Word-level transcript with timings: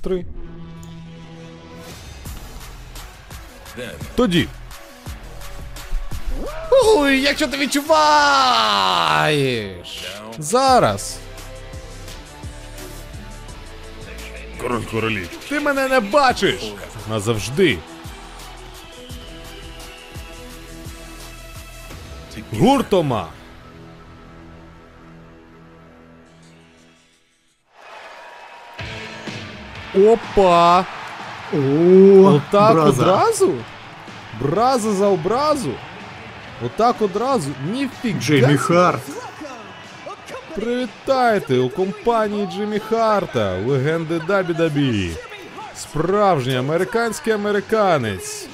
Три. 0.00 0.26
Тоді. 4.16 4.48
Ой, 6.70 7.20
якщо 7.20 7.46
ти 7.46 7.56
відчуваєш. 7.56 7.98
Зараз. 10.38 11.18
Король 14.60 14.82
королів. 14.82 15.28
Ти 15.48 15.60
мене 15.60 15.88
не 15.88 16.00
бачиш. 16.00 16.72
Назавжди. 17.10 17.78
Гуртома. 22.52 23.28
Опа! 30.06 30.84
О, 31.52 31.56
Отак 32.36 32.72
браза. 32.74 33.02
одразу? 33.02 33.52
Браза 34.40 34.92
за 34.92 35.06
образу? 35.06 35.70
Отак 36.66 37.02
одразу? 37.02 37.50
Ніфіга. 37.72 38.20
Джеймі. 38.20 38.56
Харт. 38.56 39.00
Привітайте 40.54 41.58
у 41.58 41.68
компанії 41.68 42.46
Джиммі 42.52 42.78
Харта, 42.78 43.56
легенди 43.66 44.20
Дабі 44.28 44.54
Дабі. 44.54 45.10
Справжній 45.76 46.56
американський 46.56 47.32
американець. 47.32 48.48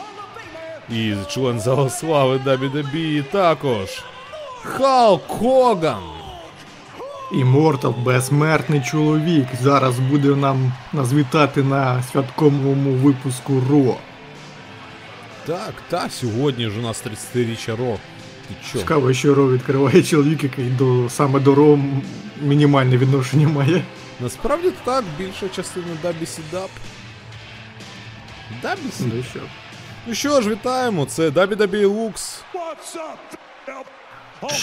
І 0.90 1.14
член 1.30 1.60
залу 1.60 1.90
слави 1.90 2.40
Дабі 2.44 2.68
Дабі 2.68 3.24
також. 3.32 3.88
Халк 4.62 5.26
Хоган. 5.28 6.02
Іммортал, 7.32 7.94
безсмертний 8.04 8.82
чоловік. 8.82 9.46
Зараз 9.62 9.98
буде 9.98 10.28
нам 10.28 10.72
нас 10.92 11.12
вітати 11.12 11.62
на 11.62 12.02
святковому 12.02 12.90
випуску 12.92 13.62
Ро. 13.70 13.96
Так, 15.46 15.74
так, 15.88 16.12
сьогодні 16.12 16.70
ж 16.70 16.78
у 16.78 16.82
нас 16.82 17.04
30-річчя 17.04 17.76
Ро. 17.76 17.98
Ти 18.48 18.54
чо? 18.72 18.78
Цікаво, 18.78 19.12
що 19.12 19.34
Ро 19.34 19.50
відкриває 19.52 20.02
чоловік, 20.02 20.44
який 20.44 20.64
до 20.64 21.08
саме 21.08 21.40
до 21.40 21.54
Ро 21.54 21.78
мінімальне 22.42 22.96
відношення 22.96 23.48
має. 23.48 23.84
Насправді 24.20 24.70
так, 24.84 25.04
більша 25.18 25.48
частина 25.48 25.86
Дабі 26.02 26.26
Сідап. 26.26 26.70
Дабі 28.62 28.90
Сідап. 28.92 29.12
Ну 30.06 30.14
що? 30.14 30.34
Ну 30.34 30.42
ж, 30.42 30.50
вітаємо, 30.50 31.04
це 31.06 31.30
Дабі 31.30 31.54
Дабі 31.56 31.84
Лукс. 31.84 32.42
What's 32.54 32.96
up? 32.96 33.34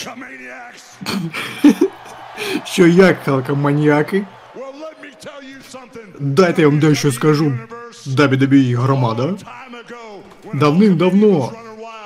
Що 2.66 2.88
як, 2.88 3.18
something. 5.74 6.06
Дайте 6.20 6.62
я 6.62 6.68
вам 6.68 6.80
дещо 6.80 7.12
скажу. 7.12 7.58
Дабі 8.06 8.76
громада. 8.76 9.34
Давним-давно, 10.54 11.52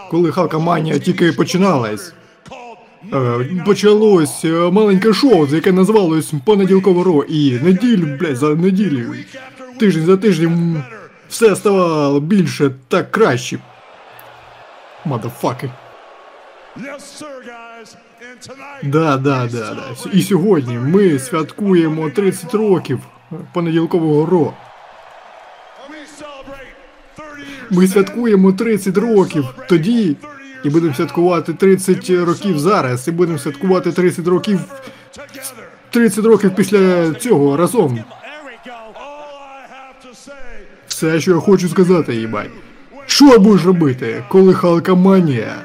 коли 0.09 0.31
Халкоманія 0.31 0.99
тільки 0.99 1.31
починалась, 1.31 2.13
Е, 3.13 3.63
Почалось 3.65 4.45
е, 4.45 4.49
маленьке 4.49 5.13
шоу, 5.13 5.47
яке 5.47 5.71
називалось 5.71 6.33
Понеділкове 6.45 7.03
Ро, 7.03 7.23
і 7.23 7.51
неділю, 7.51 8.17
блядь, 8.19 8.37
за 8.37 8.55
неділю, 8.55 9.15
тиждень 9.79 10.05
за 10.05 10.17
тижнем 10.17 10.83
все 11.29 11.55
ставало 11.55 12.19
більше 12.19 12.71
та 12.87 13.03
краще. 13.03 13.59
Мадафаки. 15.05 15.69
Yes, 16.77 17.21
sir, 17.21 17.34
Да, 18.83 19.17
да, 19.17 19.49
да, 19.51 19.73
да. 19.73 20.09
І 20.13 20.21
сьогодні 20.21 20.77
ми 20.77 21.19
святкуємо 21.19 22.09
30 22.09 22.53
років 22.53 22.99
понеділкового 23.53 24.25
Ро. 24.25 24.53
we 25.89 26.07
celebrate 26.07 26.75
30 27.15 27.71
years. 27.71 27.79
Ми 27.79 27.87
святкуємо 27.87 28.51
30 28.53 28.97
років 28.97 29.45
тоді, 29.69 30.15
і 30.63 30.69
будемо 30.69 30.93
святкувати 30.93 31.53
30 31.53 32.09
років 32.09 32.59
зараз, 32.59 33.07
і 33.07 33.11
будемо 33.11 33.37
святкувати 33.37 33.91
30 33.91 34.27
років 34.27 34.59
together. 35.17 35.63
30 35.89 36.25
років 36.25 36.55
після 36.55 37.13
цього 37.13 37.57
разом. 37.57 37.99
Все, 40.87 41.19
що 41.19 41.31
я 41.31 41.37
хочу 41.37 41.69
сказати, 41.69 42.15
їбать. 42.15 42.49
Що 43.05 43.39
будеш 43.39 43.65
робити, 43.65 44.23
коли 44.29 44.53
Халкоманія, 44.53 45.55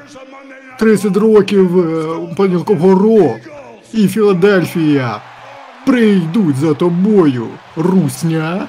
30 0.81 1.17
років 1.17 1.79
е, 1.79 2.95
Ро 2.95 3.35
і 3.93 4.07
Філадельфія 4.07 5.21
прийдуть 5.85 6.55
за 6.55 6.73
тобою, 6.73 7.47
русня? 7.75 8.67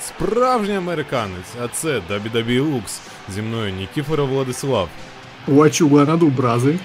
Справжній 0.00 0.76
американець, 0.76 1.54
а 1.64 1.68
це 1.68 2.00
Дабі 2.32 2.58
Лукс. 2.58 3.00
Зі 3.34 3.42
мною 3.42 3.72
Нікіфоров 3.72 4.28
Владислав. 4.28 4.88
Вачула 5.46 6.04
на 6.04 6.16
дубрази 6.16 6.78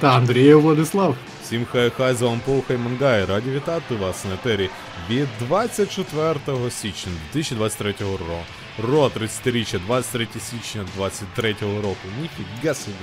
та 0.00 0.10
Андрія 0.16 0.56
Владислав. 0.56 1.16
Всім 1.42 1.66
хай 1.72 1.90
хай 1.96 2.14
з 2.14 2.22
вами 2.22 2.40
Пол 2.46 2.62
Хаймангай. 2.68 3.24
Раді 3.24 3.50
вітати 3.50 3.94
вас 3.94 4.24
на 4.24 4.34
етері 4.34 4.70
від 5.10 5.28
24 5.48 6.34
січня 6.70 7.12
2023 7.32 7.94
року. 8.00 8.65
Ро 8.83 9.07
30-річчя, 9.07 9.79
23 9.85 10.27
січня 10.39 10.85
23 10.95 11.55
року. 11.61 12.07
Ніфіга 12.21 12.73
собі. 12.73 12.95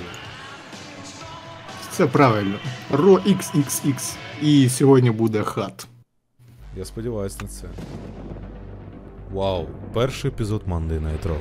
Це 1.91 2.07
правильно. 2.07 2.59
Ро 2.91 3.15
XXX. 3.15 4.15
І 4.43 4.69
сьогодні 4.69 5.11
буде 5.11 5.43
хат. 5.43 5.87
Я 6.77 6.85
сподіваюся 6.85 7.39
на 7.43 7.49
це. 7.49 7.67
Вау, 9.33 9.67
перший 9.95 10.31
епізод 10.31 10.63
Monday 10.69 11.01
Night 11.01 11.23
Raw. 11.29 11.39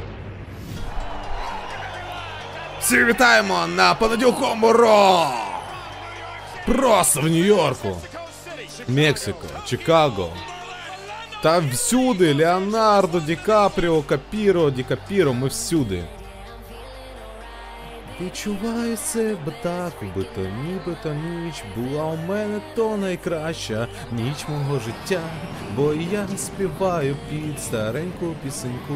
Всі 2.80 3.04
вітаємо 3.06 3.68
на 3.68 3.94
понеділковому 3.94 4.74
Ро! 4.74 5.28
Просто 6.66 7.22
в 7.22 7.24
Нью-Йорку, 7.24 7.98
Мексико, 8.88 9.48
Чикаго. 9.66 10.30
Та 11.43 11.59
всюди 11.59 12.35
Леонардо, 12.35 13.21
Ді 13.21 13.37
Капріо, 13.37 14.03
Капіро, 14.03 14.71
Ді 14.71 14.83
Капіро, 14.83 15.35
ми 15.35 15.49
всюди. 15.49 16.05
Відчуваю 18.21 18.97
себе 18.97 19.53
так, 19.63 19.93
бито 20.17 20.41
нібито 20.67 21.15
ніч 21.15 21.55
була 21.77 22.05
у 22.05 22.17
мене 22.17 22.61
то 22.75 22.97
найкраща 22.97 23.89
ніч 24.13 24.49
мого 24.49 24.81
життя, 24.81 25.21
бо 25.77 25.93
я 26.13 26.27
співаю 26.37 27.17
під 27.31 27.61
стареньку 27.61 28.27
пісеньку. 28.45 28.95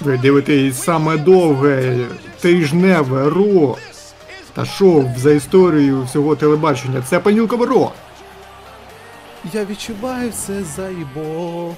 Ви 0.00 0.18
дивитесь 0.18 0.82
саме 0.82 1.16
довге 1.16 1.98
тижневе 2.40 3.30
Ро 3.30 3.76
та 4.54 4.64
шоу 4.64 5.04
за 5.16 5.30
історією 5.30 6.02
всього 6.02 6.36
телебачення. 6.36 7.02
Це 7.02 7.20
понеділкове 7.20 7.66
Ро. 7.66 7.92
Я 9.52 9.64
відчуваю 9.64 10.30
все 10.30 10.64
заїбок. 10.64 11.76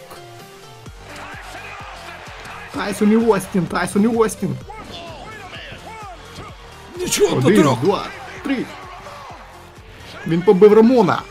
Тайсон 2.74 3.12
і 3.12 3.16
Остін, 3.16 3.66
Тайсон 3.66 4.02
і 4.02 4.06
Остін. 4.06 4.56
Нічого 6.98 7.40
до 7.40 7.48
Один, 7.48 7.62
трьох. 7.62 7.80
два, 7.80 8.06
три. 8.44 8.64
Він 10.26 10.42
побив 10.42 10.72
Рамона. 10.72 11.22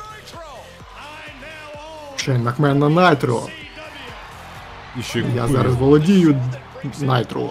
Шейн 2.15 2.43
Макмен 2.43 2.79
на 2.79 2.89
Найтро. 2.89 3.41
І 4.99 5.03
ще 5.03 5.19
Я 5.19 5.25
купив. 5.25 5.47
зараз 5.51 5.75
володію 5.75 6.41
Nitro. 6.99 7.49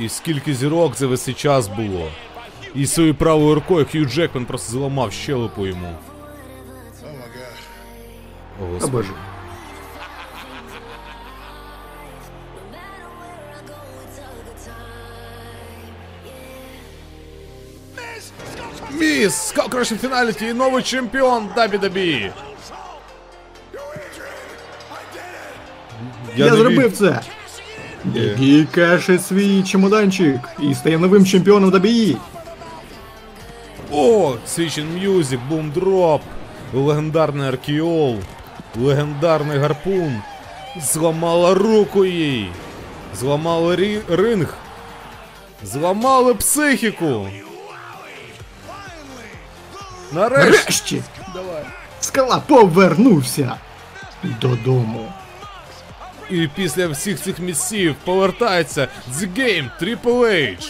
І 0.00 0.08
скільки 0.08 0.54
зірок 0.54 0.96
це 0.96 1.06
весь 1.06 1.22
цей 1.22 1.34
час 1.34 1.68
було. 1.68 2.08
І 2.74 2.86
своєю 2.86 3.14
правою 3.14 3.54
рукою 3.54 3.86
Хью 3.92 4.04
Джекман 4.04 4.44
просто 4.46 4.72
зламав 4.72 5.12
щелепу 5.12 5.66
йому. 5.66 5.94
О, 8.60 8.64
Та 8.64 8.72
Господи. 8.72 8.92
боже. 8.92 9.12
Міс, 18.98 19.34
Скал 19.34 19.66
Crushing 19.68 19.98
Фіналіті 19.98 20.46
і 20.46 20.52
новий 20.52 20.82
чемпіон 20.82 21.48
Дабі 21.56 21.78
Дабі. 21.78 22.30
Я, 26.36 26.56
зробив 26.56 26.92
це. 26.96 27.20
Який 28.14 28.64
каже 28.64 29.18
свій 29.18 29.62
чемоданчик 29.62 30.40
і 30.62 30.74
стає 30.74 30.98
новим 30.98 31.26
чемпіоном 31.26 31.70
WE. 31.70 32.16
О, 33.92 34.34
Свічен 34.46 34.86
М'юзік, 34.94 35.40
Бум 35.48 35.70
Дроп, 35.70 36.22
легендарний 36.74 37.48
Аркіол, 37.48 38.16
легендарний 38.76 39.58
гарпун. 39.58 40.22
Зламала 40.80 41.54
руку 41.54 42.04
їй. 42.04 42.50
Зламали 43.14 43.76
рі... 43.76 44.00
ринг. 44.08 44.54
Зламали 45.62 46.34
психіку. 46.34 47.28
Нарешті. 50.12 50.50
Нарешті. 50.52 51.02
Давай. 51.34 51.64
Скала 52.00 52.42
повернувся 52.46 53.54
додому. 54.22 55.12
І 56.30 56.48
після 56.54 56.88
всіх 56.88 57.20
цих 57.20 57.38
місців 57.38 57.94
повертається 58.04 58.88
The 59.12 59.28
Game 59.38 59.70
Triple 59.80 60.20
H. 60.24 60.68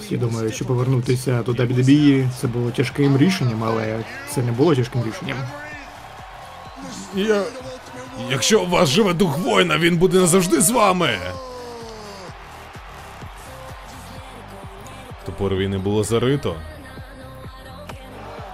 Всі 0.00 0.16
думають, 0.16 0.54
що 0.54 0.64
повернутися 0.64 1.42
до 1.42 1.52
WWE 1.52 2.28
це 2.40 2.46
було 2.46 2.70
тяжким 2.70 3.18
рішенням, 3.18 3.64
але 3.64 4.04
це 4.30 4.42
не 4.42 4.52
було 4.52 4.74
тяжким 4.74 5.04
рішенням. 5.04 5.38
Я... 7.14 7.42
Якщо 8.30 8.62
у 8.62 8.68
вас 8.68 8.88
живе 8.88 9.14
дух 9.14 9.38
воїна, 9.38 9.78
він 9.78 9.96
буде 9.96 10.18
назавжди 10.18 10.60
з 10.60 10.70
вами. 10.70 11.18
Топор 15.26 15.54
війни 15.54 15.78
було 15.78 16.04
зарито. 16.04 16.56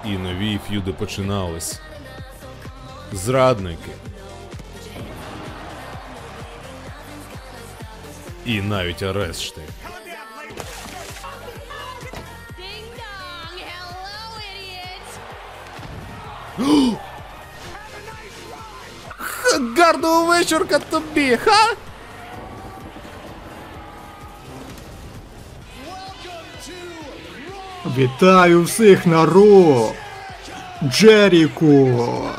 І 0.04 0.08
нові 0.08 0.60
ф'юди 0.68 0.92
починались. 0.92 1.80
Зрадники. 3.12 3.90
І 8.44 8.60
навіть 8.60 9.02
арешти. 9.02 9.62
Гарного 19.76 20.24
вечірка 20.26 20.78
тобі, 20.78 21.36
ха? 21.36 21.74
Вітаю 27.96 28.62
всіх 28.62 29.06
на 29.06 29.26
Ро! 29.26 29.92
Джеріко! 30.84 32.30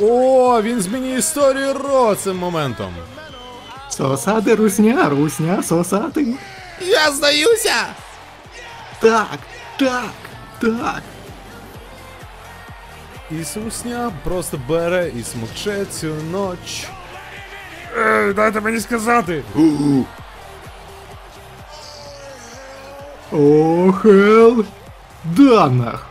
О, 0.00 0.62
він 0.62 0.80
змінює 0.80 1.18
історію 1.18 1.74
Ро 1.74 2.14
цим 2.14 2.36
моментом. 2.36 2.94
Сосати 3.88 4.54
русня, 4.54 5.08
русня, 5.08 5.62
сосати. 5.62 6.34
Я 6.80 7.10
здаюся! 7.12 7.86
Так, 9.00 9.38
так, 9.78 10.12
так. 10.60 11.02
І 13.40 13.44
Сусня 13.44 14.12
просто 14.24 14.60
бере 14.68 15.10
і 15.16 15.22
смокче 15.22 15.84
цю 15.84 16.14
ноч. 16.30 16.86
Ей, 17.98 18.32
дайте 18.32 18.60
мені 18.60 18.80
сказати. 18.80 19.42
О, 23.32 23.92
хел. 23.92 24.64
Данах. 25.24 26.06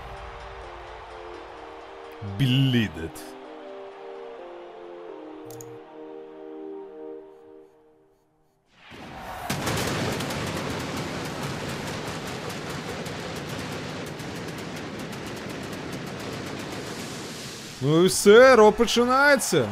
Блідет. 2.40 3.31
Ну 17.82 18.04
і 18.04 18.08
все, 18.08 18.56
ро 18.56 18.72
починається. 18.72 19.66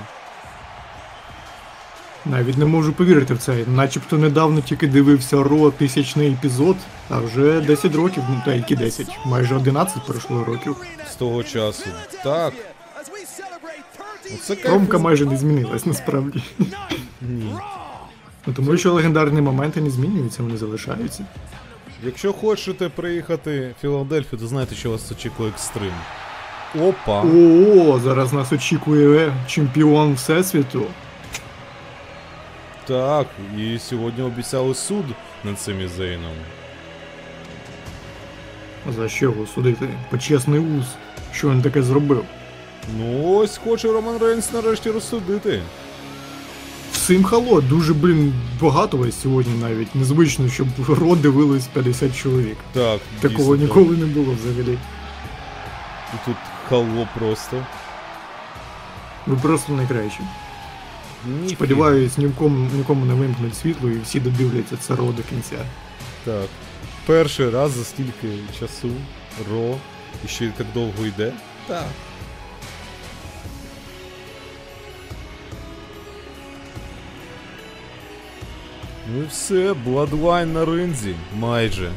Навіть 2.26 2.58
не 2.58 2.66
можу 2.66 2.94
повірити 2.94 3.34
в 3.34 3.38
це. 3.38 3.66
Начебто 3.68 4.18
недавно 4.18 4.62
тільки 4.62 4.88
дивився 4.88 5.44
Ро 5.44 5.72
тисячний 5.72 6.32
епізод, 6.32 6.76
а 7.10 7.20
вже 7.20 7.62
10 7.62 7.96
років, 7.96 8.24
ну 8.30 8.42
та 8.46 8.54
які 8.54 8.76
10, 8.76 9.08
майже 9.26 9.56
11 9.56 10.06
пройшло 10.06 10.44
років. 10.44 10.76
З 11.12 11.16
того 11.16 11.44
часу. 11.44 11.90
Так. 12.24 12.54
Оце 14.36 14.70
Ромка 14.70 14.98
майже 14.98 15.26
не 15.26 15.38
змінилась 15.38 15.86
насправді. 15.86 16.44
Ні. 17.22 17.56
Ну, 18.46 18.54
тому 18.54 18.78
що 18.78 18.94
легендарні 18.94 19.42
моменти 19.42 19.82
не 19.82 19.90
змінюються, 19.90 20.44
вони 20.44 20.58
залишаються. 20.58 21.26
Якщо 22.04 22.34
хочете 22.34 22.90
приїхати 22.90 23.76
в 23.78 23.82
Філадельфію, 23.82 24.40
то 24.40 24.48
знаєте, 24.48 24.76
що 24.76 24.92
вас 24.92 25.12
очікує 25.12 25.50
екстрим. 25.50 25.94
Опа. 26.76 27.22
О, 27.22 28.00
зараз 28.00 28.34
нас 28.34 28.52
очікує 28.52 29.34
чемпіон 29.48 30.14
Всесвіту. 30.14 30.84
Так, 32.88 33.28
і 33.58 33.80
сьогодні 33.80 34.24
обіцяли 34.24 34.76
суд 34.76 35.06
над 35.44 35.60
цим 35.60 35.82
ізейном. 35.82 36.32
За 38.98 39.10
що 39.10 39.26
його 39.26 39.46
судити? 39.46 39.90
Почесний 40.10 40.60
уз. 40.60 40.86
Що 41.34 41.50
він 41.50 41.62
таке 41.62 41.84
зробив? 41.84 42.24
Ну 42.98 43.36
ось 43.36 43.58
хоче 43.58 43.92
Роман 43.92 44.18
Рейнс 44.18 44.54
нарешті 44.54 44.92
розсудити. 44.92 45.62
Всім 46.92 47.24
хало, 47.24 47.62
дуже, 47.62 47.94
блін, 47.94 48.34
багато 48.62 48.98
вас 48.98 49.22
сьогодні 49.22 49.54
навіть. 49.62 49.96
Незвично, 49.96 50.50
щоб 50.50 50.68
в 50.78 50.90
Ро 51.00 51.16
дивилось 51.16 51.68
50 51.68 52.16
чоловік. 52.18 52.58
Так, 52.74 53.00
Такого 53.22 53.58
дійсно, 53.58 53.80
ніколи 53.80 53.98
не 53.98 54.06
було 54.06 54.36
взагалі. 54.44 54.78
І 56.14 56.18
тут 56.26 56.36
хало 56.70 57.08
просто. 57.20 57.66
Ви 59.28 59.36
просто 59.36 59.74
найкращі. 59.74 60.20
Ні, 61.26 61.50
Сподіваюсь, 61.50 62.18
нікому, 62.18 62.70
нікому 62.74 63.06
не 63.06 63.14
вимкнуть 63.14 63.56
світло 63.56 63.90
і 63.90 64.00
всі 64.00 64.20
додивляться 64.20 64.78
це 64.78 64.96
Ро 64.96 65.06
до 65.06 65.24
кінця. 65.24 65.66
Так. 66.26 66.48
Перший 67.06 67.50
раз 67.50 67.72
за 67.72 67.84
стільки 67.84 68.28
часу 68.60 68.90
Ро 69.52 69.76
і 70.26 70.28
ще 70.28 70.46
й 70.46 70.50
так 70.50 70.68
довго 70.74 71.06
йде. 71.06 71.34
Так. 71.68 71.86
Ну 79.14 79.24
і 79.24 79.26
все, 79.26 79.72
Bloodline 79.72 80.46
на 80.46 80.66
ринзі, 80.66 81.16
майже. 81.36 81.92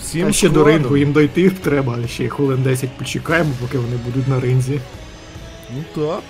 Всім 0.00 0.26
А 0.28 0.32
ще 0.32 0.48
до 0.48 0.54
складом. 0.54 0.72
рингу 0.72 0.96
їм 0.96 1.12
дойти 1.12 1.50
треба, 1.50 1.98
ще 2.08 2.28
хвилин 2.28 2.62
10 2.62 2.90
почекаємо, 2.98 3.50
поки 3.60 3.78
вони 3.78 3.96
будуть 3.96 4.28
на 4.28 4.40
ринзі. 4.40 4.80
Ну 5.76 5.84
так. 5.94 6.20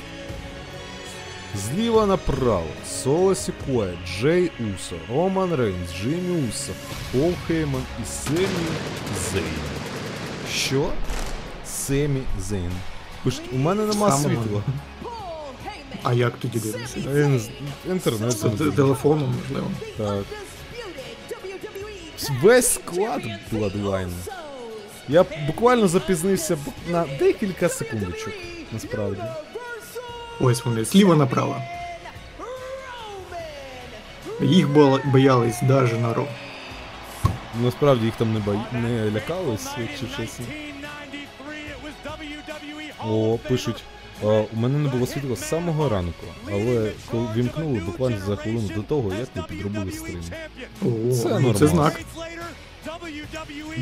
Зліва 1.57 2.07
направо. 2.07 2.67
Соло 3.03 3.35
Сікоя, 3.35 3.93
Джей 4.21 4.51
Усо, 4.61 4.97
Роман 5.15 5.55
Рейнс, 5.55 5.91
Джиммі 6.03 6.49
Усо, 6.49 6.73
Пол 7.13 7.33
Хейман 7.47 7.83
і 8.03 8.07
Семі 8.07 8.47
Зейн. 9.33 9.45
Що? 10.55 10.89
Семі 11.67 12.21
Зейн. 12.41 12.71
Пишуть, 13.25 13.43
у 13.53 13.57
мене 13.59 13.83
нема 13.85 14.11
Саме 14.11 14.23
світла. 14.35 14.63
А 16.03 16.13
як 16.13 16.33
тоді 16.39 16.59
дивитися? 16.59 16.97
А 17.15 17.19
я 17.19 17.29
не 17.29 17.39
з- 17.39 17.51
Інтернет 17.91 18.39
Це 18.39 18.49
телефоном, 18.71 19.35
можливо. 19.43 19.71
Так. 19.97 20.25
Весь 22.43 22.75
склад 22.75 23.23
Bloodline. 23.53 24.11
Я 25.09 25.25
буквально 25.47 25.89
запізнився 25.89 26.59
на 26.89 27.05
декілька 27.19 27.69
секундочок. 27.69 28.33
Насправді. 28.73 29.23
Ось 30.41 30.65
вони, 30.65 30.85
зліва 30.85 31.17
направо. 31.17 31.63
Їх 34.41 34.69
бо- 34.71 35.01
боялись 35.05 35.63
даже 35.63 35.95
на 35.95 36.15
Ро. 36.15 36.27
Насправді 37.63 38.05
їх 38.05 38.15
там 38.15 38.35
не 38.35 38.41
бої... 38.41 38.59
не 38.73 39.11
лякалось, 39.11 39.67
якщо 39.81 40.07
чесно. 40.17 40.45
О, 43.05 43.39
пишуть. 43.49 43.83
«А, 44.23 44.27
у 44.27 44.57
мене 44.57 44.79
не 44.79 44.89
було 44.89 45.07
світла 45.07 45.37
з 45.37 45.49
самого 45.49 45.89
ранку, 45.89 46.27
але 46.47 46.93
коли 47.11 47.27
вімкнули 47.37 47.79
буквально 47.87 48.19
за 48.27 48.37
хвилину 48.37 48.69
до 48.75 48.83
того, 48.83 49.13
як 49.15 49.29
ви 49.37 49.43
підробили 49.49 49.93
стрім. 49.93 50.21
О, 50.83 51.13
Це 51.13 51.25
ну 51.25 51.31
нормально. 51.31 51.55
це 51.55 51.67
знак. 51.67 52.01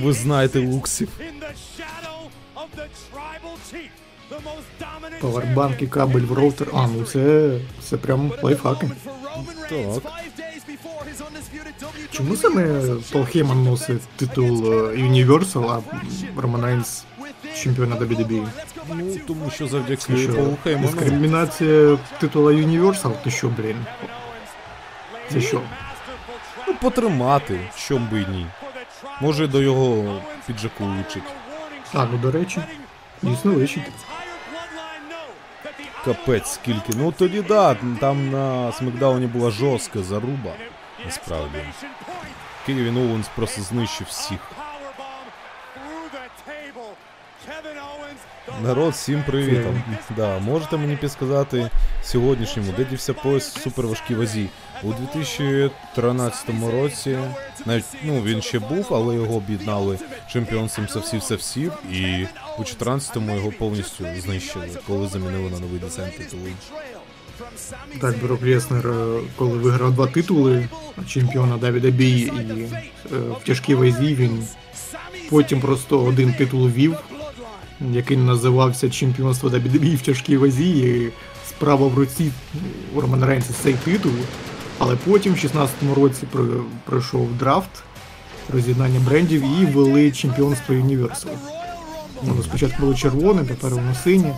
Ви 0.02 0.12
знаєте 0.12 0.58
луксів. 0.66 1.08
Павербанк 5.20 5.82
і 5.82 5.86
кабель 5.86 6.20
в 6.20 6.32
роутер. 6.32 6.68
А, 6.74 6.86
ну 6.86 7.04
це. 7.04 7.50
це 7.82 7.96
прям 7.96 8.32
лайфхаки. 8.42 8.90
Так. 9.68 10.02
Чому 12.10 12.36
саме 12.36 12.82
Пол 13.12 13.24
Хейман 13.24 13.64
носить 13.64 14.02
титул 14.16 14.72
е, 14.72 14.96
Universal, 14.96 15.70
а 15.70 15.82
Роман 16.40 16.64
Рейнс 16.64 17.04
чемпіона 17.54 17.96
WWE? 17.96 18.46
Ну, 18.88 19.16
тому 19.26 19.50
що 19.50 19.66
завдяки 19.66 20.16
що, 20.18 20.56
Хейману. 20.64 20.86
дискримінація 20.88 21.98
титула 22.20 22.52
Universal? 22.52 23.12
Ти 23.24 23.30
що, 23.30 23.48
блін? 23.48 23.76
Це 25.32 25.40
що? 25.40 25.60
Ну, 26.68 26.74
потримати, 26.74 27.60
чом 27.76 28.08
би 28.12 28.18
ні. 28.18 28.46
Може 29.20 29.46
до 29.46 29.62
його 29.62 30.14
піджаку 30.46 30.84
лучить. 30.84 31.22
А, 31.94 32.04
ну 32.12 32.18
до 32.18 32.30
речі, 32.30 32.60
дійсно 33.22 33.52
личить. 33.52 33.82
Капець 36.04 36.52
скільки. 36.52 36.92
Ну 36.96 37.12
тоді 37.12 37.42
да, 37.42 37.76
там 38.00 38.30
на 38.30 38.72
Смакдауні 38.72 39.26
була 39.26 39.50
жорстка 39.50 40.02
заруба. 40.02 40.52
Насправді. 41.04 41.58
Кевін 42.66 42.96
Оуенс 42.96 43.26
просто 43.36 43.62
знищив 43.62 44.06
всіх. 44.06 44.38
Народ, 48.62 48.92
всім 48.92 49.22
привіт. 49.26 49.60
Да, 50.16 50.38
можете 50.38 50.76
мені 50.76 50.96
підсказати 50.96 51.70
сьогоднішньому, 52.02 52.72
де 52.76 52.84
дівся 52.84 53.14
пояс 53.14 53.52
суперважкій 53.62 54.14
вазі. 54.14 54.48
У 54.82 54.92
2013 54.92 56.44
році, 56.72 57.18
навіть 57.66 57.84
ну 58.04 58.22
він 58.22 58.42
ще 58.42 58.58
був, 58.58 58.86
але 58.90 59.14
його 59.14 59.36
об'єднали 59.36 59.98
чемпіонством 60.32 60.88
со 61.20 61.36
всіх, 61.36 61.72
і 61.92 62.26
у 62.58 62.62
14-му 62.62 63.34
його 63.34 63.52
повністю 63.58 64.04
знищили, 64.18 64.68
коли 64.86 65.08
замінили 65.08 65.50
на 65.50 65.60
новий 65.60 65.78
десант 65.80 66.16
титулу. 66.16 66.42
Так, 68.00 68.18
Брок 68.18 68.42
Леснер, 68.42 68.88
е, 68.88 69.20
коли 69.36 69.58
виграв 69.58 69.94
два 69.94 70.06
титули 70.06 70.68
чемпіона 71.08 71.56
WWE 71.56 72.02
і 72.02 72.62
е, 72.62 73.18
в 73.18 73.44
тяжкій 73.44 73.74
вазі 73.74 74.14
він 74.14 74.46
потім 75.30 75.60
просто 75.60 76.04
один 76.04 76.32
титул 76.32 76.68
вів, 76.68 76.96
який 77.80 78.16
називався 78.16 78.90
чемпіонство 78.90 79.50
WWE 79.50 79.96
в 79.96 80.00
тяжкій 80.02 80.36
вазі. 80.36 80.78
І 80.78 81.12
справа 81.48 81.86
в 81.86 81.98
руці 81.98 82.30
у 82.94 83.00
Романа 83.00 83.26
Рейнса 83.26 83.52
цей 83.62 83.74
титул. 83.74 84.12
Але 84.78 84.96
потім 84.96 85.32
в 85.32 85.36
16-му 85.36 85.94
році 85.94 86.26
пройшов 86.84 87.28
драфт, 87.38 87.70
роз'єднання 88.52 89.00
брендів 89.00 89.42
і 89.60 89.64
ввели 89.66 90.12
чемпіонство 90.12 90.74
Universal. 90.74 91.36
Воно 92.22 92.42
спочатку 92.42 92.80
було 92.80 92.94
червоне, 92.94 93.44
тепер 93.44 93.74
воно 93.74 93.94
синє, 93.94 94.34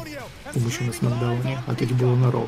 тому 0.54 0.70
що 0.70 0.84
на 0.84 0.92
смакдауні, 0.92 1.58
а 1.66 1.74
тоді 1.74 1.94
було 1.94 2.16
на 2.16 2.30
Raw. 2.30 2.44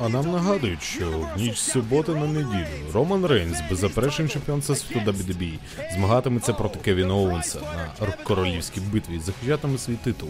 А 0.00 0.08
нам 0.08 0.32
нагадують, 0.32 0.82
що 0.82 1.10
в 1.10 1.40
ніч 1.40 1.56
з 1.56 1.70
суботи 1.70 2.12
на 2.14 2.26
неділю 2.26 2.66
Роман 2.94 3.26
Рейнс, 3.26 3.58
беззаперечний 3.70 4.28
чемпіон 4.28 4.62
світу 4.62 5.00
WWE, 5.06 5.58
змагатиметься 5.94 6.52
проти 6.52 6.78
Кевіна 6.78 7.14
Оуенса 7.14 7.60
на 8.00 8.06
королівській 8.24 8.80
битві 8.80 9.14
і 9.16 9.20
захищатиме 9.20 9.78
свій 9.78 9.96
титул 9.96 10.28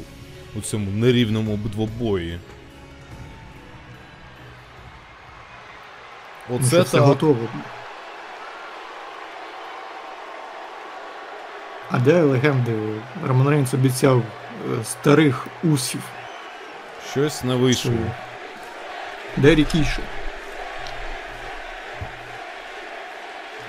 у 0.57 0.61
цьому 0.61 0.91
нерівному 0.91 1.57
двобої. 1.57 2.39
Ну, 6.51 6.57
Оце 6.57 6.81
все 6.81 6.99
так. 6.99 7.07
готово. 7.07 7.49
А 11.91 11.99
де 11.99 12.23
легенди? 12.23 12.73
Роман 13.27 13.49
Рейнс 13.49 13.75
обіцяв 13.75 14.19
е, 14.19 14.85
старих 14.85 15.47
усів. 15.65 16.01
Щось 17.11 17.45
не 17.45 17.55
вийшло. 17.55 17.93
Де 19.37 19.55
Рікіші? 19.55 20.01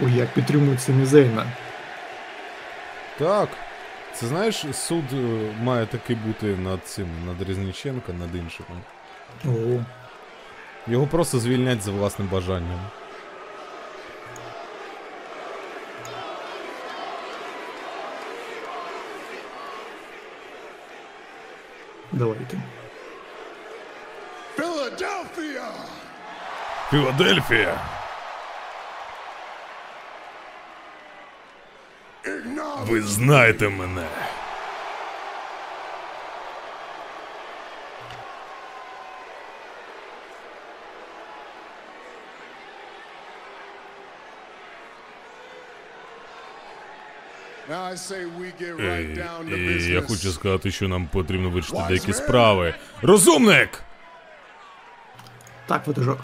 Ой, 0.03 0.13
як 0.13 0.29
підтримують 0.33 0.81
Самі 0.81 1.05
Зейна. 1.05 1.45
Так. 3.17 3.49
Це 4.13 4.27
знаєш, 4.27 4.65
суд 4.73 5.03
е, 5.13 5.51
має 5.61 5.85
таки 5.85 6.15
бути 6.15 6.45
над 6.45 6.85
цим, 6.85 7.07
над 7.25 7.49
Різниченка, 7.49 8.13
над 8.13 8.35
іншим. 8.35 8.65
О, 9.45 9.83
Його 10.87 11.07
просто 11.07 11.39
звільнять 11.39 11.81
за 11.81 11.91
власним 11.91 12.27
бажанням. 12.27 12.79
давайте. 22.13 22.57
Філадельфія! 24.55 25.52
Acknowledge 26.93 27.75
Ви 32.87 33.01
знаєте 33.01 33.69
мене. 33.69 34.07
Ей, 49.51 49.91
я 49.91 50.01
хочу 50.01 50.31
сказати, 50.31 50.71
що 50.71 50.87
нам 50.87 51.07
потрібно 51.07 51.49
вирішити 51.49 51.81
деякі 51.87 52.13
справи. 52.13 52.73
Розумник! 53.01 53.83
Так, 55.67 55.87
ватажок. 55.87 56.19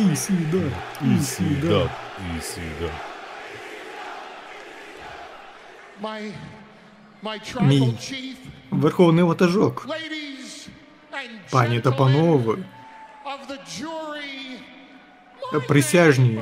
І. 0.00 1.14
My, 6.02 6.32
my 7.22 7.62
Мій 7.62 7.80
chief, 7.80 8.34
верховний 8.70 9.24
ватажок. 9.24 9.86
Пані 11.50 11.80
та 11.80 11.92
панове, 11.92 12.56
jury, 13.80 14.58
присяжні, 15.68 16.40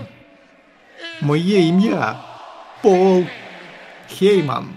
моє 1.20 1.60
ім'я 1.60 2.18
Пол 2.82 3.24
Хейман. 4.18 4.68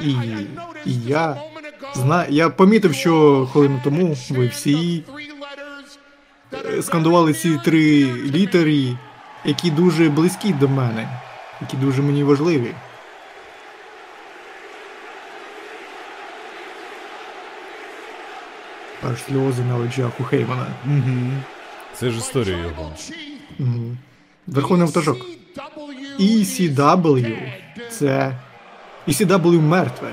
I, 0.00 0.04
I, 0.04 0.06
І, 0.06 0.14
I, 0.14 0.18
I 0.18 0.46
noticed 0.54 0.86
і 0.86 1.08
я 1.08 1.42
зна... 1.94 2.26
я 2.28 2.50
помітив, 2.50 2.94
що 2.94 3.46
хвилину 3.52 3.80
тому 3.84 4.16
ви 4.30 4.46
всі 4.46 5.04
скандували 6.82 7.34
ці 7.34 7.58
три 7.64 8.04
літери, 8.12 8.96
які 9.44 9.70
дуже 9.70 10.08
близькі 10.08 10.52
до 10.52 10.68
мене, 10.68 11.08
які 11.60 11.76
дуже 11.76 12.02
мені 12.02 12.24
важливі. 12.24 12.74
Аж 19.02 19.22
сльози 19.22 19.62
на 19.62 19.76
очах 19.76 20.20
у 20.20 20.24
Хеймана. 20.24 20.66
Це 21.94 22.10
ж 22.10 22.18
історія 22.18 22.56
його. 22.56 22.92
Chief, 22.96 23.96
Верховний 24.46 24.86
ватажок. 24.86 25.18
ECW. 26.20 27.52
Це 27.90 28.36
ECW 29.08 29.60
мертве. 29.60 30.08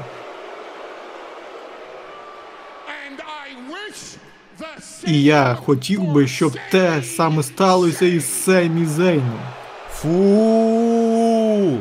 And 3.07 3.19
I 3.45 3.49
wish 3.73 4.17
the 4.59 4.81
І 5.07 5.23
я 5.23 5.55
хотів 5.55 6.03
би, 6.03 6.27
щоб 6.27 6.57
те 6.71 7.03
саме 7.03 7.43
сталося 7.43 8.05
із 8.05 8.43
Семі 8.43 8.85
Зейном. 8.85 9.39
Фу! 9.91 11.77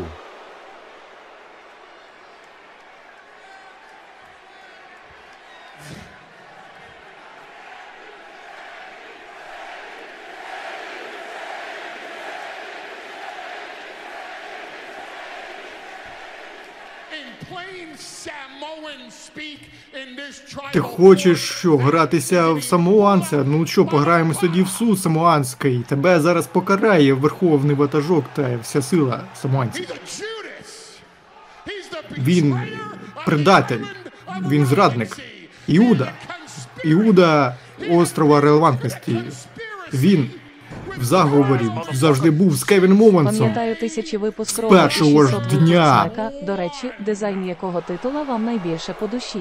in 17.13 17.47
plain 17.47 17.97
Samoan 17.97 19.11
speak 19.11 19.61
in 19.95 20.17
this 20.17 20.43
tribal 20.49 20.66
Ти 20.77 20.83
хочеш 20.83 21.39
що, 21.39 21.77
гратися 21.77 22.53
в 22.53 22.63
самоанця? 22.63 23.45
Ну 23.47 23.67
що, 23.67 23.87
пограємо 23.87 24.35
тоді 24.41 24.63
в 24.63 24.69
суд 24.69 25.01
самоанський. 25.01 25.85
Тебе 25.89 26.21
зараз 26.21 26.47
покарає 26.47 27.13
верховний 27.15 27.77
ватажок 27.77 28.25
та 28.35 28.59
вся 28.63 28.83
сила 28.83 29.21
самоанців. 29.35 29.87
Він 32.19 32.59
предатель, 33.27 33.81
він 34.49 34.67
зрадник. 34.67 35.19
Іуда. 35.67 36.13
Іуда 36.85 37.57
острова 37.91 38.41
релевантності. 38.41 39.21
Він 39.93 40.31
в 40.99 41.05
заговорі 41.05 41.71
завжди 41.93 42.31
був 42.31 42.55
з 42.55 42.65
Кевіном 42.65 43.03
Овансом. 43.03 43.39
Пам'ятаю 43.39 43.77
тисячі 43.77 44.17
випуск 44.17 44.51
З 44.57 44.69
першого 44.69 45.27
ж 45.27 45.37
дня. 45.51 46.11
До 46.43 46.57
речі, 46.57 46.91
дизайн 47.01 47.47
якого 47.47 47.81
титула 47.81 48.23
вам 48.23 48.45
найбільше 48.45 48.93
по 48.93 49.07
душі. 49.07 49.39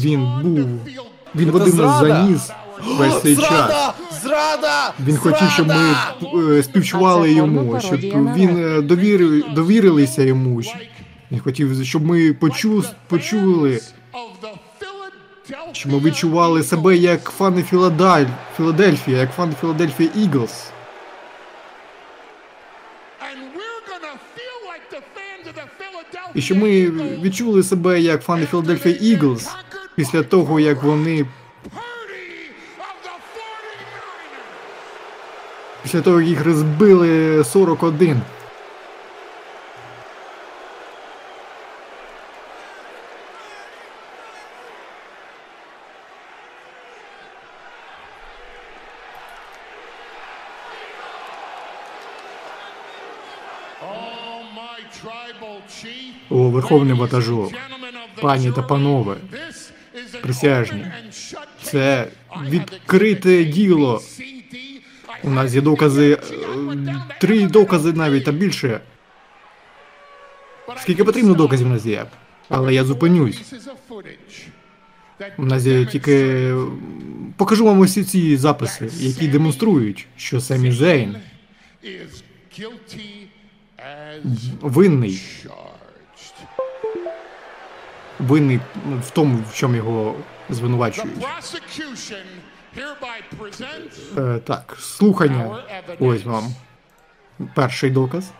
Він 0.00 0.26
був. 0.42 0.68
Він 1.34 1.50
водив 1.50 1.74
нас 1.74 2.00
за 2.00 2.22
ніс 2.22 2.50
весь 2.84 3.22
цей 3.22 3.36
час. 3.36 3.94
Зрада! 4.22 4.92
Він 5.06 5.16
хотів, 5.16 5.50
щоб 5.50 5.68
ми 5.68 5.94
е, 6.58 6.62
співчували 6.62 7.32
йому, 7.32 7.80
щоб 7.80 8.00
він 8.36 8.64
е, 8.64 8.82
довіри, 8.82 9.42
довірилися 9.54 10.22
йому. 10.22 10.62
Він 11.32 11.40
хотів, 11.40 11.84
щоб 11.84 12.06
ми 12.06 12.32
почу, 12.32 12.84
почули, 13.08 13.80
щоб 15.72 15.92
ми 15.92 15.98
відчували 15.98 16.62
себе 16.62 16.96
як 16.96 17.24
фани 17.24 17.62
Філадель... 17.62 18.26
Філадельфія, 18.56 19.18
як 19.18 19.32
фани 19.32 19.54
Філадельфія 19.60 20.10
Іглс. 20.16 20.70
І 26.34 26.42
що 26.42 26.54
ми 26.54 26.90
відчули 27.22 27.62
себе 27.62 28.00
як 28.00 28.22
фани 28.22 28.46
Філадельфія 28.46 28.94
Eagles 28.94 29.48
після 29.96 30.22
того, 30.22 30.60
як 30.60 30.82
вони 30.82 31.10
Purdy 31.10 31.26
of 32.78 32.96
the 33.04 33.10
49ers. 33.36 34.46
після 35.82 36.00
того, 36.00 36.20
як 36.20 36.28
їх 36.28 36.44
розбили 36.44 37.44
41. 37.44 38.22
Oh, 53.82 54.42
my 54.54 54.80
tribal 55.00 55.60
chief. 55.68 56.12
О, 56.30 56.50
верховний 56.50 56.94
the 56.94 57.50
пані 58.20 58.52
та 58.52 58.62
панове, 58.62 59.16
присяжні, 60.22 60.86
це 61.62 62.08
відкрите 62.48 63.44
діло. 63.44 64.02
У 65.22 65.30
нас 65.30 65.54
є 65.54 65.60
докази, 65.60 66.12
е, 66.12 66.18
три 67.20 67.46
докази 67.46 67.92
навіть 67.92 68.24
та 68.24 68.32
більше. 68.32 68.80
Скільки 70.76 71.04
потрібно 71.04 71.34
доказів 71.34 71.66
у 71.66 71.70
нас 71.70 71.86
є? 71.86 72.06
Але 72.48 72.74
я 72.74 72.84
зупинюсь. 72.84 73.54
У 75.38 75.44
нас 75.44 75.64
є 75.64 75.86
тільки. 75.86 76.52
Покажу 77.36 77.64
вам 77.64 77.78
усі 77.78 78.04
ці 78.04 78.36
записи, 78.36 78.90
які 78.98 79.28
демонструють, 79.28 80.06
що 80.16 80.40
Семі 80.40 80.72
Зейн 80.72 81.16
винний. 84.60 85.22
Винний 88.18 88.60
в 89.06 89.10
тому, 89.10 89.38
в 89.50 89.54
чому 89.54 89.74
його 89.76 90.14
звинувачують. 90.50 91.26
Е, 94.18 94.38
так, 94.44 94.76
слухання. 94.80 95.56
Ось 96.00 96.24
вам. 96.24 96.54
Перший 97.54 97.90
доказ. 97.90 98.32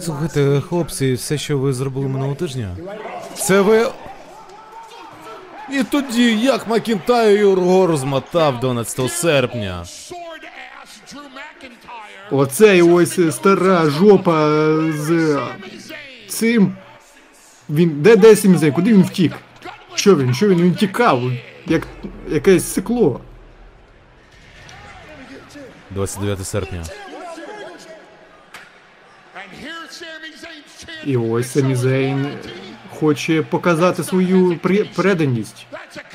Слухайте, 0.00 0.60
хлопці, 0.68 1.12
все, 1.12 1.38
що 1.38 1.58
ви 1.58 1.72
зробили 1.72 2.08
минулого 2.08 2.34
тижня. 2.34 2.76
Це 3.34 3.60
ви. 3.60 3.86
І 5.72 5.82
тоді, 5.82 6.38
як 6.40 6.68
Макінтайр 6.68 7.40
його 7.40 7.86
розмотав 7.86 8.60
12 8.60 9.12
серпня. 9.12 9.84
Оце 12.30 12.82
ось 12.82 13.34
стара 13.34 13.90
жопа 13.90 14.48
з 14.92 15.38
цим. 16.28 16.76
Він. 17.70 18.02
Де 18.02 18.16
де 18.16 18.36
Семі 18.36 18.56
Зейн? 18.58 18.72
Куди 18.72 18.92
він 18.92 19.02
втік? 19.02 19.32
Що 19.94 20.16
він? 20.16 20.34
Що 20.34 20.48
він? 20.48 20.62
Він 20.62 20.74
тікав? 20.74 21.22
Як 21.66 21.86
якесь 22.28 22.72
сикло. 22.72 23.20
29 25.90 26.46
серпня. 26.46 26.84
І 31.04 31.16
ось 31.16 31.52
Семі 31.52 31.68
show 31.68 31.76
his 31.76 31.80
Зейн 31.80 32.26
loyalty. 32.26 32.48
хоче 32.90 33.42
показати 33.42 34.04
свою 34.04 34.58
преданість. 34.96 35.66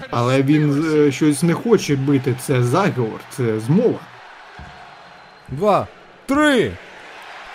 Але 0.10 0.42
він 0.42 0.94
е, 0.96 1.12
щось 1.12 1.44
не 1.44 1.54
хоче 1.54 1.96
бити. 1.96 2.36
Це 2.42 2.64
заговор, 2.64 3.20
це 3.30 3.60
змова. 3.60 4.00
Два, 5.50 5.88
три. 6.26 6.72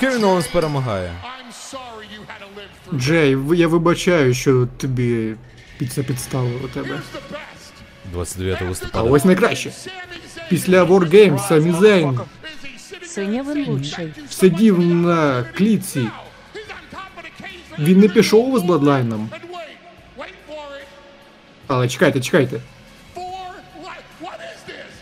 Кевін 0.00 0.24
Оуенс 0.24 0.46
перемагає. 0.46 1.12
Джей, 2.94 3.36
в- 3.36 3.54
я 3.54 3.68
вибачаю, 3.68 4.34
що 4.34 4.68
тобі 4.76 5.34
під 5.78 5.92
це 5.92 6.02
підставило 6.02 6.68
тебе. 6.74 6.88
Here's 6.88 6.98
the 6.98 7.34
best. 7.34 8.12
29 8.12 8.62
А 8.62 8.64
листопада. 8.64 9.10
ось 9.10 9.24
найкраще. 9.24 9.70
Після 10.48 10.84
Wargames 10.84 11.48
Самі 11.48 11.72
Зейн 11.72 12.08
is 12.08 12.18
he 12.18 12.22
sitting 12.94 13.04
Синя 13.04 13.42
there 13.42 13.54
він 13.54 13.64
saying, 13.64 13.70
лучший. 13.70 14.04
"Thank 14.06 14.18
you 14.18 14.22
so 14.28 14.32
сидів 14.32 14.78
на 14.80 15.42
клітці. 15.42 16.08
Він 17.78 18.00
не 18.00 18.08
пішов 18.08 18.58
з 18.58 18.62
Бладлайном. 18.62 19.30
Але 21.66 21.88
чекайте, 21.88 22.20
чекайте. 22.20 22.60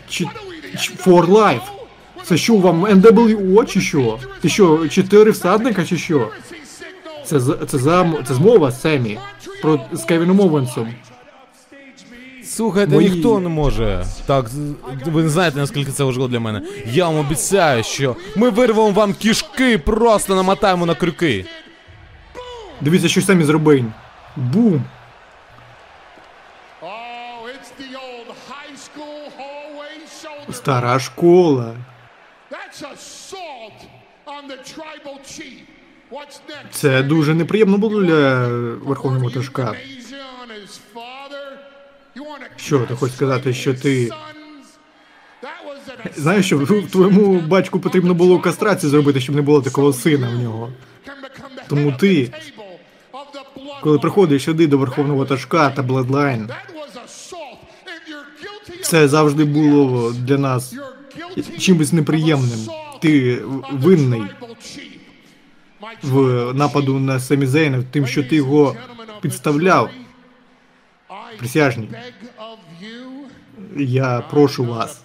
Чи, 0.09 0.23
What 0.23 0.27
are 0.27 0.31
we, 0.33 0.75
the 0.75 0.77
ч- 0.81 0.93
NWO? 0.93 1.03
for 1.03 1.25
life. 1.25 1.61
Це 2.23 2.37
що 2.37 2.55
вам 2.55 2.85
NWO 2.85 3.65
чи 3.65 3.81
що? 3.81 4.19
Ти 4.41 4.49
що, 4.49 4.87
чотири 4.87 5.31
всадника 5.31 5.85
чи 5.85 5.97
що? 5.97 6.29
Це 7.25 7.39
з- 7.39 7.57
це 7.67 7.77
за 7.77 8.13
це 8.27 8.33
змова 8.33 8.71
Семі 8.71 9.19
про 9.61 9.79
з 9.91 10.03
Кевіном 10.03 10.39
Овенсом. 10.39 10.93
Слухайте, 12.43 12.95
Мої- 12.95 13.09
ніхто 13.09 13.39
не 13.39 13.49
може. 13.49 14.05
Так, 14.25 14.45
ви 15.05 15.23
не 15.23 15.29
знаєте, 15.29 15.57
наскільки 15.59 15.91
це 15.91 16.03
важливо 16.03 16.27
для 16.27 16.39
мене. 16.39 16.61
Я 16.85 17.05
вам 17.07 17.17
обіцяю, 17.17 17.83
що 17.83 18.15
ми 18.35 18.49
вирвемо 18.49 18.89
вам 18.89 19.13
кішки, 19.13 19.77
просто 19.77 20.35
намотаємо 20.35 20.85
на 20.85 20.95
крюки. 20.95 21.45
Дивіться, 22.81 23.07
що 23.07 23.21
Семі 23.21 23.43
зробив. 23.43 23.85
Бум! 24.35 24.83
Oh. 26.81 26.87
Стара 30.51 30.99
школа. 30.99 31.73
That's 32.67 32.81
assault 32.81 33.79
on 34.25 34.47
the 34.47 34.57
tribal 34.57 35.19
chief. 35.23 35.61
What's 36.11 36.39
next? 36.49 36.71
Це 36.71 37.03
дуже 37.03 37.33
неприємно 37.33 37.77
було 37.77 38.03
для 38.03 38.47
верховного 38.47 39.29
wanna 39.29 39.75
Що, 42.55 42.79
ти 42.79 42.95
хочеш 42.95 43.15
сказати, 43.15 43.53
що 43.53 43.73
ти- 43.73 44.11
Знаєш 46.15 46.45
що, 46.45 46.65
твоєму 46.91 47.39
батьку 47.39 47.79
потрібно 47.79 48.13
було 48.13 48.39
кастрацію 48.39 48.89
зробити, 48.89 49.21
щоб 49.21 49.35
не 49.35 49.41
було 49.41 49.61
такого 49.61 49.93
сина 49.93 50.29
в 50.29 50.43
нього. 50.43 50.71
Тому 51.67 51.91
ти, 51.91 52.31
Коли 53.81 53.99
приходиш 53.99 54.43
сюди 54.43 54.67
до 54.67 54.77
верховного 54.77 55.19
ватажка 55.19 55.69
та 55.69 55.83
Бладлайн, 55.83 56.49
це 58.81 59.07
завжди 59.07 59.43
було 59.45 60.11
для 60.11 60.37
нас 60.37 60.73
чимось 61.43 61.93
неприємним. 61.93 62.59
Ти 63.01 63.41
винний 63.71 64.23
в 66.03 66.53
нападу 66.53 66.99
на 66.99 67.19
Семі 67.19 67.45
Зейна, 67.45 67.83
тим, 67.91 68.07
що 68.07 68.23
ти 68.23 68.35
його 68.35 68.75
підставляв. 69.21 69.89
Присяжні. 71.37 71.89
Я 73.77 74.21
прошу 74.21 74.65
вас. 74.65 75.01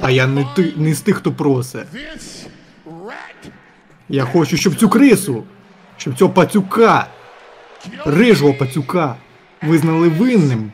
А 0.00 0.10
я 0.10 0.26
не 0.26 0.46
ти 0.56 0.72
не 0.76 0.94
з 0.94 1.00
тих, 1.00 1.16
хто 1.16 1.32
просить. 1.32 1.86
Я 4.08 4.24
хочу, 4.24 4.56
щоб 4.56 4.74
цю 4.74 4.88
крису, 4.88 5.44
щоб 5.96 6.14
цього 6.14 6.32
пацюка, 6.32 7.06
рижого 8.04 8.54
пацюка, 8.54 9.16
визнали 9.62 10.08
винним 10.08 10.72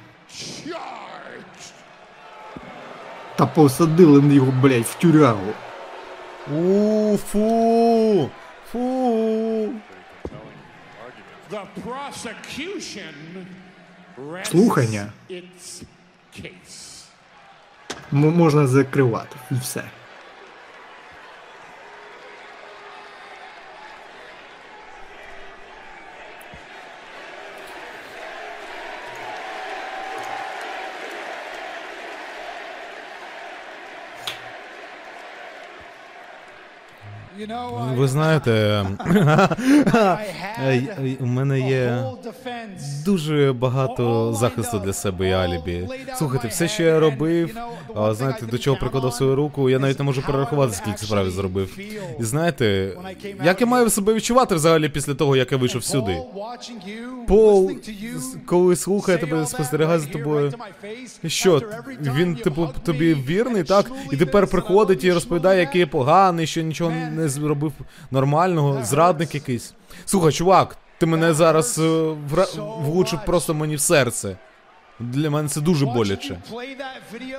та 3.37 3.46
посадили 3.46 4.35
його, 4.35 4.53
блядь, 4.62 4.83
в 4.85 4.94
тюрягу. 4.94 5.53
У, 6.57 7.16
фу! 7.16 8.31
Фу! 8.72 8.79
The 11.51 11.62
prosecution 11.87 13.12
Слухання. 14.44 15.12
М- 18.12 18.37
можна 18.37 18.66
закривати 18.66 19.37
і 19.51 19.55
все. 19.55 19.83
Ви 37.96 38.09
знаєте, 38.09 38.85
ей, 40.66 41.16
у 41.20 41.27
мене 41.27 41.61
є 41.61 42.05
дуже 43.05 43.53
багато 43.53 44.35
захисту 44.35 44.79
для 44.79 44.92
себе 44.92 45.29
і 45.29 45.33
алібі. 45.33 45.88
Слухайте, 46.18 46.49
все, 46.49 46.68
що 46.68 46.83
я 46.83 47.01
робив, 47.01 47.59
знаєте, 48.11 48.46
до 48.46 48.59
чого 48.59 48.77
прикладав 48.77 49.14
свою 49.14 49.37
руку, 49.37 49.70
я 49.70 49.79
навіть 49.79 49.99
не 49.99 50.05
можу 50.05 50.22
перерахувати, 50.22 50.72
скільки 50.72 50.99
справ 50.99 51.31
зробив. 51.31 51.79
І 52.20 52.25
знаєте, 52.25 52.92
як 53.44 53.61
я 53.61 53.66
маю 53.66 53.90
себе 53.90 54.14
відчувати 54.14 54.55
взагалі 54.55 54.88
після 54.88 55.14
того, 55.14 55.37
як 55.37 55.53
я 55.53 55.59
вийшов 55.59 55.85
сюди? 55.85 56.18
Пол, 57.29 57.70
коли 58.46 58.77
слухає 58.77 59.18
тебе, 59.18 59.46
спостерігає 59.46 59.99
за 59.99 60.07
тобою. 60.07 60.53
Що, 61.27 61.62
він, 62.01 62.37
типу, 62.37 62.68
тобі 62.85 63.14
вірний, 63.14 63.64
так? 63.64 63.90
І 64.12 64.16
тепер 64.16 64.46
приходить 64.46 65.05
і 65.05 65.12
розповідає, 65.12 65.61
який 65.61 65.81
я 65.81 65.87
поганий, 65.87 66.46
що 66.46 66.62
нічого 66.62 66.90
не 66.90 67.25
зробив 67.28 67.72
нормального, 68.10 68.84
зрадник 68.84 69.34
якийсь. 69.34 69.74
Слухай, 70.04 70.32
чувак, 70.32 70.76
ти 70.98 71.06
мене 71.06 71.34
зараз 71.34 71.78
е, 71.78 72.14
влучив 72.80 73.18
просто 73.26 73.54
мені 73.54 73.76
в 73.76 73.80
серце. 73.80 74.36
Для 75.00 75.30
мене 75.30 75.48
це 75.48 75.61
дуже 75.61 75.87
боляче. 75.87 76.38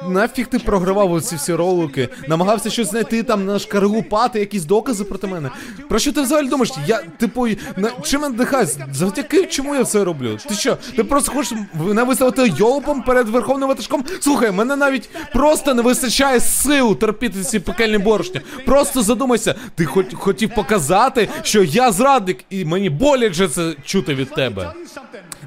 Нафіг 0.10 0.48
ти 0.48 0.60
програвав 0.60 1.12
оці 1.12 1.36
всі 1.36 1.54
ролики, 1.54 2.10
намагався 2.28 2.70
щось 2.70 2.90
знайти 2.90 3.24
там 3.24 3.46
нашкаргупати, 3.46 4.40
якісь 4.40 4.66
докази 4.66 5.04
проти 5.04 5.28
мене. 5.28 5.50
Про 5.90 6.00
що 6.00 6.12
ти 6.12 6.22
взагалі 6.22 6.48
думаєш? 6.48 6.72
Я, 6.88 6.98
типу, 7.18 7.48
на 7.78 7.92
чим 8.04 8.22
надихаюсь? 8.22 8.78
Завдяки 8.94 9.46
чому 9.46 9.76
я 9.76 9.84
це 9.84 10.04
роблю? 10.04 10.38
Ти 10.50 10.56
що? 10.56 10.78
Ти 10.96 11.04
просто 11.04 11.32
хочеш 11.32 11.58
мене 11.74 12.04
виставити 12.04 12.54
йолопом 12.58 13.02
перед 13.02 13.30
верховним 13.30 13.70
ватажком? 13.70 14.04
Слухай, 14.20 14.52
мене 14.52 14.76
навіть 14.76 15.10
просто 15.34 15.74
не 15.74 15.82
вистачає 15.82 16.40
сил 16.40 16.98
терпіти 16.98 17.44
ці 17.44 17.60
пекельні 17.60 17.98
борошня. 17.98 18.42
Просто 18.66 19.02
задумайся, 19.02 19.56
ти 19.76 19.86
хоч 19.86 20.06
хотів 20.14 20.54
показати, 20.56 21.30
що 21.44 21.64
я 21.64 21.92
зрадник, 21.92 22.38
і 22.50 22.66
мені 22.66 22.90
боляче 22.90 23.48
це 23.48 23.74
чути 23.86 24.16
від 24.16 24.30
тебе. 24.30 24.74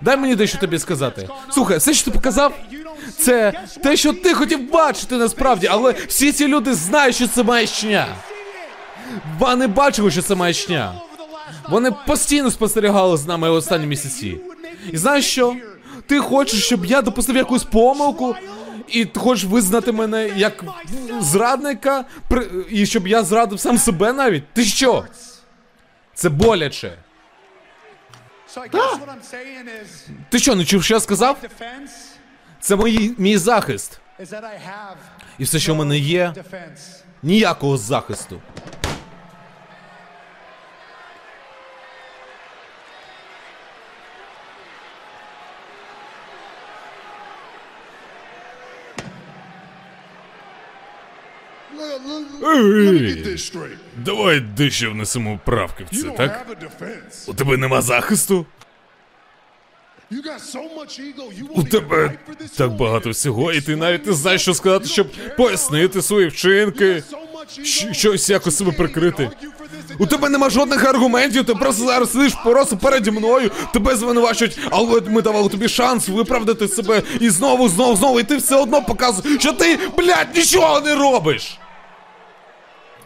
Дай 0.03 0.17
мені 0.17 0.35
дещо 0.35 0.59
тобі 0.59 0.79
сказати. 0.79 1.29
Слухай, 1.51 1.79
все, 1.79 1.95
що 1.95 2.05
ти 2.05 2.11
показав, 2.11 2.53
це 3.19 3.53
те, 3.83 3.97
що 3.97 4.13
ти 4.13 4.35
хотів 4.35 4.71
бачити 4.71 5.17
насправді, 5.17 5.67
але 5.71 5.95
всі 6.09 6.33
ці 6.33 6.49
люди 6.49 6.75
знають, 6.75 7.15
що 7.15 7.29
це 7.29 7.43
маячня. 7.43 8.07
Вони 9.39 9.67
бачили, 9.67 10.11
що 10.11 10.23
це 10.23 10.35
маячня. 10.35 10.95
Вони 11.71 11.91
постійно 12.07 12.51
спостерігали 12.51 13.17
з 13.17 13.27
нами 13.27 13.51
останні 13.51 13.87
місяці. 13.87 14.41
І 14.93 14.97
знаєш 14.97 15.27
що? 15.27 15.57
Ти 16.07 16.19
хочеш, 16.19 16.65
щоб 16.65 16.87
я 16.87 17.03
допустив 17.03 17.37
якусь 17.37 17.65
помилку, 17.65 18.37
і 18.89 19.05
ти 19.05 19.21
хочеш 19.21 19.45
визнати 19.45 19.93
мене 19.93 20.29
як 20.37 20.65
зрадника, 21.21 22.05
і 22.71 22.87
щоб 22.87 23.09
я 23.09 23.23
зрадив 23.23 23.61
сам 23.61 23.79
себе 23.79 24.13
навіть? 24.13 24.45
Ти 24.53 24.65
що? 24.65 25.05
Це 26.15 26.29
боляче. 26.29 26.93
Ти 30.29 30.39
що, 30.39 30.55
не 30.55 30.65
чув, 30.65 30.85
що 30.85 30.95
я 30.95 31.01
сказав? 31.01 31.37
Це 32.61 32.77
мої, 32.77 33.15
мій 33.19 33.37
захист. 33.39 34.01
І 35.39 35.45
все, 35.45 35.59
що 35.59 35.75
в 35.75 35.77
мене 35.77 35.99
є, 35.99 36.33
ніякого 37.23 37.77
захисту. 37.77 38.43
Ей, 52.43 53.25
давай 53.97 54.41
дещо 54.41 54.91
внесемо 54.91 55.41
правки 55.45 55.85
в 55.93 55.97
це, 55.97 56.11
так? 56.17 56.47
У 57.27 57.35
тебе 57.35 57.57
нема 57.57 57.83
захисту? 57.83 58.47
У 61.55 61.63
тебе 61.65 62.13
так 62.57 62.73
багато 62.73 63.11
всього, 63.11 63.53
і 63.53 63.61
ти 63.61 63.77
навіть 63.77 64.07
не 64.07 64.13
знаєш, 64.13 64.43
що 64.43 64.55
сказати, 64.55 64.89
щоб 64.89 65.07
пояснити 65.37 66.03
свої 66.03 66.29
вчинки, 66.29 67.03
щось 67.93 68.31
якось 68.31 68.57
себе 68.57 68.73
прикрити. 68.73 69.31
У 69.99 70.07
тебе 70.07 70.29
нема 70.29 70.51
жодних 70.51 70.85
аргументів, 70.85 71.45
ти 71.47 71.55
просто 71.55 71.85
зараз 71.85 72.13
сидиш 72.13 72.33
просто 72.45 72.77
переді 72.77 73.11
мною, 73.11 73.51
тебе 73.73 73.97
звинувачують, 73.97 74.59
але 74.71 75.01
ми 75.01 75.23
давали 75.23 75.49
тобі 75.49 75.69
шанс 75.69 76.09
виправдати 76.09 76.69
себе 76.69 77.03
і 77.21 77.31
знову, 77.31 77.69
знову, 77.69 77.97
знову, 77.97 78.21
і 78.21 78.23
ти 78.23 78.37
все 78.37 78.57
одно 78.57 78.83
показуєш, 78.83 79.41
що 79.41 79.53
ти, 79.53 79.79
блядь, 79.99 80.37
нічого 80.37 80.81
не 80.81 80.95
робиш. 80.95 81.59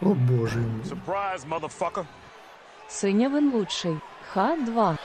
О 0.01 0.05
боже. 0.05 0.63
Синявин 2.87 3.51
лучший. 3.51 3.97
Х2. 4.35 4.97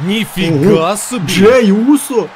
Ніфіга 0.00 0.96
собі! 0.96 1.32
Джей 1.32 1.72
Усо! 1.72 2.28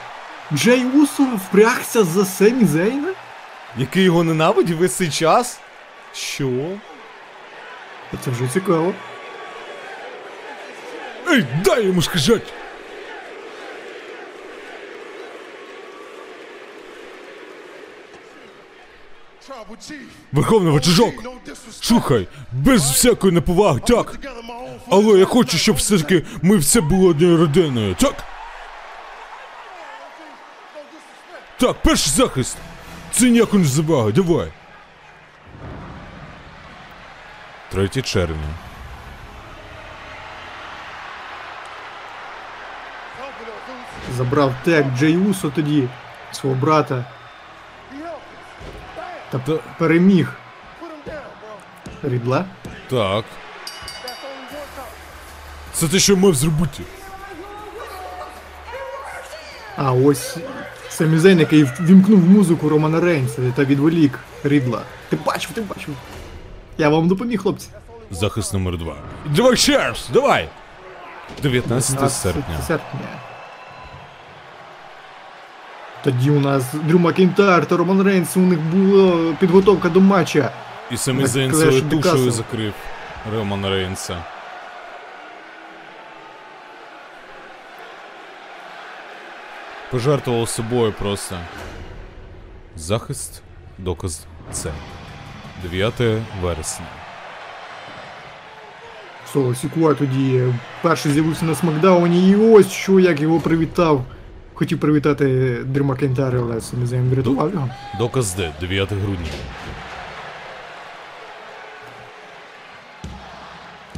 Джей 0.52 0.84
Усо 0.84 1.22
впрягся 1.22 2.04
за 2.04 2.24
Семі 2.24 2.64
Зейна? 2.64 3.12
Який 3.76 4.02
його 4.04 4.24
ненавидів 4.24 4.76
весь 4.76 4.94
цей 4.94 5.10
час? 5.10 5.60
Що? 6.12 6.50
Це 8.24 8.30
вже 8.30 8.48
цікаво. 8.52 8.94
Ей, 11.28 11.44
дай 11.64 11.86
йому 11.86 12.02
сказати! 12.02 12.52
Верховний 20.32 20.72
ватажок! 20.72 21.14
Слухай, 21.80 22.28
без 22.52 22.90
всякої 22.90 23.32
неповаги, 23.32 23.80
так? 23.86 24.16
Але 24.90 25.18
я 25.18 25.24
хочу, 25.24 25.58
щоб 25.58 25.76
все 25.76 25.98
таки 25.98 26.22
ми 26.42 26.56
все 26.56 26.80
було 26.80 27.08
однією 27.08 27.36
родиною, 27.38 27.94
так? 27.94 28.14
Так, 31.58 31.76
перший 31.82 32.12
захист. 32.12 32.56
Це 33.12 33.30
ніяко 33.30 33.58
не 33.58 33.64
завага, 33.64 34.10
давай. 34.10 34.48
3 37.70 38.02
червня. 38.02 38.48
Забрав 44.16 44.54
тег 44.64 44.84
Джей 44.98 45.16
Усо 45.16 45.50
тоді, 45.50 45.88
свого 46.32 46.56
брата. 46.56 47.04
Та 49.30 49.38
Та- 49.38 49.58
переміг. 49.78 50.32
Рідла? 52.02 52.44
Так. 52.90 53.24
Це 55.72 55.88
те, 55.88 55.98
що 55.98 56.16
мав 56.16 56.34
зробити. 56.34 56.82
А 59.76 59.92
ось 59.92 60.36
Семі 60.88 61.18
Зейн, 61.18 61.38
який 61.40 61.64
вімкнув 61.64 62.18
музику 62.18 62.68
Романа 62.68 63.00
Рейнса 63.00 63.52
та 63.56 63.64
відволік 63.64 64.18
Рідла. 64.44 64.82
Ти 65.08 65.16
бачив, 65.16 65.50
ти 65.54 65.60
бачив. 65.60 65.94
Я 66.78 66.88
вам 66.88 67.08
допоміг, 67.08 67.42
хлопці. 67.42 67.68
Захист 68.10 68.54
номер 68.54 68.78
2. 68.78 68.96
Давай 69.26 69.54
раз, 69.68 70.08
давай! 70.12 70.48
19 71.42 71.90
15 71.90 72.22
серпня. 72.22 72.60
серпня. 72.66 73.00
Тоді 76.04 76.30
у 76.30 76.40
нас 76.40 76.64
Дрю 76.72 76.98
Макінтайр 76.98 77.66
та 77.66 77.76
Роман 77.76 78.02
Рейнс, 78.02 78.36
у 78.36 78.40
них 78.40 78.60
була 78.60 79.34
підготовка 79.40 79.88
до 79.88 80.00
матча. 80.00 80.52
І 80.90 80.96
Семі 80.96 81.20
На 81.20 81.26
Зейн 81.26 81.54
своєю 81.54 81.82
тушою 81.82 82.30
закрив 82.30 82.74
Романа 83.34 83.70
Рейнса. 83.70 84.16
Пожертвував 89.90 90.48
собою 90.48 90.94
просто. 90.98 91.36
Захист, 92.76 93.42
доказ 93.78 94.26
це. 94.52 94.72
9 95.62 95.92
вересня. 96.42 96.86
Соло 99.32 99.54
Сікуа 99.54 99.94
тоді 99.94 100.42
перший 100.82 101.12
з'явився 101.12 101.44
на 101.44 101.54
Смакдауні, 101.54 102.30
і 102.30 102.36
ось 102.36 102.70
що 102.70 103.00
як 103.00 103.20
його 103.20 103.40
привітав. 103.40 104.04
Хотів 104.54 104.80
привітати 104.80 105.56
Дрю 105.64 105.84
Макінтайр, 105.84 106.36
але 106.36 106.60
Семі 106.60 106.86
Зейн 106.86 107.10
врятував 107.10 107.52
його. 107.52 107.70
Доказ 107.98 108.34
Д, 108.34 108.52
9 108.60 108.92
грудня. 108.92 109.30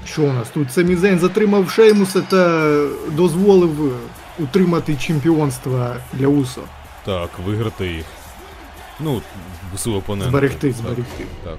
Що 0.04 0.22
у 0.22 0.32
нас 0.32 0.48
тут? 0.48 0.72
Семі 0.72 0.95
Зейн 0.95 1.18
затримав 1.18 1.70
Шеймуса 1.70 2.20
та 2.20 2.72
дозволив 3.08 3.92
утримати 4.38 4.96
чемпіонство 4.96 5.86
для 6.12 6.26
Усо. 6.26 6.60
Так, 7.04 7.30
виграти 7.46 7.86
їх. 7.86 8.04
Ну, 9.00 9.22
свого 9.78 9.98
опонента. 9.98 10.30
Зберегти, 10.30 10.72
зберегти. 10.72 11.24
Так. 11.44 11.58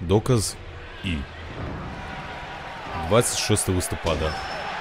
Доказ 0.00 0.56
І. 1.04 1.14
26 3.08 3.68
листопада. 3.68 4.32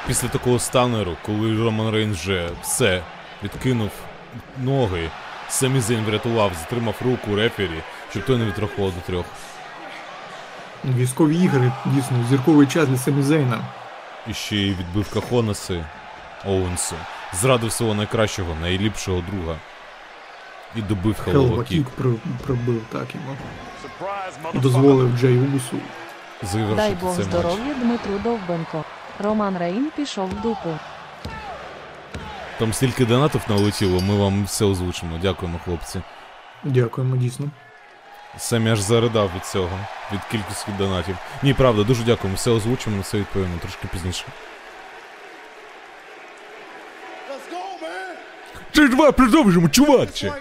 Після 0.07 0.27
такого 0.27 0.59
станеру, 0.59 1.17
коли 1.25 1.63
Роман 1.63 1.93
Рейн 1.93 2.11
вже 2.11 2.49
все 2.61 3.01
відкинув 3.43 3.91
ноги, 4.57 5.09
Самі 5.49 5.79
Зейн 5.79 6.03
врятував, 6.05 6.51
затримав 6.59 6.95
руку 7.05 7.35
рефері, 7.35 7.83
щоб 8.11 8.25
той 8.25 8.37
не 8.37 8.45
відрахував 8.45 8.93
до 8.93 9.01
трьох. 9.01 9.25
Військові 10.85 11.43
ігри, 11.43 11.71
дійсно, 11.85 12.25
зірковий 12.29 12.67
час 12.67 12.87
для 12.87 12.97
Семі 12.97 13.21
Зейна. 13.23 13.59
І 14.27 14.33
ще 14.33 14.55
й 14.55 14.69
відбивка 14.73 15.21
Хонаси 15.21 15.85
Оуенсу. 16.45 16.95
Зрадив 17.33 17.71
свого 17.71 17.93
найкращого, 17.93 18.55
найліпшого 18.61 19.23
друга. 19.31 19.55
І 20.75 20.81
добив 20.81 21.15
Хелва 21.25 21.63
при- 21.97 22.13
пробив 22.45 22.81
так 22.91 23.07
йому. 23.15 23.37
І 24.53 24.57
дозволив 24.57 25.17
Джей 25.19 25.39
Усу. 25.39 25.77
Дай 26.75 26.93
Бог 27.01 27.15
цей 27.15 27.25
матч. 27.25 27.33
здоров'я 27.33 27.73
Дмитру 27.73 28.19
Довбенко. 28.23 28.83
Роман 29.19 29.57
Рейн 29.57 29.91
пішов 29.95 30.29
в 30.29 30.41
дупу. 30.41 30.77
Там 32.59 32.73
стільки 32.73 33.05
донатів 33.05 33.41
налетіло, 33.49 34.01
ми 34.01 34.15
вам 34.15 34.43
все 34.45 34.65
озвучимо. 34.65 35.17
Дякуємо, 35.21 35.59
хлопці. 35.65 36.01
Дякуємо, 36.63 37.15
дійсно. 37.15 37.45
Самі 38.37 38.69
аж 38.71 38.79
заридав 38.79 39.31
від 39.35 39.45
цього, 39.45 39.79
від 40.13 40.19
кількості 40.31 40.71
донатів. 40.77 41.17
Ні, 41.43 41.53
правда, 41.53 41.83
дуже 41.83 42.03
дякуємо. 42.03 42.35
Все 42.35 42.51
озвучимо, 42.51 43.01
все 43.01 43.17
відповімо 43.17 43.57
трошки 43.61 43.87
пізніше. 43.91 44.25
Let's 47.29 47.53
go, 47.53 47.57
man. 47.57 48.15
Ти 48.71 48.87
давай 48.87 49.11
продовжимо, 49.11 49.69
чуваче! 49.69 50.33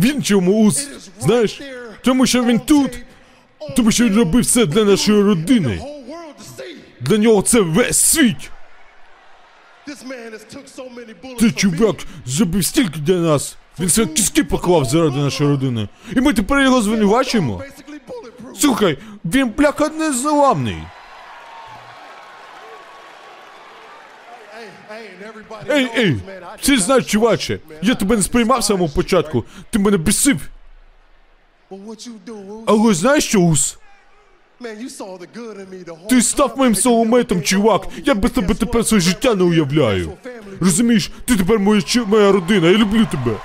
Він 0.00 0.22
чому 0.22 0.64
ус? 0.66 0.88
Знаєш? 1.20 1.60
Тому 2.04 2.26
що 2.26 2.44
він 2.44 2.58
тут, 2.58 2.98
тому 3.76 3.90
що 3.92 4.04
він 4.04 4.14
робив 4.16 4.42
все 4.42 4.66
для 4.66 4.84
нашої 4.84 5.22
родини. 5.22 5.80
Для 7.00 7.18
нього 7.18 7.42
це 7.42 7.60
весь 7.60 7.98
світ. 7.98 8.50
Ти 11.38 11.50
чувак 11.52 11.96
зробив 12.26 12.64
стільки 12.64 12.98
для 13.00 13.14
нас. 13.16 13.56
Він 13.78 13.86
все 13.86 14.06
кіски 14.06 14.44
поклав 14.44 14.84
заради 14.84 15.16
нашої 15.16 15.50
родини. 15.50 15.88
І 16.16 16.20
ми 16.20 16.32
тепер 16.32 16.60
його 16.60 16.82
звинувачуємо. 16.82 17.62
Слухай, 18.58 18.98
він 19.24 19.48
бляха 19.58 19.88
незламний. 19.88 20.76
Ей, 25.70 25.88
ей, 25.96 26.16
Всі 26.60 26.76
знають, 26.76 27.06
чуваче, 27.06 27.58
я 27.82 27.94
тебе 27.94 28.16
не 28.16 28.22
сприймав 28.22 28.62
з 28.62 28.66
самого 28.66 28.94
початку. 28.94 29.44
Ти 29.70 29.78
мене 29.78 29.96
бісив. 29.96 30.48
Але 32.66 32.94
знаєш 32.94 33.24
що, 33.24 33.38
Ус? 33.40 33.78
Ти 36.08 36.22
став 36.22 36.58
моїм 36.58 36.74
солометом, 36.74 37.42
чувак. 37.42 37.86
Я 38.04 38.14
без 38.14 38.30
тебе 38.30 38.54
тепер 38.54 38.86
своє 38.86 39.00
життя 39.00 39.34
не 39.34 39.44
уявляю. 39.44 40.12
Розумієш, 40.60 41.10
ти 41.24 41.36
тепер 41.36 41.58
моя, 41.58 41.82
моя 42.06 42.32
родина, 42.32 42.68
я 42.68 42.78
люблю 42.78 43.06
тебе. 43.10 43.36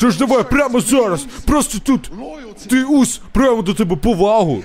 Тож 0.00 0.16
давай 0.16 0.44
прямо 0.50 0.80
зараз, 0.80 1.26
просто 1.46 1.78
тут. 1.78 2.10
Ти 2.68 2.84
ус, 2.84 3.20
прямо 3.32 3.62
до 3.62 3.74
тебе 3.74 3.96
повагу. 3.96 4.62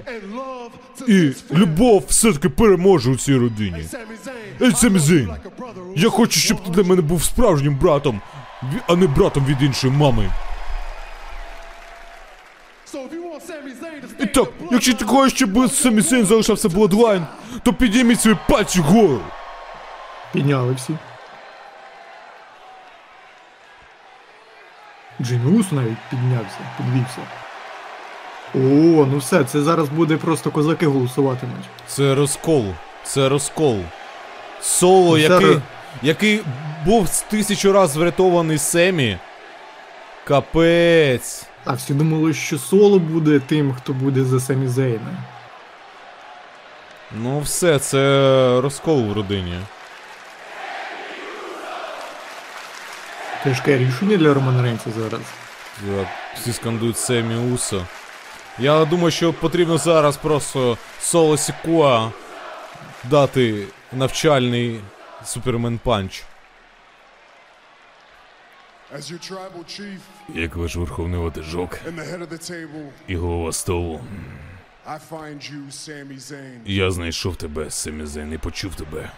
І 1.08 1.32
любов 1.54 2.04
все-таки 2.08 2.50
переможе 2.50 3.12
у 3.12 3.16
цій 3.16 3.36
родині. 3.36 3.86
Ей, 4.62 4.70
Roos. 4.72 5.28
я 5.96 6.10
хочу, 6.10 6.40
щоб 6.40 6.64
ти 6.64 6.72
для 6.72 6.84
мене 6.84 7.02
був 7.02 7.24
справжнім 7.24 7.76
братом, 7.76 8.22
а 8.88 8.96
не 8.96 9.08
братом 9.08 9.46
від 9.46 9.62
іншої 9.62 9.94
мами. 9.94 10.32
І 14.20 14.26
так, 14.26 14.48
якщо 14.72 14.94
ти 14.94 15.06
хочеш, 15.06 15.34
щоб 15.34 15.72
Самі 15.72 16.02
Зейн 16.02 16.26
залишався 16.26 16.68
Bloodline, 16.68 17.26
то 17.64 17.74
підійміть 17.74 18.22
свої 18.22 18.38
пальці 18.50 18.80
вгору. 18.80 19.20
Підняли 20.34 20.74
всі. 20.74 20.94
Джиммі 25.22 25.60
Ус 25.60 25.72
навіть 25.72 25.98
піднявся, 26.10 26.58
підвівся. 26.78 27.20
О, 28.56 29.06
ну 29.12 29.18
все, 29.18 29.44
це 29.44 29.62
зараз 29.62 29.90
буде 29.90 30.18
просто 30.18 30.52
козаки 30.52 30.88
голосуватимуть. 30.88 31.66
Це 31.88 32.16
розкол. 32.16 32.66
Це 33.04 33.30
розкол. 33.30 33.80
Соло, 34.62 35.18
Це 35.18 35.22
який, 35.24 35.48
ро- 35.48 35.62
який 36.02 36.42
був 36.86 37.08
з 37.08 37.22
тисячу 37.22 37.74
раз 37.74 37.96
врятований 37.98 38.58
Семі. 38.58 39.18
Капець. 40.24 41.46
А 41.66 41.74
всі 41.74 41.94
думали, 41.94 42.34
що 42.34 42.58
соло 42.58 43.00
буде 43.00 43.40
тим, 43.40 43.74
хто 43.74 43.94
буде 43.94 44.24
за 44.24 44.40
Семі 44.40 44.68
Зейна. 44.68 45.18
Ну 47.22 47.40
все, 47.40 47.80
це 47.80 47.98
розкол 48.62 49.04
в 49.04 49.14
родині. 49.14 49.60
Тяжке 53.46 53.78
рішення 53.78 54.18
для 54.18 54.34
Романа 54.34 54.64
Рейнса 54.64 54.92
зараз. 54.92 55.22
Так, 55.86 56.08
Всі 56.36 56.54
скандують 56.54 56.98
Семі 56.98 57.54
Усо. 57.54 57.86
Я 58.60 58.86
думаю, 58.86 59.12
що 59.12 59.34
потрібно 59.34 59.78
зараз 59.78 60.18
просто 60.18 60.78
соло 61.00 61.38
Сікуа 61.38 62.12
дати 63.04 63.68
навчальний 63.94 64.82
супермен 65.26 65.78
панч. 65.78 66.24
Як 70.30 70.56
ваш 70.56 70.76
верховний 70.76 71.20
ватажок 71.20 71.80
і 73.08 73.16
голова 73.16 73.52
столу. 73.54 74.02
Я 76.66 76.92
знайшов 76.92 77.36
тебе, 77.36 77.72
Семі 77.72 78.06
Зейн, 78.06 78.34
і 78.34 78.38
почув 78.38 78.76
тебе. 78.76 79.12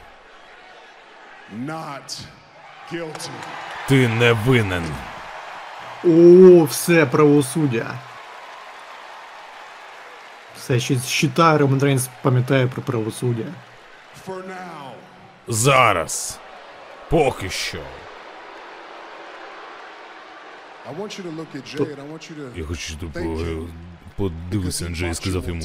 not 1.66 2.20
guilty. 2.92 3.30
Ти 3.88 4.08
не 4.08 4.34
винен. 4.34 4.84
О, 6.04 6.64
все 6.66 7.06
правосуддя. 7.06 8.00
Все 10.56 10.80
ще 10.80 11.00
щитає, 11.00 11.58
Роман 11.58 11.80
Рейнс 11.80 12.10
пам'ятає 12.22 12.68
про 12.68 12.82
правосуддя. 12.82 13.46
Зараз. 15.48 16.40
Поки 17.10 17.50
що. 17.50 17.78
Я 22.56 22.66
хочу, 22.66 22.82
щоб 22.82 23.00
ти 23.12 23.20
Thank 23.20 23.38
you. 23.38 23.68
по- 24.18 24.24
подивився 24.24 24.90
на 24.90 24.96
Джей 24.96 25.12
і 25.12 25.14
сказав 25.14 25.48
йому 25.48 25.62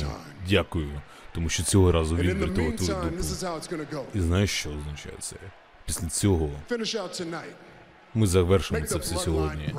дякую, 0.48 0.88
тому 1.34 1.48
що 1.48 1.62
цього 1.62 1.92
разу 1.92 2.16
він 2.16 2.38
врятував 2.38 2.76
твою 2.76 2.92
дупу. 3.10 3.16
І 4.14 4.20
знаєш, 4.20 4.50
що 4.50 4.70
означає 4.70 5.14
це? 5.20 5.36
Після 5.86 6.06
цього. 6.08 6.50
Ми 8.14 8.26
завершимо 8.26 8.86
це 8.86 8.98
все 8.98 9.16
сьогодні. 9.16 9.74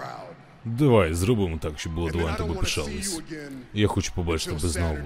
Давай, 0.65 1.13
зробимо 1.13 1.57
так, 1.57 1.79
щоб 1.79 1.99
don't 1.99 2.37
тебе 2.37 2.49
want 2.49 2.59
пишались. 2.59 3.21
Я 3.73 3.87
хочу 3.87 4.13
побачити 4.15 4.55
тебе 4.55 4.69
знову. 4.69 4.97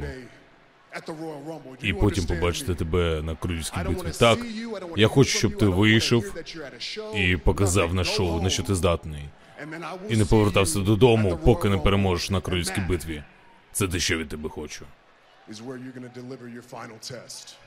І 1.81 1.93
потім 1.93 2.25
побачити 2.25 2.75
тебе 2.75 3.21
на 3.21 3.35
королівській 3.35 3.79
битві. 3.87 4.11
Так, 4.19 4.39
я 4.95 5.07
хочу, 5.07 5.37
щоб 5.37 5.57
ти 5.57 5.65
вийшов 5.65 6.33
і 7.15 7.37
показав 7.37 7.93
на 7.93 8.03
шоу, 8.03 8.41
на 8.41 8.49
що 8.49 8.63
ти 8.63 8.75
здатний. 8.75 9.29
І 10.09 10.17
не 10.17 10.25
повертався 10.25 10.79
додому, 10.79 11.39
поки 11.45 11.69
не 11.69 11.77
переможеш 11.77 12.29
на 12.29 12.41
королівській 12.41 12.81
битві. 12.81 13.23
Це 13.71 13.87
те, 13.87 13.99
що 13.99 14.17
від 14.17 14.29
тебе 14.29 14.49
хочу. 14.49 14.85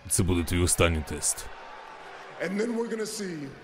Це 0.08 0.22
буде 0.22 0.44
твій 0.44 0.62
останній 0.62 1.02
тест. 1.08 1.46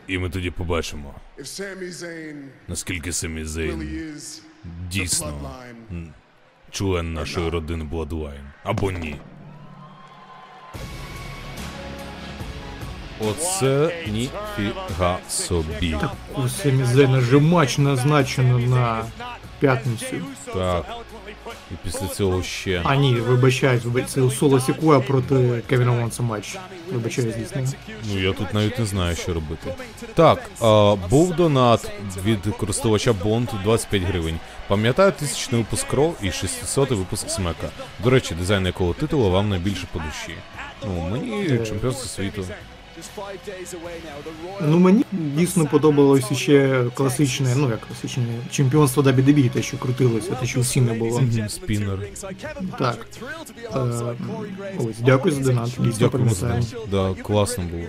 І 0.06 0.18
ми 0.18 0.30
тоді 0.30 0.50
побачимо, 0.50 1.14
if 1.38 1.42
Sami 1.42 1.92
Zayn 1.92 2.42
наскільки 2.68 3.10
really 3.10 3.44
Зейн 3.44 4.12
дійсно 4.90 5.50
член 6.70 7.14
нашої 7.14 7.48
родини 7.48 7.88
Bloodline. 7.92 8.44
Або 8.64 8.90
ні. 8.90 9.16
Оце 13.20 14.04
ніфіга 14.06 15.18
собі. 15.28 15.96
У 16.34 16.48
Семі 16.48 16.84
Зейна 16.84 17.20
же 17.20 17.38
матч 17.38 17.78
назначено 17.78 18.58
на 18.58 19.04
п'ятницю. 19.60 20.16
Так. 20.54 20.86
І 21.70 21.74
після 21.84 22.06
цього 22.06 22.42
ще. 22.42 22.80
А 22.84 22.96
ні, 22.96 23.14
вибачаюсь, 23.14 23.84
вибач- 23.84 24.04
це 24.06 24.20
у 24.20 24.30
Соло 24.30 24.60
Сікуя 24.60 25.00
проти 25.00 25.62
Кевіна 25.68 25.90
Вонса 25.90 26.22
матч. 26.22 26.56
Вибачаюсь, 26.92 27.36
дійсно. 27.36 27.62
Ну 28.12 28.20
я 28.20 28.32
тут 28.32 28.54
навіть 28.54 28.78
не 28.78 28.86
знаю, 28.86 29.16
що 29.16 29.34
робити. 29.34 29.74
Так, 30.14 30.50
а, 30.60 30.94
був 31.10 31.34
донат 31.34 31.90
від 32.24 32.38
користувача 32.58 33.10
Bond 33.12 33.62
25 33.64 34.02
гривень. 34.02 34.38
Пам'ятаю 34.68 35.12
тисячний 35.12 35.60
випуск 35.60 35.92
Ро 35.92 36.12
і 36.22 36.32
600 36.32 36.90
випуск 36.90 37.30
Смека. 37.30 37.68
До 38.04 38.10
речі, 38.10 38.34
дизайн 38.34 38.66
якого 38.66 38.92
титулу 38.94 39.30
вам 39.30 39.48
найбільше 39.48 39.86
по 39.92 39.98
душі. 39.98 40.34
Ну, 40.86 41.08
мені 41.10 41.48
чемпіонство 41.66 42.06
світу. 42.08 42.44
Ну 44.60 44.78
мені 44.78 45.04
дійсно 45.12 45.66
подобалось 45.66 46.32
ще 46.32 46.84
класичне, 46.94 47.54
ну 47.56 47.70
як 47.70 47.80
класичне 47.80 48.24
чемпіонство 48.50 49.02
WWE, 49.02 49.50
те, 49.50 49.62
що 49.62 49.78
крутилося, 49.78 50.34
те, 50.34 50.46
що 50.46 50.60
всі 50.60 50.80
не 50.80 50.92
було. 50.92 51.20
Мгм, 51.20 51.48
Спіннер. 51.48 51.98
Так. 52.78 53.06
Е, 53.74 53.78
ось, 54.78 54.98
дякую 55.04 55.34
за 55.34 55.40
донат, 55.40 55.70
дійсно 55.78 56.10
пам'ятаємо. 56.10 56.66
Да, 56.90 57.14
класно 57.22 57.64
було. 57.64 57.84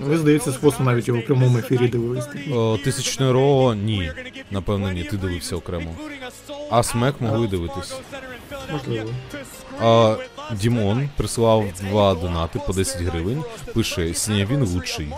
Ви 0.00 0.18
здається, 0.18 0.50
з 0.50 0.54
Фосом 0.54 0.86
навіть 0.86 1.08
його 1.08 1.20
в 1.20 1.26
прямому 1.26 1.58
ефірі 1.58 1.88
дивились. 1.88 2.28
О, 2.52 2.78
Тисячне 2.84 3.32
Ро 3.32 3.74
ні. 3.74 4.12
Напевно, 4.50 4.92
ні, 4.92 5.04
ти 5.04 5.16
дивився 5.16 5.56
окремо. 5.56 5.94
А 6.70 6.82
смек 6.82 7.20
могли 7.20 7.46
дивитись. 7.46 7.94
Можливо. 8.72 9.10
А, 9.80 10.16
Дімон 10.50 11.08
прислав 11.16 11.64
два 11.80 12.14
донати 12.14 12.58
по 12.66 12.72
10 12.72 13.02
гривень. 13.02 13.44
Пише 13.74 14.14
Синя 14.14 14.44
він 14.50 14.62
лучший. 14.64 15.08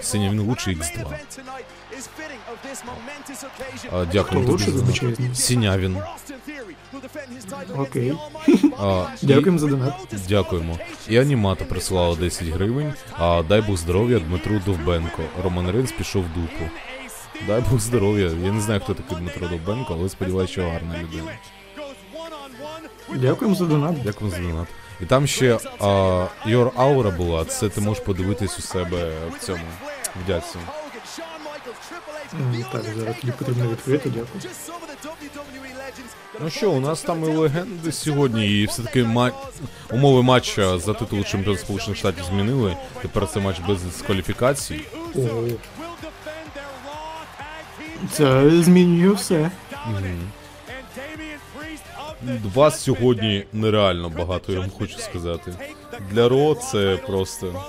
Синя 0.00 0.30
він 0.30 0.40
лучший 0.40 0.76
X2. 0.76 1.14
А, 3.92 4.04
дякую 4.12 4.46
тобі 4.46 4.62
за 4.62 4.70
донат. 4.70 5.36
Сінявін. 5.36 5.96
Окей. 7.76 8.14
А, 8.78 9.06
і- 9.22 9.26
Дякуємо 9.26 9.58
за 9.58 9.66
донат. 9.66 9.94
Дякуємо. 10.28 10.78
І 11.08 11.18
анімата 11.18 11.64
прислала 11.64 12.16
10 12.16 12.48
гривень. 12.48 12.92
А 13.12 13.42
дай 13.48 13.60
Бог 13.60 13.76
здоров'я 13.76 14.18
Дмитру 14.18 14.60
Довбенко. 14.66 15.22
Роман 15.44 15.70
Ринс 15.70 15.92
пішов 15.92 16.22
в 16.24 16.28
дупу. 16.40 16.70
Дай 17.46 17.60
Бог 17.70 17.80
здоров'я. 17.80 18.30
Я 18.44 18.52
не 18.52 18.60
знаю, 18.60 18.80
хто 18.80 18.94
такий 18.94 19.16
Дмитро 19.16 19.48
Довбенко, 19.48 19.96
але 19.98 20.08
сподіваюся, 20.08 20.52
що 20.52 20.62
гарна 20.62 20.94
людина. 21.02 21.30
Дякуємо 23.14 23.56
за 23.56 23.64
донат. 23.64 23.94
Дякую 24.04 24.30
за 24.30 24.38
донат. 24.38 24.66
І 25.00 25.06
там 25.06 25.26
ще 25.26 25.58
а, 25.80 25.86
Your 26.46 26.70
Aura 26.70 27.16
була, 27.16 27.44
це 27.44 27.68
ти 27.68 27.80
можеш 27.80 28.04
подивитись 28.04 28.58
у 28.58 28.62
себе 28.62 29.12
в 29.36 29.44
цьому 29.44 29.64
в 30.24 30.26
дядці. 30.26 30.56
Так, 32.72 32.82
зараз 32.98 33.16
тобі 33.20 33.32
потрібно 33.38 33.68
відкрити, 33.68 34.10
дякую. 34.10 34.54
Ну 36.40 36.50
що, 36.50 36.70
у 36.70 36.80
нас 36.80 37.02
там 37.02 37.24
і 37.24 37.36
легенди 37.36 37.92
сьогодні, 37.92 38.60
і 38.60 38.66
все-таки 38.66 39.04
ма... 39.04 39.30
умови 39.90 40.22
матча 40.22 40.78
за 40.78 40.94
титул 40.94 41.24
чемпіона 41.24 41.58
Сполучених 41.58 41.98
Штатів 41.98 42.24
змінили. 42.24 42.76
Тепер 43.02 43.28
це 43.28 43.40
матч 43.40 43.60
без 43.68 43.82
дискваліфікацій. 43.82 44.80
О, 45.16 45.20
це 48.12 48.50
змінює 48.62 49.12
все. 49.12 49.50
Вас 52.54 52.80
сьогодні 52.82 53.44
нереально 53.52 54.08
багато, 54.08 54.52
я 54.52 54.60
вам 54.60 54.70
хочу 54.70 54.98
сказати. 54.98 55.54
Для 56.10 56.28
Ро 56.28 56.54
це 56.54 56.98
просто, 57.06 57.64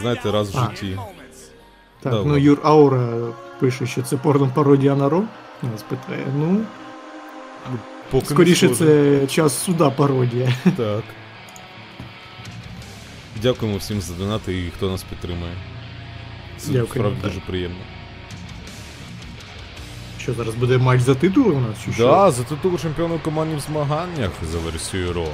знаєте, 0.00 0.30
раз 0.32 0.54
в 0.54 0.58
А. 0.58 0.70
житті. 0.70 0.98
Так, 2.00 2.12
Да, 2.12 2.22
ну. 2.24 2.36
Юр 2.38 2.60
Аура 2.64 3.08
пише, 3.60 3.86
що 3.86 4.02
це 4.02 4.16
порно 4.16 4.50
пародія 4.54 4.94
на 4.96 5.08
Ро. 5.08 5.22
Нас 5.62 5.82
питає. 5.82 6.26
Ну, 6.36 6.60
Поки 8.10 8.24
не 8.24 8.30
скоріше 8.34 8.66
схоже. 8.74 8.84
це 9.20 9.26
час 9.26 9.58
суда 9.62 9.90
пародія. 9.90 10.52
Так. 10.76 11.02
Дякуємо 13.42 13.78
всім 13.78 14.00
за 14.00 14.14
донати 14.14 14.58
і 14.66 14.70
хто 14.76 14.90
нас 14.90 15.02
підтримує. 15.02 15.52
Це 16.56 16.72
Дякую, 16.72 16.88
справді 16.88 17.16
так. 17.22 17.30
дуже 17.30 17.40
приємно. 17.46 17.78
Що 20.30 20.36
зараз 20.36 20.54
буде 20.54 20.78
матч 20.78 21.00
за 21.00 21.14
титули 21.14 21.50
у 21.50 21.60
нас? 21.60 21.76
Чи 21.84 21.92
що? 21.92 22.06
Да, 22.06 22.30
за 22.30 22.42
титул 22.42 22.78
чемпіона 22.78 23.14
в 23.14 23.22
командних 23.22 23.60
змаганнях 23.60 24.30
за 24.52 24.58
версією 24.58 25.12
Ро. 25.12 25.26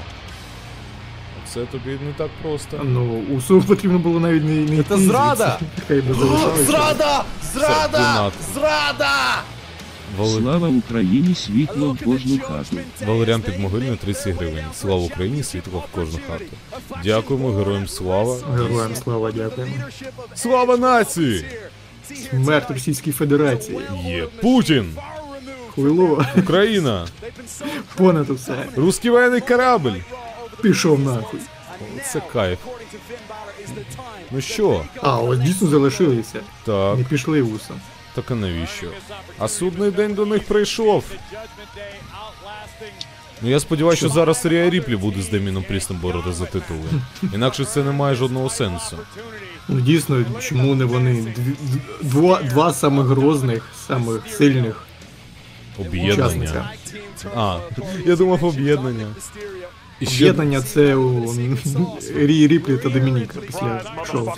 Це 1.54 1.60
тобі 1.60 1.90
не 1.90 2.12
так 2.16 2.30
просто. 2.42 2.80
Ну, 2.84 3.22
Усу 3.36 3.62
потрібно 3.62 3.98
було 3.98 4.20
навіть 4.20 4.44
не, 4.44 4.50
не 4.50 4.76
йти 4.76 4.96
зрада! 4.96 5.58
Хай 5.88 6.00
би 6.00 6.14
залишалися. 6.14 6.64
Зрада! 6.64 7.24
Зрада! 7.54 8.30
Зрада! 8.54 9.42
Вали... 10.18 10.40
Слава 10.40 10.68
Україні, 10.68 11.34
світло 11.34 11.92
в 11.92 12.04
кожну 12.04 12.38
хату. 12.38 12.76
Валеріан 13.06 13.42
Підмогильний 13.42 13.96
30 13.96 14.34
гривень. 14.36 14.64
Слава 14.74 15.02
Україні, 15.02 15.42
світло 15.42 15.84
в 15.88 15.94
кожну 15.96 16.18
хату. 16.28 16.44
Дякуємо, 17.04 17.52
героям 17.52 17.88
слава. 17.88 18.36
Героям 18.54 18.94
слава, 19.04 19.32
дякуємо. 19.32 19.74
Слава 20.34 20.76
нації! 20.76 21.44
Смерть 22.30 22.70
Російській 22.70 23.12
Федерації. 23.12 23.80
Є 24.04 24.26
Путін! 24.42 24.94
Хуйло, 25.68 26.24
Україна! 26.38 27.06
понад 27.96 28.30
усе. 28.30 28.66
Русський 28.76 29.10
воєнний 29.10 29.40
корабль! 29.40 29.98
Пішов 30.62 31.00
нахуй. 31.00 31.40
Це 32.12 32.22
кайф. 32.32 32.58
Ну 34.30 34.40
що? 34.40 34.84
А, 35.02 35.18
ось 35.18 35.38
дійсно 35.38 35.68
залишилися. 35.68 36.40
Так, 36.64 36.98
Не 36.98 37.04
пішли 37.04 37.42
вусом. 37.42 37.76
так 38.14 38.30
а 38.30 38.34
навіщо? 38.34 38.86
А 39.38 39.48
судний 39.48 39.90
день 39.90 40.14
до 40.14 40.26
них 40.26 40.42
прийшов. 40.42 41.04
Ну 43.42 43.50
я 43.50 43.60
сподіваюся, 43.60 43.98
що 43.98 44.08
зараз 44.08 44.46
Рія 44.46 44.70
Ріплі 44.70 44.96
буде 44.96 45.22
з 45.22 45.28
Деміном 45.28 45.64
Прістом 45.68 45.96
боротися 46.02 46.32
за 46.34 46.44
титули. 46.46 46.80
Інакше 47.34 47.64
це 47.64 47.82
не 47.82 47.90
має 47.92 48.14
жодного 48.14 48.50
сенсу. 48.50 48.98
Ну 49.68 49.80
дійсно, 49.80 50.24
чому 50.40 50.74
не 50.74 50.84
вони? 50.84 51.34
Два, 52.02 52.42
два 52.42 52.72
самих 52.72 53.06
грозних, 53.06 53.62
самих 53.86 54.20
сильних 54.30 54.86
Об'єднання. 55.78 56.70
А, 57.36 57.58
я 58.06 58.16
думав 58.16 58.44
об'єднання. 58.44 59.06
Об'єднання 60.02 60.62
це 60.62 60.94
у 60.94 61.34
Рі 62.16 62.46
Ріплі 62.46 62.76
та 62.76 62.88
Домініка 62.88 63.40
після 63.46 63.82
шоу. 64.12 64.28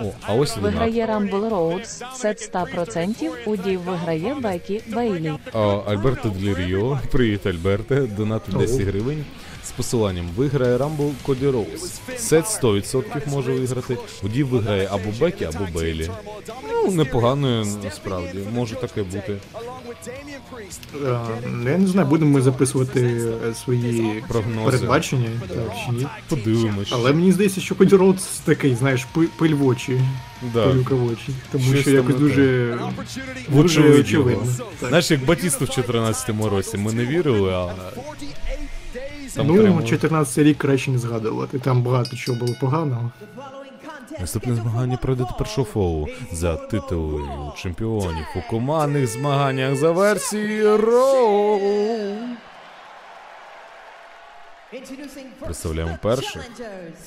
О, 0.00 0.12
а 0.22 0.34
ось 0.34 0.56
і 0.56 0.60
донат. 0.60 0.72
Виграє 0.74 1.06
Rumble 1.06 1.50
Roads, 1.50 2.16
сет 2.16 2.50
100%, 2.54 3.30
у 3.46 3.56
Дів 3.56 3.80
виграє 3.80 4.34
Бекі 4.34 4.82
Бейлі. 4.88 5.32
А, 5.52 5.58
Альберто 5.86 6.28
Деліріо. 6.28 7.00
Привіт, 7.10 7.46
Альберте. 7.46 8.00
Донат 8.00 8.42
10 8.58 8.80
гривень. 8.80 9.24
З 9.64 9.70
посиланням 9.70 10.26
виграє 10.36 10.78
Рамбл 10.78 11.12
Коді 11.22 11.46
Роудс. 11.48 12.00
Сет 12.16 12.44
100% 12.44 13.28
може 13.30 13.52
виграти. 13.52 13.96
У 14.22 14.28
дів 14.28 14.48
виграє 14.48 14.88
або 14.90 15.10
Бекі, 15.20 15.44
або 15.44 15.66
Бейлі. 15.74 16.10
Ну, 16.72 16.90
непогано 16.92 17.66
насправді. 17.84 18.38
Може 18.54 18.74
таке 18.74 19.02
бути. 19.02 19.36
Е, 21.06 21.18
Я 21.70 21.78
не 21.78 21.86
знаю, 21.86 22.08
будемо 22.08 22.30
ми 22.30 22.42
записувати 22.42 23.00
е, 23.48 23.54
свої 23.54 24.22
Прогнози. 24.28 24.64
передбачення, 24.70 25.28
так 25.48 25.58
чи 25.86 25.92
ні. 25.92 26.06
Подивимось. 26.28 26.88
Але 26.92 27.12
мені 27.12 27.32
здається, 27.32 27.60
що 27.60 27.74
Коді 27.74 27.96
Роудс 27.96 28.24
такий, 28.44 28.74
знаєш, 28.74 29.04
пи- 29.14 29.28
пиль 29.38 29.54
в 29.54 29.66
очі, 29.66 30.00
Да. 30.54 30.66
пилюка 30.68 30.94
в 30.94 31.06
очі. 31.06 31.28
Тому 31.52 31.64
Щось 31.64 31.80
що 31.80 31.84
там 31.90 31.94
якось 31.96 32.14
не 32.14 32.20
дуже, 32.20 32.78
дуже 33.48 34.00
очевидно. 34.00 34.46
Знаєш, 34.88 35.10
як 35.10 35.24
Батісту 35.24 35.64
в 35.64 35.68
14-му 35.68 36.48
році. 36.48 36.76
Ми 36.76 36.92
не 36.92 37.06
вірили, 37.06 37.52
а 37.52 37.72
там 39.34 39.46
Ну, 39.46 39.54
прямо... 39.54 39.82
14 39.82 40.38
рік 40.38 40.58
краще 40.58 40.90
не 40.90 40.98
згадувати. 40.98 41.58
Там 41.58 41.82
багато 41.82 42.16
чого 42.16 42.38
було 42.38 42.54
поганого. 42.60 43.10
Наступне 44.18 44.54
змагання 44.54 44.96
пройде 44.96 45.24
тепер 45.24 45.48
шоу 45.48 46.06
за 46.32 46.56
титули 46.56 47.22
чемпіонів 47.56 48.26
у 48.36 48.50
командних 48.50 49.06
змаганнях 49.06 49.76
за 49.76 49.90
версією 49.90 50.76
Роу. 50.76 51.60
Представляємо 55.40 55.98
перших 56.02 56.50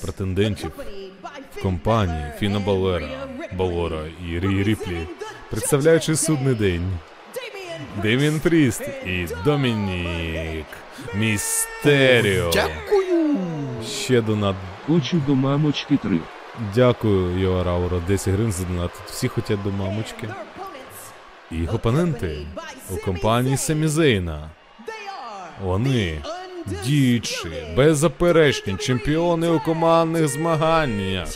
претендентів 0.01 0.71
компанії 1.61 2.25
Фіна 2.39 2.59
Балера, 2.59 3.27
Балора 3.53 4.03
і 4.29 4.39
Рі 4.39 4.63
Ріплі, 4.63 5.07
представляючи 5.49 6.15
судний 6.15 6.55
день. 6.55 6.99
Демін 8.01 8.39
Пріст 8.39 8.81
і 9.05 9.27
Домінік 9.45 10.65
Містеріо. 11.15 12.51
Дякую. 12.53 13.37
Ще 13.85 14.21
донат. 14.21 14.55
Хочу 14.87 15.21
до 15.27 15.35
мамочки 15.35 15.97
три. 15.97 16.19
Дякую, 16.75 17.39
Йоараура. 17.39 17.99
10 18.07 18.33
гривень 18.33 18.51
за 18.51 18.63
донат. 18.63 18.91
Всі 19.05 19.27
хочуть 19.27 19.63
до 19.63 19.69
мамочки. 19.69 20.29
Їх 21.51 21.73
опоненти 21.73 22.37
у 22.89 22.97
компанії 22.97 23.57
Семізейна. 23.57 24.49
Вони 25.63 26.21
діючі, 26.65 27.47
беззаперечні 27.77 28.77
чемпіони 28.77 29.49
у 29.49 29.59
командних 29.59 30.27
змаганнях. 30.27 31.27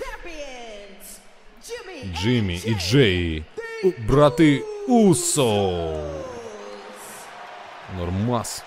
Джиммі 2.16 2.62
і 2.66 2.76
Джей, 2.76 3.44
брати 4.08 4.64
Усо. 4.88 5.94
Нормас. 7.98 8.64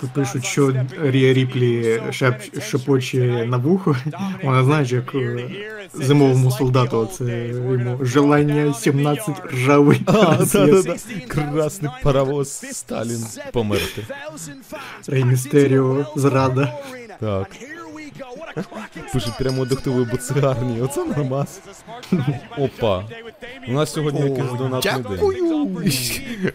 Тут 0.00 0.10
пишуть, 0.10 0.44
що 0.44 0.74
Рія 1.02 1.32
Ріплі 1.32 2.02
шеп, 2.10 2.62
шепоче 2.62 3.46
на 3.46 3.56
вухо. 3.56 3.96
Вона 4.44 4.64
знаєш, 4.64 4.92
як 4.92 5.14
е, 5.14 5.50
зимовому 5.94 6.50
солдату 6.50 7.06
це 7.06 7.48
йому 7.48 8.04
желання 8.04 8.74
17 8.74 9.46
ржавий. 9.52 10.00
А, 10.06 10.12
роз'єс. 10.38 10.52
да-да-да. 10.52 11.26
Красний 11.26 11.90
паровоз 12.02 12.64
Сталін 12.72 13.24
померти. 13.52 14.06
Рей 15.06 15.24
Містеріо, 15.24 16.06
зрада. 16.16 16.72
Так. 17.20 17.48
Пише 19.12 19.34
прямо 19.38 19.64
дихтовий 19.64 20.04
буцегарні. 20.04 20.80
Оце 20.82 21.04
нормас. 21.04 21.60
Опа. 22.58 23.04
У 23.68 23.72
нас 23.72 23.92
сьогодні 23.92 24.20
якийсь 24.20 24.52
донатний 24.58 24.94
день. 24.94 25.02
Дякую! 25.10 25.48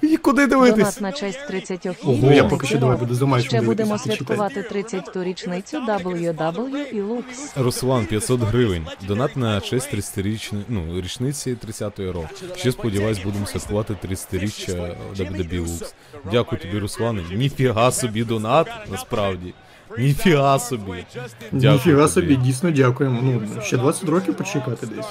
І 0.02 0.18
куди 0.18 0.48
дивитись? 0.48 0.78
Донат 0.78 1.02
на 1.02 1.12
честь 1.12 1.48
30 1.48 1.88
Ну, 2.04 2.34
я 2.34 2.44
поки 2.44 2.68
що 2.68 2.78
давай 2.78 2.98
буду 2.98 3.16
за 3.16 3.26
матчем 3.26 3.50
Ще 3.50 3.62
будемо 3.62 3.98
святкувати 3.98 4.62
30-ту 4.62 5.24
річницю 5.24 5.78
WW 5.78 6.76
і 6.92 7.02
Lux. 7.02 7.24
Руслан 7.56 8.06
500 8.06 8.42
гривень. 8.42 8.88
Донат 9.08 9.38
на 9.38 9.62
честь 9.62 9.94
30-річної, 9.94 10.64
ну, 10.68 11.02
річниці 11.02 11.58
30-ї 11.68 12.12
року. 12.12 12.30
Ще 12.56 12.72
сподіваюсь, 12.72 13.20
будемо 13.24 13.46
святкувати 13.46 13.94
30-річчя 14.08 14.96
WWE 15.16 15.62
Lux. 15.66 15.94
Дякую 16.32 16.62
тобі, 16.62 16.80
Руслане. 16.80 17.24
Ніфіга 17.32 17.92
собі 17.92 18.24
донат, 18.24 18.68
насправді. 18.92 19.54
Ніфіга 19.98 20.60
собі. 20.60 21.06
Дякую 21.52 21.72
Ніфіга 21.74 22.08
собі, 22.08 22.36
дійсно 22.36 22.72
дякуємо. 22.72 23.20
Ну, 23.24 23.62
ще 23.62 23.78
20 23.78 24.10
років 24.10 24.36
почекати 24.36 24.86
десь. 24.86 25.06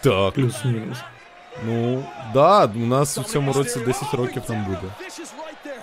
Так. 0.00 0.34
Плюс-мінус. 0.34 0.98
Ну, 1.66 2.04
да, 2.34 2.64
у 2.66 2.78
нас 2.78 3.18
у 3.18 3.22
цьому 3.22 3.52
році 3.52 3.80
10 3.86 4.14
років 4.14 4.42
нам 4.48 4.64
буде. 4.64 4.92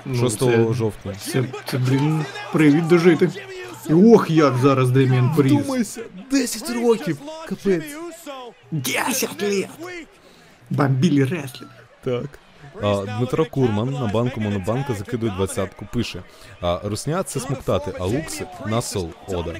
Ну, 0.05 0.15
6 0.29 0.39
це- 0.39 0.73
жовтня. 0.73 1.15
Це, 1.19 1.43
це, 1.65 1.77
блін, 1.77 2.25
привід 2.53 2.87
дожити. 2.87 3.29
І 3.89 3.93
ох, 3.93 4.29
як 4.29 4.57
зараз 4.57 4.91
Деміан 4.91 5.33
Пріс. 5.37 5.51
Думайся, 5.53 6.01
10 6.31 6.69
років. 6.69 7.17
Капець. 7.47 7.83
10 8.71 9.41
лет! 9.41 9.69
Бомбілі 10.69 11.23
реслінг. 11.23 11.71
Так. 12.03 12.39
Дмитро 13.17 13.45
Курман 13.45 13.91
на 13.91 14.07
банку 14.07 14.41
Монобанка 14.41 14.93
закидує 14.93 15.31
двадцятку. 15.31 15.87
Пише: 15.93 16.23
а, 16.61 16.79
Русня 16.83 17.23
це 17.23 17.39
смоктати, 17.39 17.93
а 17.99 18.05
лукси 18.05 18.45
насол 18.65 19.09
ода. 19.27 19.55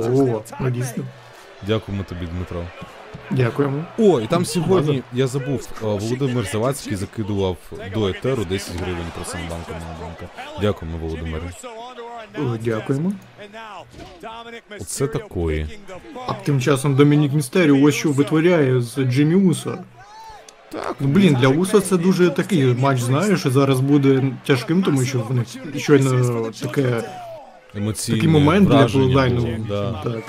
О, 0.00 0.42
ну 0.60 0.70
дійсно. 0.70 1.04
Дякуємо 1.66 2.04
тобі, 2.04 2.26
Дмитро. 2.26 2.64
Дякуємо. 3.30 3.84
О, 3.98 4.20
і 4.20 4.26
там 4.26 4.44
сьогодні 4.44 5.02
я 5.12 5.26
забув. 5.26 5.68
Володимир 5.80 6.44
Завадський 6.52 6.96
закидував 6.96 7.56
до 7.94 8.08
етеру 8.08 8.44
10 8.44 8.76
гривень 8.76 9.06
просто 9.14 9.38
на 9.38 9.44
банку 9.50 9.72
Монобанка. 9.72 10.26
Дякуємо, 10.60 10.98
Володимире. 10.98 11.50
Дякуємо. 12.60 13.12
Оце 14.80 15.06
такої. 15.06 15.78
А 16.26 16.32
тим 16.32 16.60
часом 16.60 16.94
Домінік 16.94 17.32
Містеріо 17.32 17.82
ось 17.82 17.94
що 17.94 18.12
витворяє 18.12 18.80
з 18.80 19.04
Джиммі 19.04 19.34
Усо. 19.34 19.78
Так, 20.74 20.96
Ну, 21.00 21.08
блін, 21.08 21.36
для 21.40 21.48
Усо 21.48 21.80
це 21.80 21.96
дуже 21.96 22.30
такий 22.30 22.64
матч, 22.64 23.00
знаєш, 23.00 23.46
зараз 23.46 23.80
буде 23.80 24.22
тяжким, 24.46 24.82
тому 24.82 25.04
що 25.04 25.20
в 25.20 25.34
них 25.34 25.46
щойно 25.76 26.50
таке, 26.62 27.02
емоційне 27.74 28.18
такий 28.18 28.30
момент 28.30 28.68
для 28.68 28.76
враження 28.76 29.66
да. 29.68 29.92
Так. 29.92 30.22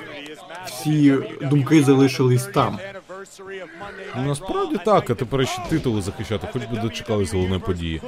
Всі 0.66 1.16
думки 1.42 1.84
залишились 1.84 2.44
там. 2.44 2.80
Ну, 4.18 4.28
насправді 4.28 4.76
так, 4.86 5.10
а 5.10 5.16
тепер 5.16 5.48
ще 5.48 5.62
титули 5.70 6.02
захищати, 6.02 6.48
хоч 6.54 6.62
би 6.62 6.78
дочекались 6.82 7.34
головної 7.34 7.62
події. 7.62 8.02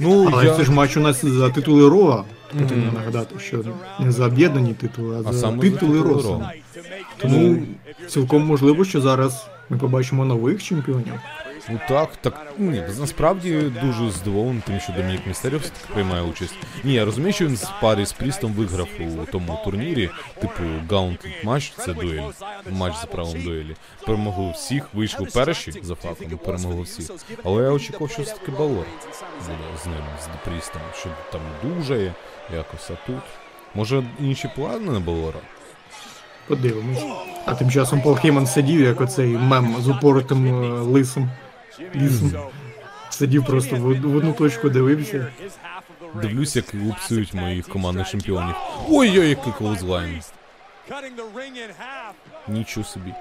Ну, 0.00 0.30
Але 0.32 0.44
я... 0.44 0.56
це 0.56 0.64
ж 0.64 0.72
матч 0.72 0.96
у 0.96 1.00
нас 1.00 1.24
за 1.24 1.50
титули 1.50 1.88
Роа. 1.88 2.24
Потрібно 2.52 2.92
нагадати, 2.92 3.38
що 3.38 3.58
не 4.00 4.12
за 4.12 4.26
об'єднані 4.26 4.74
титули, 4.74 5.16
а 5.16 5.28
А 5.28 5.32
за 5.32 5.40
саме 5.40 5.62
титули. 5.62 6.02
Ро. 6.02 6.40
Тому 7.16 7.58
цілком 8.08 8.46
можливо, 8.46 8.84
що 8.84 9.00
зараз 9.00 9.46
ми 9.70 9.78
побачимо 9.78 10.24
нових 10.24 10.62
чемпіонів. 10.62 11.20
Ну 11.68 11.80
так, 11.88 12.16
так 12.16 12.52
ні, 12.58 12.82
насправді 12.98 13.72
дуже 13.82 14.10
здивований 14.10 14.62
тим, 14.66 14.80
що 14.80 14.92
Домінік 14.92 15.26
Містеріо 15.26 15.58
все-таки 15.58 15.92
приймає 15.92 16.22
участь. 16.22 16.54
Ні, 16.84 16.94
я 16.94 17.04
розумію, 17.04 17.32
що 17.32 17.46
він 17.46 17.56
з 17.56 17.68
парі 17.80 18.06
з 18.06 18.12
Прістом 18.12 18.52
виграв 18.52 18.88
у 19.22 19.26
тому 19.32 19.60
турнірі, 19.64 20.10
типу 20.40 20.62
Gauntlet 20.88 21.44
матч, 21.44 21.72
це 21.76 21.94
дуель, 21.94 22.30
матч 22.70 23.00
за 23.00 23.06
правом 23.06 23.42
дуелі. 23.42 23.76
Перемогли 24.06 24.52
всіх, 24.52 24.94
вийшли 24.94 25.26
перші 25.26 25.72
за 25.82 25.94
фактом, 25.94 26.38
перемогли 26.44 26.82
всіх. 26.82 27.10
Але 27.44 27.62
я 27.62 27.70
очікував, 27.70 28.10
що 28.10 28.22
все-таки 28.22 28.52
Балор 28.52 28.86
буде 29.46 29.58
з 29.82 29.86
ним, 29.86 30.02
з 30.22 30.48
Прістом, 30.48 30.82
що 30.98 31.08
там 31.32 31.40
дужає 31.62 32.14
якось, 32.54 32.90
а 32.90 33.06
тут. 33.06 33.22
Може 33.74 34.04
інші 34.20 34.50
плани 34.56 34.90
на 34.90 35.00
Балора? 35.00 35.40
Подивимось. 36.48 37.04
А 37.44 37.54
тим 37.54 37.70
часом 37.70 38.02
Пол 38.02 38.16
Хейман 38.16 38.46
сидів, 38.46 38.80
як 38.80 39.00
оцей 39.00 39.28
мем 39.28 39.76
з 39.80 39.88
упоротим 39.88 40.46
е, 40.46 40.68
лисом. 40.80 41.30
Лісом. 41.94 42.32
Сидів 43.10 43.44
просто 43.46 43.76
в, 43.76 43.86
одну 44.16 44.32
точку 44.32 44.68
дивився. 44.68 45.26
Дивлюсь, 46.22 46.56
як 46.56 46.74
лупцюють 46.74 47.34
моїх 47.34 47.68
командних 47.68 48.10
чемпіонів. 48.10 48.54
Ой-ой, 48.90 49.28
який 49.28 49.52
колозлайн. 49.52 50.20
Нічого 52.48 52.86
собі. 52.86 53.14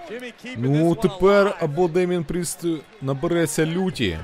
Ну, 0.57 0.95
тепер 0.95 1.57
або 1.59 1.87
Демін 1.87 2.23
Пріст 2.23 2.65
набереться 3.01 3.65
люті 3.65 4.19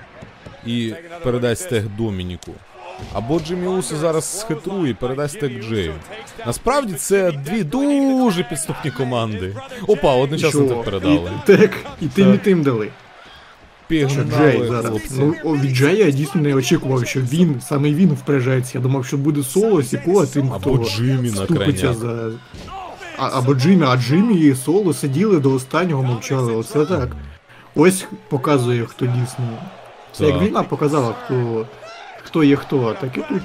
і 0.66 0.94
передасть 1.24 1.64
стег 1.64 1.84
Домініку. 1.98 2.52
Або 3.14 3.40
Джиммі 3.40 3.68
Усо 3.68 3.96
зараз 3.96 4.40
схитрує 4.40 4.92
і 4.92 4.94
передасть 4.94 5.38
стег 5.38 5.64
Джею. 5.64 5.94
Насправді 6.46 6.94
це 6.94 7.32
дві 7.32 7.64
дуже 7.64 8.44
підступні 8.44 8.92
команди. 8.92 9.56
Опа, 9.88 10.16
одночасно 10.16 10.66
так 10.66 10.84
передали. 10.84 11.32
І, 11.44 11.48
так, 11.48 11.72
і 12.02 12.08
тим, 12.08 12.34
і 12.34 12.38
тим 12.38 12.64
дали. 12.64 12.90
Що 13.90 14.24
Джей 14.24 14.68
зараз. 14.68 14.92
Ну, 15.18 15.34
від 15.44 15.76
Джея 15.76 16.06
я 16.06 16.12
дійсно 16.12 16.42
не 16.42 16.56
очікував, 16.56 17.08
що 17.08 17.20
він, 17.20 17.62
саме 17.62 17.94
він 17.94 18.10
впряжається. 18.10 18.72
Я 18.78 18.82
думав, 18.82 19.06
що 19.06 19.18
буде 19.18 19.44
соло 19.44 19.84
Сіко, 19.84 20.24
а 20.24 20.26
тим, 20.26 20.54
Або 20.54 20.78
хто 20.78 20.90
Джиммі 20.90 21.32
на 21.32 21.94
за. 21.94 22.32
А, 23.18 23.30
або 23.34 23.54
Джиммі, 23.54 23.86
а 23.88 23.98
Джиммі 23.98 24.36
і 24.36 24.56
соло 24.56 24.94
сиділи 24.94 25.40
до 25.40 25.54
останнього 25.54 26.04
мовчали. 26.04 26.56
Оце 26.56 26.86
так. 26.86 27.16
Ось 27.76 28.06
показує, 28.30 28.86
хто 28.86 29.06
дійсно. 29.06 29.46
Це 30.12 30.26
як 30.26 30.42
війна 30.42 30.64
показала, 30.64 31.14
хто, 31.26 31.66
хто 32.24 32.44
є 32.44 32.56
хто. 32.56 32.94
Так 33.02 33.18
і 33.18 33.22
тут 33.22 33.42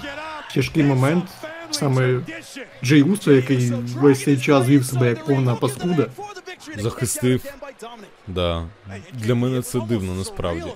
тяжкий 0.55 0.83
момент. 0.83 1.25
Саме 1.71 2.21
Джей 2.85 3.03
Усо, 3.03 3.33
який 3.33 3.73
весь 3.97 4.25
цей 4.25 4.39
час 4.41 4.67
вів 4.67 4.85
себе 4.85 5.09
як 5.09 5.25
повна 5.25 5.55
паскуда. 5.55 6.07
Захистив. 6.77 7.45
Да. 8.27 8.67
Для 9.13 9.35
мене 9.35 9.63
це 9.63 9.81
дивно 9.81 10.15
насправді. 10.15 10.73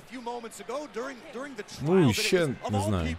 Ну 1.81 2.09
і 2.09 2.13
ще 2.13 2.47
не 2.47 2.81
знаю. 2.87 3.15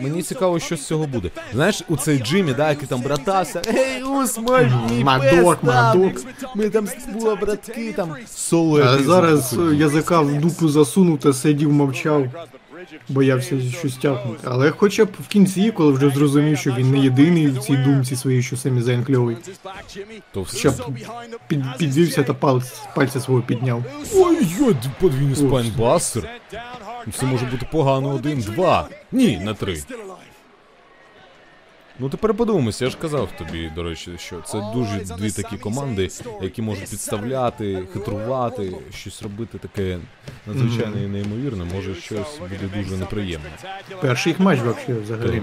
Мені 0.00 0.22
цікаво, 0.22 0.58
що 0.58 0.76
з 0.76 0.86
цього 0.86 1.06
буде. 1.06 1.30
Знаєш, 1.52 1.82
у 1.88 1.96
цей 1.96 2.18
Джиммі, 2.18 2.54
да, 2.54 2.68
який 2.68 2.88
там 2.88 3.00
братався. 3.00 3.62
Ей, 3.68 4.02
Усмаль, 4.02 4.66
мій 4.90 5.04
Мадок, 5.04 5.62
Мадок. 5.62 6.12
Ми 6.54 6.70
там 6.70 6.88
були 7.12 7.34
братки, 7.34 7.92
там 7.92 8.16
соло. 8.26 8.80
А 8.82 8.98
зараз 8.98 9.56
язика 9.72 10.20
в 10.20 10.40
дупу 10.40 10.68
засунув 10.68 11.18
та 11.18 11.32
сидів, 11.32 11.72
мовчав, 11.72 12.26
боявся 13.08 13.60
щось 13.60 13.96
тягнути. 13.96 14.40
Але 14.44 14.70
хоча 14.70 15.04
б 15.04 15.08
в 15.20 15.26
кінці, 15.28 15.70
коли 15.70 15.92
вже 15.92 16.10
зрозумів, 16.10 16.58
що 16.58 16.72
він 16.72 16.90
не 16.90 16.98
єдиний 16.98 17.46
в 17.48 17.58
цій 17.58 17.76
думці 17.76 18.16
своїй, 18.16 18.42
що 18.42 18.56
Семі 18.56 18.82
Зейн 18.82 19.04
кльовий, 19.04 19.36
То 20.32 20.42
все. 20.42 20.70
хоча 20.70 20.90
б 20.90 20.98
під, 21.48 21.62
підвівся 21.78 22.22
та 22.22 22.34
палець, 22.34 22.80
пальця 22.94 23.20
свого 23.20 23.42
підняв. 23.42 23.84
Ой-ой, 24.14 24.76
подвійний 25.00 25.36
spinebuster. 25.36 26.28
Це 27.14 27.26
може 27.26 27.46
бути 27.46 27.68
погано 27.72 28.08
один, 28.08 28.40
два. 28.40 28.88
Ні, 29.12 29.38
на 29.44 29.54
три. 29.54 29.82
Ну 32.00 32.08
тепер 32.08 32.34
подивимося, 32.34 32.84
я 32.84 32.90
ж 32.90 32.96
казав 33.00 33.28
тобі, 33.38 33.72
до 33.74 33.82
речі, 33.82 34.10
що 34.18 34.40
це 34.40 34.62
дуже 34.74 34.98
дві 35.18 35.30
такі 35.30 35.56
команди, 35.56 36.08
які 36.42 36.62
можуть 36.62 36.90
підставляти, 36.90 37.82
хитрувати, 37.92 38.72
щось 38.94 39.22
робити 39.22 39.58
таке 39.58 39.98
надзвичайне 40.46 41.04
і 41.04 41.06
неймовірне, 41.06 41.64
може 41.74 41.94
щось 41.94 42.38
буде 42.38 42.82
дуже 42.82 42.96
неприємне. 42.96 43.50
Перший 44.00 44.30
їх 44.30 44.40
матч 44.40 44.60
вообще 44.60 44.92
взагалі. 44.94 45.42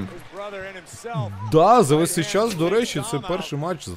Да, 1.52 1.84
за 1.84 1.96
весь 1.96 2.14
цей 2.14 2.24
час, 2.24 2.56
до 2.56 2.70
речі, 2.70 3.02
це 3.12 3.20
перший 3.20 3.60
матч. 3.60 3.88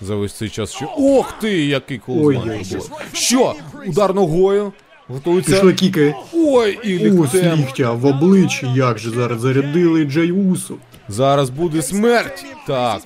за- 0.00 0.14
весь 0.14 0.32
цей 0.32 0.48
час 0.48 0.72
що. 0.72 0.92
Ох 0.98 1.32
ти, 1.40 1.66
який 1.66 1.98
колосман 1.98 2.44
було. 2.70 2.86
Що? 3.12 3.54
Удар 3.86 4.14
ногою. 4.14 4.72
Готується. 5.08 5.52
Пішли 5.52 5.74
кікає. 5.74 6.14
Ой, 6.34 6.78
і 6.84 6.98
ліктем. 6.98 7.56
ліктя 7.60 7.92
в 7.92 8.06
обличчі, 8.06 8.66
як 8.74 8.98
же 8.98 9.10
зараз 9.10 9.40
зарядили 9.40 10.04
Джей 10.04 10.32
Усу. 10.32 10.76
Зараз 11.08 11.50
буде 11.50 11.82
смерть. 11.82 12.44
Так. 12.66 13.00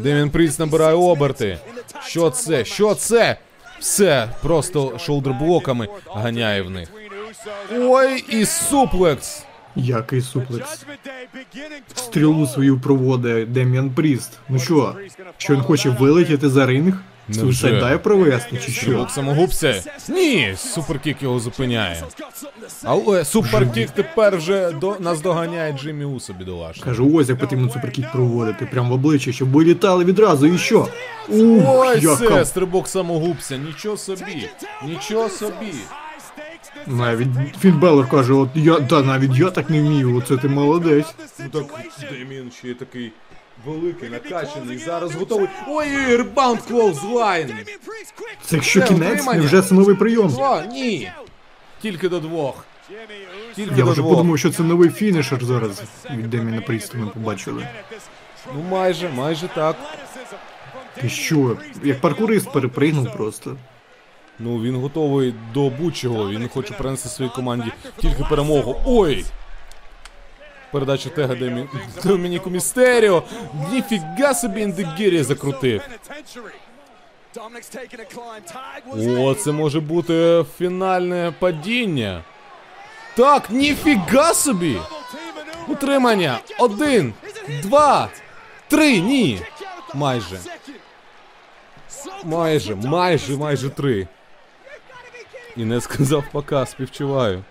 Демін 0.00 0.30
Пріц 0.30 0.58
набирає 0.58 0.94
оберти. 0.94 1.58
Що 2.06 2.30
це? 2.30 2.64
Що 2.64 2.94
це? 2.94 3.36
Все, 3.80 4.28
просто 4.42 4.98
шолдерблоками 4.98 5.88
ганяє 6.14 6.62
в 6.62 6.70
них. 6.70 6.88
Ой, 7.72 8.24
і 8.28 8.44
суплекс. 8.46 9.44
Який 9.76 10.20
суплекс. 10.20 10.84
Стрілу 11.94 12.46
свою 12.46 12.80
проводить 12.80 13.52
Дем'ян 13.52 13.90
Пріст. 13.90 14.38
Ну 14.48 14.58
що, 14.58 14.96
що 15.36 15.54
він 15.54 15.62
хоче 15.62 15.90
вилетіти 15.90 16.48
за 16.48 16.66
ринг? 16.66 16.94
Суїсайд 17.34 17.78
дай 17.80 17.98
провести, 17.98 18.56
чи 18.56 18.72
що? 18.72 18.80
Стрибок 18.80 19.10
самогубця. 19.10 19.82
Ні, 20.08 20.54
superkick 20.56 21.22
його 21.22 21.40
зупиняє. 21.40 22.04
Але 22.84 23.24
superkick 23.24 23.90
тепер 23.90 24.36
вже 24.36 24.70
до 24.70 24.96
нас 25.00 25.20
доганяє 25.20 25.72
Джиммі 25.72 26.04
Усо, 26.04 26.32
бідолашний. 26.32 26.84
Кажу, 26.84 27.10
ось 27.14 27.28
як 27.28 27.38
потрібно 27.38 27.70
superkick 27.70 28.12
проводити, 28.12 28.66
прям 28.66 28.90
в 28.90 28.92
обличчя, 28.92 29.32
щоб 29.32 29.50
вилітали 29.50 30.04
відразу, 30.04 30.46
і 30.46 30.58
що? 30.58 30.88
Ух, 31.28 31.62
Ой, 31.66 32.00
яка 32.00 32.16
це 32.16 32.44
стрибок 32.44 32.88
самогубця, 32.88 33.56
нічого 33.56 33.96
собі, 33.96 34.48
нічого 34.86 35.28
собі. 35.28 35.74
Навіть 36.86 37.28
Фін 37.60 37.78
Балор 37.78 38.08
каже, 38.08 38.32
от 38.32 38.48
я, 38.54 38.80
да, 38.80 39.02
навіть 39.02 39.36
я 39.38 39.50
так 39.50 39.70
не 39.70 39.80
вмію, 39.80 40.16
оце 40.16 40.36
ти 40.36 40.48
молодець. 40.48 41.14
Ну 41.38 41.48
так 41.48 41.64
Деміен 42.10 42.50
ще 42.58 42.68
й 42.68 42.74
такий 42.74 43.12
великий, 43.66 44.08
накачаний, 44.08 44.78
зараз 44.78 45.14
готовий. 45.14 45.48
Ой, 45.68 46.16
rebound 46.16 46.60
clothesline. 46.60 47.54
Це 48.44 48.56
якщо 48.56 48.82
кінець, 48.82 49.26
невже 49.26 49.62
це 49.62 49.74
новий 49.74 49.96
прийом? 49.96 50.34
О, 50.38 50.62
ні. 50.72 51.12
Тільки 51.82 52.08
до 52.08 52.20
двох. 52.20 52.64
Тільки 53.56 53.70
Я 53.76 53.84
до 53.84 53.90
вже 53.90 54.00
двох. 54.00 54.16
подумав, 54.16 54.38
що 54.38 54.50
це 54.50 54.62
новий 54.62 54.90
фінішер 54.90 55.44
зараз 55.44 55.82
від 56.10 56.30
Деміна 56.30 56.60
Пріста 56.60 56.98
ми 56.98 57.06
побачили. 57.06 57.66
Ну 58.54 58.62
майже, 58.70 59.08
майже 59.08 59.48
так. 59.48 59.76
Ти 61.00 61.08
що, 61.08 61.56
як 61.84 62.00
паркурист 62.00 62.52
перепригнув 62.52 63.12
просто. 63.12 63.56
Ну 64.38 64.62
він 64.62 64.76
готовий 64.76 65.34
до 65.54 65.70
будь-чого. 65.70 66.30
Він 66.30 66.48
хоче 66.48 66.74
принести 66.74 67.08
своїй 67.08 67.30
команді 67.30 67.72
тільки 68.00 68.24
перемогу. 68.30 68.76
Ой! 68.86 69.24
Передача 70.72 71.10
тега. 71.10 71.36
Домініку 72.04 72.50
Містеріо. 72.50 73.22
Ніфіга 73.72 74.34
собі 74.34 74.60
індегірі 74.60 75.22
закрутив. 75.22 75.82
О, 79.18 79.34
це 79.34 79.52
може 79.52 79.80
бути 79.80 80.44
фінальне 80.58 81.32
падіння. 81.38 82.24
Так, 83.16 83.50
ніфіга 83.50 84.34
собі! 84.34 84.78
Утримання. 85.68 86.38
Один, 86.58 87.14
два, 87.62 88.08
три, 88.68 89.00
ні. 89.00 89.40
Майже. 89.94 90.38
Майже, 92.24 92.74
майже, 92.74 93.36
майже 93.36 93.68
три. 93.70 94.08
І 95.56 95.64
не 95.64 95.80
сказав 95.80 96.24
пока, 96.32 96.66
співчуваю. 96.66 97.44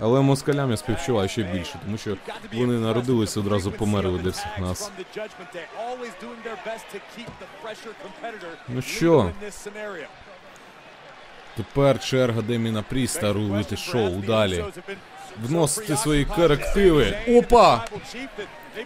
Але 0.00 0.20
москалям 0.20 0.70
я 0.70 0.76
співчуваю 0.76 1.28
ще 1.28 1.42
більше, 1.42 1.78
тому 1.84 1.98
що 1.98 2.16
вони 2.52 2.78
народилися 2.78 3.40
одразу 3.40 3.72
померли 3.72 4.18
для 4.18 4.30
всіх 4.30 4.58
нас. 4.58 4.90
Ну 8.68 8.82
що? 8.82 9.30
Тепер 11.56 12.00
черга 12.00 12.42
Деміна 12.42 12.82
Пріста 12.82 13.32
рулити 13.32 13.76
шоу 13.76 14.10
далі. 14.10 14.64
Вносити 15.42 15.96
свої 15.96 16.24
корективи. 16.24 17.18
Опа! 17.28 17.84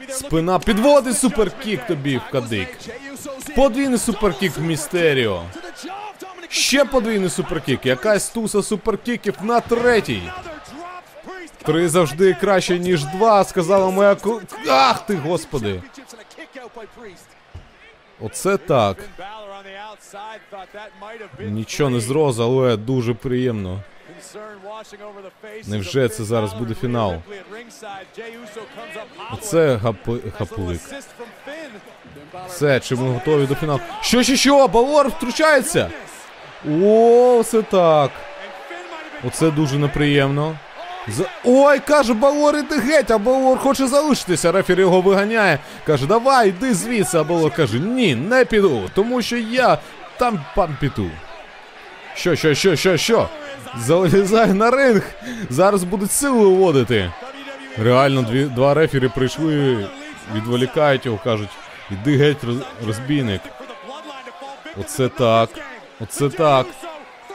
Спина 0.09 0.59
підводить 0.59 1.19
суперкік 1.19 1.87
тобі 1.87 2.17
в 2.17 2.31
кадик. 2.33 2.79
Подвійний 3.57 3.99
суперкік 3.99 4.57
в 4.57 4.63
Містеріо. 4.63 5.43
Ще 6.49 6.85
подвійний 6.85 7.31
суперкік. 7.31 7.87
Якась 7.87 8.29
туса 8.29 8.63
суперкіків 8.63 9.35
на 9.43 9.61
третій. 9.61 10.23
Три 11.65 11.89
завжди 11.89 12.35
краще, 12.35 12.79
ніж 12.79 13.05
два, 13.05 13.45
сказала 13.45 13.91
моя 13.91 14.15
ку... 14.15 14.41
Ах 14.69 15.07
ти, 15.07 15.17
господи. 15.17 15.83
Оце 18.21 18.57
так. 18.57 18.97
Нічого 21.41 21.91
не 21.91 22.01
зроз, 22.01 22.41
але 22.41 22.77
дуже 22.77 23.15
приємно. 23.15 23.81
Невже 25.67 26.09
це 26.09 26.25
зараз 26.25 26.53
буде 26.55 26.75
фінал? 26.75 27.15
Оце 29.33 29.77
гапи... 29.77 30.19
хаплик. 30.39 30.81
Все, 32.49 32.81
чи 32.81 32.97
ми 32.97 33.13
готові 33.13 33.47
до 33.47 33.55
фіналу? 33.55 33.81
Що, 34.01 34.23
що, 34.23 34.37
що? 34.37 34.69
Балор 34.69 35.09
втручається? 35.09 35.91
О, 36.83 37.43
це 37.47 37.63
так. 37.63 38.11
Оце 39.25 39.51
дуже 39.51 39.79
неприємно. 39.79 40.57
За... 41.09 41.25
Ой, 41.45 41.79
каже, 41.79 42.15
Балор, 42.15 42.57
іди 42.57 42.79
геть, 42.79 43.11
а 43.11 43.19
Балор 43.19 43.59
хоче 43.59 43.87
залишитися. 43.87 44.53
Рефір 44.53 44.81
його 44.81 45.01
виганяє. 45.01 45.59
Каже, 45.87 46.07
давай, 46.07 46.49
йди 46.49 46.75
звідси. 46.75 47.19
А 47.19 47.25
Балор 47.25 47.51
каже, 47.51 47.79
ні, 47.79 48.15
не 48.15 48.45
піду, 48.45 48.91
тому 48.95 49.23
що 49.23 49.37
я 49.37 49.79
там 50.19 50.45
пан 50.55 50.77
піду. 50.81 51.11
Що, 52.15 52.37
що, 52.37 52.55
що, 52.55 52.77
що, 52.77 52.97
що? 52.97 53.29
Залізай 53.79 54.53
на 54.53 54.71
ринг. 54.71 55.03
Зараз 55.51 55.85
будуть 55.85 56.13
сили 56.13 56.47
вводити. 56.47 57.13
Реально, 57.79 58.23
дві, 58.23 58.45
два 58.45 58.75
рефері 58.75 59.09
прийшли, 59.09 59.87
відволікають 60.35 61.07
його, 61.07 61.19
кажуть, 61.25 61.49
іди 61.91 62.17
геть, 62.17 62.45
роз, 62.45 62.57
розбійник. 62.87 63.41
Оце 64.81 65.09
так. 65.09 65.51
Оце 66.01 66.29
так. 66.29 66.67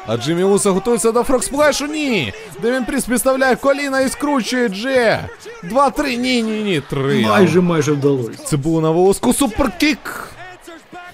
А 0.07 0.17
Джиммі 0.17 0.43
Уса 0.43 0.69
готується 0.69 1.11
до 1.11 1.23
фрогсплешу? 1.23 1.87
Ні. 1.87 2.33
Демін 2.61 2.85
Пріс 2.85 3.05
підставляє 3.05 3.55
коліна 3.55 4.01
і 4.01 4.09
скручує 4.09 4.69
Дже. 4.69 5.29
Два-три. 5.63 6.15
Ні, 6.17 6.43
ні, 6.43 6.63
ні. 6.63 6.81
Три. 6.89 7.21
Майже 7.21 7.61
майже 7.61 7.91
вдалося. 7.91 8.43
Це 8.45 8.57
було 8.57 8.81
на 8.81 8.89
волоску 8.89 9.33
суперкік. 9.33 10.29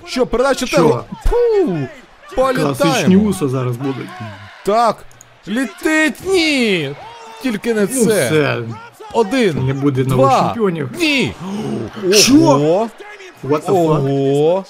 Що, 0.05 0.25
передача? 0.27 0.65
Тегу? 0.65 0.99
Пу! 1.29 1.77
Класичні 2.35 2.83
Політаємо. 2.83 3.29
уса 3.29 3.47
зараз 3.47 3.77
будуть. 3.77 4.07
Так. 4.65 4.97
Літить, 5.47 6.19
ні. 6.27 6.95
Тільки 7.43 7.73
не 7.73 7.81
Ну 7.81 7.87
це. 7.87 8.25
все, 8.27 8.61
Один. 9.13 9.65
не 9.67 9.73
буде 9.73 10.03
нових 10.03 10.27
Два. 10.27 10.43
чемпіонів. 10.47 10.89
Ні. 10.99 11.33
Що? 12.11 12.33
Ого. 12.35 12.89
What 13.43 13.61
the 13.61 13.69
fuck? 13.69 13.71
Ого. 13.71 14.65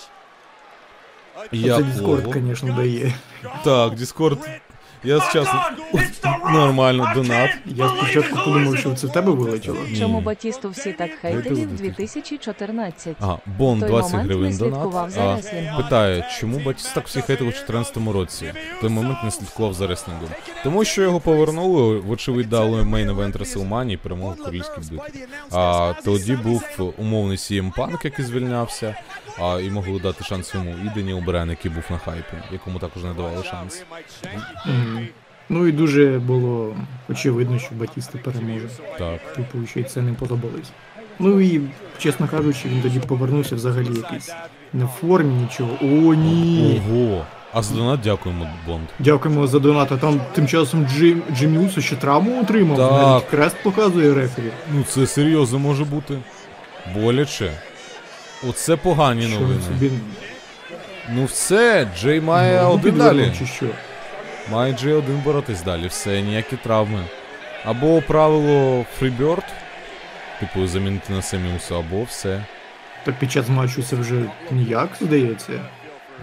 Це? 1.51 1.83
Discord, 1.83 2.35
звісно, 2.47 2.73
дає. 2.77 3.13
Так, 3.63 3.95
Discord. 3.95 4.39
Я 5.05 5.19
зараз 5.19 5.47
нормально 6.51 7.11
донат. 7.15 7.49
Я 7.65 7.89
спочатку 7.89 8.35
подумав, 8.45 8.77
що 8.77 8.93
це 8.93 9.07
в 9.07 9.11
тебе 9.11 9.31
вилетіло. 9.31 9.77
Чому 9.99 10.21
Батісту 10.21 10.69
всі 10.69 10.93
так 10.93 11.11
хейтили 11.21 11.61
в 11.61 11.67
Дайте 11.67 11.83
2014? 11.83 13.15
Ага, 13.19 13.37
Бон 13.57 13.79
той 13.79 13.89
20 13.89 14.15
гривень 14.15 14.57
донат. 14.57 15.17
А, 15.17 15.37
питає, 15.77 16.27
чому 16.39 16.59
Батісту 16.59 17.07
всі 17.07 17.21
хейтив 17.21 17.47
у 17.47 17.51
14 17.51 17.97
році? 18.13 18.53
В 18.77 18.81
той 18.81 18.89
момент 18.89 19.17
не 19.23 19.31
слідкував 19.31 19.73
за 19.73 19.87
реслінгом. 19.87 20.29
Тому 20.63 20.85
що 20.85 21.01
його 21.01 21.19
повернули, 21.19 21.99
вочевидь 21.99 22.49
дали 22.49 22.83
main 22.83 23.09
event 23.09 23.35
WrestleMania 23.35 23.91
і 23.91 23.97
перемогу 23.97 24.31
в 24.31 24.37
королівських 24.43 24.79
битвах. 24.91 25.09
А 25.51 25.93
тоді 26.05 26.35
був 26.35 26.63
умовний 26.97 27.37
CM 27.37 27.73
Punk, 27.73 27.97
який 28.03 28.25
звільнявся, 28.25 28.95
а 29.39 29.59
і 29.59 29.69
могли 29.69 29.99
дати 29.99 30.23
шанс 30.23 30.53
йому. 30.53 30.75
І 30.85 30.89
Деніел 30.95 31.19
Брайан, 31.19 31.49
який 31.49 31.71
був 31.71 31.83
на 31.89 31.97
хайпі, 31.97 32.37
якому 32.51 32.79
також 32.79 33.03
не 33.03 33.13
давали 33.13 33.43
шанс. 33.43 33.83
Мгм. 34.65 35.07
Ну 35.49 35.67
і 35.67 35.71
дуже 35.71 36.19
було 36.19 36.75
очевидно, 37.09 37.59
що 37.59 37.75
Батіста 37.75 38.17
переможе. 38.17 38.67
Так. 38.97 39.33
Типу, 39.35 39.67
ще 39.67 39.79
й 39.79 39.83
це 39.83 40.01
не 40.01 40.13
подобалось. 40.13 40.71
Ну 41.19 41.41
і, 41.41 41.61
чесно 41.97 42.27
кажучи, 42.27 42.69
він 42.69 42.81
тоді 42.81 42.99
повернувся 42.99 43.55
взагалі 43.55 43.97
якийсь 43.97 44.31
не 44.73 44.85
в 44.85 44.87
формі 44.87 45.33
нічого. 45.33 45.69
О, 45.81 46.13
ні. 46.13 46.81
Ого. 46.89 47.25
А 47.53 47.61
за 47.61 47.75
донат 47.75 47.99
дякуємо, 47.99 48.49
Бонд. 48.67 48.87
Дякуємо 48.99 49.47
за 49.47 49.59
донат. 49.59 49.91
А 49.91 49.97
там 49.97 50.21
тим 50.33 50.47
часом 50.47 50.87
Джим, 50.87 51.23
Джиммі 51.35 51.69
ще 51.69 51.95
травму 51.95 52.41
отримав. 52.41 52.77
Так. 52.77 52.91
Навіть 52.91 53.25
крест 53.25 53.55
показує 53.63 54.13
рефері. 54.13 54.51
Ну 54.73 54.83
це 54.83 55.07
серйозно 55.07 55.59
може 55.59 55.85
бути. 55.85 56.17
Боляче. 56.95 57.51
Оце 58.49 58.75
погані 58.75 59.27
Що 59.27 59.39
новини. 59.39 59.61
собі 59.67 59.91
Ну 61.09 61.25
все, 61.25 61.87
Джей 61.99 62.21
має 62.21 62.61
ногу 62.61 62.73
один 62.75 62.97
далі. 62.97 63.31
чи 63.39 63.45
що? 63.45 63.65
Має 64.51 64.73
Джей 64.73 64.93
один 64.93 65.17
боротись 65.25 65.61
далі, 65.61 65.87
все, 65.87 66.21
ніякі 66.21 66.55
травми. 66.55 67.03
Або 67.65 68.01
правило 68.01 68.85
фріберд, 68.99 69.43
типу 70.39 70.67
замінити 70.67 71.13
на 71.13 71.21
Семіуса, 71.21 71.75
або 71.79 72.03
все. 72.03 72.43
Так 73.03 73.19
під 73.19 73.31
час 73.31 73.49
матчу 73.49 73.83
це 73.83 73.95
вже 73.95 74.23
ніяк, 74.51 74.89
здається. 75.01 75.51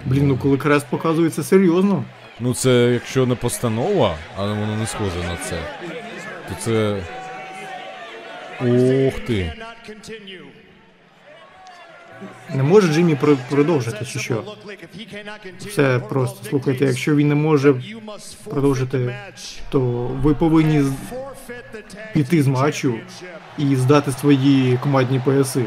Блін, 0.05 0.29
ну 0.29 0.37
коли 0.37 0.57
крест 0.59 0.87
показує, 0.91 1.31
це 1.31 1.43
серйозно. 1.43 2.05
Ну 2.41 2.55
це 2.55 2.71
якщо 2.93 3.27
не 3.27 3.35
постанова, 3.35 4.14
але 4.37 4.49
воно 4.55 4.77
не 4.77 4.87
схоже 4.87 5.18
на 5.29 5.37
це, 5.37 5.57
то 6.49 6.55
це. 6.61 7.03
Ох 8.61 9.21
ти. 9.27 9.53
Не 12.55 12.62
може 12.62 12.93
Джиммі 12.93 13.16
продовжити 13.51 14.05
чи 14.05 14.18
що? 14.18 14.45
Все 15.59 15.99
просто. 15.99 16.49
Слухайте, 16.49 16.85
якщо 16.85 17.16
він 17.16 17.29
не 17.29 17.35
може 17.35 17.75
продовжити, 18.45 19.14
то 19.71 19.81
ви 20.23 20.35
повинні 20.35 20.93
піти 22.14 22.43
з 22.43 22.47
матчу 22.47 22.95
і 23.59 23.77
здати 23.77 24.12
свої 24.12 24.79
командні 24.83 25.21
пояси. 25.25 25.64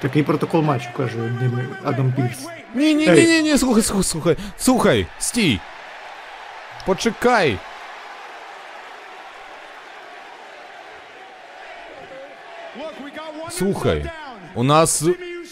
Такий 0.00 0.22
протокол 0.22 0.62
матчу, 0.62 0.88
каже 0.96 1.32
Адам 1.84 2.12
Пірс. 2.12 2.46
Ні, 2.74 2.94
ні, 2.94 3.06
ні, 3.08 3.26
ні, 3.26 3.42
ні, 3.42 3.58
слухай, 3.58 3.82
слухай, 3.82 4.04
слухай. 4.04 4.36
Слухай, 4.58 5.06
стій. 5.18 5.60
Почекай. 6.86 7.58
Слухай, 13.50 14.10
у 14.58 14.62
нас 14.62 15.04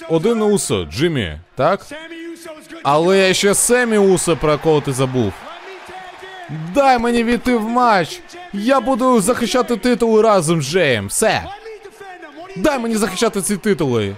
один 0.08 0.42
усо, 0.42 0.84
Джиммі, 0.84 1.38
так? 1.54 1.86
Але 2.82 3.18
є 3.18 3.34
ще 3.34 3.54
Семі 3.54 3.98
Усо, 3.98 4.36
про 4.36 4.52
якого 4.52 4.80
ти 4.80 4.92
забув. 4.92 5.32
Дай 6.74 6.98
мені 6.98 7.24
війти 7.24 7.56
в 7.56 7.68
матч. 7.68 8.20
Я 8.52 8.80
буду 8.80 9.20
захищати 9.20 9.76
титули 9.76 10.22
разом 10.22 10.62
з 10.62 10.64
Джеєм. 10.64 11.06
Все. 11.06 11.44
Дай 12.56 12.78
мені 12.78 12.96
захищати 12.96 13.42
ці 13.42 13.56
титули. 13.56 14.16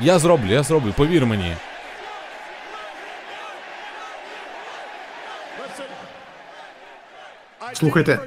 Я 0.00 0.18
зроблю, 0.18 0.52
я 0.52 0.62
зроблю, 0.62 0.92
повір 0.96 1.26
мені. 1.26 1.56
Слухайте, 7.72 8.18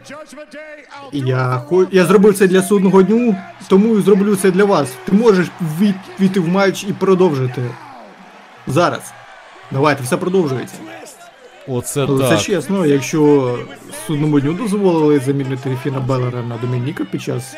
Я, 1.12 1.62
хо- 1.70 1.88
я 1.92 2.06
зробив 2.06 2.38
це 2.38 2.48
для 2.48 2.62
судного 2.62 3.02
дню, 3.04 3.36
тому 3.68 3.98
і 3.98 4.02
зроблю 4.02 4.36
це 4.36 4.52
для 4.52 4.64
вас. 4.66 4.90
Ти 5.06 5.12
можеш 5.12 5.48
вій- 5.80 5.94
війти 6.20 6.40
в 6.40 6.48
матч 6.48 6.84
і 6.84 6.94
продовжити. 6.94 7.62
Зараз. 8.68 9.14
Давайте, 9.72 10.04
все 10.04 10.18
продовжується. 10.18 10.76
Оце 11.68 12.06
Але 12.10 12.30
так. 12.30 12.40
це 12.40 12.46
чесно, 12.46 12.86
якщо 12.86 13.56
судному 14.08 14.40
дню 14.40 14.54
дозволили 14.54 15.20
замінити 15.20 15.78
Фіна 15.84 16.00
Беллера 16.00 16.42
на 16.42 16.58
Домініка 16.58 17.04
під 17.06 17.22
час 17.22 17.56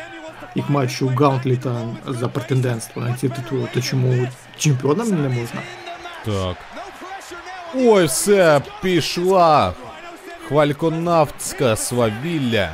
їх 0.54 0.70
матчу 0.70 1.12
Гаунтліта 1.20 1.74
за 2.08 2.28
претендентство 2.28 3.02
на 3.02 3.14
ці 3.14 3.28
титули, 3.28 3.68
то 3.74 3.80
чому 3.80 4.28
чемпіонам 4.58 5.08
не 5.08 5.28
можна? 5.28 5.60
Так. 6.24 6.56
Ой, 7.74 8.04
все, 8.04 8.60
пішла. 8.82 9.72
Хвальконавтська 10.48 11.76
свавілля. 11.76 12.70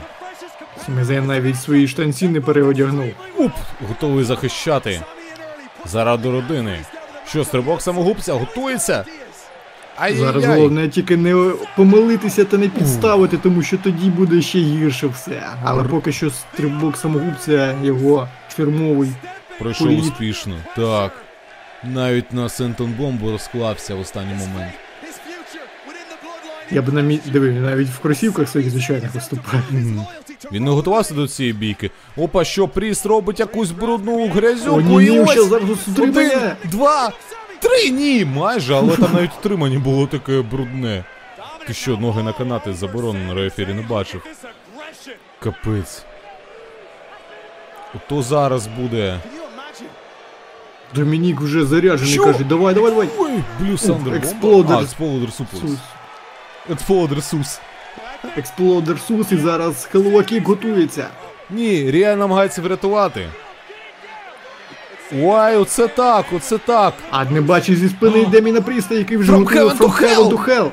Семізен 0.87 1.27
навіть 1.27 1.63
свої 1.63 1.89
штанці 1.89 2.29
не 2.29 2.41
переодягнув. 2.41 3.09
Уп, 3.39 3.53
готовий 3.89 4.25
захищати. 4.25 5.01
Заради 5.87 6.31
родини. 6.31 6.79
Що, 7.29 7.45
стрибок 7.45 7.83
самогубця 7.83 8.33
готується? 8.33 9.05
Зараз 9.99 10.19
Ай-яй-яй. 10.21 10.55
головне 10.55 10.89
тільки 10.89 11.17
не 11.17 11.53
помилитися 11.77 12.45
та 12.45 12.59
не 12.59 12.69
підставити, 12.69 13.37
тому 13.37 13.63
що 13.63 13.79
тоді 13.79 14.11
буде 14.11 14.43
ще 14.43 14.59
гірше 14.59 15.07
все. 15.07 15.43
Але 15.65 15.83
поки 15.85 16.13
що 16.13 16.31
стрибок 16.31 16.97
самогубця 16.97 17.75
його 17.83 18.29
фірмовий. 18.55 19.09
Пройшов 19.59 19.87
політ. 19.87 20.01
успішно. 20.01 20.55
Так. 20.77 21.13
Навіть 21.85 22.33
на 22.33 22.49
Сентон 22.49 22.93
Бомбу 22.93 23.31
розклався 23.31 23.95
в 23.95 24.01
останній 24.01 24.35
момент. 24.35 24.73
Я 26.73 26.83
б 26.83 26.93
на 26.93 27.01
мі... 27.01 27.21
диви, 27.27 27.51
навіть 27.51 27.89
в 27.89 27.99
кросівках 27.99 28.49
своїх 28.49 28.71
звичайних 28.71 29.15
виступає. 29.15 29.63
Він 30.53 30.65
не 30.65 30.71
готувався 30.71 31.15
до 31.15 31.29
цієї 31.29 31.53
бійки. 31.53 31.91
Опа, 32.17 32.45
що 32.45 32.69
Пріст 32.69 33.07
робить 33.07 33.41
якусь 33.41 33.71
брудну 33.71 34.29
грязюку 34.29 34.77
О, 34.77 35.01
і 35.01 35.05
ні, 35.05 35.11
ні, 35.11 35.21
ось 35.21 35.31
ще 35.31 35.43
зараз 35.43 35.63
один, 35.99 36.51
два, 36.65 37.13
три, 37.61 37.91
ні, 37.91 38.25
майже, 38.25 38.75
але 38.75 38.97
там 38.97 39.11
навіть 39.15 39.31
утримання 39.41 39.79
було 39.79 40.07
таке 40.07 40.43
брудне. 40.43 41.05
Ти 41.67 41.75
що, 41.75 41.97
ноги 41.97 42.23
на 42.23 42.33
канати 42.33 42.75
заборонено, 42.75 43.35
рефері 43.35 43.75
не 43.75 43.83
бачив. 43.83 44.27
Капець. 45.39 46.05
Ото 47.95 48.23
зараз 48.23 48.67
буде. 48.67 49.21
Домінік 50.95 51.41
вже 51.41 51.67
заряджений, 51.67 52.15
Що? 52.15 52.25
каже, 52.25 52.45
давай, 52.45 52.75
давай, 52.75 52.91
давай. 52.91 53.09
Ой, 53.19 53.33
Blue 53.61 53.79
Thunder 53.79 54.15
Exploder. 54.15 54.77
А, 54.77 54.83
Exploder 54.83 55.33
Suplex. 55.33 55.61
Sus. 55.61 55.79
Exploder 56.71 57.23
Suplex. 57.23 57.61
Exploder 58.37 59.01
Suplex 59.01 59.33
і 59.33 59.37
зараз 59.37 59.89
Хеллоуакік 59.93 60.47
готується. 60.47 61.07
Ні, 61.51 61.91
Ріа 61.91 62.17
намагається 62.17 62.63
врятувати. 62.63 63.29
Ой, 65.23 65.57
оце 65.57 65.89
так, 65.89 66.27
оце 66.37 66.59
так. 66.59 66.95
А 67.11 67.25
не 67.25 67.41
бачить 67.41 67.79
зі 67.79 67.89
спини 67.89 68.27
Деміена 68.27 68.61
Пріста, 68.61 68.95
який 68.95 69.17
вже 69.17 69.33
From 69.33 69.39
готує 69.39 69.61
heaven 69.65 69.79
to 69.79 69.89
From 69.89 70.01
Heaven 70.03 70.29
to 70.29 70.49
Hell. 70.49 70.71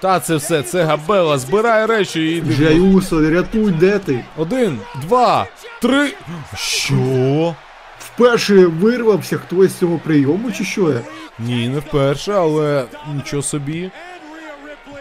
Та 0.00 0.20
це 0.20 0.36
все, 0.36 0.62
це 0.62 0.84
Габела, 0.84 1.38
збирай 1.38 1.86
речі 1.86 2.20
і 2.20 2.36
йди. 2.36 2.54
Джей 2.54 2.80
Усо, 2.80 3.30
рятуй, 3.30 3.72
де 3.72 3.98
ти? 3.98 4.24
Один, 4.36 4.78
два, 5.02 5.46
три. 5.82 6.12
Що? 6.54 7.54
Вперше 7.98 8.54
вирвався 8.66 9.38
хтось 9.38 9.70
з 9.70 9.78
цього 9.78 10.00
прийому, 10.04 10.52
чи 10.52 10.64
що? 10.64 10.94
Ні, 11.38 11.68
не 11.68 11.78
вперше, 11.78 12.32
але 12.32 12.84
нічого 13.14 13.42
собі. 13.42 13.90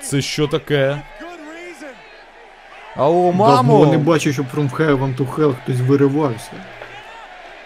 Це 0.04 0.22
що 0.22 0.48
таке? 0.48 1.02
Алло, 2.96 3.32
мамо! 3.32 3.80
Давно 3.80 3.92
не 3.92 3.98
бачив, 3.98 4.34
щоб 4.34 4.46
From 4.56 4.70
Heaven 4.72 5.16
to 5.18 5.36
Hell 5.36 5.56
хтось 5.64 5.80
виривався. 5.88 6.52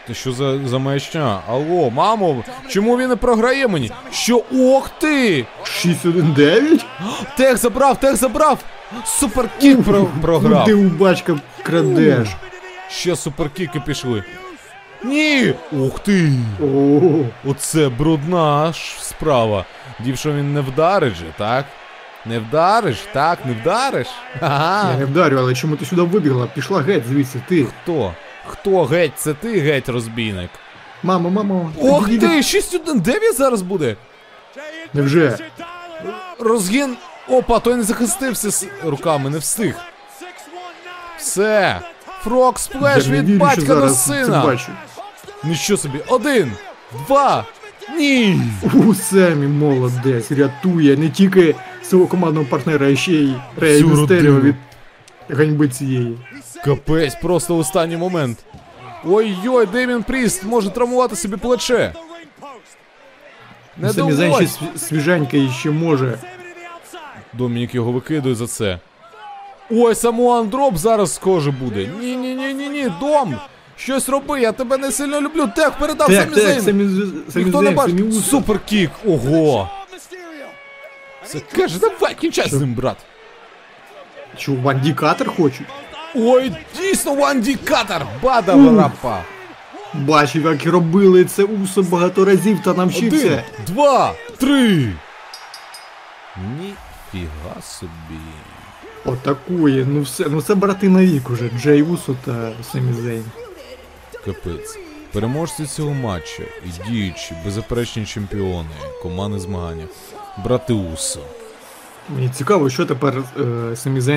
Ти 0.08 0.14
що 0.14 0.32
за, 0.32 0.68
за 0.68 0.78
маячня? 0.78 1.42
Алло, 1.50 1.90
мамо, 1.90 2.44
чому 2.68 2.98
він 2.98 3.10
не 3.10 3.16
програє 3.16 3.68
мені? 3.68 3.92
Що? 4.12 4.44
Ох 4.60 4.90
ти! 4.90 5.46
6-1-9? 5.64 6.84
Тех 7.38 7.58
забрав, 7.58 8.00
тех 8.00 8.16
забрав! 8.16 8.60
Суперкік 9.06 9.84
про, 9.84 10.06
програв. 10.22 10.66
Ти 10.66 10.74
у 10.74 10.84
бачка 10.90 11.36
крадеш. 11.64 12.28
Ще 12.90 13.16
суперкіки 13.16 13.80
пішли. 13.80 14.24
Ні! 15.04 15.54
Ух 15.72 16.00
ти! 16.00 16.32
Оце 17.46 17.90
брудна 17.90 18.74
ж 18.74 18.80
справа. 19.02 19.66
Дівшо 20.00 20.32
він 20.34 20.54
не 20.54 20.62
вдарить 20.62 21.16
же, 21.16 21.26
так? 21.38 21.66
Не 22.26 22.40
вдариш? 22.40 22.98
Так, 23.14 23.46
не 23.46 23.54
вдариш? 23.54 24.08
Ага. 24.42 24.92
я 24.92 24.98
не 24.98 25.06
вдарю, 25.06 25.38
але 25.40 25.54
чому 25.56 25.76
ти 25.76 25.86
сюди 25.86 26.02
вибігла? 26.02 26.48
Пішла 26.56 26.82
геть 26.82 27.08
звідси, 27.08 27.42
ти. 27.48 27.66
Хто? 27.66 28.14
Хто 28.48 28.86
геть? 28.86 29.12
Це 29.16 29.34
ти 29.34 29.60
геть 29.60 29.90
розбійник. 29.90 30.50
Мамо, 31.04 31.30
мамо. 31.30 31.72
Ох 31.82 32.08
ти! 32.08 32.20
6-1-9 32.42 33.34
зараз 33.38 33.62
буде! 33.62 33.96
Невже? 34.94 35.38
Розгін. 36.40 36.98
Опа, 37.28 37.60
той 37.60 37.76
не 37.76 37.84
захистився 37.84 38.52
з 38.52 38.68
руками, 38.84 39.30
не 39.30 39.38
встиг. 39.38 39.76
Все. 41.18 41.80
Фрок 42.24 42.60
сплеш 42.60 43.08
від 43.08 43.38
батька 43.38 43.76
до 43.76 43.90
сина. 43.90 44.58
Нічого 45.44 45.78
собі. 45.78 46.00
Один, 46.08 46.52
два. 47.08 47.46
Ні. 47.98 48.42
У 48.74 48.94
Семі 48.94 49.48
молодець, 49.48 50.32
рятує 50.32 50.98
не 50.98 51.10
тільки 51.10 51.56
свого 51.84 52.08
командного 52.08 52.46
партнера, 52.46 52.92
а 52.92 52.96
ще 52.96 53.12
й 53.12 53.36
Всю 53.58 53.88
Містеріо 53.88 54.40
від 54.40 54.56
ганьби 55.30 55.70
цієї. 55.70 56.18
Капець, 56.66 57.16
просто 57.16 57.56
в 57.56 57.60
останній 57.60 57.98
момент. 57.98 58.38
Ой-ой, 59.06 59.66
Демін 59.66 60.04
Пріст 60.04 60.44
може 60.44 60.70
травмувати 60.70 61.16
собі 61.16 61.38
плече. 61.38 61.94
Не 63.78 63.94
Самі 63.94 64.34
ще 64.34 64.48
свіженький 64.78 65.46
і 65.46 65.52
ще 65.52 65.72
може. 65.72 66.18
Домінік 67.34 67.76
його 67.76 67.92
викидує 67.92 68.36
за 68.36 68.48
це. 68.48 68.80
Ой, 69.72 69.96
самуан 69.96 70.50
дроп 70.50 70.78
зараз 70.78 71.14
схоже 71.14 71.52
буде. 71.52 71.90
Ні, 72.00 72.16
ні, 72.16 72.36
ні, 72.36 72.54
ні, 72.54 72.70
ні, 72.70 72.92
дом. 73.00 73.36
Щось 73.80 74.10
роби, 74.10 74.42
я 74.42 74.52
тебе 74.52 74.78
не 74.78 74.92
сильно 74.92 75.22
люблю. 75.22 75.48
Тех 75.56 75.72
передав 75.72 76.08
Так, 76.08 76.16
самі 76.18 76.36
так, 76.36 76.44
Зейн. 76.44 76.62
Самі 76.62 76.86
З- 76.88 77.34
Самі 77.34 77.46
Ніхто 77.46 77.62
не 77.62 77.72
бачить. 77.72 78.14
Суперкік. 78.26 78.92
Ого. 79.08 79.70
Це 81.26 81.40
каже, 81.40 81.80
давай 81.80 82.16
кінчай 82.16 82.50
з 82.50 82.54
ним, 82.54 82.74
брат. 82.74 82.98
Що, 84.38 84.54
Ванді 84.54 84.94
Катер 84.94 85.36
хочуть? 85.36 85.68
Ой, 86.16 86.52
дійсно 86.78 87.14
Ванді 87.16 87.56
Катар. 87.56 88.06
Бада 88.24 88.56
варапа. 88.56 89.24
Бачив, 89.94 90.46
як 90.46 90.66
робили 90.66 91.26
це 91.26 91.44
Усо 91.44 91.84
багато 91.84 92.26
разів 92.26 92.60
та 92.64 92.72
Один, 92.72 92.84
навчився. 92.86 93.44
два, 93.68 94.14
три. 94.38 94.94
Ніфіга 96.38 97.62
собі. 97.62 98.20
Отакує, 99.06 99.86
ну 99.90 100.02
все, 100.02 100.26
ну 100.30 100.42
це 100.42 100.56
брати 100.56 100.90
на 100.90 101.00
вік 101.06 101.30
уже. 101.30 101.50
Джей 101.62 101.82
Усо 101.82 102.16
та 102.26 102.52
Зейн. 102.74 103.24
Капець. 104.34 104.78
Переможці 105.14 105.66
цього 105.66 105.94
матчу 105.94 106.44
і 106.44 106.90
діючі, 106.90 107.36
беззаперечні 107.46 108.06
чемпіони 108.06 108.70
командних 109.02 109.42
змаганнях. 109.42 109.90
Брати 110.38 110.74
Усо. 110.74 111.20
Мені 112.10 112.30
цікаво, 112.30 112.70
що 112.70 112.86
тепер 112.86 113.24
е, 113.40 113.76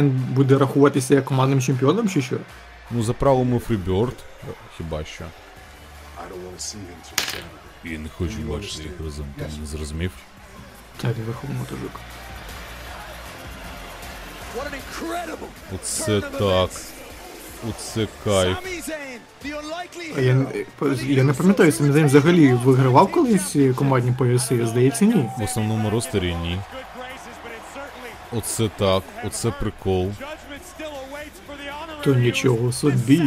буде 0.08 0.58
рахуватися 0.58 1.14
як 1.14 1.24
командним 1.24 1.60
чемпіоном 1.60 2.08
чи 2.08 2.22
що? 2.22 2.36
Ну, 2.90 3.02
за 3.02 3.12
правилами 3.12 3.58
Фріберт, 3.58 4.16
хіба 4.76 5.04
що. 5.04 5.24
І 7.84 7.98
не 7.98 8.08
хочу 8.08 8.38
бачити 8.38 8.82
їх 8.82 8.92
разом, 9.04 9.26
там 9.38 9.46
не 9.60 9.66
зрозумів. 9.66 10.10
Так, 10.96 11.16
верховий 11.26 11.56
мотожик. 11.56 11.90
Оце 15.74 16.20
так. 16.20 16.70
Оце 17.68 18.08
кайф. 18.24 18.56
А 20.16 20.20
я, 20.20 20.34
не- 20.34 20.46
я 21.02 21.24
не 21.24 21.32
пам'ятаю, 21.32 21.72
Самі 21.72 21.92
Зейн 21.92 22.06
взагалі 22.06 22.52
вигравав 22.52 23.12
колись 23.12 23.56
командні 23.76 24.12
пояси, 24.18 24.66
здається, 24.66 25.04
ні. 25.04 25.30
В 25.38 25.42
основному 25.42 25.90
ростері 25.90 26.34
ні. 26.34 26.58
Оце 28.32 28.68
так, 28.78 29.02
оце 29.24 29.50
прикол. 29.50 30.12
То 32.04 32.14
нічого 32.14 32.72
собі. 32.72 33.22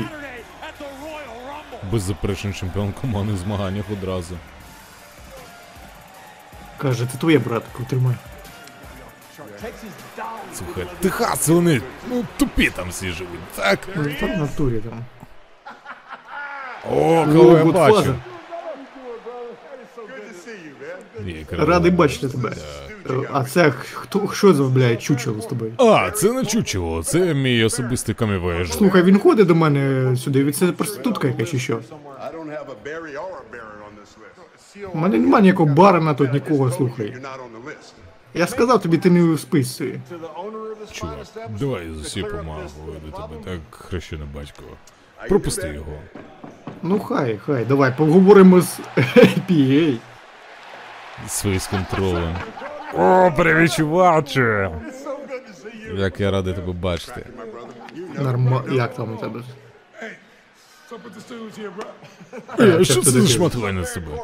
Беззаперечний 1.91 2.53
чемпіон 2.53 2.93
командних 3.01 3.37
змаганнях 3.37 3.85
одразу. 3.91 4.37
Каже, 6.77 7.07
це 7.11 7.17
твоє 7.17 7.39
братку, 7.39 7.83
тримай. 7.89 8.15
Слухай, 10.57 10.85
Техас, 10.99 11.47
вони 11.47 11.81
ну 12.09 12.25
тупі 12.37 12.69
там 12.75 12.89
всі 12.89 13.11
живуть. 13.11 13.39
Так. 13.55 13.79
Ну, 13.95 14.03
так 14.19 14.37
в 14.37 14.39
натурі 14.39 14.81
там. 14.89 15.05
О, 16.91 17.25
кого 17.33 17.57
я 17.57 17.65
бачу. 17.65 18.15
Ні, 21.25 21.45
Радий 21.51 21.91
бачити 21.91 22.29
тебе. 22.29 22.51
А 23.31 23.43
це 23.43 23.71
хто 23.71 24.31
що 24.33 24.53
за 24.53 24.63
блядь, 24.63 25.01
чучело 25.01 25.41
з 25.41 25.45
тобою? 25.45 25.73
А, 25.77 26.11
це 26.11 26.31
не 26.31 26.45
чучело, 26.45 27.03
це 27.03 27.33
мій 27.33 27.63
особистий 27.63 28.15
камівеж. 28.15 28.73
Слухай, 28.73 29.03
він 29.03 29.19
ходить 29.19 29.47
до 29.47 29.55
мене 29.55 30.15
сюди, 30.15 30.43
від 30.43 30.55
це 30.55 30.71
проститутка 30.71 31.27
якась 31.27 31.49
чи 31.49 31.59
що? 31.59 31.79
У 34.93 34.97
мене 34.97 35.17
немає 35.17 35.41
ніякого 35.41 35.73
барана 35.73 36.13
тут 36.13 36.33
нікого, 36.33 36.71
слухай. 36.71 37.13
Я 38.35 38.47
сказав 38.47 38.81
тобі, 38.81 38.97
ти 38.97 39.09
не 39.09 39.33
в 39.33 39.39
списці. 39.39 39.99
Чувак, 40.91 41.17
давай 41.59 41.89
з 41.91 42.01
усі 42.01 42.23
помагу 42.23 42.61
до 43.05 43.11
тебе, 43.17 43.35
так 43.45 43.59
хрещене 43.69 44.25
батько. 44.35 44.63
Пропусти 45.29 45.67
його. 45.67 45.97
Ну 46.81 46.99
хай, 46.99 47.37
хай, 47.45 47.65
давай 47.65 47.97
поговоримо 47.97 48.61
з 48.61 48.79
PA. 49.49 49.97
Свої 51.27 51.59
з 51.59 51.67
контролем. 51.67 52.35
О, 52.93 53.31
привіт, 53.37 53.73
чуваче! 53.73 54.71
Як 55.95 56.19
я 56.19 56.31
радий 56.31 56.53
тебе 56.53 56.73
бачити. 56.73 57.25
Норма... 58.15 58.63
Як 58.71 58.95
там 58.95 59.13
у 59.13 59.17
тебе? 59.17 59.39
Е, 62.59 62.83
Що 62.83 63.01
це 63.01 63.09
за 63.11 63.19
таке? 63.19 63.31
шматування 63.33 63.85
з 63.85 63.93
тобою? 63.93 64.17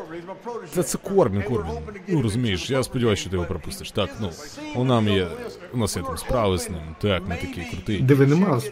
Та 0.76 0.84
це 0.84 0.98
Корбін, 0.98 1.44
Корбін. 1.44 1.74
Ну 2.08 2.22
розумієш, 2.22 2.70
я 2.70 2.84
сподіваюся, 2.84 3.22
що 3.22 3.30
ти 3.30 3.36
його 3.36 3.48
пропустиш. 3.48 3.92
Так, 3.92 4.10
ну, 4.22 4.32
у 4.76 4.84
нам 4.84 5.08
є. 5.08 5.28
У 5.74 5.78
нас 5.78 5.98
є 5.98 6.04
там 6.04 6.18
справи 6.18 6.58
з 6.58 6.70
ним. 6.70 6.82
Так, 7.02 7.24
ми 7.28 7.36
такий 7.36 7.68
крутий. 7.72 8.02
Диви 8.02 8.28
нема 8.28 8.58
в. 8.58 8.64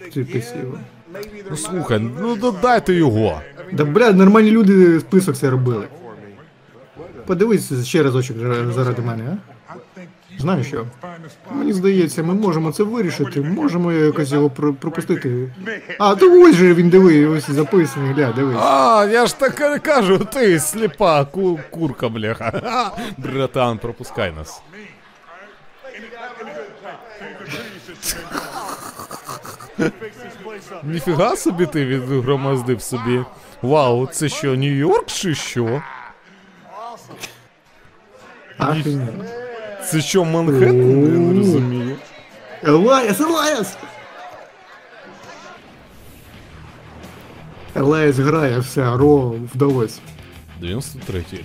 Ну 1.50 1.58
слухай, 1.58 2.00
ну 2.00 2.36
додайте 2.36 2.94
його. 2.94 3.42
Да 3.74 3.86
бля, 3.86 4.12
нормальні 4.12 4.52
люди 4.52 5.00
список 5.00 5.36
це 5.38 5.50
робили. 5.50 5.88
Подивись 7.26 7.86
ще 7.86 8.04
разочок 8.04 8.38
заради 8.74 9.02
мене, 9.02 9.38
а? 9.48 9.49
Знаєш 10.40 10.68
що? 10.68 10.86
Мені 11.52 11.74
здається, 11.74 12.24
ми 12.24 12.34
можемо 12.34 12.72
це 12.72 12.84
вирішити. 12.84 13.42
Можемо 13.42 13.92
якось 13.92 14.32
його 14.32 14.50
про- 14.50 14.74
пропустити. 14.74 15.54
А, 16.00 16.16
то 16.16 16.42
ось 16.44 16.56
же 16.56 16.74
він 16.74 16.90
диви, 16.90 17.26
ось 17.26 17.50
записаний, 17.50 18.14
гля, 18.14 18.32
дивись. 18.36 18.58
А, 18.62 19.08
я 19.12 19.26
ж 19.26 19.40
так 19.40 19.74
і 19.78 19.80
кажу, 19.80 20.18
ти 20.20 20.60
сліпа 20.60 21.26
ку- 21.26 21.60
курка, 21.70 22.10
бляха. 22.10 22.52
Ха, 22.64 22.92
Братан, 23.18 23.78
пропускай 23.78 24.32
нас. 24.32 24.62
Ніфіга 30.84 31.36
собі 31.36 31.66
ти 31.66 31.86
відгромоздив 31.86 32.82
собі. 32.82 33.24
Вау, 33.62 34.08
це 34.08 34.30
що, 34.30 34.56
Нью-Йорк 34.56 35.06
чи 35.06 35.36
що? 35.36 35.82
Ахрененно. 38.58 39.26
Це 39.89 40.01
що, 40.01 40.25
Манхеттен? 40.25 41.03
Я 41.13 41.19
не 41.19 41.39
розумію. 41.39 41.97
Елайас, 42.65 43.21
Елайас! 43.21 43.77
Елайас 47.77 48.17
грає, 48.17 48.59
все, 48.59 48.97
Ро 48.97 49.35
вдалось. 49.55 50.01
93 50.61 51.25
рік, 51.33 51.45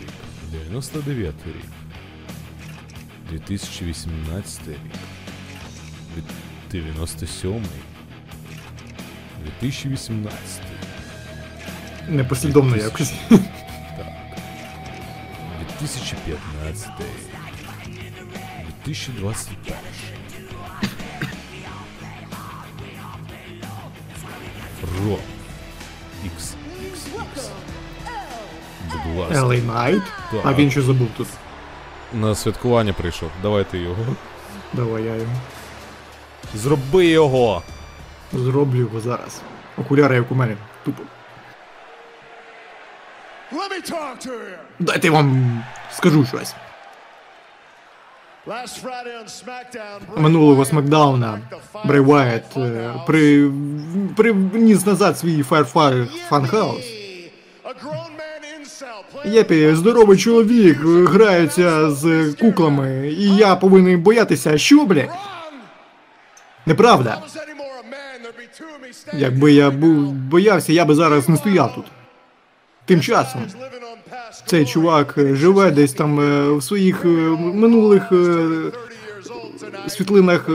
99 0.51 1.35
рік, 1.45 1.65
2018 3.31 4.67
рік, 4.67 4.77
від- 6.17 6.23
97 6.71 7.63
2018 9.43 10.61
Непослідовно 12.09 12.75
якось. 12.77 13.13
2015 15.79 16.89
2021 18.84 19.74
Ро 25.06 25.18
ласка. 29.16 29.34
LA 29.34 29.66
Knight. 29.66 30.02
Так. 30.30 30.40
А 30.44 30.54
він 30.54 30.70
що 30.70 30.82
забув 30.82 31.08
тут? 31.16 31.28
На 32.12 32.34
святкування 32.34 32.92
прийшов. 32.92 33.30
Давайте 33.42 33.78
його. 33.78 34.16
Давай 34.72 35.02
я 35.02 35.14
його. 35.14 35.32
Зроби 36.54 37.06
його! 37.06 37.62
Зроблю 38.32 38.78
його 38.78 39.00
зараз. 39.00 39.40
Окуляри, 39.78 40.16
як 40.16 40.32
у 40.32 40.34
мене. 40.34 40.56
Тупо. 40.84 41.02
Let 43.52 43.70
me 43.70 43.92
talk 43.92 44.26
to 44.26 44.30
you. 44.30 44.56
Дайте 44.78 45.06
я 45.06 45.12
вам 45.12 45.62
скажу 45.92 46.26
щось. 46.26 46.54
Минулого 50.16 50.64
смакдауна 50.64 51.40
Брей 51.84 52.00
Уайт 52.00 52.56
е, 52.56 52.94
при, 53.06 53.50
приніс 54.16 54.86
назад 54.86 55.18
свій 55.18 55.42
incel 55.42 55.64
playing 59.14 59.34
Єпі, 59.34 59.74
здоровий 59.74 60.18
чоловік, 60.18 60.78
грається 60.84 61.90
з 61.90 62.34
куклами, 62.40 63.08
і 63.08 63.36
я 63.36 63.56
повинен 63.56 64.02
боятися, 64.02 64.58
що, 64.58 64.84
бля? 64.84 65.06
Неправда. 66.66 67.22
Якби 69.12 69.52
я 69.52 69.70
був 69.70 70.12
боявся, 70.12 70.72
я 70.72 70.84
би 70.84 70.94
зараз 70.94 71.28
не 71.28 71.36
стояв 71.36 71.74
тут. 71.74 71.84
Тим 72.86 73.00
часом 73.00 73.42
цей 74.46 74.66
чувак 74.66 75.14
е, 75.18 75.34
живе 75.34 75.70
десь 75.70 75.92
там 75.92 76.20
е, 76.20 76.50
в 76.50 76.62
своїх 76.62 77.04
е, 77.04 77.08
минулих 77.38 78.08
30 78.08 78.18
years 78.18 78.74
old 79.24 79.60
tonight. 79.60 79.88
світлинах 79.88 80.48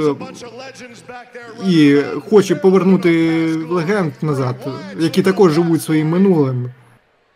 і 1.68 2.02
хоче 2.30 2.56
повернути 2.56 3.54
легенд 3.70 4.14
назад, 4.22 4.56
які 5.00 5.22
також 5.22 5.54
живуть 5.54 5.84
своїм 5.84 6.10
минулим, 6.10 6.72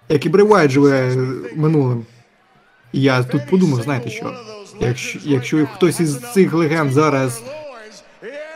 як 0.09 0.25
і 0.25 0.29
Бревайт 0.29 0.71
живе 0.71 1.15
минулим. 1.55 2.05
Я 2.93 3.23
тут 3.23 3.49
подумав, 3.49 3.81
знаєте 3.81 4.09
що? 4.09 4.33
Якщо, 4.79 5.19
якщо 5.23 5.67
хтось 5.73 5.99
із 5.99 6.19
цих 6.33 6.53
легенд 6.53 6.91
зараз 6.91 7.43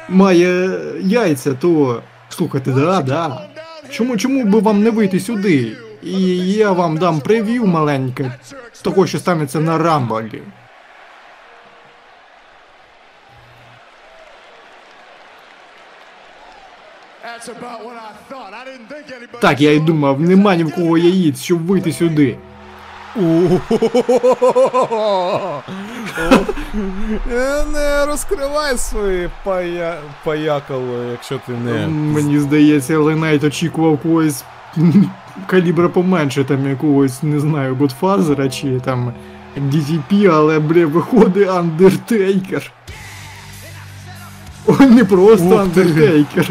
має 0.10 0.80
яйця, 1.02 1.54
то 1.54 2.02
слухайте, 2.30 2.72
да, 2.72 3.02
да. 3.02 3.48
Чому 3.90 4.18
чому 4.18 4.44
би 4.44 4.60
вам 4.60 4.84
не 4.84 4.90
вийти 4.90 5.20
сюди? 5.20 5.78
І 6.04 6.38
я 6.54 6.72
вам 6.72 6.98
дам 6.98 7.20
прев'ю 7.20 7.66
маленьке 7.66 8.32
того, 8.82 9.08
що 9.08 9.20
станеться 9.20 9.60
на 9.60 9.78
Рамболі. 9.78 10.42
Так, 19.40 19.62
я 19.62 19.72
й 19.72 19.80
думав, 19.80 20.22
нема 20.22 20.56
ні 20.56 20.64
в 20.64 20.76
кого 20.76 20.98
яїць, 20.98 21.42
щоб 21.42 21.66
вийти 21.66 21.94
сюди. 21.94 22.38
Не 27.74 28.06
розкривай 28.06 28.78
свої 28.78 29.30
пая... 29.44 29.98
паякало, 30.24 31.04
якщо 31.12 31.40
ти 31.46 31.52
не. 31.52 31.88
Мені 31.88 32.40
здається, 32.40 33.00
Ленайт 33.00 33.44
очікував 33.44 33.98
когось 33.98 34.44
калібра 35.46 35.90
поменше, 35.90 36.44
там 36.44 36.70
якогось, 36.70 37.24
не 37.24 37.40
знаю, 37.40 37.76
Годфазера 37.76 38.50
чи 38.50 38.80
там 38.80 39.14
DTP, 39.58 40.32
але, 40.34 40.60
бля, 40.60 40.86
виходить 40.86 41.50
Андертейкер. 41.50 42.72
О, 44.68 44.86
не 44.86 45.06
просто 45.06 45.46
Ух 45.46 45.52
ти. 45.52 45.58
Андертейкер. 45.58 46.50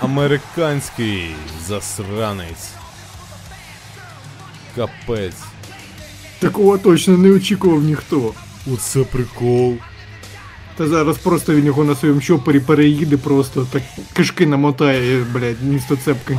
Американський 0.00 1.30
засранець. 1.66 2.70
Капець. 4.76 5.42
Такого 6.38 6.78
точно 6.78 7.18
не 7.18 7.30
очікував 7.30 7.82
ніхто. 7.82 8.32
Оце 8.74 9.00
прикол. 9.00 9.76
Та 10.76 10.86
зараз 10.86 11.18
просто 11.18 11.54
він 11.54 11.66
його 11.66 11.84
на 11.84 11.94
своєму 11.94 12.20
чопері 12.20 12.60
переїде 12.60 13.16
просто, 13.16 13.66
так 13.72 13.82
кишки 14.12 14.46
намотає, 14.46 15.24
блядь, 15.32 15.62
місто 15.62 15.96
цепки. 15.96 16.38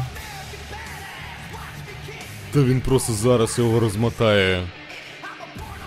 Та 2.54 2.60
він 2.60 2.82
просто 2.82 3.14
зараз 3.14 3.60
його 3.60 3.80
розмотає. 3.80 4.68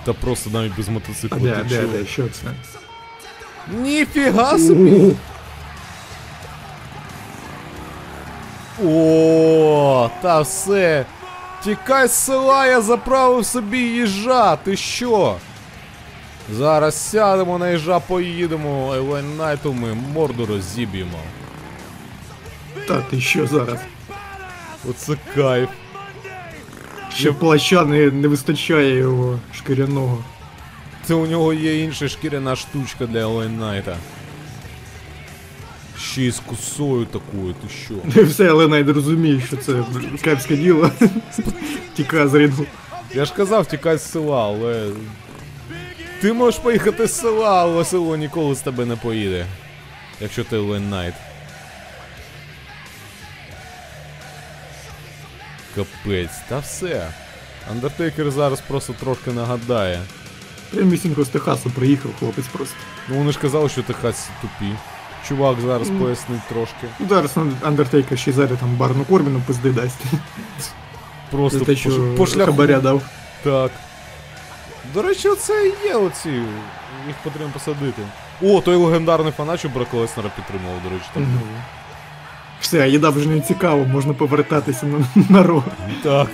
Та 0.04 0.12
просто 0.12 0.50
навіть 0.50 0.76
без 0.76 0.88
А 0.88 0.90
мотоцикла. 0.90 1.38
де, 1.38 1.64
де, 1.68 1.82
де, 1.82 2.06
що 2.06 2.28
це? 2.28 2.46
Ніфіга 3.72 4.58
собі! 4.58 5.12
О, 8.84 10.10
та 10.22 10.40
все. 10.40 11.06
Тікай 11.64 12.08
з 12.08 12.12
села, 12.12 12.66
я 12.66 12.80
заправив 12.80 13.46
собі 13.46 13.78
їжа, 13.78 14.56
ти 14.56 14.76
що? 14.76 15.36
Зараз 16.52 17.10
сядемо 17.10 17.58
на 17.58 17.70
їжа, 17.70 18.00
поїдемо, 18.00 18.94
Елен 18.94 19.36
Найту 19.36 19.72
ми 19.72 19.94
морду 19.94 20.46
розіб'ємо. 20.46 21.18
Та 22.88 23.00
ти 23.00 23.20
що 23.20 23.46
зараз? 23.46 23.78
Оце 24.90 25.16
кайф. 25.34 25.68
Ще 27.14 27.32
плаща 27.32 27.84
не, 27.84 28.10
не 28.10 28.28
вистачає 28.28 28.96
його 28.96 29.40
шкіряного. 29.54 30.24
Це 31.04 31.14
у 31.14 31.26
нього 31.26 31.52
є 31.52 31.84
інша 31.84 32.08
шкіряна 32.08 32.56
штучка 32.56 33.06
для 33.06 33.20
Ел 33.20 33.39
Ей 33.39 33.58
Найта. 33.58 33.96
Ще 35.98 36.22
й 36.22 36.30
з 36.30 36.40
косою 36.40 37.04
такою, 37.04 37.54
ти 37.54 37.68
що? 37.84 37.94
Не 38.16 38.22
все, 38.28 38.50
але 38.50 38.68
навіть 38.68 38.88
розуміє, 38.88 39.40
що 39.46 39.56
це 39.56 39.84
кепське 40.22 40.56
діло. 40.56 40.90
Тікає 41.96 42.28
з 42.28 42.34
рингу. 42.34 42.66
Я 43.14 43.24
ж 43.24 43.34
казав 43.34 43.66
тікай 43.66 43.98
з 43.98 44.10
села, 44.10 44.44
але. 44.44 44.90
Ти 46.20 46.32
можеш 46.32 46.60
поїхати 46.60 47.06
з 47.06 47.20
села, 47.20 47.62
але 47.62 47.84
село 47.84 48.16
ніколи 48.16 48.54
з 48.54 48.60
тебе 48.60 48.84
не 48.84 48.96
поїде. 48.96 49.46
Якщо 50.20 50.44
ти 50.44 50.56
Ел 50.56 50.73
Ей 50.73 50.90
Найт. 50.90 51.14
Капець, 55.74 56.38
та 56.48 56.58
все. 56.58 57.08
Андертейкер 57.70 58.30
зараз 58.30 58.60
просто 58.60 58.92
трошки 58.92 59.30
нагадає. 59.32 60.00
Прямісінько 60.70 61.24
з 61.24 61.28
Техасу 61.28 61.70
приїхав 61.70 62.10
хлопець 62.18 62.46
просто. 62.46 62.74
Ну 63.08 63.16
вони 63.18 63.32
ж 63.32 63.38
казали, 63.38 63.68
що 63.68 63.82
техасці 63.82 64.30
тупі. 64.42 64.72
Чувак 65.28 65.56
зараз 65.60 65.88
пояснить 65.90 66.48
трошки. 66.48 66.86
Ну, 66.98 67.06
Зараз 67.08 67.36
Андертейкер 67.62 68.18
ще 68.18 68.32
зараз 68.32 68.58
там 68.60 68.76
Барну 68.76 69.04
Корбіну 69.04 69.40
пизди 69.46 69.70
дасть. 69.72 70.00
Просто 71.30 71.58
За 71.58 71.64
те, 71.64 71.76
що 71.76 72.14
по 72.16 72.26
шляху. 72.26 72.50
хабаря 72.52 72.80
дав. 72.80 73.02
Так. 73.42 73.70
До 74.94 75.02
речі, 75.02 75.28
оце 75.28 75.66
і 75.66 75.86
є 75.88 75.94
оці. 75.94 76.28
Їх 77.06 77.16
потрібно 77.24 77.48
посадити. 77.52 78.02
О, 78.42 78.60
той 78.60 78.76
легендарний 78.76 79.32
фанат, 79.32 79.58
що 79.58 79.68
Брок 79.68 79.94
Леснера 79.94 80.30
підтримував, 80.36 80.82
до 80.82 80.88
речі, 80.90 81.04
там. 81.14 81.22
Мгм. 81.22 81.40
Все, 82.60 82.88
їда 82.88 83.10
вже 83.10 83.28
не 83.28 83.40
цікаво, 83.40 83.84
можна 83.84 84.12
повертатися 84.12 84.86
на, 84.86 85.22
на 85.30 85.42
ро. 85.42 85.64
Так. 86.02 86.28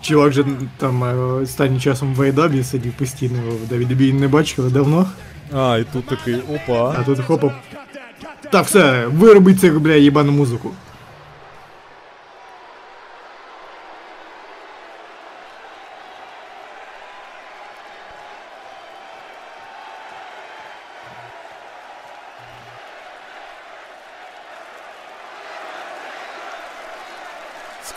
Чувак 0.00 0.32
же 0.32 0.44
там 0.78 1.04
е, 1.04 1.14
останнім 1.16 1.80
часом 1.80 2.14
в 2.14 2.22
Айдабі 2.22 2.64
сидів 2.64 2.92
постійно, 2.92 3.38
Давід 3.70 3.96
Бій 3.96 4.12
не 4.12 4.28
бачили 4.28 4.70
давно, 4.70 5.06
А, 5.54 5.78
і 5.78 5.84
тут 5.92 6.06
такий, 6.06 6.34
опа. 6.34 6.96
а 6.98 7.02
тут 7.02 7.20
хопа. 7.20 7.54
Так, 8.50 8.66
все, 8.66 9.06
вироби 9.06 9.54
цих, 9.54 9.80
бля, 9.80 9.94
їбану 9.94 10.32
музику. 10.32 10.70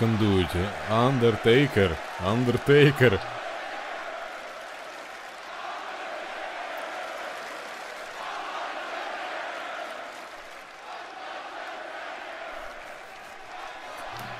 Скандують. 0.05 0.47
Андертейкер. 0.91 1.91
Андертейкер. 2.27 3.19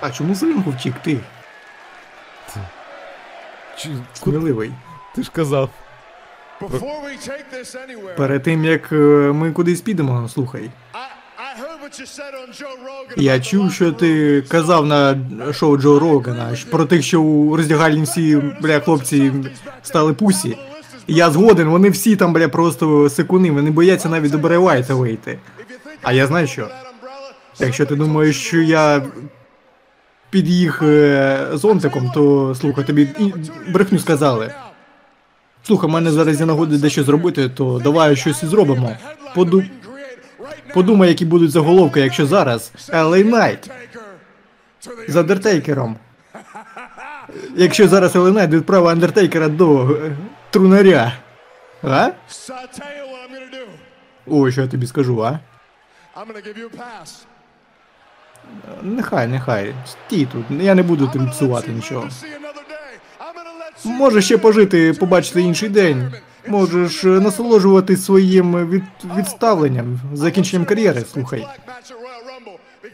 А 0.01 0.11
чому 0.11 0.36
з 0.36 0.43
рингу 0.43 0.72
втік 0.72 0.93
ти? 1.03 1.20
Чи, 3.78 3.89
Сміливий. 4.13 4.72
ти 5.16 5.24
ж 5.24 5.32
казав. 5.32 5.70
Anywhere, 6.61 8.16
Перед 8.16 8.43
тим 8.43 8.66
як 8.66 8.91
е, 8.91 8.95
ми 9.34 9.51
кудись 9.51 9.82
підемо, 9.82 10.30
слухай. 10.30 10.70
Я 13.18 13.40
чув, 13.40 13.72
що 13.72 13.92
ти 13.92 14.42
казав 14.48 14.86
на 14.86 15.18
шоу 15.54 15.78
Джо 15.78 16.00
Рогана 16.00 16.58
про 16.70 16.86
тих, 16.86 17.04
що 17.04 17.22
у 17.22 17.56
роздягальні 17.56 18.04
всі, 18.04 18.42
бля, 18.62 18.80
хлопці 18.80 19.32
стали 19.84 20.14
пусі. 20.14 20.58
Я 21.08 21.32
згоден, 21.32 21.68
вони 21.68 21.90
всі 21.90 22.16
там, 22.16 22.34
бля, 22.34 22.48
просто 22.48 23.10
секуни, 23.10 23.52
вони 23.52 23.72
бояться 23.72 24.10
навіть 24.10 24.32
до 24.32 24.38
Бray 24.38 24.58
Вайта 24.58 24.96
вийти. 24.96 25.40
А 26.02 26.14
я 26.14 26.28
знаю 26.28 26.48
що. 26.48 26.68
Якщо 27.60 27.86
ти 27.86 27.96
думаєш, 27.96 28.42
що 28.42 28.62
я 28.62 29.04
під 30.30 30.50
їх 30.50 30.82
е, 30.82 31.48
зонтиком, 31.54 32.12
то 32.14 32.56
слухай, 32.56 32.84
тобі 32.84 33.10
і 33.20 33.34
брехню 33.72 34.00
сказали. 34.00 34.52
Слухай, 35.64 35.90
в 35.90 35.94
мене 35.94 36.12
зараз 36.12 36.40
є 36.40 36.46
нагода 36.46 36.78
дещо 36.78 37.04
зробити, 37.04 37.50
то 37.50 37.82
давай 37.84 38.16
щось 38.16 38.44
і 38.44 38.48
зробимо. 38.48 38.92
Поду... 39.36 39.64
Подумай, 40.76 41.09
які 41.09 41.26
будуть 41.26 41.51
заголовки, 41.51 41.99
якщо 41.99 42.26
зараз 42.26 42.71
LA 42.89 43.30
Knight 43.30 43.69
з 45.07 45.15
Андертейкером. 45.15 45.95
Якщо 47.55 47.88
зараз 47.88 48.15
LA 48.15 48.34
Knight 48.34 48.49
відправив 48.49 48.88
Андертейкера 48.88 49.49
до 49.49 49.89
е, 49.89 50.17
трунаря. 50.49 51.13
А? 51.84 52.09
Ой, 54.28 54.51
що 54.51 54.61
я 54.61 54.67
тобі 54.67 54.88
скажу, 54.88 55.26
а? 55.26 55.39
Нехай, 58.82 59.28
нехай. 59.28 59.73
Стій 59.86 60.28
тут, 60.32 60.45
я 60.49 60.76
не 60.76 60.84
буду 60.84 61.07
тим 61.07 61.30
псувати 61.30 61.71
нічого. 61.71 62.09
Може 63.84 64.21
ще 64.21 64.38
пожити, 64.38 64.93
побачити 64.93 65.41
інший 65.41 65.69
день. 65.69 66.13
Можеш 66.48 67.04
е, 67.04 67.08
насолоджуватись 67.08 68.06
своїм 68.06 68.70
від... 68.70 68.84
відставленням, 69.18 70.00
закінченням 70.14 70.66
кар'єри, 70.66 71.04
слухай. 71.14 71.48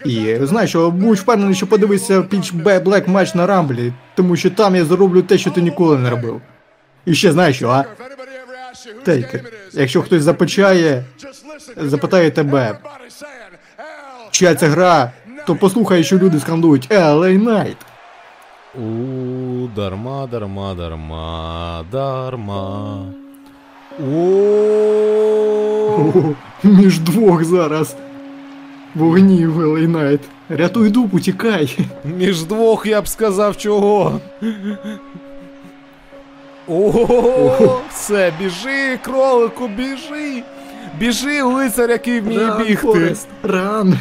І 0.06 0.38
знай, 0.42 0.68
що 0.68 0.92
будь 0.92 1.18
впевнений, 1.18 1.56
що 1.56 1.68
подивишся 1.68 2.22
піч 2.22 2.54
Black 2.54 3.10
матч 3.10 3.36
на 3.36 3.48
Рамблі, 3.48 3.94
тому 4.16 4.36
що 4.36 4.50
там 4.50 4.76
я 4.76 4.86
зароблю 4.86 5.22
те, 5.22 5.38
що 5.38 5.52
ти 5.52 5.62
ніколи 5.62 5.98
не 5.98 6.10
робив. 6.10 6.42
І 7.06 7.14
ще 7.14 7.32
знаєш 7.32 7.56
що, 7.56 7.70
а? 7.70 7.86
Тейкер, 9.04 9.42
якщо 9.74 10.02
хтось 10.02 10.24
запечає, 10.24 11.06
запитає 11.78 12.32
тебе, 12.32 12.78
чия 14.32 14.56
це 14.56 14.68
гра, 14.68 15.12
то 15.48 15.56
послухай, 15.56 16.04
що 16.04 16.18
люди 16.18 16.40
скандують 16.40 16.90
LA 16.90 17.44
Knight. 17.44 17.76
У, 18.76 19.68
дарма, 19.76 20.28
дарма, 20.28 20.74
дарма, 20.74 21.86
дарма. 21.92 23.06
О, 24.02 26.00
між 26.64 27.00
двох 27.00 27.44
зараз. 27.44 27.96
LA 29.58 29.92
Knight. 29.92 30.20
Рятуй 30.50 30.90
дупу, 30.90 31.20
тікай. 31.20 31.78
між 32.18 32.44
двох 32.44 32.86
я 32.86 33.02
б 33.02 33.08
сказав 33.08 33.58
чого. 33.58 34.20
О, 36.68 37.80
все, 37.90 38.34
біжи, 38.40 39.00
кролику, 39.02 39.68
біжи. 39.68 40.44
Біжи, 41.00 41.42
лицар, 41.42 41.90
який 41.90 42.20
вміє 42.20 42.52
бігти. 42.58 42.76
Форест, 42.76 43.28
ран. 43.44 44.00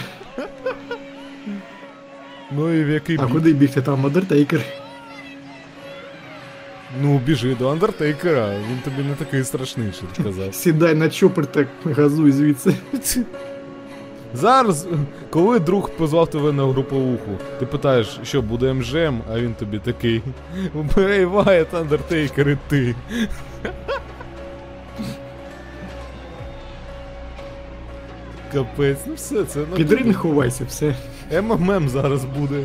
Ну 2.57 2.73
і 2.73 2.85
в 2.85 2.89
який 2.89 3.19
А 3.21 3.27
куди 3.27 3.53
бігти 3.53 3.83
там 3.83 4.07
Андертейкер? 4.07 4.61
Ну, 6.99 7.19
біжи 7.19 7.55
до 7.55 7.69
Андертейкера. 7.69 8.55
Він 8.71 8.79
тобі 8.85 9.09
не 9.09 9.15
такий 9.15 9.45
страшний, 9.45 9.93
що 9.93 10.03
ти 10.07 10.23
казав. 10.23 10.55
Сідай 10.55 10.95
на 10.95 11.09
чопер 11.09 11.47
так 11.47 11.69
газуй 11.85 12.33
звідси. 12.33 12.75
Зараз, 14.35 14.89
коли 15.31 15.59
друг 15.59 15.91
позвав 15.91 16.31
тебе 16.31 16.53
на 16.53 16.67
груповуху, 16.67 17.39
ти 17.59 17.67
питаєш, 17.67 18.21
що 18.23 18.43
буде 18.43 18.73
МЖМ, 18.73 19.21
а 19.33 19.41
він 19.41 19.55
тобі 19.55 19.79
такий. 19.79 20.23
Брей 20.75 21.25
Вайт, 21.25 21.75
Андертейкер 21.75 22.49
і 22.49 22.59
ти. 22.69 22.95
Капець, 28.53 28.99
ну 29.07 29.15
все 29.15 29.45
це. 29.45 29.61
Ну, 29.71 29.77
Під 29.77 29.93
ринг 29.93 30.17
ховайся, 30.17 30.65
все. 30.69 30.95
МММ 31.43 31.89
зараз 31.89 32.25
буде. 32.25 32.65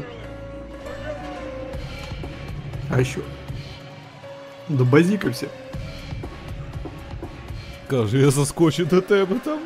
А 2.89 3.03
що? 3.03 3.19
Добазікався. 4.69 5.47
Каже, 7.89 8.17
я 8.17 8.31
заскочу 8.31 8.85
до 8.85 9.01
тебе 9.01 9.35
там. 9.45 9.59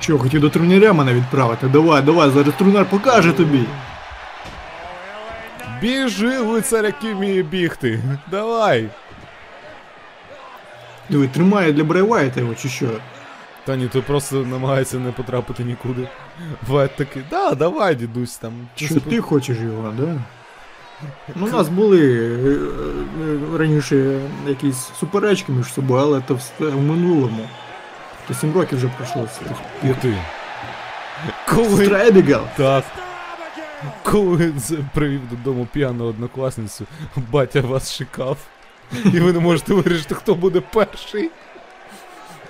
Що, 0.00 0.18
хотів 0.18 0.40
до 0.40 0.50
тренеря 0.50 0.92
мене 0.92 1.14
відправити? 1.14 1.68
Давай, 1.68 2.02
давай, 2.02 2.30
зараз 2.30 2.54
тренер 2.58 2.86
покаже 2.90 3.32
тобі. 3.32 3.64
Біжи, 5.80 6.38
лицар, 6.38 6.84
який 6.84 7.14
вміє 7.14 7.42
бігти. 7.42 8.02
Давай. 8.30 8.88
Диви, 11.08 11.28
тримає 11.28 11.72
для 11.72 11.84
Брей 11.84 12.09
Вайта 12.09 12.40
його, 12.40 12.54
чи 12.54 12.68
що? 12.68 12.86
Та 13.64 13.76
ні, 13.76 13.88
той 13.88 14.02
просто 14.02 14.36
намагається 14.36 14.98
не 14.98 15.12
потрапити 15.12 15.64
нікуди. 15.64 16.08
Вайт 16.68 16.96
такий, 16.96 17.22
да, 17.30 17.54
давай, 17.54 17.94
дідусь 17.94 18.36
там. 18.36 18.52
Чи 18.74 19.00
ти 19.00 19.20
хочеш 19.20 19.58
його, 19.58 19.92
да? 19.98 20.16
Ну, 21.34 21.46
у 21.46 21.50
нас 21.50 21.68
були 21.68 22.00
е, 22.00 22.56
е, 23.54 23.58
раніше 23.58 24.20
якісь 24.46 24.90
суперечки 25.00 25.52
між 25.52 25.72
собою, 25.72 26.02
але 26.02 26.20
то 26.20 26.34
все 26.34 26.64
в 26.64 26.82
минулому. 26.82 27.48
То 28.28 28.34
7 28.34 28.52
років 28.52 28.78
вже 28.78 28.88
пройшло 28.96 29.28
з 29.34 29.38
тих 29.38 29.48
пір. 29.82 29.96
ти. 30.02 30.14
Коли 31.48 31.84
Стребігал! 31.84 32.42
Так. 32.56 32.84
Коли 34.02 34.52
привів 34.94 35.20
додому 35.30 35.68
п'яну 35.72 36.04
однокласницю, 36.04 36.86
батя 37.16 37.60
вас 37.60 37.92
шикав. 37.92 38.38
І 39.04 39.20
ви 39.20 39.32
не 39.32 39.40
можете 39.40 39.74
вирішити, 39.74 40.14
хто 40.14 40.34
буде 40.34 40.60
перший. 40.60 41.30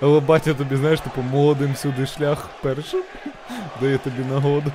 Але 0.01 0.19
батя 0.19 0.53
тобі, 0.53 0.75
знаєш, 0.75 0.99
типу, 0.99 1.21
молодим 1.21 1.75
сюди 1.75 2.05
шлях 2.05 2.49
першим. 2.61 3.01
Дає 3.81 3.97
тобі 3.97 4.23
нагоду. 4.31 4.71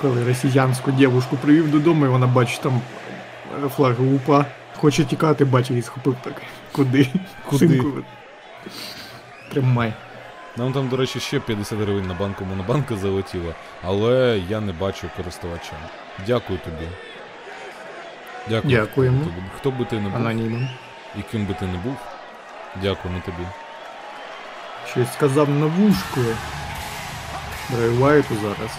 Коли 0.00 0.24
росіянську 0.24 0.90
дівушку 0.90 1.36
привів 1.36 1.70
додому, 1.70 2.06
і 2.06 2.08
вона 2.08 2.26
бачить 2.26 2.60
там 2.60 2.80
флаг 3.76 4.02
УПА. 4.14 4.46
Хоче 4.76 5.04
тікати, 5.04 5.44
батя 5.44 5.72
її 5.72 5.82
схопив 5.82 6.16
так. 6.24 6.42
Куди? 6.72 7.08
Куди? 7.46 7.68
Синку. 7.68 7.92
Тримай. 9.52 9.92
Нам 10.56 10.72
там, 10.72 10.88
до 10.88 10.96
речі, 10.96 11.20
ще 11.20 11.40
50 11.40 11.78
гривень 11.78 12.06
на 12.06 12.14
банку 12.14 12.44
монобанка 12.44 12.96
залетіло, 12.96 13.54
але 13.84 14.42
я 14.48 14.60
не 14.60 14.72
бачу 14.72 15.06
користувача. 15.16 15.72
Дякую 16.26 16.58
тобі. 16.58 16.88
Дякую. 18.48 18.76
Дякуємо. 18.76 19.18
тобі. 19.18 19.36
Хто 19.56 19.70
би 19.70 19.84
ти 19.84 19.96
не 19.96 20.08
був 20.08 20.16
Анонімом. 20.16 20.68
і 21.18 21.22
ким 21.22 21.46
би 21.46 21.54
ти 21.54 21.66
не 21.66 21.78
був, 21.78 21.96
дякуємо 22.82 23.20
тобі. 23.24 23.46
Щось 24.90 25.12
сказав 25.12 25.50
на 25.50 25.66
вушку. 25.66 26.20
Брайвайту 27.70 28.34
зараз. 28.42 28.70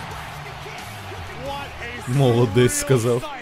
Молодець 2.16 2.74
сказав. 2.74 3.36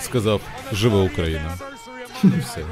Сказав, 0.00 0.40
живе 0.72 0.96
Україна. 0.96 1.58
Все. 2.24 2.64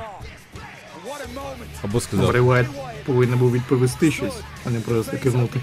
Або 1.83 2.01
сказав, 2.01 2.29
Брей 2.28 2.47
Вайт 2.47 2.66
повинен 3.07 3.39
був 3.39 3.53
відповісти 3.53 4.11
щось, 4.11 4.41
а 4.66 4.70
не 4.70 4.81
просто 4.81 5.16
кивнути. 5.18 5.61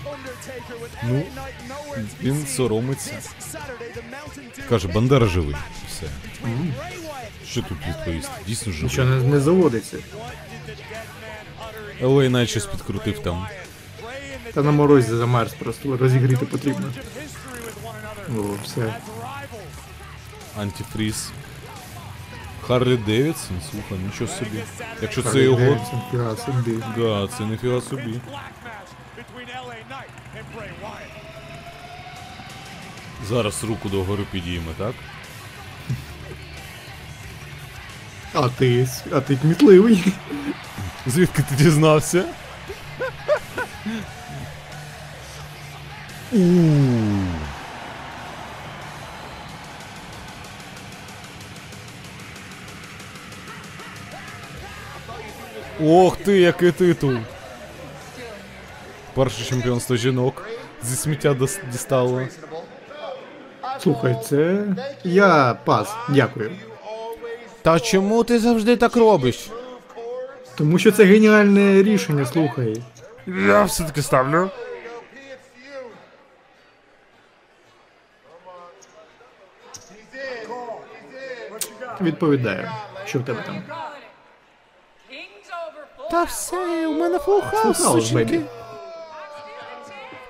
ну, 1.04 1.24
він 2.24 2.48
соромиться. 2.48 3.20
Каже, 4.70 4.88
Бандера 4.88 5.28
живий. 5.28 5.56
Все. 5.90 6.06
Що 7.48 7.62
тут 7.62 7.78
відповісти? 7.88 8.32
Дійсно 8.48 8.74
Нічого 8.84 9.08
не, 9.10 9.24
не 9.24 9.40
заводиться. 9.40 9.98
Ел 12.02 12.16
Ей 12.16 12.30
навіть 12.30 12.50
щось 12.50 12.66
підкрутив 12.66 13.20
там. 13.20 13.48
Та 14.54 14.64
на 14.64 14.72
морозі 14.72 15.16
замерз, 15.16 15.54
просто 15.54 15.98
розігріти 15.98 16.46
потрібно. 16.46 16.94
О, 18.30 18.58
все. 18.64 18.94
Антифріз. 20.58 21.32
Harley 22.68 22.98
Davidson, 22.98 23.58
слухай, 23.72 23.98
нічого 23.98 24.32
собі. 24.32 24.64
Якщо 25.02 25.24
це 25.24 25.40
його. 25.40 25.78
Фіга 26.12 26.36
собі. 26.36 26.84
Да, 26.98 27.28
це 27.38 27.44
ніфіга 27.44 27.82
собі. 27.82 28.20
Зараз 33.30 33.64
руку 33.64 33.90
догори 33.90 34.24
підійме, 34.32 34.72
так? 34.78 34.94
А 38.34 38.50
ти, 38.50 38.88
а 39.14 39.20
ти 39.22 39.36
кмітливий. 39.36 40.14
Звідки 41.08 41.44
ти 41.50 41.56
дізнався? 41.64 42.26
У. 46.32 46.40
Ох 55.84 56.18
ти, 56.18 56.38
який 56.40 56.72
титул! 56.72 57.14
Перше 59.14 59.46
чемпіонство 59.46 59.96
жінок. 59.96 60.46
Зі 60.84 60.96
сміття 60.96 61.36
дістало. 61.72 62.22
Слухай, 63.80 64.16
це. 64.26 64.64
Я 65.04 65.58
пас, 65.66 65.96
дякую. 66.10 66.52
Та 67.62 67.80
чому 67.80 68.24
ти 68.24 68.40
завжди 68.40 68.76
так 68.78 68.96
робиш? 68.96 69.50
Тому 70.58 70.80
що 70.80 70.92
це 70.92 71.04
геніальне 71.04 71.84
рішення, 71.84 72.26
слухай. 72.26 72.82
Я 73.28 73.64
все-таки 73.64 74.02
ставлю. 74.02 74.50
Відповідаю. 82.02 82.72
Що 83.06 83.20
в 83.20 83.26
тебе 83.26 83.44
там? 83.46 83.64
Та 86.12 86.24
все, 86.24 86.88
у 86.88 86.94
мене 86.94 87.20
full 87.20 87.43
house, 87.43 87.78
Full 87.78 87.91
house, 87.91 88.12
baby. 88.12 88.42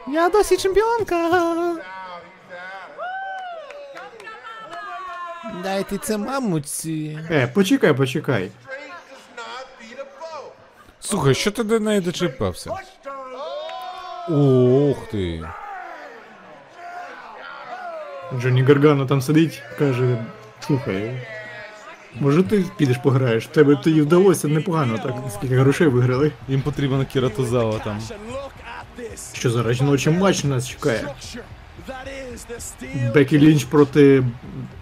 Я 0.07 0.29
досі 0.29 0.57
чемпіонка. 0.57 1.75
Дайте 5.63 5.97
це 5.97 6.17
мамуці. 6.17 7.19
Е, 7.31 7.47
почекай, 7.47 7.93
почекай. 7.93 8.51
Слухай, 10.99 11.35
що 11.35 11.51
ти 11.51 11.63
до 11.63 11.79
неї 11.79 12.01
дочіпався? 12.01 12.71
Ох 14.29 14.97
ти. 15.11 15.49
Джонні 18.39 18.63
Гаргано 18.63 19.05
там 19.05 19.21
сидить, 19.21 19.63
каже, 19.79 20.25
слухай. 20.59 21.27
Може 22.19 22.43
ти 22.43 22.65
підеш 22.77 22.97
пограєш? 22.97 23.47
Тебе 23.47 23.75
тоді 23.75 24.01
вдалося 24.01 24.47
непогано, 24.47 24.97
так 24.97 25.15
скільки 25.33 25.57
грошей 25.57 25.87
виграли. 25.87 26.31
Їм 26.49 26.61
потрібен 26.61 27.05
Кіра 27.05 27.29
Тозава 27.29 27.79
там. 27.79 27.99
Що 29.33 29.49
зараз 29.49 29.81
ночі 29.81 30.09
матч 30.09 30.43
нас 30.43 30.69
чекає? 30.69 31.07
Бекі 33.13 33.39
Лінч 33.39 33.63
проти 33.63 34.23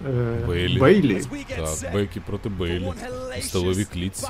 е, 0.07 0.38
Бейлі. 0.47 0.79
Бейлі? 0.79 1.21
Так, 1.49 1.93
Бекі 1.93 2.19
проти 2.19 2.49
Бейлі. 2.49 2.93
У 3.39 3.41
столовій 3.41 3.86
клітці. 3.86 4.27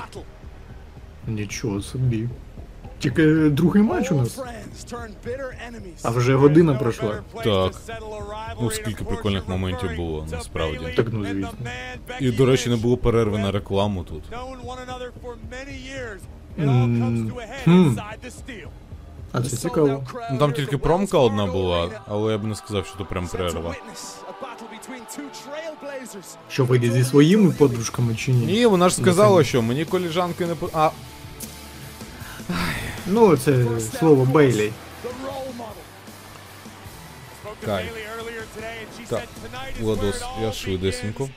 Нічого 1.26 1.82
собі. 1.82 2.28
Тільки 3.04 3.26
другий 3.50 3.82
матч 3.82 4.12
у 4.12 4.14
нас. 4.14 4.40
А 6.02 6.10
вже 6.10 6.34
година 6.34 6.74
пройшла. 6.74 7.22
Так. 7.44 7.72
Ну, 8.60 8.70
скільки 8.70 9.04
прикольних 9.04 9.48
моментів 9.48 9.96
було, 9.96 10.26
насправді. 10.32 10.92
Так, 10.96 11.06
ну 11.12 11.24
звісно. 11.24 11.52
І, 12.20 12.30
до 12.30 12.46
речі, 12.46 12.70
не 12.70 12.76
було 12.76 12.96
перерви 12.96 13.38
на 13.38 13.52
рекламу 13.52 14.04
тут. 14.04 14.22
А 19.32 19.42
це 19.42 19.56
цікаво. 19.56 20.04
Ну 20.32 20.38
там 20.38 20.52
тільки 20.52 20.78
промка 20.78 21.18
одна 21.18 21.46
була, 21.46 21.90
але 22.06 22.32
я 22.32 22.38
б 22.38 22.44
не 22.44 22.54
сказав, 22.54 22.86
що 22.86 22.96
то 22.98 23.04
прям 23.04 23.28
перерва. 23.28 23.74
Що 26.48 26.64
вийде 26.64 26.90
зі 26.90 27.04
своїми 27.04 27.50
подружками 27.50 28.14
чи 28.14 28.32
ні? 28.32 28.46
Ні, 28.46 28.66
вона 28.66 28.88
ж 28.88 28.96
сказала, 28.96 29.44
що 29.44 29.62
мені 29.62 29.84
коліжанки 29.84 30.46
не 30.46 30.54
по. 30.54 30.70
А, 30.72 30.90
Ну, 33.06 33.36
це 33.36 33.64
слово 33.98 34.24
Бейлі. 34.24 34.72
Кай. 37.64 37.84
Так, 39.08 39.22
Владос, 39.80 40.24
я 40.42 40.52
швидесенько. 40.52 41.28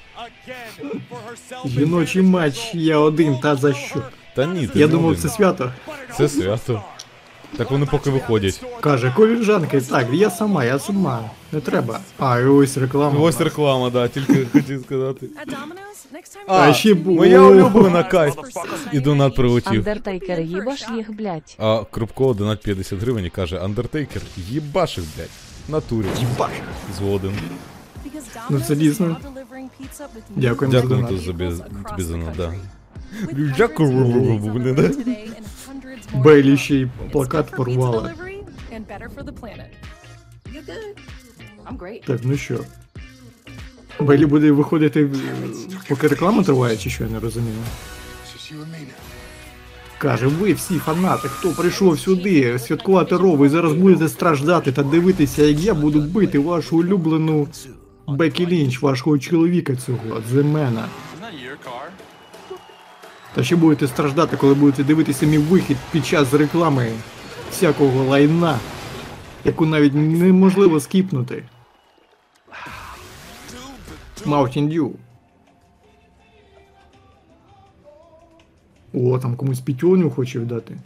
Жіночий 1.65 2.21
матч, 2.21 2.71
я 2.73 2.97
один, 2.97 3.39
та 3.39 3.55
за 3.55 3.73
що? 3.73 4.01
Та 4.35 4.45
ні, 4.45 4.67
ти 4.67 4.79
Я 4.79 4.85
не 4.85 4.91
думав, 4.91 5.09
один. 5.11 5.21
це 5.21 5.29
свято. 5.29 5.71
Це 6.17 6.29
свято. 6.29 6.83
Так 7.57 7.71
вони 7.71 7.85
поки 7.85 8.09
виходять. 8.09 8.61
Каже, 8.81 9.13
коліжанки, 9.15 9.81
так, 9.81 10.07
я 10.13 10.29
сама, 10.29 10.65
я 10.65 10.79
сама. 10.79 11.29
Не 11.51 11.61
треба. 11.61 11.99
А, 12.19 12.39
і 12.39 12.45
ось 12.45 12.77
реклама. 12.77 13.19
Ось 13.19 13.41
реклама, 13.41 13.89
да, 13.89 14.07
тільки 14.07 14.45
хотів 14.53 14.81
сказати. 14.85 15.27
А, 16.47 16.73
ще 16.73 16.93
бу- 16.93 17.15
моя 17.15 17.41
улюблена 17.41 18.03
Кай. 18.03 18.33
І 18.93 18.99
донат 18.99 19.35
прилетів. 19.35 19.71
Андертейкер 19.79 20.39
їбаш 20.39 20.85
їх, 20.95 21.13
блять. 21.15 21.55
А 21.59 21.83
Крупко 21.91 22.33
донат 22.33 22.61
50 22.61 22.99
гривень 22.99 23.25
і 23.25 23.29
каже, 23.29 23.59
Андертейкер, 23.59 24.21
їбаших, 24.37 25.03
блядь. 25.17 25.29
Натурі. 25.69 26.05
Їбаш. 26.19 26.51
Згоден. 26.97 27.31
Ну, 28.49 28.59
це 28.61 28.75
дійсно. 28.75 29.17
Дякуємо 30.35 30.71
Дякую 30.81 30.95
донат. 30.95 31.25
тобі, 31.25 31.25
тобі 31.89 32.03
за 32.03 32.13
донат, 32.13 32.35
да. 32.37 32.53
Дякую, 33.57 33.91
буде, 34.37 34.73
да? 34.73 34.91
Бейлі 36.19 36.57
ще 36.57 36.75
й 36.75 36.87
плакат 37.11 37.51
порвала. 37.51 38.13
Так, 42.07 42.19
ну 42.23 42.37
що. 42.37 42.59
Бейлі 43.99 44.25
буде 44.25 44.51
виходити, 44.51 45.09
поки 45.89 46.07
реклама 46.07 46.43
триває, 46.43 46.77
чи 46.77 46.89
що 46.89 47.03
я 47.03 47.09
не 47.09 47.19
розумію. 47.19 47.55
Каже, 49.97 50.27
ви 50.27 50.53
всі 50.53 50.79
фанати, 50.79 51.27
хто 51.27 51.49
прийшов 51.49 51.99
сюди 51.99 52.59
святкувати 52.59 53.17
рову 53.17 53.45
і 53.45 53.49
зараз 53.49 53.73
будете 53.73 54.09
страждати 54.09 54.71
та 54.71 54.83
дивитися, 54.83 55.43
як 55.43 55.59
я 55.59 55.73
буду 55.73 56.01
бити 56.01 56.39
вашу 56.39 56.77
улюблену 56.77 57.47
Бекі 58.07 58.47
Лінч, 58.47 58.81
вашого 58.81 59.17
чоловіка 59.17 59.75
цього, 59.75 60.21
Дземена. 60.29 60.85
Та 63.35 63.43
ще 63.43 63.55
будете 63.55 63.87
страждати, 63.87 64.37
коли 64.37 64.53
будете 64.53 64.83
дивитися 64.83 65.25
мій 65.25 65.37
вихід 65.37 65.77
під 65.91 66.05
час 66.05 66.33
реклами 66.33 66.91
всякого 67.51 68.03
лайна, 68.03 68.59
яку 69.45 69.65
навіть 69.65 69.93
неможливо 69.95 70.79
скіпнути. 70.79 71.43
Mountain 74.27 74.69
Dew. 74.69 74.91
О, 78.93 79.19
там 79.19 79.35
комусь 79.35 79.59
пітюню 79.59 80.09
хоче 80.09 80.39
вдати. 80.39 80.77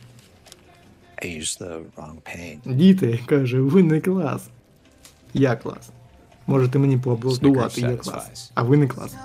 I 1.23 1.39
used 1.39 1.61
the 1.61 1.81
wrong 1.95 2.15
paint. 2.25 2.75
Діти, 2.75 3.19
каже, 3.25 3.59
ви 3.59 3.83
не 3.83 4.01
клас. 4.01 4.49
Я 5.33 5.55
клас. 5.55 5.89
Можете 6.47 6.79
мені 6.79 6.97
поаплодувати, 6.97 7.81
я 7.81 7.95
клас. 7.95 8.51
А 8.55 8.63
ви 8.63 8.77
не 8.77 8.87
клас. 8.87 9.15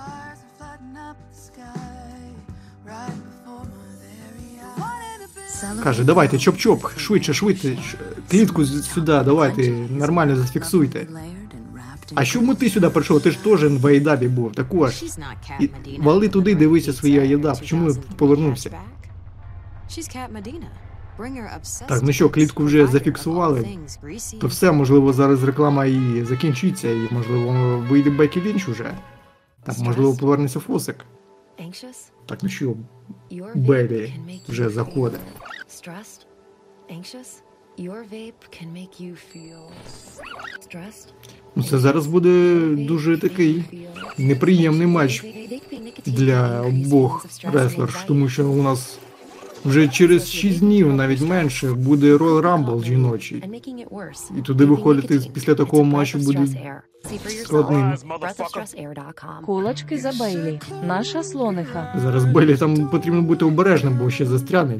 Каже, 5.83 6.03
давайте, 6.03 6.37
чоп-чоп, 6.37 6.97
швидше, 6.97 7.33
швидше, 7.33 7.77
клітку 8.31 8.65
сюди, 8.65 9.21
давайте, 9.25 9.71
нормально 9.71 10.35
зафіксуйте. 10.35 11.07
А 12.15 12.25
чому 12.25 12.55
ти 12.55 12.69
сюди 12.69 12.89
прийшов? 12.89 13.21
Ти 13.21 13.31
ж 13.31 13.43
теж 13.43 13.63
в 13.63 13.87
Айдабі 13.87 14.27
був, 14.27 14.51
також. 14.51 14.91
І 15.59 15.69
вали 16.01 16.27
туди, 16.29 16.55
дивися 16.55 16.93
свої 16.93 17.19
Айдаб. 17.19 17.61
Чому 17.61 17.93
повернувся? 18.17 18.69
Так, 21.87 22.03
ну 22.03 22.13
що, 22.13 22.29
клітку 22.29 22.63
вже 22.63 22.87
зафіксували? 22.87 23.61
То 24.39 24.47
все, 24.47 24.71
можливо, 24.71 25.13
зараз 25.13 25.43
реклама 25.43 25.85
і 25.85 26.23
закінчиться, 26.23 26.89
і 26.91 27.07
можливо 27.11 27.77
вийде 27.89 28.09
Бекі 28.09 28.41
Лінч 28.41 28.67
уже. 28.67 28.83
Так, 29.63 29.75
можливо, 29.79 30.15
повернеться 30.15 30.59
Фосик. 30.59 31.05
Так, 32.25 32.39
ну 32.43 32.49
що, 32.49 32.73
Белі 33.55 34.13
вже 34.47 34.69
заходить. 34.69 35.19
Ну 41.57 41.63
це 41.63 41.77
зараз 41.77 42.07
буде 42.07 42.59
дуже 42.77 43.17
такий 43.17 43.63
неприємний 44.17 44.87
матч 44.87 45.25
для 46.05 46.61
обох 46.61 47.25
реслерш, 47.43 47.95
тому 48.07 48.29
що 48.29 48.49
у 48.49 48.63
нас 48.63 48.99
вже 49.65 49.87
через 49.87 50.29
6 50.29 50.59
днів, 50.59 50.93
навіть 50.93 51.21
менше, 51.21 51.73
буде 51.73 52.15
Royal 52.15 52.41
Rumble 52.41 52.83
жіночий. 52.83 53.43
І 54.37 54.41
туди 54.41 54.65
виходити 54.65 55.21
після 55.33 55.55
такого 55.55 55.83
матчу 55.83 56.17
буде 56.17 56.47
складним. 57.43 57.93
Кулачки 59.45 59.97
за 59.97 60.11
Бейлі. 60.19 60.59
Наша 60.87 61.23
слониха. 61.23 61.95
Зараз 62.01 62.25
Бейлі 62.25 62.57
там 62.57 62.89
потрібно 62.89 63.21
бути 63.21 63.45
обережним, 63.45 63.99
бо 64.03 64.09
ще 64.09 64.25
застряне. 64.25 64.79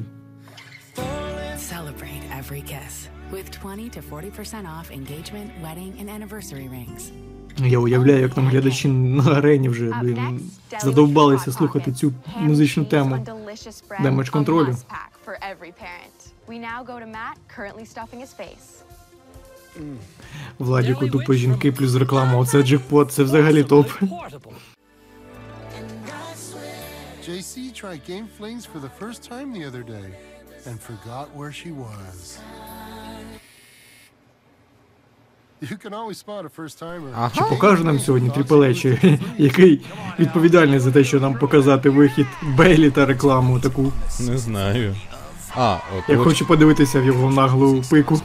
20 3.62 3.90
to 3.90 4.02
40% 4.02 4.66
off 4.68 4.92
engagement, 4.92 5.52
wedding, 5.64 5.94
and 6.00 6.10
anniversary 6.10 6.68
rings. 6.70 7.12
Я 7.60 7.80
уявляю, 7.80 8.22
як 8.22 8.34
там 8.34 8.48
глядачі 8.48 8.88
на 8.88 9.32
арені 9.34 9.70
вже 9.70 9.94
блін, 10.02 10.52
задовбалися 10.82 11.52
слухати 11.52 11.92
цю 11.92 12.14
музичну 12.36 12.86
тему. 12.86 13.26
Damage 14.02 14.30
контролю. 14.30 14.76
Владіку 20.60 21.08
тупо 21.10 21.34
жінки 21.34 21.72
плюс 21.72 21.96
реклама. 21.96 22.38
Оце 22.38 22.64
джекпот, 22.64 23.12
це 23.12 23.24
взагалі 23.24 23.64
топ. 23.64 23.90
JC 27.28 27.56
tried 27.82 28.02
game 28.12 28.28
flings 28.40 28.64
for 28.72 28.80
the 28.80 28.94
first 29.02 29.20
time 29.32 29.48
the 29.58 29.66
other 29.70 29.84
day 29.84 30.08
and 30.68 30.78
forgot 30.90 31.26
where 31.38 31.52
she 31.52 31.72
was. 31.86 32.40
Чи 37.36 37.42
покаже 37.50 37.84
нам 37.84 38.00
сьогодні 38.00 38.30
Triple 38.30 38.64
H, 38.64 38.86
який 39.38 39.82
відповідальний 40.20 40.80
за 40.80 40.92
те, 40.92 41.04
що 41.04 41.20
нам 41.20 41.34
показати 41.34 41.90
вихід 41.90 42.28
Бейлі 42.42 42.92
та 42.92 43.06
рекламу 43.06 43.60
таку. 43.60 43.94
Не 44.20 44.38
знаю. 44.38 44.96
А, 45.56 45.78
от 45.98 46.04
Я 46.10 46.18
от 46.18 46.24
хочу 46.24 46.46
подивитися 46.48 47.02
в 47.02 47.06
його 47.06 47.32
наглу 47.32 47.84
пику. 47.90 48.22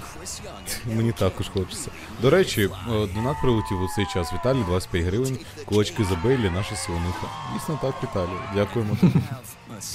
мені 0.97 1.12
також 1.12 1.49
хочеться. 1.49 1.91
До 2.22 2.30
речі, 2.30 2.68
донат 3.14 3.37
прилетів 3.43 3.83
у 3.83 3.89
цей 3.97 4.07
час. 4.14 4.33
Віталій, 4.33 4.62
25 4.68 5.05
гривень. 5.05 5.39
Кулачки 5.64 6.05
за 6.05 6.14
Бейлі, 6.14 6.51
наша 6.55 6.76
слонуха. 6.76 7.26
Дійсно 7.55 7.78
так, 7.83 7.95
Віталій. 8.03 8.39
Дякуємо 8.55 8.97
тобі. 9.01 9.12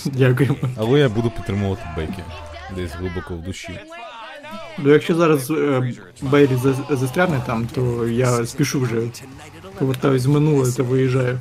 Дякуємо. 0.06 0.56
Але 0.78 1.00
я 1.00 1.10
буду 1.10 1.30
підтримувати 1.32 1.82
Бекі. 1.98 2.24
Десь 2.76 2.92
глибоко 2.92 3.34
в 3.36 3.42
душі. 3.42 3.80
Ну 4.78 4.93
якщо 4.93 5.16
зараз 5.16 5.52
е, 5.52 5.93
Бейлі 6.22 6.56
за- 6.64 6.95
застряне 6.95 7.41
там, 7.45 7.68
то 7.76 8.08
я 8.08 8.45
спішу 8.45 8.80
вже. 8.82 9.02
Повертаюсь 9.80 10.26
в 10.26 10.30
минуле 10.30 10.72
та 10.72 10.84
виїжджаю. 10.84 11.39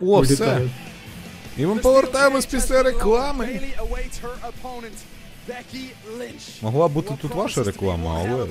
О, 0.00 0.20
все. 0.20 0.34
Вилітаю. 0.34 0.70
І 1.56 1.66
ми 1.66 1.74
повертаємось 1.76 2.46
після 2.46 2.82
реклами. 2.82 3.60
Могла 6.62 6.88
бути 6.88 7.14
тут 7.22 7.34
ваша 7.34 7.62
реклама, 7.62 8.24
але. 8.28 8.46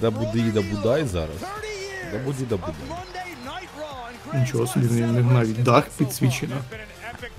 Да 0.00 0.10
буди, 0.10 0.42
да 0.54 0.60
будай 0.62 1.04
зараз. 1.06 1.36
Да 2.12 2.18
буді, 2.18 2.44
да 2.50 2.56
будай. 2.56 2.74
Нічого 4.40 4.66
собі, 4.66 4.86
в 4.86 4.92
них 5.12 5.24
навіть 5.32 5.62
дах 5.62 5.84
підсвічено. 5.98 6.56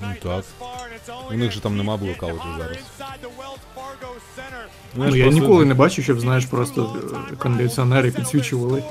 Ну 0.02 0.08
так. 0.24 0.44
У 1.30 1.34
них 1.34 1.52
же 1.52 1.60
там 1.62 1.78
нема 1.78 1.98
блокауту 1.98 2.44
зараз. 2.58 2.78
Ну 4.96 5.16
я 5.16 5.28
ніколи 5.28 5.66
не 5.66 5.74
бачив, 5.74 6.04
щоб 6.04 6.20
знаєш, 6.20 6.46
просто 6.46 6.96
е, 7.32 7.36
кондиціонери 7.36 8.12
підсвічували. 8.12 8.84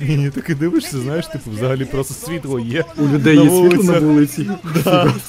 Ні, 0.00 0.16
ні, 0.16 0.30
так 0.30 0.50
і 0.50 0.54
дивишся, 0.54 0.98
знаєш, 0.98 1.26
типу, 1.26 1.50
взагалі 1.50 1.84
просто 1.84 2.14
світло 2.14 2.60
є. 2.60 2.84
У 2.96 3.02
людей 3.02 3.36
є 3.38 3.50
світло 3.50 3.84
на 3.92 3.98
вулиці. 3.98 4.50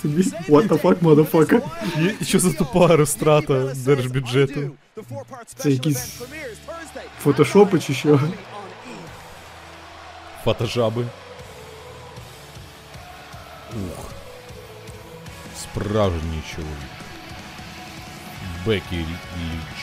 Собі. 0.01 0.21
What 0.49 0.67
the 0.67 0.81
fuck, 0.81 0.95
motherfucker? 0.99 1.61
Є- 2.01 2.15
що 2.25 2.39
за 2.39 2.53
тупа 2.53 2.87
розтрата 2.95 3.73
держбюджету? 3.75 4.71
Це 5.55 5.71
якісь 5.71 6.21
фотошопи 7.23 7.79
чи 7.79 7.93
що? 7.93 8.19
Фотожаби. 10.43 11.05
Ух. 13.73 14.11
Справжній 15.81 16.41
чоловік. 16.55 16.93
Бекі 18.65 18.95
Ліч. 18.97 19.79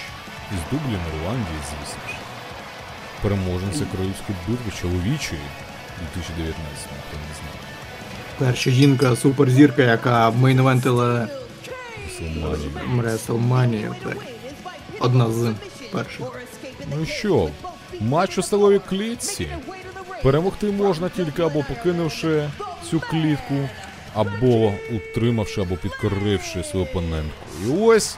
Із 0.53 0.59
Дубліна, 0.71 1.03
Ірландії, 1.17 1.59
звісно 1.63 2.09
ж. 2.09 2.15
Переможниця 3.23 3.85
королівської 3.85 4.39
битви 4.49 4.73
чоловічої 4.81 5.41
2019, 6.15 6.89
хто 7.09 7.17
не 7.17 7.35
знає. 7.35 7.59
Перша 8.39 8.71
жінка 8.71 9.17
суперзірка, 9.17 9.83
яка. 9.83 10.31
Реселманію. 13.03 13.95
Так. 14.05 14.17
Одна 15.01 15.31
з 15.31 15.53
перших. 15.93 16.27
Ну 16.97 17.07
що, 17.07 17.51
матч 18.01 18.39
у 18.39 18.43
столовій 18.43 18.81
клітці. 18.89 19.49
Перемогти 20.23 20.67
можна 20.67 21.09
тільки 21.09 21.43
або 21.43 21.65
покинувши 21.69 22.51
цю 22.91 23.01
клітку, 23.01 23.69
або 24.15 24.73
утримавши, 24.93 25.61
або 25.61 25.77
підкоривши 25.77 26.65
свою 26.65 26.87
опонентку. 26.87 27.35
І 27.67 27.71
ось 27.83 28.17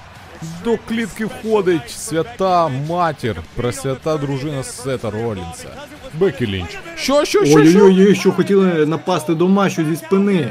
до 0.64 0.76
клітки 0.88 1.24
входить 1.24 1.90
свята 1.90 2.68
матір, 2.68 3.36
пресвята 3.54 4.16
дружина 4.16 4.62
Сета 4.62 5.10
Ролінса. 5.10 5.68
Бекі 6.14 6.46
Лінч. 6.46 6.78
Що, 6.96 7.24
що, 7.24 7.44
що, 7.44 7.64
що? 7.66 7.84
Ой-ой-ой, 7.84 8.14
що 8.14 8.32
хотіли 8.32 8.86
напасти 8.86 9.34
до 9.34 9.48
матчу 9.48 9.84
зі 9.84 9.96
спини. 9.96 10.50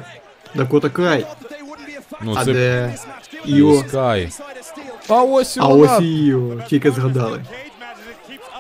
Дакота 0.55 0.89
Кай. 0.89 1.25
Ну 2.21 2.33
А 2.37 2.45
це 2.45 2.53
де 2.53 2.95
Іо? 3.45 3.83
Скай. 3.87 4.29
А 5.09 5.23
ось 5.23 5.57
і 5.57 5.59
А 5.59 5.65
вона. 5.67 5.95
ось 5.97 6.01
і 6.03 6.25
Іо, 6.25 6.41
тільки 6.69 6.91
згадали. 6.91 7.41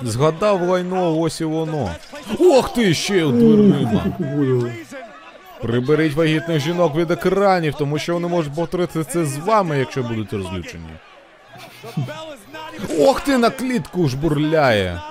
Згадав 0.03 0.61
лайно, 0.61 1.19
ось 1.19 1.41
і 1.41 1.45
воно. 1.45 1.91
Ох 2.39 2.73
ти 2.73 2.93
ще 2.93 3.13
дверима. 3.13 4.05
Приберіть 5.61 6.13
вагітних 6.13 6.59
жінок 6.59 6.95
від 6.95 7.11
екранів, 7.11 7.73
тому 7.73 7.99
що 7.99 8.13
вони 8.13 8.27
можуть 8.27 8.55
повторити 8.55 9.03
це 9.03 9.25
з 9.25 9.37
вами, 9.37 9.79
якщо 9.79 10.03
будуть 10.03 10.33
розлючені. 10.33 10.89
Ох 12.99 13.21
ти 13.21 13.37
на 13.37 13.49
клітку 13.49 14.07
жбурляє. 14.07 15.01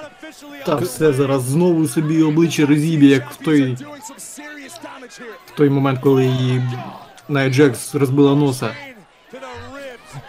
Та 0.66 0.74
все 0.74 1.12
зараз 1.12 1.42
знову 1.42 1.88
собі 1.88 2.22
обличчя 2.22 2.66
розіб'є, 2.66 3.10
як 3.10 3.30
в 3.30 3.36
той, 3.36 3.76
в 5.46 5.50
той 5.56 5.70
момент, 5.70 6.00
коли 6.00 6.24
її 6.24 6.62
Найя 7.28 7.50
Джекс 7.50 7.94
розбила 7.94 8.34
носа. 8.34 8.74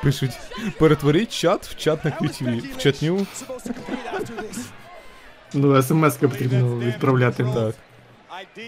Пишуть, 0.03 0.31
перетворіть 0.79 1.31
чат 1.31 1.65
в 1.67 1.77
чат 1.77 2.05
на 2.05 2.11
квітві. 2.11 2.63
В 2.77 2.77
чатню. 2.77 3.27
Ну, 5.53 5.83
смс-ка 5.83 6.27
потрібно 6.27 6.79
відправляти. 6.79 7.45
Так. 7.55 7.75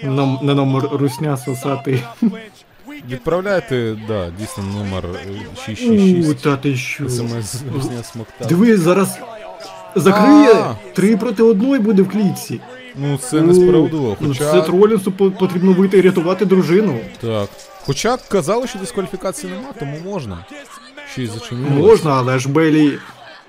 На, 0.04 0.26
на 0.42 0.54
номер 0.56 0.90
русня 0.92 1.38
сосати. 1.38 2.04
Відправляйте, 3.10 3.98
да, 4.08 4.30
дійсно 4.40 4.64
номер 4.64 5.06
е, 5.06 5.28
У, 5.54 5.62
666. 5.66 6.44
та 6.44 6.58
ти 6.58 6.76
що? 6.76 7.10
СМС 7.10 7.56
Русня 7.74 8.04
Смокта. 8.04 8.46
Диви, 8.46 8.78
зараз 8.78 9.20
закриє 9.96 10.54
А. 10.54 10.74
три 10.94 11.18
проти 11.18 11.44
одної 11.44 11.80
буде 11.80 12.02
в 12.02 12.10
клітці. 12.10 12.60
Ну 12.96 13.18
це 13.18 13.42
несправедливо. 13.42 14.18
Ну, 14.20 14.28
Хоча. 14.28 14.52
Це 14.52 14.62
Тролінсу 14.62 15.12
по- 15.12 15.32
потрібно 15.32 15.74
вийти 15.74 15.98
і 15.98 16.02
рятувати 16.02 16.46
дружину. 16.46 17.00
Так. 17.22 17.50
Хоча 17.86 18.18
казали, 18.18 18.68
що 18.68 18.80
дискваліфікації 18.80 19.54
нема, 19.54 19.74
тому 19.80 19.98
можна. 20.06 20.46
Ще 21.12 21.24
й 21.24 21.28
зачинили. 21.28 21.70
Можна, 21.70 22.12
але 22.14 22.40
ж 22.40 22.50
Белі. 22.50 22.98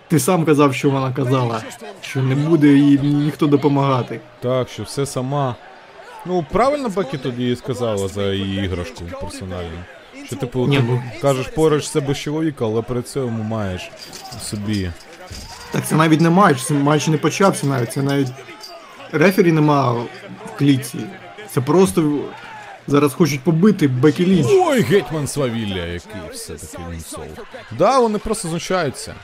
Ти 0.09 0.19
сам 0.21 0.45
казав, 0.45 0.75
що 0.75 0.91
вона 0.91 1.13
казала, 1.13 1.63
що 2.01 2.23
не 2.23 2.35
буде 2.35 2.67
їй 2.69 2.99
ніхто 2.99 3.47
допомагати. 3.47 4.21
Так, 4.43 4.69
що 4.69 4.83
все 4.83 5.07
сама. 5.07 5.55
Ну, 6.29 6.47
правильно 6.53 6.89
Бекі 6.89 7.19
тоді 7.19 7.57
сказала 7.57 8.09
за 8.09 8.33
її 8.33 8.65
іграшку 8.65 9.05
персональну. 9.21 9.79
Що 10.27 10.37
типу, 10.37 10.67
Ні, 10.67 10.77
ти 10.77 10.83
ну- 10.89 11.03
кажеш, 11.23 11.47
поруч 11.47 11.85
з 11.85 11.91
себе 11.91 12.15
чоловіка, 12.15 12.65
але 12.65 12.83
при 12.83 13.03
цьому 13.03 13.43
маєш 13.43 13.91
собі. 14.43 14.91
Так 15.71 15.87
це 15.87 15.95
навіть 15.95 16.21
не 16.21 16.31
матч, 16.31 16.63
це 16.63 16.75
матч 16.75 17.09
не 17.09 17.19
почався 17.19 17.67
навіть, 17.67 17.93
це 17.93 18.03
навіть 18.03 18.29
рефері 19.13 19.53
нема 19.53 19.93
в 19.93 20.09
клітці. 20.59 20.99
Це 21.51 21.61
просто 21.61 22.19
зараз 22.87 23.15
хочуть 23.15 23.41
побити 23.41 23.89
Бекі 23.89 24.27
Лінч. 24.27 24.47
Ой, 24.51 24.83
гетьман 24.83 25.27
свавілля, 25.27 25.85
який 25.85 26.21
все-таки 26.33 26.83
він 26.93 27.01
сол. 27.01 27.25
Да, 27.79 27.99
вони 27.99 28.19
просто 28.19 28.49
знущаються. 28.49 29.15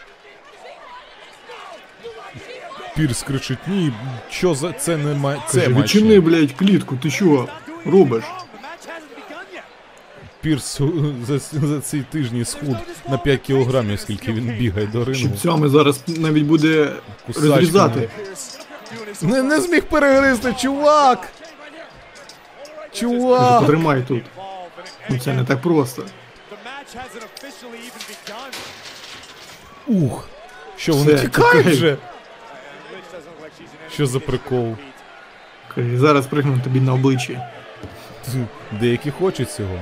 Пірс 2.97 3.23
кричить, 3.23 3.59
ні, 3.67 3.93
що 4.31 4.55
за 4.55 4.73
це 4.73 4.97
не 4.97 5.15
має. 5.15 5.43
Це 5.49 5.59
Каже, 5.61 5.71
матч. 5.71 5.83
відчини, 5.85 6.21
блядь, 6.21 6.53
клітку, 6.53 6.97
ти 6.97 7.11
що 7.11 7.49
робиш? 7.87 8.25
Пірс 10.41 10.81
за, 11.27 11.39
за 11.39 11.81
ці 11.81 12.01
тижні 12.13 12.45
схуд 12.45 12.77
на 13.09 13.19
5 13.19 13.41
кілограмів, 13.41 14.01
скільки 14.01 14.33
він 14.33 14.45
бігає 14.59 14.87
до 14.87 14.99
рингу. 15.05 15.15
Щипцями 15.21 15.69
зараз 15.69 16.01
навіть 16.07 16.45
буде 16.45 16.93
Кусачками. 17.27 17.55
розрізати. 17.57 18.09
Не, 19.23 19.43
не 19.43 19.61
зміг 19.61 19.83
перегризти, 19.85 20.55
чувак! 20.61 21.21
Каже, 21.21 23.01
Чувак! 23.01 23.61
потримай 23.61 24.03
тут. 24.09 24.23
Ну 25.11 25.19
це 25.19 25.33
не 25.33 25.45
так 25.45 25.63
просто. 25.63 26.05
Ух! 29.87 30.29
Що, 30.77 30.93
вони 30.93 31.15
Все, 31.15 31.23
тікають 31.25 31.57
тікай. 31.57 31.73
вже? 31.73 31.97
Що 33.95 34.07
за 34.07 34.21
прикол? 34.21 34.75
Зараз 35.77 36.27
пригну 36.27 36.61
тобі 36.65 36.81
на 36.81 36.95
обличчя. 36.95 37.51
Деякі 38.81 39.11
хочуть 39.11 39.51
цього. 39.51 39.79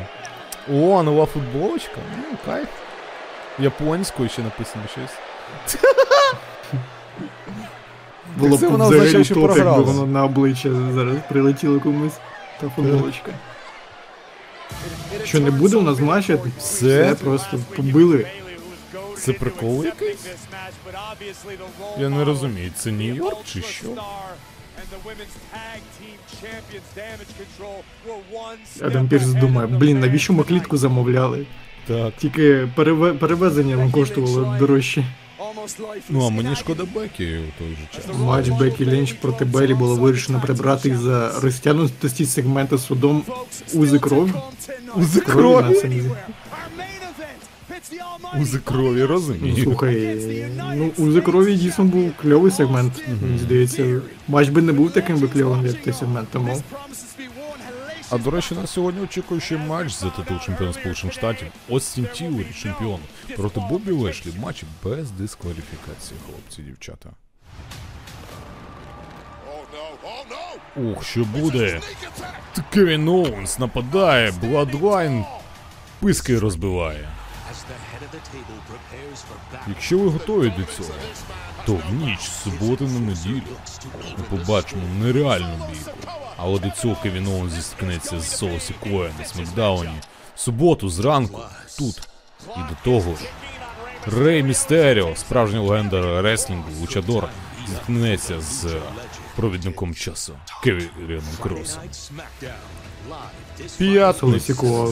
О, 0.73 1.03
нова 1.03 1.27
футболочка. 1.27 1.97
Ну, 2.19 2.37
кайф. 2.45 2.69
Японською 3.59 4.29
ще 4.29 4.43
написано 4.43 4.85
щось. 4.93 5.81
Було 8.37 8.59
це 8.59 8.69
б 8.69 8.71
вона 8.71 8.85
взагалі 8.85 9.07
означає, 9.07 9.25
що 9.25 9.35
топ, 9.35 9.57
якби 9.57 9.83
воно 9.83 10.07
на 10.07 10.25
обличчя 10.25 10.71
зараз 10.95 11.17
прилетіло 11.29 11.81
комусь. 11.81 12.19
Та 12.61 12.69
футболочка. 12.69 13.33
Що 15.25 15.41
не 15.41 15.51
буде 15.51 15.77
у 15.77 15.83
нас 15.83 15.99
матча? 15.99 16.39
Все? 16.59 17.17
просто 17.25 17.59
побили. 17.77 18.27
Це 19.23 19.33
прикол 19.33 19.85
якийсь? 19.85 20.27
Я 22.01 22.09
не 22.09 22.25
розумію, 22.25 22.71
це 22.77 22.91
Нью-Йорк 22.91 23.37
чи 23.45 23.63
що? 23.63 23.87
Адам 28.87 29.09
Пірс 29.09 29.27
думає, 29.27 29.67
блін, 29.67 30.01
навіщо 30.01 30.33
ми 30.33 30.45
клітку 30.45 30.77
замовляли? 30.77 31.47
Так. 31.87 32.15
Тільки 32.17 32.69
переве- 32.77 33.13
перевезення 33.13 33.77
вам 33.77 33.91
коштувало 33.91 34.57
дорожче. 34.59 35.05
Ну 36.09 36.27
а 36.27 36.31
мені 36.31 36.57
шкода 36.57 36.85
Бекі 36.95 37.25
у 37.39 37.59
той 37.59 37.69
же 37.71 37.89
час. 37.95 38.05
Матч 38.19 38.49
Бекі 38.49 38.87
Лінч 38.87 39.13
проти 39.13 39.45
Белі 39.45 39.75
було 39.75 39.97
вирішено 39.97 40.41
прибрати 40.41 40.89
із-за 40.89 41.41
розтягнутості 41.41 42.27
сегмента 42.27 42.79
судом 42.79 43.25
узи 43.75 43.99
крові. 43.99 44.33
Узи 44.95 45.21
Крові 45.21 45.63
на 45.75 45.81
крові? 45.81 46.11
Узи 48.41 48.59
крові, 48.59 49.01
Ну, 49.01 49.07
розумію. 49.07 49.65
слухай, 49.65 50.19
ну 50.77 50.91
узи 50.99 51.21
крові 51.21 51.57
дійсно 51.57 51.85
був 51.85 52.13
кльовий 52.23 52.51
сегмент. 52.53 53.05
Мені 53.23 53.39
здається, 53.39 54.01
матч 54.29 54.49
би 54.49 54.63
не 54.63 54.73
був 54.73 54.91
таким 54.93 55.19
би 55.19 55.29
кльовим, 55.29 55.67
як 55.67 55.83
той 55.83 55.93
сегмент, 55.93 56.29
тому. 56.33 56.63
А 58.11 58.19
до 58.19 58.31
речі, 58.31 58.55
на 58.55 58.67
сьогодні 58.67 59.03
очікує 59.05 59.41
ще 59.41 59.57
матч 59.57 59.93
за 59.93 60.11
титул 60.11 60.41
чемпіона 60.41 60.73
Сполучених 60.73 61.15
Штатів. 61.15 61.47
Остін 61.69 62.07
Тіурі, 62.15 62.47
чемпіон. 62.63 63.01
Проти 63.37 63.61
Бобі 63.71 63.91
Лешлі 63.93 64.31
в 64.31 64.41
матчі 64.41 64.67
без 64.85 65.11
дискваліфікації, 65.11 66.21
хлопці, 66.27 66.63
дівчата. 66.63 67.11
Ух, 70.77 71.05
що 71.05 71.25
буде? 71.25 71.81
Кевін 72.73 73.09
Оуенс 73.09 73.59
нападає, 73.59 74.33
Бладлайн 74.43 75.25
писки 76.01 76.39
розбиває. 76.39 77.09
Якщо 79.69 79.99
ви 79.99 80.11
готові 80.11 80.53
до 80.59 80.65
цього, 80.65 80.99
то 81.67 81.73
в 81.73 81.95
ніч 81.95 82.21
з 82.21 82.43
суботи 82.43 82.85
на 82.85 83.01
неділю 83.01 83.43
ми 84.19 84.39
побачимо 84.39 84.83
нереальну 85.01 85.55
бійку. 85.71 85.99
Але 86.37 86.59
до 86.59 86.71
цього 86.71 86.97
Кевін 87.03 87.27
Оуенс 87.27 87.53
зіткнеться 87.53 88.21
з 88.21 88.37
Солосі 88.37 88.75
Коя 88.83 89.11
на 89.19 89.25
Смакдауні 89.25 90.01
суботу 90.35 90.89
зранку 90.89 91.41
тут. 91.79 92.09
І 92.57 92.59
до 92.59 92.77
того 92.85 93.15
ж, 93.17 93.25
Рей 94.07 94.43
Містеріо, 94.43 95.17
справжня 95.17 95.61
легенда 95.61 96.23
реслінгу, 96.23 96.71
Лучадор, 96.81 97.29
зіткнеться 97.69 98.41
з 98.41 98.67
провідником 99.37 99.95
часу 99.95 100.33
Кевіном 100.63 101.23
Кросом. 101.41 101.83
П'ятниця. 103.79 104.21
Солосіко 104.21 104.85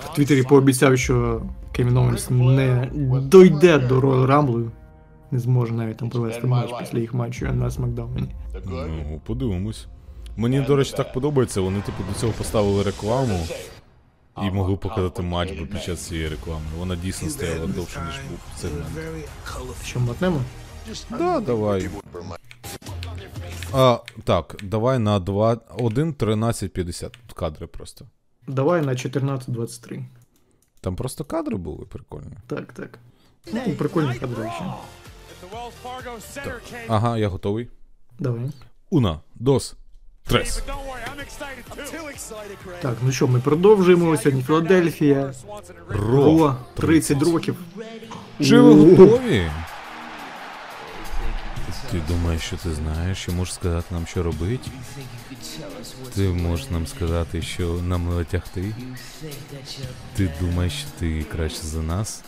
в 0.00 0.14
Твіттері 0.14 0.42
пообіцяв, 0.42 0.98
що 0.98 1.42
Кевін 1.72 1.96
Оуенс 1.96 2.30
не 2.30 2.90
дойде 3.22 3.78
до 3.78 4.00
Royal 4.00 4.26
Rumble, 4.26 4.70
не 5.30 5.38
зможе 5.38 5.72
навіть 5.72 5.96
там 5.96 6.10
провести 6.10 6.46
матч 6.46 6.70
після 6.80 6.98
їх 6.98 7.14
матчу 7.14 7.52
на 7.52 7.70
Смакдауні. 7.70 8.34
Ну, 8.66 9.20
подивимось. 9.26 9.86
Мені, 10.36 10.60
до 10.60 10.76
речі, 10.76 10.94
так 10.96 11.12
подобається. 11.12 11.60
Вони, 11.60 11.80
типу, 11.80 12.04
до 12.12 12.20
цього 12.20 12.32
поставили 12.32 12.82
рекламу 12.82 13.46
і 14.42 14.50
могли 14.50 14.76
показати 14.76 15.22
матч 15.22 15.50
би 15.50 15.66
під 15.66 15.82
час 15.82 16.00
цієї 16.06 16.28
реклами. 16.28 16.64
Вона 16.78 16.96
дійсно 16.96 17.28
стояла 17.28 17.66
довше, 17.66 18.00
ніж 18.06 18.20
був 18.30 18.38
сегмент. 18.60 18.86
Що 19.84 20.00
мотнемо? 20.00 20.40
Да, 21.10 21.40
давай. 21.40 21.90
А, 23.72 23.98
так, 24.24 24.56
давай 24.62 24.98
на 24.98 25.18
2, 25.18 25.56
1, 25.78 26.14
13, 26.14 26.72
50. 26.72 27.12
Тут 27.12 27.32
кадри 27.32 27.66
просто. 27.66 28.06
Давай 28.46 28.82
на 28.82 28.92
14.23. 28.92 30.04
Там 30.80 30.96
просто 30.96 31.24
кадри 31.24 31.56
були 31.56 31.84
прикольні. 31.86 32.36
Так, 32.46 32.72
так. 32.72 32.98
Ну, 33.52 33.74
прикольні 33.78 34.14
кадровище. 34.18 34.64
Ага, 36.88 37.18
я 37.18 37.28
готовий. 37.28 37.68
Давай. 38.18 38.50
Уна, 38.90 39.20
дос, 39.34 39.74
трес. 40.24 40.62
Так, 42.82 42.96
ну 43.02 43.12
що, 43.12 43.28
ми 43.28 43.40
продовжуємо. 43.40 44.16
Сьогодні 44.16 44.42
Філадельфія. 44.42 45.34
Ро, 45.88 46.56
30 46.74 47.22
років. 47.22 47.56
Чи 48.40 48.60
ви 48.60 48.74
готові? 48.90 49.50
Ти 51.92 52.00
думаєш, 52.08 52.42
що 52.42 52.56
ти 52.56 52.68
знаєш, 52.74 53.18
що 53.18 53.32
можеш 53.32 53.54
сказати 53.54 53.86
нам, 53.90 54.06
що 54.06 54.22
робити? 54.22 54.70
Ти 56.14 56.22
можеш 56.22 56.70
нам 56.70 56.86
сказати, 56.86 57.42
що 57.42 57.78
нам 57.86 58.18
не 58.18 58.24
тягти? 58.24 58.74
Ти 60.16 60.30
думаєш, 60.40 60.72
що 60.72 60.86
ти 60.98 61.24
краще 61.32 61.62
за 61.62 61.78
нас? 61.80 62.22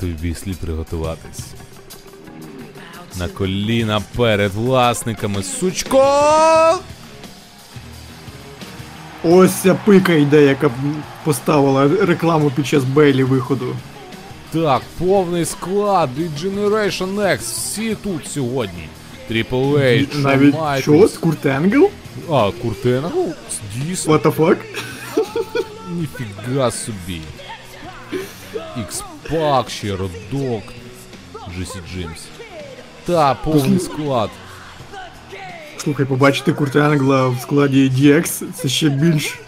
Тобі 0.00 0.34
слід 0.34 0.58
приготуватись. 0.58 1.46
На 3.18 3.28
коліна 3.28 4.00
перед 4.16 4.54
власниками. 4.54 5.42
Сучко! 5.42 6.78
Ось 9.24 9.52
ця 9.52 9.74
пика 9.74 10.12
йде, 10.12 10.42
яка 10.42 10.70
поставила 11.24 11.88
рекламу 12.06 12.50
під 12.50 12.66
час 12.66 12.84
Бейлі 12.84 13.24
виходу. 13.24 13.76
Так, 14.52 14.82
повний 14.98 15.44
склад 15.44 16.10
і 16.18 16.46
Generation 16.46 17.14
X, 17.14 17.38
всі 17.38 17.94
тут 17.94 18.28
сьогодні. 18.28 18.88
Triple 19.30 19.78
H, 19.78 20.18
Навіть 20.18 20.54
що? 20.82 21.08
Курт 21.20 21.46
Енгл? 21.46 21.90
А, 22.30 22.50
Куртена? 22.62 23.10
Ну, 23.14 23.32
дійсно. 23.76 24.12
What 24.16 24.22
the 24.22 24.36
fuck? 24.36 24.56
Ніфіга 25.90 26.70
собі. 26.70 27.20
X-Pac, 28.78 29.68
ще 29.68 29.90
Родок, 29.96 30.62
Джесі 31.58 31.78
Джеймс. 31.92 32.20
Та, 33.06 33.34
повний 33.34 33.78
склад. 33.78 34.30
Слухай, 35.76 36.06
побачити 36.06 36.52
Курта 36.52 36.78
Енгла 36.92 37.28
в 37.28 37.38
складі 37.42 37.90
DX 37.90 38.44
це 38.54 38.68
ще 38.68 38.88
більш 38.88 39.38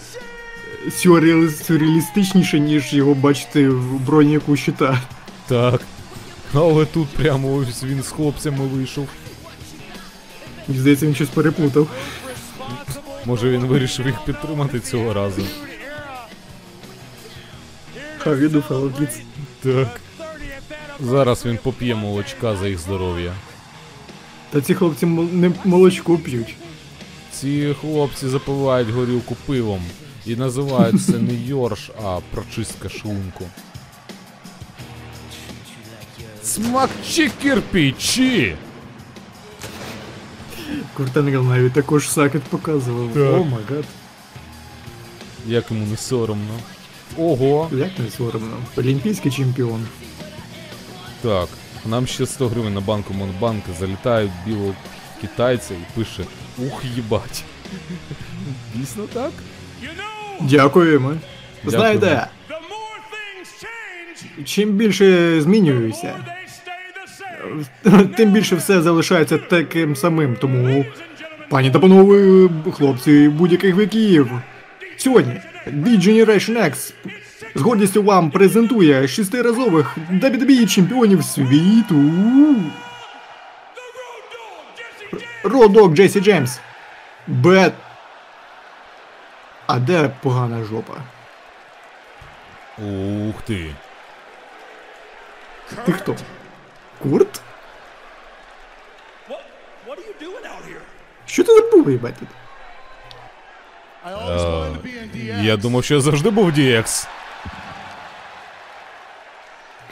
сюрреалістичніше, 0.91 2.61
ніж 2.61 2.95
його 2.95 3.15
бачити 3.15 3.69
в 3.69 4.01
броніку 4.01 4.57
щита. 4.57 5.01
Так. 5.47 5.81
Але 6.55 6.87
тут 6.87 7.09
прямо 7.09 7.55
ось 7.55 7.85
він 7.85 8.03
з 8.03 8.09
хлопцями 8.09 8.67
вийшов. 8.67 9.09
Мені 10.69 10.81
здається, 10.81 11.07
він 11.07 11.15
щось 11.15 11.29
переплутав. 11.29 11.89
Може 13.25 13.51
він 13.51 13.67
вирішив 13.67 14.07
їх 14.07 14.25
підтримати 14.25 14.81
цього 14.81 15.15
разу. 15.15 15.43
Fellow 18.25 18.93
kids? 19.01 19.21
Так. 19.63 20.01
Зараз 21.01 21.47
він 21.47 21.59
поп'є 21.63 21.95
молочка 21.95 22.57
за 22.57 22.69
їх 22.69 22.79
здоров'я. 22.79 23.33
Та 24.51 24.61
ці 24.61 24.75
хлопці 24.75 25.07
не 25.07 25.53
молочко 25.65 26.19
п'ють. 26.19 26.55
Ці 27.33 27.75
хлопці 27.81 28.29
запивають 28.29 28.89
горілку 28.89 29.37
пивом 29.47 29.83
і 30.27 30.37
називають 30.37 31.05
це 31.05 31.13
не 31.13 31.35
йорш, 31.35 31.91
а 32.05 32.19
прочистка 32.31 32.89
шлунку. 32.89 33.45
Смакчі 36.43 37.31
кирпичі! 37.43 38.57
Курт 40.97 41.17
Енгл 41.17 41.43
навіть 41.43 41.73
також 41.73 42.11
suck 42.11 42.32
it 42.32 42.43
показував. 42.43 43.09
Так. 43.15 43.35
Oh 43.35 43.45
my 43.45 43.63
God. 43.71 43.85
Як 45.47 45.71
йому 45.71 45.87
не 45.87 45.97
соромно. 45.97 46.55
Ого! 47.19 47.69
Як 47.73 47.99
не 47.99 48.11
соромно. 48.11 48.57
Олімпійський 48.77 49.33
чемпіон. 49.33 49.87
Так, 51.23 51.49
нам 51.87 52.07
ще 52.07 52.27
100 52.27 52.49
гривень 52.49 52.75
на 52.75 52.81
банку 52.81 53.15
Монобанка 53.15 53.73
залітають 53.81 54.33
білого 54.47 54.75
китайця 55.21 55.75
і 55.75 55.99
пише 55.99 56.25
Ух, 56.59 56.85
їбать. 56.95 57.45
Дійсно 58.75 59.05
так? 59.13 59.33
Дякуємо. 60.41 61.13
Знаєте, 61.65 62.27
чим 64.45 64.71
більше 64.71 65.41
змінююся, 65.41 66.15
тим 68.17 68.31
більше 68.31 68.57
все 68.57 68.83
залишається 68.83 69.39
таким 69.39 69.97
самим. 69.97 70.37
Тому, 70.41 70.85
пані 71.51 71.71
та 71.71 71.79
панове, 71.79 72.49
хлопці 72.73 73.29
будь-яких 73.29 73.77
віків. 73.77 74.31
Сьогодні 74.97 75.33
The 75.67 76.01
Generation 76.01 76.65
X 76.65 76.93
з 77.55 77.61
гордістю 77.61 78.03
вам 78.03 78.31
презентує 78.31 79.09
шестиразових 79.09 79.97
WWE 80.13 80.67
чемпіонів 80.67 81.25
світу. 81.25 82.11
Родок 85.45 85.95
Джесі 85.95 86.21
Джеймс. 86.21 86.59
Бет. 87.27 87.73
А 89.67 89.79
де 89.79 90.09
погана 90.23 90.65
жопа? 90.65 90.95
Ух 92.79 93.43
ти. 93.47 93.75
Ти 95.87 95.93
хто? 95.93 96.17
Курт? 97.03 97.41
Що 101.27 101.45
ти 101.45 101.55
забув, 101.55 101.91
їбать 101.91 102.15
тут? 102.19 102.29
Е, 104.07 105.43
я 105.43 105.57
думав, 105.57 105.85
що 105.85 105.95
я 105.95 106.01
завжди 106.01 106.31
був 106.31 106.51
DX. 106.51 107.09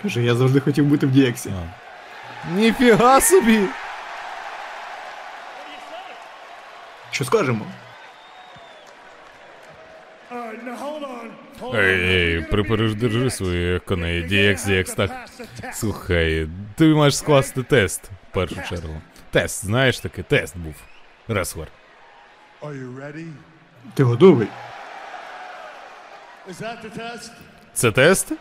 Каже, 0.03 0.23
я 0.23 0.35
завжди 0.35 0.61
хотів 0.61 0.85
бути 0.85 1.07
в 1.07 1.11
DX. 1.11 1.51
Ніфіга 2.55 3.21
собі! 3.21 3.61
Що 7.11 7.25
скажемо? 7.25 7.67
Ей, 11.75 12.01
ей, 12.01 12.41
припереждержи 12.43 13.31
свої 13.31 13.79
коней. 13.79 14.23
DX, 14.29 14.69
DX, 14.69 14.95
так. 14.95 15.11
Слухай, 15.75 16.49
ти 16.75 16.85
маєш 16.85 17.17
скласти 17.17 17.63
тест 17.63 18.05
в 18.31 18.35
першу 18.35 18.57
чергу. 18.69 19.01
Тест, 19.31 19.65
знаєш 19.65 19.99
таки, 20.01 20.23
тест 20.23 20.57
був. 20.57 20.75
Реслер. 21.29 21.69
Are 22.63 22.73
you 22.83 22.97
ready? 22.97 23.27
Ти 23.95 24.03
готовий? 24.03 24.49
Is 26.51 26.63
that 26.63 26.77
the 26.85 26.99
test? 26.99 27.31
Це 27.75 27.93
тест? 27.93 28.33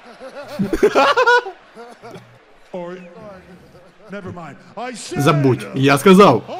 Забудь, 5.18 5.68
я 5.76 5.98
сказав. 5.98 6.60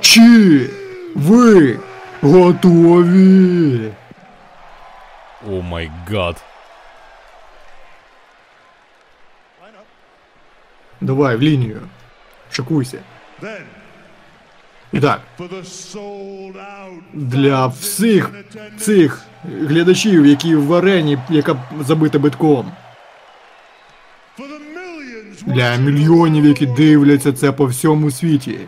Чи 0.00 0.70
ви 1.14 1.78
готові? 2.20 3.92
Oh 5.48 5.62
my 5.62 5.90
God. 6.08 6.42
Давай 11.00 11.36
в 11.36 11.42
лінію. 11.42 11.80
Шикуйся. 12.50 12.98
then 13.42 13.62
І 14.92 15.00
так, 15.00 15.20
for 15.38 15.48
the 15.48 15.64
sold 15.64 16.54
out 16.54 17.00
для 17.12 17.66
всіх 17.66 18.30
цих 18.78 19.22
глядачів, 19.44 20.26
які 20.26 20.54
в 20.54 20.74
арені, 20.74 21.18
яка 21.28 21.56
забита 21.80 22.18
битком. 22.18 22.72
Для 25.46 25.76
мільйонів, 25.76 26.44
які 26.44 26.66
дивляться 26.66 27.32
це 27.32 27.52
по 27.52 27.66
всьому 27.66 28.10
світі. 28.10 28.58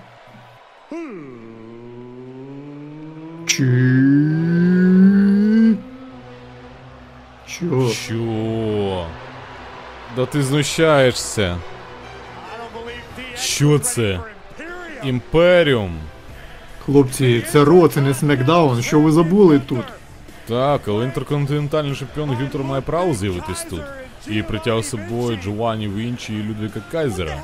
Чи... 3.47 4.42
Що? 7.63 7.89
Що? 7.89 9.07
Да 10.17 10.27
ти 10.27 10.43
знущаєшся. 10.43 11.57
Що 13.37 13.79
це? 13.79 14.21
Імперіум. 15.05 15.99
Хлопці, 16.85 17.45
це 17.53 17.65
Ро, 17.65 17.89
це 17.89 18.01
не 18.01 18.15
Смекдаун. 18.15 18.83
Що 18.83 19.01
ви 19.01 19.13
забули 19.13 19.59
тут? 19.59 19.85
Так, 20.49 20.81
але 20.89 21.05
інтерконтинентальний 21.05 21.97
чемпіон 21.97 22.31
Гюнтер 22.31 22.63
має 22.63 22.81
право 22.81 23.15
з'явитись 23.15 23.67
тут. 23.71 23.83
І 24.27 24.43
притяг 24.43 24.83
з 24.83 24.89
собою 24.89 25.39
Джованні 25.45 25.89
Вінчі 25.89 26.35
і 26.35 26.43
Людвіка 26.43 26.81
Кайзера. 26.93 27.39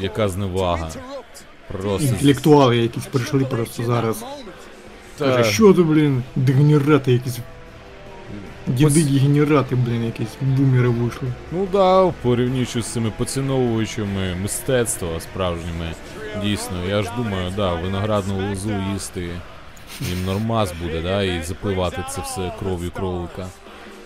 Яка 0.00 0.28
зневага. 0.28 0.90
Просто. 1.68 2.08
Інтелектуали 2.08 2.76
якісь 2.76 3.06
прийшли 3.06 3.44
просто 3.44 3.84
зараз. 3.84 4.24
Та, 5.18 5.44
що 5.44 5.74
ти, 5.74 5.82
блін, 5.82 6.22
дегенерати 6.36 7.12
якісь. 7.12 7.38
Діди 8.74 9.04
дегенерати, 9.04 9.76
блін, 9.76 10.04
якісь 10.04 10.36
бумери 10.40 10.88
вийшли. 10.88 11.28
Ну 11.52 11.68
да, 11.72 12.12
порівнюючи 12.22 12.82
з 12.82 12.86
цими 12.86 13.12
поціновувачами 13.18 14.34
мистецтва 14.42 15.20
справжніми. 15.20 15.92
Дійсно, 16.42 16.76
я 16.88 17.02
ж 17.02 17.10
думаю, 17.16 17.52
да, 17.56 17.74
виноградну 17.74 18.48
лозу 18.48 18.70
їсти 18.94 19.28
їм 20.00 20.24
нормас 20.24 20.72
буде, 20.82 21.02
да, 21.02 21.22
і 21.22 21.42
запивати 21.42 22.04
це 22.10 22.20
все 22.20 22.52
кров'ю 22.58 22.90
кролика. 22.90 23.46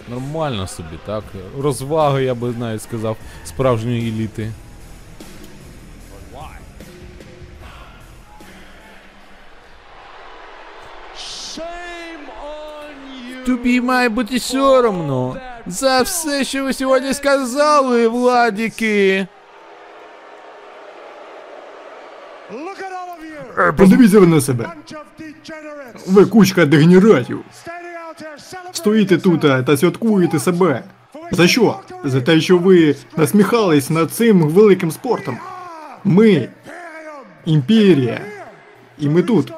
Нормально 0.08 0.66
собі, 0.66 0.98
так? 1.06 1.24
Розвага, 1.60 2.20
я 2.20 2.34
би 2.34 2.54
навіть 2.58 2.82
сказав, 2.82 3.16
справжньої 3.44 4.08
еліти. 4.08 4.52
Тобі 13.46 13.80
має 13.80 14.08
бути 14.08 14.40
соромно 14.40 15.36
за 15.66 16.02
все, 16.02 16.44
що 16.44 16.64
ви 16.64 16.72
сьогодні 16.72 17.14
сказали, 17.14 18.08
владіки. 18.08 19.26
You! 22.52 23.72
Подивіться 23.76 24.20
ви 24.20 24.26
на 24.26 24.40
себе. 24.40 24.72
Ви 26.06 26.26
кучка 26.26 26.66
дегенератів. 26.66 27.44
Стоїте 28.72 29.18
тут 29.18 29.40
та, 29.40 29.62
та 29.62 29.76
святкуєте 29.76 30.38
себе. 30.38 30.82
За 31.30 31.48
що? 31.48 31.80
За 32.04 32.20
те, 32.20 32.40
що 32.40 32.58
ви 32.58 32.96
насміхались 33.16 33.90
над 33.90 34.12
цим 34.12 34.40
великим 34.48 34.90
спортом. 34.90 35.38
Ми 36.04 36.48
імперія. 37.44 38.20
І 38.98 39.08
ми 39.08 39.22
тут, 39.22 39.52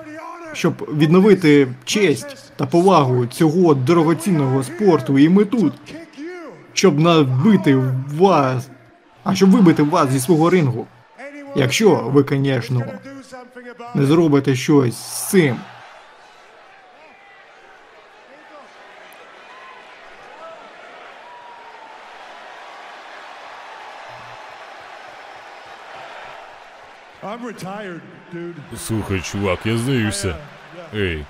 щоб 0.57 0.89
відновити 0.99 1.69
честь 1.85 2.53
та 2.57 2.67
повагу 2.67 3.27
цього 3.27 3.75
дорогоцінного 3.75 4.63
спорту, 4.63 5.19
і 5.19 5.29
ми 5.29 5.45
тут, 5.45 5.73
щоб 6.73 7.01
набити 7.01 7.83
вас, 8.19 8.69
а 9.25 9.35
щоб 9.35 9.51
вибити 9.51 9.83
вас 9.83 10.11
зі 10.11 10.21
свого 10.21 10.51
рингу. 10.51 10.87
Якщо 11.57 12.11
ви, 12.13 12.25
звісно, 12.29 12.83
не 13.95 14.07
зробите 14.07 14.55
щось 14.55 14.97
з 14.97 15.31
цим. 15.31 15.57
I'm 27.23 27.43
retired. 27.45 28.01
Слухай, 28.77 29.21
чувак, 29.21 29.59
я 29.65 29.77
здаюся. 29.77 30.37
Ей. 30.95 31.25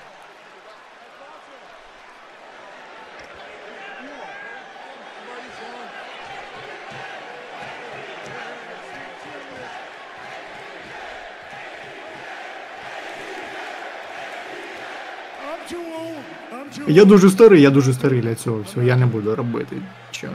Я 16.89 17.05
дуже 17.05 17.31
старий, 17.31 17.63
я 17.63 17.71
дуже 17.71 17.93
старий 17.93 18.21
для 18.21 18.35
цього 18.35 18.61
всього. 18.63 18.87
Я 18.87 18.97
не 18.97 19.07
буду 19.07 19.35
робити. 19.35 19.77
Чого? 20.11 20.35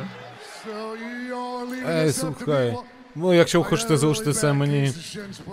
Ей, 1.90 2.12
слухай. 2.12 2.76
Ну, 3.16 3.34
якщо 3.34 3.60
ви 3.62 3.66
хочете 3.66 3.98
залишити 3.98 4.34
це 4.34 4.54
мені. 4.54 4.94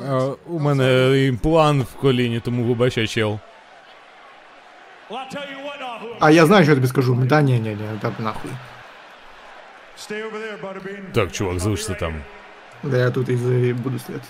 е, 0.05 0.13
у 0.47 0.59
мене 0.59 1.19
імплант 1.27 1.85
в 1.89 1.95
коліні, 1.95 2.41
тому 2.41 2.65
вибачай, 2.65 3.07
чел. 3.07 3.39
А 6.21 6.31
я 6.31 6.47
знаю, 6.47 6.63
що 6.65 6.71
я 6.73 6.77
тобі 6.77 6.89
скажу. 6.89 7.15
Да 7.15 7.43
ні, 7.43 7.53
ні, 7.61 7.69
ні, 7.69 7.99
так 8.01 8.13
нахуй. 8.19 8.51
Stay 9.99 10.23
over 10.25 10.33
there, 10.37 10.61
Butterbean. 10.63 11.13
Так, 11.13 11.33
чувак, 11.33 11.59
залишся 11.59 11.95
там. 11.95 12.15
Да 12.83 12.97
я 12.97 13.11
тут 13.11 13.29
і 13.29 13.33
буду 13.73 13.99
стояти. 13.99 14.25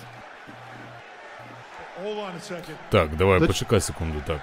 Так, 2.89 3.15
давай, 3.15 3.39
почекай 3.39 3.81
секунду, 3.81 4.21
так. 4.27 4.39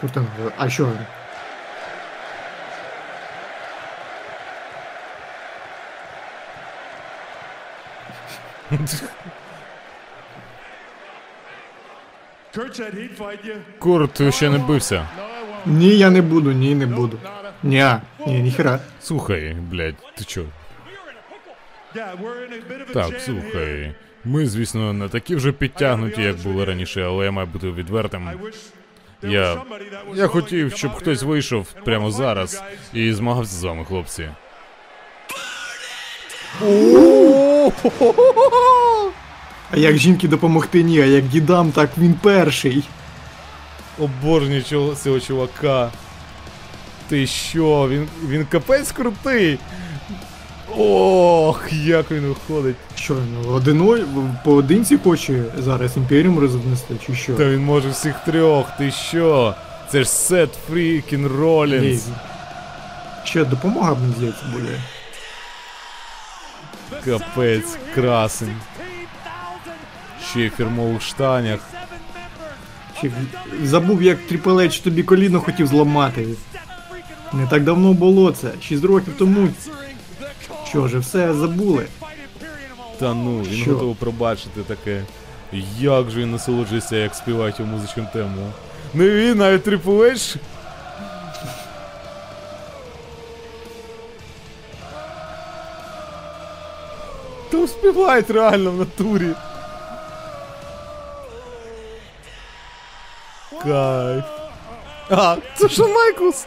Куртан, 0.00 0.26
а 0.58 0.70
що? 0.70 0.88
Курт 13.78 14.34
ще 14.34 14.50
не 14.50 14.58
бився. 14.58 14.94
No, 14.94 15.22
I 15.22 15.68
won't. 15.68 15.78
Ні, 15.78 15.88
я 15.88 16.10
не 16.10 16.22
буду, 16.22 16.52
ні, 16.52 16.74
не 16.74 16.86
буду. 16.86 17.18
Ні, 17.62 17.86
ні, 18.26 18.40
ніхера. 18.40 18.80
Слухай, 19.00 19.56
блядь, 19.70 19.94
ти 20.14 20.24
чо? 20.24 20.44
Так, 22.92 23.20
слухай. 23.20 23.94
Ми, 24.24 24.46
звісно, 24.46 24.92
не 24.92 25.08
такі 25.08 25.36
вже 25.36 25.52
підтягнуті, 25.52 26.22
як 26.22 26.36
були 26.36 26.64
раніше, 26.64 27.02
але 27.02 27.24
я 27.24 27.30
маю 27.30 27.46
бути 27.46 27.70
відвертим. 27.70 28.30
Я, 29.22 29.62
я 30.14 30.26
хотів, 30.26 30.76
щоб 30.76 30.94
хтось 30.94 31.22
вийшов 31.22 31.72
прямо 31.84 32.10
зараз 32.10 32.62
і 32.92 33.12
змагався 33.12 33.56
з 33.56 33.62
вами, 33.64 33.84
хлопці. 33.84 34.28
А 39.70 39.76
як 39.76 39.96
жінки 39.98 40.28
допомогти 40.28 40.82
ні, 40.82 41.00
а 41.00 41.04
як 41.04 41.28
дідам, 41.28 41.72
так 41.72 41.90
він 41.98 42.14
перший. 42.22 42.82
Обожнюю 43.98 44.62
цього 45.02 45.20
чувака. 45.20 45.90
Ти 47.08 47.26
що? 47.26 47.88
Він, 47.88 48.08
він 48.28 48.46
капець 48.46 48.92
крутий. 48.92 49.58
Ох, 50.78 51.72
як 51.72 52.10
він 52.10 52.20
виходить. 52.20 52.76
Що, 52.94 53.16
ну, 53.32 53.50
одиною, 53.52 54.06
поодинці 54.44 54.96
хоче 54.96 55.44
зараз 55.58 55.96
імперіум 55.96 56.38
рознести, 56.38 56.94
чи 57.06 57.14
що? 57.14 57.34
Та 57.34 57.44
він 57.44 57.64
може 57.64 57.88
всіх 57.88 58.14
трьох, 58.26 58.66
ти 58.78 58.90
що? 58.90 59.54
Це 59.90 60.02
ж 60.02 60.10
Сет 60.10 60.50
Фрікін. 60.68 61.26
Ролінс. 61.26 62.08
Ще 63.24 63.44
допомога 63.44 63.94
мені 63.94 64.14
здається 64.16 64.42
буде. 64.52 64.80
Капець, 67.04 67.78
красень. 67.94 68.56
Ще 70.30 70.40
й 70.40 70.50
фірмових 70.50 71.02
штанях. 71.02 71.60
Ще 72.98 73.10
забув, 73.62 74.02
як 74.02 74.18
H 74.30 74.82
тобі 74.82 75.02
коліно 75.02 75.40
хотів 75.40 75.66
зламати. 75.66 76.26
Не 77.32 77.46
так 77.46 77.64
давно 77.64 77.92
було 77.92 78.32
це, 78.32 78.50
6 78.62 78.84
років 78.84 79.14
тому. 79.18 79.48
Що 80.68 80.88
ж, 80.88 80.98
все 80.98 81.34
забули. 81.34 81.86
Та 82.98 83.14
ну, 83.14 83.42
він 83.42 83.62
Що? 83.62 83.72
готовий 83.72 83.94
пробачити 83.94 84.60
таке. 84.60 85.02
Як 85.78 86.10
же 86.10 86.20
він 86.20 86.30
насолоджується, 86.30 86.96
як 86.96 87.14
співають 87.14 87.60
його 87.60 87.72
музичним 87.72 88.06
тему. 88.12 88.52
Не 88.94 89.08
він, 89.08 89.38
навіть 89.38 89.68
Triple 89.68 90.36
Співають 97.84 98.30
реально 98.30 98.70
в 98.70 98.76
натурі. 98.76 99.30
Кайф. 103.62 104.24
А, 105.10 105.36
це 105.54 105.68
що 105.68 105.84
were 105.84 106.46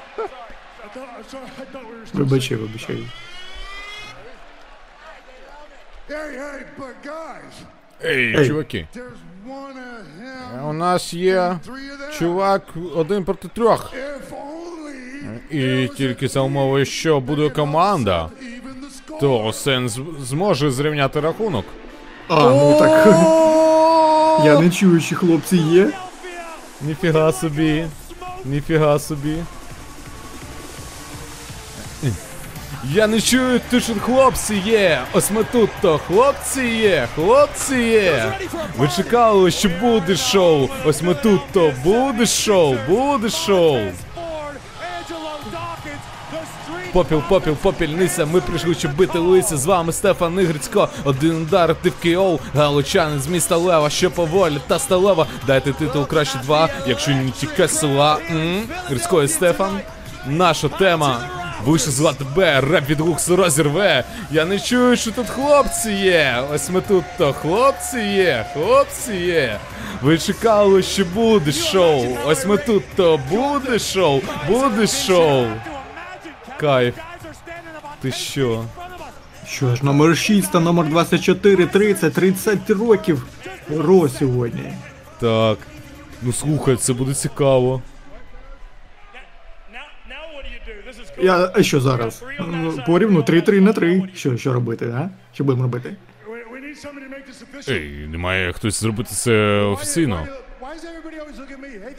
still 2.06 2.14
Вибачай, 2.14 2.58
Ей, 8.06 8.48
чуваки. 8.48 8.88
У 10.64 10.74
нас 10.74 11.14
є 11.14 11.60
чувак 12.20 12.64
один 12.96 13.26
проти 13.26 13.48
трьох. 13.48 13.94
І 15.52 15.90
тільки 15.98 16.28
за 16.28 16.42
умови, 16.42 16.86
що 16.86 17.20
буде 17.20 17.50
команда. 17.50 18.30
То 19.20 19.54
Сен 19.54 19.90
зможе 20.22 20.72
зрівняти 20.72 21.20
рахунок. 21.20 21.66
А, 22.28 22.50
ну 22.50 22.76
так. 22.80 23.08
Я 24.46 24.60
не 24.60 24.70
чую, 24.70 25.02
чи 25.02 25.16
хлопці 25.16 25.58
є. 25.58 25.90
Ніфіга 26.82 27.32
собі. 27.32 27.86
Ніфіга 28.46 29.00
собі. 29.00 29.38
Я 32.94 33.08
не 33.08 33.22
чую, 33.22 33.60
ти 33.70 33.80
що 33.80 33.94
хлопці 33.94 34.56
є! 34.56 35.02
Ось 35.14 35.32
ми 35.32 35.44
тут 35.44 35.70
то 35.82 35.98
хлопці 35.98 36.62
є! 36.62 37.08
Хлопці 37.16 37.76
є! 37.76 38.34
Ви 38.78 38.90
чекали, 38.96 39.52
що 39.52 39.70
буде 39.82 40.16
шоу! 40.16 40.70
Ось 40.86 41.02
ми 41.02 41.14
тут 41.14 41.42
то 41.54 41.74
буде 41.84 42.26
шоу! 42.26 42.76
Буде 42.90 43.30
шоу! 43.30 43.80
Попіл, 46.98 47.22
попіл, 47.30 47.56
попільниця, 47.56 48.26
ми 48.26 48.42
прийшли, 48.42 48.76
щоб 48.76 48.96
бити 48.96 49.20
лися. 49.20 49.58
З 49.58 49.66
вами 49.66 49.94
Стефан 49.94 50.40
Ігрицько. 50.40 50.90
Один 51.04 51.42
удар, 51.42 51.76
ти 51.82 51.90
в 51.90 51.94
КО. 52.04 52.40
Галичанин 52.56 53.20
з 53.20 53.28
міста 53.28 53.58
Лева, 53.58 53.90
що 53.90 54.12
поволі 54.12 54.58
та 54.68 54.80
сталева. 54.80 55.28
Дайте 55.48 55.74
титул 55.74 56.08
краще 56.08 56.40
два, 56.44 56.70
якщо 56.88 57.12
не 57.12 57.32
тільки 57.32 57.68
села. 57.68 58.18
Грицько 58.88 59.24
і 59.24 59.28
Стефан. 59.28 59.80
Наша 60.28 60.70
тема. 60.70 61.20
Вийшли 61.66 61.92
звати 61.92 62.26
Б, 62.36 62.62
реп 62.62 62.90
від 62.90 63.00
Луксу 63.00 63.36
розірве. 63.36 64.04
Я 64.32 64.46
не 64.46 64.60
чую, 64.60 64.98
що 64.98 65.12
тут 65.12 65.30
хлопці 65.30 65.92
є. 65.92 66.44
Ось 66.54 66.70
ми 66.70 66.82
тут 66.82 67.04
то 67.18 67.34
хлопці 67.34 68.00
є, 68.00 68.46
хлопці 68.54 69.14
є. 69.14 69.60
Ви 70.02 70.18
чекали, 70.18 70.84
що 70.84 71.06
буде 71.06 71.52
шоу. 71.52 72.18
Ось 72.26 72.46
ми 72.46 72.58
тут 72.58 72.84
то 72.96 73.20
буде 73.30 73.80
шоу, 73.80 74.22
буде 74.48 74.88
шоу. 74.88 75.48
Кайф. 76.60 76.96
Ти 78.02 78.12
що? 78.12 78.66
Що 79.48 79.76
ж, 79.76 79.86
номер 79.86 80.18
6 80.18 80.52
та 80.52 80.60
номер 80.60 80.86
24, 80.90 81.66
30, 81.66 82.14
30 82.14 82.70
років. 82.70 83.26
Ро 83.70 84.10
сьогодні. 84.10 84.74
Так. 85.20 85.58
Ну 86.22 86.34
слухай, 86.34 86.76
це 86.76 86.94
буде 86.94 87.14
цікаво. 87.14 87.82
Я, 91.22 91.52
а 91.56 91.64
що 91.64 91.82
зараз? 91.82 92.24
Ну, 92.40 92.84
Порівну 92.86 93.20
3-3 93.22 93.62
на 93.62 93.74
3. 93.74 94.10
Що, 94.16 94.38
що 94.38 94.54
робити, 94.54 94.86
а? 94.98 95.10
Що 95.34 95.44
будемо 95.44 95.64
робити? 95.64 95.96
Ей, 97.70 98.08
немає 98.08 98.54
хтось 98.54 98.82
зробити 98.82 99.10
це 99.10 99.34
офіційно. 99.62 100.28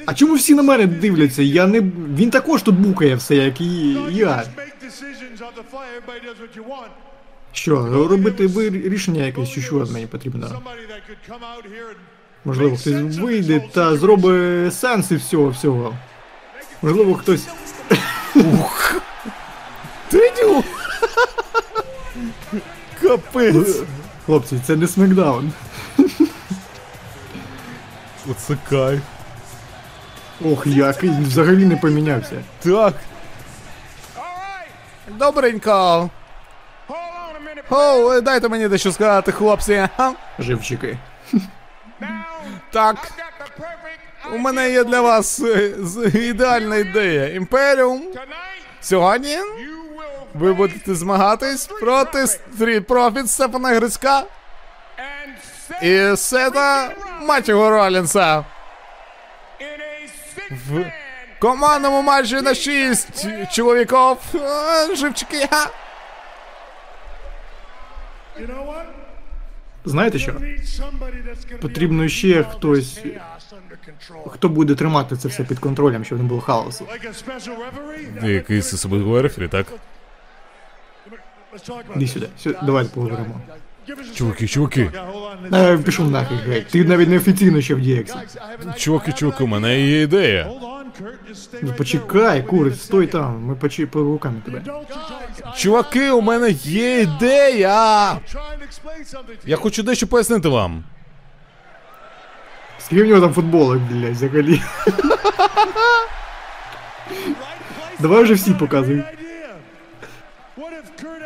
А 0.07 0.15
чому 0.15 0.35
всі 0.35 0.55
на 0.55 0.63
мене 0.63 0.87
дивляться? 0.87 1.43
Я 1.43 1.67
не. 1.67 1.81
Він 2.17 2.31
також 2.31 2.63
тут 2.63 2.75
букає 2.75 3.15
все, 3.15 3.35
як 3.37 3.61
і 3.61 3.93
я. 4.11 4.45
Що, 7.53 8.07
робити 8.09 8.47
ви 8.47 8.71
рішення 8.71 9.25
якесь, 9.27 9.51
чи 9.51 9.61
що 9.61 9.87
мені 9.93 10.07
потрібно? 10.07 10.63
Можливо, 12.45 12.77
хтось 12.77 13.19
вийде 13.19 13.65
та 13.73 13.97
зробить 13.97 14.75
сенс 14.75 15.11
і 15.11 15.17
всього 15.17 15.49
всього. 15.49 15.95
Можливо, 16.83 17.15
хтось. 17.15 17.47
Тидю! 20.11 20.65
Капець! 23.03 23.81
Хлопці, 24.27 24.61
це 24.67 24.77
не 24.77 24.89
смакдаун. 24.89 25.53
Оце 28.31 28.57
кайф. 28.71 29.01
Ох, 30.45 30.67
як 30.67 31.03
він 31.05 31.25
взагалі 31.25 31.65
не 31.65 31.77
помінявся. 31.77 32.43
Так. 32.65 32.95
Добренько. 35.09 36.11
О, 37.71 38.21
дайте 38.21 38.49
мені 38.49 38.69
дещо 38.69 38.93
сказати, 38.93 39.33
хлопці. 39.33 39.89
Живчики. 40.39 40.99
Так. 42.73 43.13
У 44.33 44.39
мене 44.39 44.71
є 44.71 44.85
для 44.85 45.01
вас 45.01 45.41
е, 45.41 45.73
ідеальна 46.15 46.77
ідея. 46.77 47.35
Імперіум. 47.35 48.03
Сьогодні 48.81 49.37
ви 50.35 50.53
будете 50.53 50.95
змагатись 50.95 51.67
проти 51.67 52.19
Street 52.19 52.85
Profits 52.85 53.27
Стефана 53.27 53.69
Грицька 53.69 54.23
і 55.83 56.17
Сета 56.17 56.91
Матіго 57.23 57.71
Ролінса. 57.71 58.45
В 60.51 60.93
командному 61.39 62.03
матчі 62.03 62.35
на 62.41 62.55
6 62.55 63.27
чоловіків. 63.53 64.17
Е, 64.35 64.97
Живчики. 64.97 65.49
Знаєте 69.85 70.19
що? 70.19 70.35
Потрібно 71.61 72.09
ще 72.09 72.43
хтось, 72.45 73.01
хто 74.27 74.49
буде 74.49 74.75
тримати 74.75 75.17
це 75.17 75.29
все 75.29 75.45
під 75.45 75.59
контролем, 75.59 76.05
щоб 76.05 76.19
не 76.19 76.25
було 76.25 76.41
хаосу. 76.41 76.87
Якийсь 78.23 78.75
особливий 78.75 79.23
рефері, 79.23 79.49
так? 79.49 79.67
Іди 81.97 82.07
сюди, 82.09 82.29
сюди, 82.39 82.59
давайте 82.63 82.95
поговоримо. 82.95 83.41
Чуваки, 84.15 84.49
чуваки. 84.49 84.91
Е, 85.53 85.79
пішов 85.79 86.11
нахід, 86.11 86.39
геть. 86.49 86.67
Ти 86.67 86.85
навіть 86.85 87.09
неофіційно 87.09 87.61
ще 87.61 87.75
в 87.75 87.79
DX. 87.79 88.15
Чуваки, 88.77 89.13
чуваки, 89.13 89.45
у 89.45 89.47
мене 89.47 89.81
є 89.81 90.03
ідея. 90.03 90.51
Ну, 91.63 91.73
Почекай, 91.77 92.43
курець, 92.43 92.83
стой 92.83 93.07
там, 93.07 93.43
ми 93.45 93.55
почи 93.55 93.87
по 93.87 94.01
руками 94.01 94.43
тебе. 94.45 94.63
Чуваки, 95.57 96.11
у 96.11 96.21
мене 96.21 96.51
є 96.63 97.01
ідея. 97.01 98.19
Я 99.47 99.57
хочу 99.57 99.83
дещо 99.83 100.07
пояснити 100.07 100.49
вам. 100.49 100.85
Скільки 102.79 103.03
в 103.05 103.07
нього 103.07 103.21
там 103.21 103.33
футболок, 103.33 103.79
блядь, 103.79 104.13
взагалі. 104.13 104.63
Давай 108.01 108.23
вже 108.23 108.35
всі 108.35 108.51
показуй. 108.55 109.03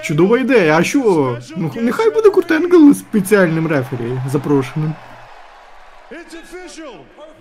Чудова 0.02 0.38
ідея, 0.38 0.78
а 0.78 0.84
що? 0.84 1.38
Ну 1.56 1.70
нехай 1.74 2.10
буде 2.10 2.30
Курт 2.30 2.50
Енгл 2.50 2.94
спеціальним 2.94 3.66
рефері 3.66 4.20
запрошеним. 4.32 4.94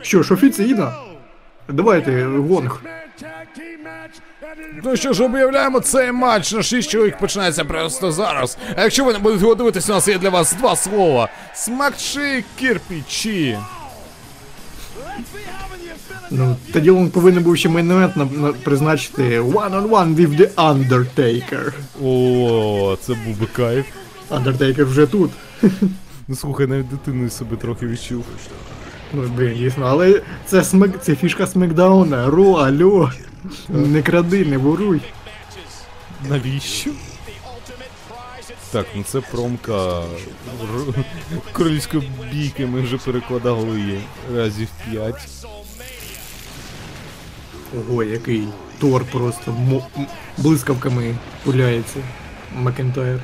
Що 0.01 0.23
ж, 0.23 0.33
офіційно? 0.33 0.93
Давайте, 1.67 2.23
гонг. 2.25 2.81
Ну 4.83 4.95
що 4.95 5.13
ж, 5.13 5.23
об'являємо 5.23 5.79
цей 5.79 6.11
матч 6.11 6.53
на 6.53 6.63
6 6.63 6.89
чоловік 6.89 7.17
починається 7.17 7.65
просто 7.65 8.11
зараз. 8.11 8.57
А 8.75 8.81
якщо 8.83 9.05
ви 9.05 9.13
не 9.13 9.19
будете 9.19 9.45
його 9.45 9.71
у 9.89 9.93
нас 9.93 10.07
є 10.07 10.17
для 10.17 10.29
вас 10.29 10.53
два 10.53 10.75
слова: 10.75 11.29
смокчи 11.53 12.43
кирпичі. 12.59 13.57
Ну, 16.31 16.55
тоді 16.73 16.91
він 16.91 17.09
повинен 17.09 17.43
був 17.43 17.57
ще 17.57 17.69
main 17.69 17.91
event 17.91 18.17
на, 18.17 18.25
на, 18.25 18.53
призначити 18.53 19.39
one-on-one 19.39 20.15
with 20.15 20.39
the 20.39 20.53
Undertaker. 20.55 21.73
О, 22.03 22.97
це 23.01 23.13
був 23.13 23.39
би 23.39 23.45
кайф. 23.45 23.85
Undertaker 24.29 24.85
вже 24.85 25.05
тут. 25.05 25.31
Ну 26.27 26.37
слухай, 26.37 26.67
навіть 26.67 26.89
дитиною 26.89 27.29
себе 27.29 27.57
трохи 27.57 27.87
відчув. 27.87 28.25
Ну, 29.13 29.23
блін, 29.37 29.57
дійсно, 29.57 29.85
але 29.85 30.21
це 30.45 30.63
смак, 30.63 31.03
це 31.03 31.15
фішка 31.15 31.47
смакдауна. 31.47 32.29
Raw, 32.29 32.51
алло. 32.51 33.11
Не 33.69 34.01
кради, 34.01 34.45
не 34.45 34.57
воруй. 34.57 35.01
Навіщо? 36.29 36.91
Так, 38.71 38.85
ну 38.95 39.03
це 39.03 39.21
промка 39.21 40.01
королівської 41.53 42.11
бійки, 42.33 42.65
ми 42.65 42.81
вже 42.81 42.97
перекладали 42.97 43.79
її 43.79 43.99
разів 44.35 44.67
5. 44.91 45.15
Ого, 47.79 48.03
який 48.03 48.47
Тор 48.79 49.05
просто 49.05 49.51
мо- 49.51 49.87
м- 49.97 50.07
блискавками 50.37 51.15
пуляється. 51.43 51.99
Макентайр. 52.55 53.19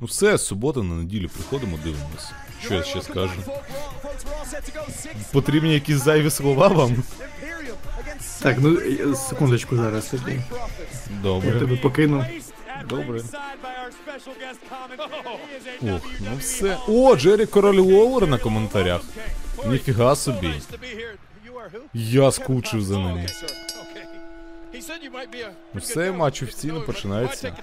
Ну 0.00 0.06
все, 0.06 0.38
субота 0.38 0.82
на 0.82 0.94
неділю 0.94 1.28
приходимо, 1.28 1.78
дивимось. 1.84 2.30
Що 2.64 2.74
я 2.74 2.82
ще 2.82 3.02
скажу? 3.02 3.32
Потрібні 5.32 5.74
якісь 5.74 5.96
зайві 6.04 6.30
слова 6.30 6.68
вам? 6.68 7.02
Так, 8.42 8.56
ну 8.60 8.78
е, 8.80 9.14
секундочку 9.14 9.76
зараз 9.76 10.06
тоді. 10.06 10.30
Я 10.32 10.42
Добре, 11.22 11.50
тебе 11.60 11.76
покину. 11.76 12.24
добре. 12.88 13.20
Ох, 15.82 16.00
ну 16.20 16.36
все. 16.40 16.76
О, 16.88 17.16
Джері 17.16 17.46
Король 17.46 17.78
Лоуер 17.80 18.26
на 18.28 18.38
коментарях. 18.38 19.00
Ніфіга 19.66 20.16
собі. 20.16 20.50
Я 21.94 22.30
скучив 22.30 22.82
за 22.82 22.98
ним. 22.98 23.26
Ну 25.74 25.80
все, 25.80 26.12
матч 26.12 26.42
офіційно 26.42 26.82
починається. 26.82 27.56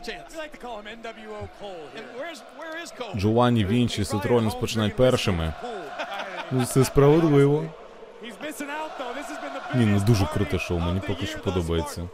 Джованні 3.16 3.66
Вінчі 3.66 4.02
і 4.02 4.06
Сет 4.06 4.60
починають 4.60 4.96
першими. 4.96 5.54
Ну 6.52 6.66
це 6.66 6.86
справедливо. 6.86 7.66
Ні, 9.76 9.86
ну 9.86 10.00
дуже 10.00 10.26
круте 10.26 10.60
шоу, 10.60 10.80
мені 10.80 11.02
поки 11.08 11.26
що 11.26 11.40
подобається. 11.40 12.10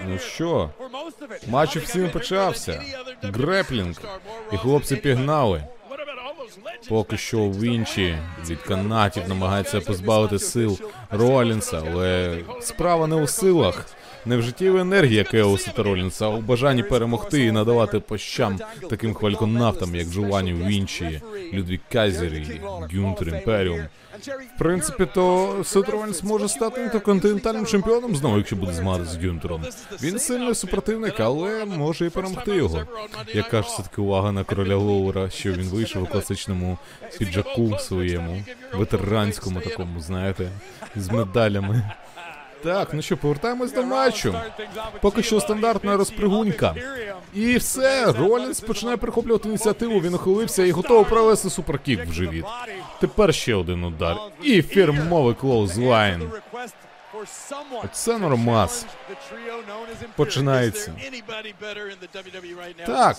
Ну 0.00 0.18
що, 0.18 0.70
матч 1.48 1.76
офіційно 1.76 2.10
почався. 2.10 2.82
Греплінг. 3.22 4.00
І 4.52 4.56
хлопці 4.56 4.96
пігнали. 4.96 5.64
Поки 6.88 7.16
що 7.16 7.38
Вінчі 7.38 8.18
від 8.48 8.60
канатів 8.60 9.22
намагається 9.28 9.80
позбавити 9.80 10.38
сил 10.38 10.78
Ролінса, 11.10 11.82
але 11.86 12.38
справа 12.60 13.06
не 13.06 13.16
у 13.16 13.26
силах. 13.26 13.86
Не 14.26 14.36
в 14.36 14.42
життєвій 14.42 14.80
енергії 14.80 15.24
Кеоса 15.24 15.70
та 15.76 15.82
Ролінса, 15.82 16.24
а 16.24 16.28
у 16.28 16.40
бажанні 16.40 16.82
перемогти 16.82 17.44
і 17.44 17.52
надавати 17.52 18.00
пощам 18.00 18.58
таким 18.90 19.14
хвальконавтам, 19.14 19.94
як 19.94 20.08
Джованні 20.08 20.52
Вінчі, 20.52 21.20
Людвік 21.52 21.80
Казер 21.92 22.34
і 22.34 22.60
Гюнтер 22.94 23.28
Імперіум. 23.28 23.80
В 24.54 24.58
принципі, 24.58 25.06
то 25.14 25.56
Сет 25.64 25.88
Ролінс 25.88 26.22
може 26.22 26.48
стати 26.48 26.82
інтерконтинентальним 26.82 27.66
чемпіоном 27.66 28.16
знову, 28.16 28.36
якщо 28.36 28.56
буде 28.56 28.72
змагатися 28.72 29.12
з 29.12 29.24
Гюнтером. 29.24 29.64
Він 30.02 30.18
сильний 30.18 30.54
супротивник, 30.54 31.20
але 31.20 31.64
може 31.64 32.06
і 32.06 32.10
перемогти 32.10 32.56
його. 32.56 32.82
Яка 33.34 33.62
ж 33.62 33.68
все-таки 33.68 34.00
увага 34.00 34.32
на 34.32 34.44
короля 34.44 34.76
Лоура, 34.76 35.30
що 35.30 35.52
він 35.52 35.68
вийшов 35.68 36.02
у 36.02 36.06
класичному 36.06 36.78
піджаку 37.18 37.78
своєму, 37.78 38.42
ветеранському 38.74 39.60
такому, 39.60 40.00
знаєте, 40.00 40.48
з 40.96 41.10
медалями. 41.10 41.92
Так, 42.64 42.88
ну 42.92 43.02
що, 43.02 43.16
повертаємось 43.16 43.72
до 43.72 43.82
матчу. 43.82 44.34
Поки 45.00 45.22
що 45.22 45.40
стандартна 45.40 45.96
розпригунька. 45.96 46.74
І 47.34 47.56
все, 47.56 48.12
Ролінс 48.12 48.60
починає 48.60 48.96
прихоплювати 48.96 49.48
ініціативу, 49.48 50.00
він 50.00 50.14
ухилився 50.14 50.64
і 50.64 50.70
готовий 50.70 51.04
провести 51.04 51.50
superkick 51.50 52.06
в 52.06 52.12
живіт. 52.12 52.44
Тепер 53.00 53.34
ще 53.34 53.54
один 53.54 53.84
удар. 53.84 54.16
І 54.42 54.62
фірмовий 54.62 55.34
clothesline. 55.34 56.30
Оце 57.84 58.18
нормас. 58.18 58.86
Починається. 60.16 60.92
Так. 62.86 63.16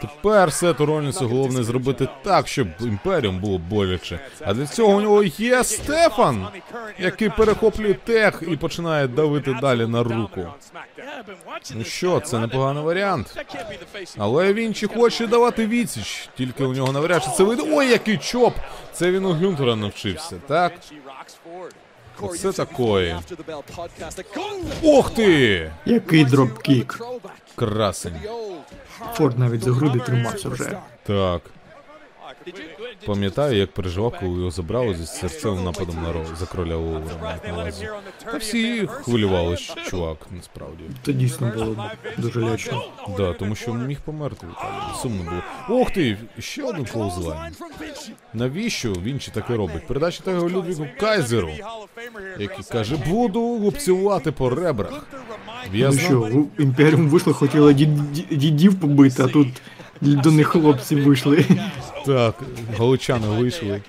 Тепер 0.00 0.52
Сету 0.52 0.86
Ролінсу 0.86 1.28
головне 1.28 1.62
зробити 1.62 2.08
так, 2.22 2.48
щоб 2.48 2.68
імперіум 2.80 3.38
було 3.38 3.58
боляче. 3.58 4.20
А 4.40 4.54
для 4.54 4.66
цього 4.66 4.96
у 4.96 5.00
нього 5.00 5.22
є 5.22 5.64
Стефан, 5.64 6.48
який 6.98 7.28
перехоплює 7.28 7.94
tag 7.94 8.42
і 8.48 8.56
починає 8.56 9.08
давити 9.08 9.56
далі 9.60 9.86
на 9.86 10.02
руку. 10.02 10.46
Ну 11.74 11.84
що, 11.84 12.20
це 12.20 12.38
непоганий 12.38 12.82
варіант. 12.82 13.44
Але 14.18 14.52
він 14.52 14.74
чи 14.74 14.86
хоче 14.88 15.26
давати 15.26 15.66
відсіч, 15.66 16.28
тільки 16.36 16.64
у 16.64 16.72
нього 16.72 16.92
навряд 16.92 17.24
чи 17.24 17.30
це 17.30 17.44
вийде. 17.44 17.62
Ой, 17.72 17.88
який 17.90 18.18
chop! 18.18 18.54
Це 18.92 19.10
він 19.10 19.24
у 19.24 19.32
Гюнтера 19.32 19.76
навчився, 19.76 20.36
так? 20.48 20.72
Оце 22.22 22.52
такої. 22.52 23.16
Ох 24.84 25.14
ти! 25.14 25.72
Який 25.86 26.24
dropkick. 26.24 27.00
Красень. 27.54 28.16
Форд 29.14 29.38
навіть 29.38 29.64
за 29.64 29.72
груди 29.72 29.98
тримався 29.98 30.48
вже. 30.48 30.78
Так. 31.02 31.42
Пам'ятаю, 33.06 33.56
як 33.58 33.72
переживав, 33.72 34.14
коли 34.20 34.38
його 34.38 34.50
забрали 34.50 34.94
зі 34.94 35.06
серцевим 35.06 35.64
нападом 35.64 35.96
на 36.02 36.12
ро 36.12 36.24
за 36.38 36.46
короля 36.46 36.76
увазі. 36.76 37.88
Та 38.24 38.36
всі 38.36 38.86
хвилювалися, 38.86 39.74
чувак, 39.90 40.16
насправді. 40.36 40.84
Це 41.06 41.12
дійсно 41.12 41.52
було 41.56 41.90
дуже 42.18 42.40
лячно. 42.40 42.84
Да, 43.16 43.32
тому 43.32 43.54
що 43.54 43.74
міг 43.74 44.00
померти 44.00 44.46
Сумно 45.02 45.22
було. 45.24 45.80
Ох 45.80 45.90
ти! 45.90 46.16
Ще 46.38 46.62
один 46.62 46.84
клоузлайн. 46.84 47.54
Навіщо 48.34 48.92
він 48.92 49.20
чи 49.20 49.30
таке 49.30 49.56
робить? 49.56 49.86
Передача 49.86 50.22
того 50.22 50.50
Людвігу 50.50 50.86
Кайзеру, 51.00 51.50
який 52.38 52.64
каже, 52.72 52.96
буду 52.96 53.40
лупцювати 53.40 54.32
по 54.32 54.50
ребрах. 54.50 55.06
Ну 55.74 55.92
що, 55.92 56.44
Імперіум 56.58 57.08
вийшло, 57.08 57.34
хотіла 57.34 57.72
дід- 57.72 58.12
дідів 58.30 58.80
побити, 58.80 59.22
а 59.22 59.26
тут 59.28 59.48
до 60.00 60.30
них 60.30 60.48
хлопці 60.48 60.96
вийшли. 60.96 61.44
Так, 62.06 62.34
галичани 62.78 63.26
вийшли. 63.26 63.82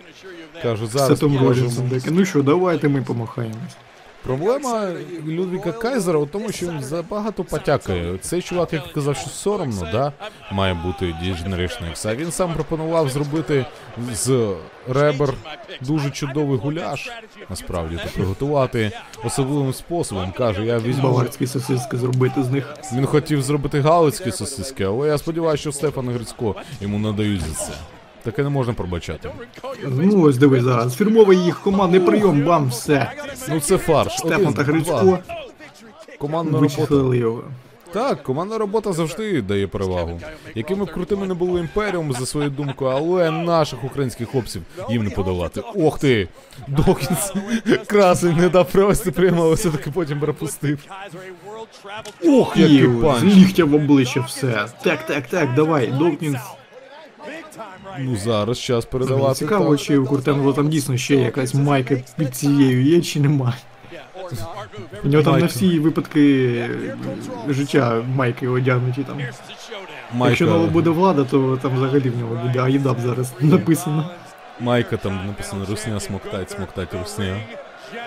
Кажу, 0.61 0.87
зараз 0.87 1.19
таке, 1.19 2.11
Ну 2.11 2.25
що, 2.25 2.43
давайте 2.43 2.89
ми 2.89 3.01
помахаємось. 3.01 3.75
Проблема 4.23 4.91
Людвіга 5.27 5.71
Кайзера 5.71 6.19
у 6.19 6.25
тому, 6.25 6.51
що 6.51 6.65
він 6.65 6.83
забагато 6.83 7.43
потякає. 7.43 8.17
Цей 8.17 8.41
чувак, 8.41 8.73
який 8.73 8.93
казав, 8.93 9.17
що 9.17 9.29
соромно, 9.29 9.87
да, 9.91 10.13
має 10.51 10.73
бути 10.73 11.05
Generation 11.05 11.91
X, 11.91 12.09
а 12.09 12.15
він 12.15 12.31
сам 12.31 12.53
пропонував 12.53 13.09
зробити 13.09 13.65
з 14.13 14.55
ребер 14.89 15.33
дуже 15.81 16.09
чудовий 16.09 16.57
гуляш, 16.57 17.11
насправді, 17.49 17.95
то 18.03 18.09
приготувати 18.15 18.91
особливим 19.23 19.73
способом. 19.73 20.31
Каже, 20.31 20.65
я 20.65 20.79
візьму. 20.79 21.03
Баварські 21.03 21.47
сосиски 21.47 21.97
зробити 21.97 22.43
з 22.43 22.49
них. 22.49 22.73
Він 22.93 23.05
хотів 23.05 23.41
зробити 23.41 23.81
галицькі 23.81 24.31
сосиски, 24.31 24.83
але 24.83 25.07
я 25.07 25.17
сподіваюся, 25.17 25.61
що 25.61 25.71
Стефан 25.71 26.09
Грицько 26.09 26.55
йому 26.81 26.99
надають 26.99 27.41
за 27.41 27.53
це. 27.65 27.73
Таке 28.23 28.43
не 28.43 28.49
можна 28.49 28.73
пробачати. 28.73 29.29
Ну 29.83 30.21
ось 30.21 30.37
дивись 30.37 30.63
зараз. 30.63 30.95
Фірмовий 30.95 31.37
їх 31.37 31.59
командний 31.59 31.99
прийом, 31.99 32.43
бам, 32.43 32.67
все. 32.69 33.11
Ну 33.49 33.59
це 33.59 33.77
фарш. 33.77 34.17
Стефан 34.17 34.41
Один, 34.41 34.53
та. 34.53 34.63
Грицько 34.63 35.19
Командна 36.19 36.59
робота. 36.59 37.15
його. 37.15 37.43
Так, 37.93 38.23
командна 38.23 38.57
робота 38.57 38.93
завжди 38.93 39.41
дає 39.41 39.67
перевагу. 39.67 40.19
Якими 40.55 40.85
б 40.85 40.91
крутими 40.93 41.27
не 41.27 41.33
було 41.33 41.59
імперіум 41.59 42.13
за 42.13 42.25
свою 42.25 42.49
думку, 42.49 42.85
але 42.85 43.31
наших 43.31 43.83
українських 43.83 44.29
хлопців 44.29 44.61
їм 44.89 45.03
не 45.03 45.09
подолати. 45.09 45.61
Ох 45.75 45.99
ти! 45.99 46.27
Докінс 46.67 47.33
красень 47.87 48.37
не 48.37 48.49
дав 48.49 48.69
провести 48.71 49.11
прямо, 49.11 49.43
але 49.43 49.53
все-таки 49.55 49.91
потім 49.91 50.19
пропустив. 50.19 50.79
Ох, 52.27 52.57
який 52.57 52.87
панч! 52.87 53.23
ліктя 53.23 53.65
в 53.65 53.75
обличчя 53.75 54.19
все. 54.21 54.65
Так, 54.83 55.05
так, 55.05 55.27
так, 55.27 55.53
давай, 55.53 55.87
Докінс. 55.87 56.39
Ну 57.99 58.15
зараз 58.15 58.59
час 58.59 58.85
передавати. 58.85 59.35
цікаво, 59.35 59.75
так. 59.75 59.85
чи 59.85 59.97
у 59.97 60.05
Куртенго 60.05 60.53
там 60.53 60.69
дійсно 60.69 60.97
ще 60.97 61.15
якась 61.15 61.53
майка 61.53 61.97
під 62.17 62.35
цією 62.35 62.83
є, 62.83 63.01
чи 63.01 63.19
нема. 63.19 63.53
У 65.03 65.07
нього 65.07 65.23
там 65.23 65.39
на 65.39 65.45
всі 65.45 65.79
випадки 65.79 66.69
життя 67.49 68.01
майки 68.15 68.47
одягнуті 68.47 69.03
там. 69.03 69.17
Якщо 70.27 70.45
нова 70.45 70.67
буде 70.67 70.89
влада, 70.89 71.23
то 71.23 71.59
там 71.61 71.75
взагалі 71.75 72.09
в 72.09 72.17
нього 72.17 72.35
буде 72.35 72.59
Аїдап 72.59 72.99
зараз 72.99 73.33
написано. 73.39 74.09
майка 74.59 74.97
там 74.97 75.27
написано 75.27 75.65
Русня 75.69 75.99
смоктать, 75.99 76.51
смоктать 76.51 76.93
Русня. 76.93 77.39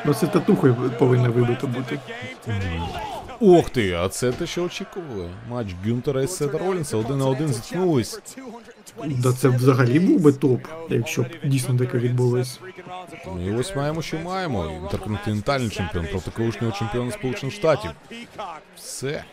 Ну 0.05 0.15
це 0.15 0.27
татухою 0.27 0.75
повинна 0.99 1.29
вибито 1.29 1.67
бути. 1.67 1.99
Ох 3.41 3.71
ти, 3.71 3.93
а 3.93 4.09
це 4.09 4.33
те, 4.33 4.47
що 4.47 4.65
очікували. 4.65 5.29
Матч 5.49 5.69
Гюнтера 5.87 6.23
і 6.23 6.27
Сета 6.27 6.59
Ролінса 6.59 6.97
один 6.97 7.19
на 7.19 7.27
один 7.27 7.49
зіткнулись. 7.49 8.21
Да 9.05 9.33
це 9.33 9.49
взагалі 9.49 10.01
був 10.01 10.21
би 10.21 10.33
топ, 10.33 10.61
якщо 10.91 11.23
б 11.23 11.27
дійсно 11.45 11.79
таке 11.79 11.99
відбулось. 11.99 12.61
Ну 13.27 13.47
і 13.47 13.55
ось 13.55 13.77
маємо, 13.77 14.03
що 14.03 14.19
маємо. 14.19 14.71
Інтерконтинентальний 14.83 15.69
чемпіон 15.69 16.07
проти 16.11 16.31
колишнього 16.31 16.73
чемпіона 16.79 17.11
Сполучених 17.11 17.55
Штатів. 17.55 17.91
Все. 18.77 19.25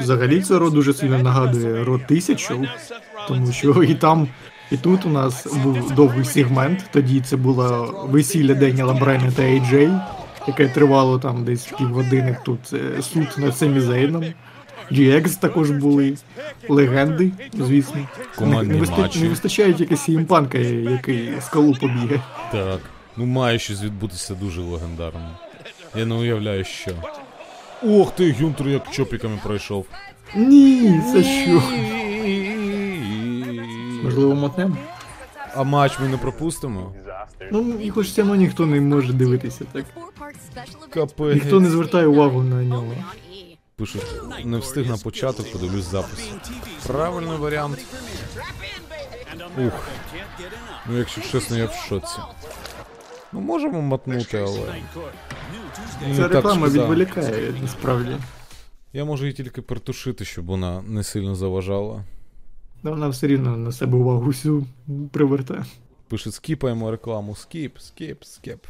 Взагалі 0.00 0.42
це 0.42 0.58
ро 0.58 0.70
дуже 0.70 0.94
сильно 0.94 1.18
нагадує 1.18 1.84
ро 1.84 1.98
тисячу, 1.98 2.66
тому 3.28 3.52
що 3.52 3.82
і 3.82 3.94
там, 3.94 4.28
і 4.70 4.76
тут 4.76 5.06
у 5.06 5.08
нас 5.08 5.46
був 5.46 5.90
довгий 5.90 6.24
сегмент. 6.24 6.84
Тоді 6.92 7.20
це 7.20 7.36
було 7.36 8.08
весілля 8.10 8.54
Деніела 8.54 8.94
Брайна 8.94 9.32
та 9.36 9.42
AJ, 9.42 10.00
яке 10.48 10.68
тривало 10.68 11.18
там 11.18 11.44
десь 11.44 11.72
півгодини. 11.78 12.36
Тут 12.44 12.60
е, 12.72 13.02
суд 13.02 13.26
над 13.36 13.56
Семі 13.56 13.80
Зейном. 13.80 14.24
GX 14.90 15.40
також 15.40 15.70
були 15.70 16.16
легенди, 16.68 17.32
звісно. 17.54 18.08
Командні 18.36 18.80
не, 18.80 18.86
не, 18.86 18.96
матчі. 18.96 19.20
не 19.20 19.28
вистачає 19.28 19.74
тільки 19.74 19.96
Сімпанка, 19.96 20.58
який 20.58 21.32
скалу 21.40 21.74
побігає. 21.74 22.20
Так. 22.52 22.80
Ну 23.16 23.26
має 23.26 23.58
щось 23.58 23.82
відбутися 23.82 24.34
дуже 24.34 24.60
легендарно. 24.60 25.30
Я 25.94 26.06
не 26.06 26.14
уявляю, 26.14 26.64
що. 26.64 26.90
Ох 27.82 28.10
ти, 28.10 28.32
Гюнтер 28.32 28.68
як 28.68 28.90
чопіками 28.90 29.38
пройшов. 29.42 29.86
Ні, 30.36 31.00
це 31.12 31.22
що? 31.22 31.62
Можливо, 34.04 34.34
мотнем? 34.34 34.76
А 35.54 35.62
матч 35.62 35.98
ми 36.00 36.08
не 36.08 36.16
пропустимо? 36.16 36.92
Ну, 37.50 37.80
і 37.80 37.90
хоч 37.90 38.06
все 38.06 38.22
одно 38.22 38.34
ніхто 38.34 38.66
не 38.66 38.80
може 38.80 39.12
дивитися 39.12 39.64
так. 39.72 39.84
Капець. 40.90 41.34
Ніхто 41.34 41.60
не 41.60 41.70
звертає 41.70 42.06
увагу 42.06 42.42
на 42.42 42.62
нього. 42.62 42.94
Пишуть, 43.76 44.06
не 44.44 44.58
встиг 44.58 44.88
на 44.90 44.96
початок, 44.96 45.52
подивлюсь 45.52 45.84
запис. 45.90 46.30
Правильний 46.86 47.36
варіант. 47.38 47.78
Ух. 49.66 49.88
Ну, 50.90 50.98
якщо 50.98 51.20
чесно, 51.20 51.58
я 51.58 51.66
в 51.66 51.72
шоці. 51.88 52.18
Ну, 53.32 53.40
можемо 53.40 53.80
мотнути, 53.82 54.38
але. 54.38 54.74
Ну, 56.08 56.16
Ця 56.16 56.22
так 56.22 56.32
реклама 56.32 56.66
шкода. 56.66 56.82
відволікає, 56.82 57.54
насправді. 57.62 58.16
Я 58.92 59.04
можу 59.04 59.24
її 59.24 59.36
тільки 59.36 59.62
притушити, 59.62 60.24
щоб 60.24 60.44
вона 60.46 60.82
не 60.82 61.02
сильно 61.02 61.34
заважала. 61.34 62.04
Но 62.82 62.90
вона 62.90 63.08
все 63.08 63.26
рівно 63.26 63.56
на 63.56 63.72
себе 63.72 63.98
увагу 63.98 64.26
всю 64.26 64.66
привертає. 65.12 65.64
Пише, 66.12 66.32
скіпаємо 66.32 66.90
рекламу. 66.90 67.34
Скіп, 67.34 67.78
скіп, 67.78 68.24
скіп. 68.24 68.66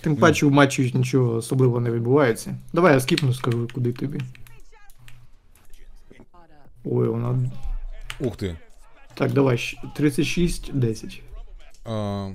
Тим 0.00 0.16
паче 0.16 0.46
у 0.46 0.50
матчі 0.50 0.92
нічого 0.94 1.34
особливого 1.34 1.80
не 1.80 1.90
відбувається. 1.90 2.56
Давай 2.72 2.94
я 2.94 3.00
скіпну, 3.00 3.34
скажу, 3.34 3.68
куди 3.74 3.92
тобі. 3.92 4.20
Ой, 6.84 7.08
вона. 7.08 7.50
Ух 8.20 8.36
ти. 8.36 8.56
Так, 9.14 9.32
давай, 9.32 9.56
36-10. 9.98 11.20
А, 11.84 12.30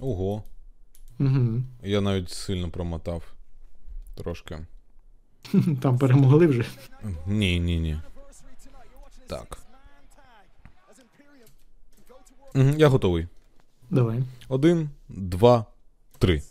ого. 0.00 0.42
Угу. 1.20 1.62
Я 1.82 2.00
навіть 2.00 2.30
сильно 2.30 2.70
промотав. 2.70 3.22
Трошки. 4.14 4.58
Там 5.82 5.98
перемогли 5.98 6.46
вже. 6.46 6.64
Ні, 7.26 7.60
ні, 7.60 7.80
ні. 7.80 8.00
Так. 9.26 9.65
Я 12.56 12.88
готовий. 12.88 13.26
Давай. 13.90 14.22
Один, 14.48 14.90
два, 15.08 15.64
три. 16.18 16.42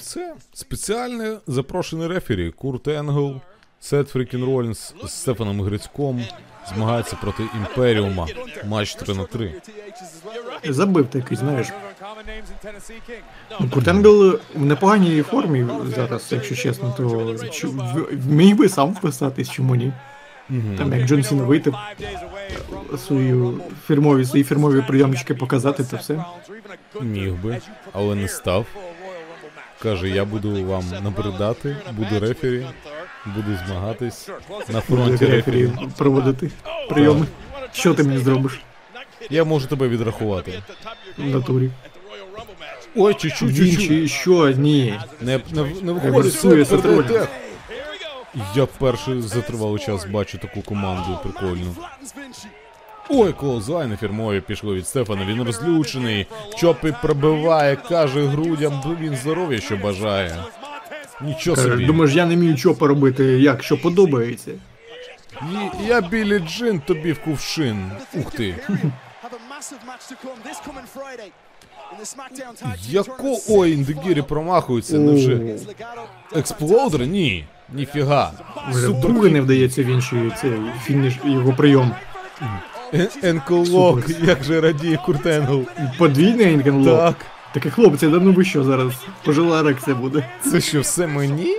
Це 0.00 0.34
спеціальний 0.52 1.36
запрошений 1.46 2.08
рефері 2.08 2.50
Курт 2.50 2.88
Енгл, 2.88 3.34
Сет 3.80 4.08
Фрікін 4.08 4.44
Ролінс 4.44 4.94
з 5.04 5.10
Стефаном 5.10 5.62
Грицьком 5.62 6.24
змагаються 6.68 7.16
проти 7.16 7.42
Імперіума. 7.56 8.26
Матч 8.64 8.94
3 8.94 9.14
на 9.14 9.24
3. 9.24 9.54
Забив 10.64 11.06
такий, 11.06 11.36
знаєш. 11.36 11.68
Ну, 13.60 13.70
Куртенгл 13.70 14.38
в 14.54 14.64
непоганій 14.64 15.22
формі 15.22 15.66
зараз, 15.94 16.28
якщо 16.30 16.54
чесно, 16.54 16.94
то 16.96 17.36
міг 18.28 18.56
би 18.56 18.68
сам 18.68 18.94
вписатись, 18.94 19.50
чому 19.50 19.74
ні. 19.74 19.92
Там 20.78 20.92
як 20.92 21.08
Джон 21.08 21.22
Сіна 21.22 21.42
вийти, 21.42 21.72
свою 23.06 23.60
фірмові, 23.86 24.24
свої 24.24 24.44
фірмові 24.44 24.84
прийомчики 24.88 25.34
показати, 25.34 25.84
то 25.84 25.96
все. 25.96 26.24
Міг 27.00 27.32
би, 27.32 27.58
але 27.92 28.14
не 28.14 28.28
став. 28.28 28.66
Каже, 29.82 30.08
я 30.08 30.24
буду 30.24 30.64
вам 30.64 30.84
набридати, 31.04 31.76
буду 31.92 32.20
рефері, 32.20 32.66
буду 33.26 33.58
змагатись 33.66 34.28
на 34.68 34.80
фронті 34.80 35.26
рефері 35.26 35.62
рефері. 35.66 35.88
проводити 35.98 36.50
прийоми. 36.88 37.26
Що 37.72 37.94
ти 37.94 38.02
мені 38.02 38.18
зробиш 38.18 38.60
Я 39.30 39.44
можу 39.44 39.66
тебе 39.66 39.88
відрахувати. 39.88 40.62
в 41.18 41.24
натурі? 41.26 41.70
Ой, 42.96 43.14
чуть-чуть, 43.14 43.50
Він 43.50 43.70
чуть-чуть. 43.70 43.88
чи 43.88 44.08
що? 44.08 44.50
Ні. 44.50 45.00
Не, 45.20 45.40
не, 45.52 45.62
не 45.82 45.92
виходить. 45.92 47.28
Я 48.56 48.64
вперше 48.64 49.22
за 49.22 49.40
тривалий 49.40 49.78
час 49.84 50.04
бачу 50.06 50.38
таку 50.38 50.62
команду 50.62 51.18
прикольну. 51.22 51.74
Ой, 53.10 53.32
колозайни 53.32 53.96
фірмові 53.96 54.40
пішли 54.40 54.74
від 54.74 54.86
Стефана. 54.86 55.24
Він 55.24 55.42
розлючений. 55.42 56.26
Чопі 56.56 56.94
пробиває, 57.02 57.76
каже 57.76 58.26
грудям, 58.26 58.96
він 59.00 59.16
здоров'я, 59.16 59.60
що 59.60 59.76
бажає. 59.76 60.44
Нічого 61.20 61.56
собі. 61.56 61.86
Думаєш, 61.86 62.14
я 62.14 62.26
не 62.26 62.34
вмію 62.36 62.56
чого 62.56 62.74
поробити, 62.74 63.24
як 63.24 63.62
що 63.62 63.82
подобається. 63.82 64.50
І- 65.42 65.86
Я 65.86 66.00
білі 66.00 66.38
джин, 66.38 66.80
тобі 66.80 67.12
в 67.12 67.18
кувшин. 67.20 67.90
Ух 68.14 68.30
ти. 68.30 68.54
Яко. 72.88 73.36
Ой, 73.50 73.72
індегірі 73.72 74.22
промахуються, 74.22 74.98
невже. 74.98 75.56
Експлоудер? 76.36 77.00
Ні. 77.06 77.44
Ніфіга. 77.72 78.32
Вже 78.70 78.88
вдруге 78.88 79.30
не 79.30 79.40
вдається 79.40 79.82
в 79.82 79.86
інший 79.86 80.32
цей 80.40 80.52
фініш 80.82 81.14
його 81.24 81.52
прийом. 81.52 81.94
Енколок, 83.22 84.04
як 84.22 84.44
же 84.44 84.60
радіє 84.60 84.96
Куртенгл. 84.96 85.62
Подвійний 85.98 86.52
інкенлок. 86.52 86.98
Так. 86.98 87.16
Таке 87.54 87.70
хлопці, 87.70 88.08
да 88.08 88.18
ну 88.18 88.32
ви 88.32 88.44
що 88.44 88.64
зараз? 88.64 88.92
Пожила 89.24 89.60
ерекція 89.60 89.96
буде. 89.96 90.28
Це 90.42 90.60
що, 90.60 90.80
все 90.80 91.06
мені? 91.06 91.56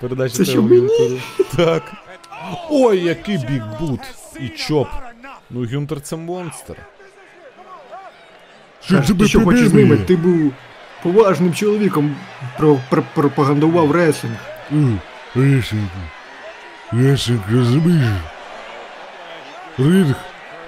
Передача 0.00 0.34
Це 0.34 0.44
що, 0.44 0.62
мені? 0.62 1.20
Так. 1.56 1.82
Ой, 2.70 3.00
який 3.00 3.38
бікбут. 3.38 4.00
І 4.40 4.48
чоп. 4.48 4.88
Ну, 5.50 5.68
Гюнтер 5.72 6.00
це 6.00 6.16
монстр. 6.16 6.74
Каже, 8.90 9.14
ти 9.14 9.28
що 9.28 9.40
хочеш 9.40 9.68
з 9.68 9.74
ними? 9.74 9.96
Ти 9.96 10.16
був 10.16 10.52
поважним 11.02 11.54
чоловіком, 11.54 12.16
про, 12.58 12.78
про, 12.90 13.02
пропагандував 13.14 13.92
реслінг. 13.92 14.36
Рішенько. 15.34 15.96
Рішенько, 16.92 17.44
розумієш? 17.52 18.12
Ринг. 19.78 20.14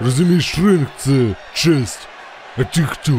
Розумієш, 0.01 0.59
ринг 0.59 0.86
це 0.97 1.26
честь. 1.55 2.09
А 2.59 2.64
ти 2.64 2.82
хто? 2.82 3.12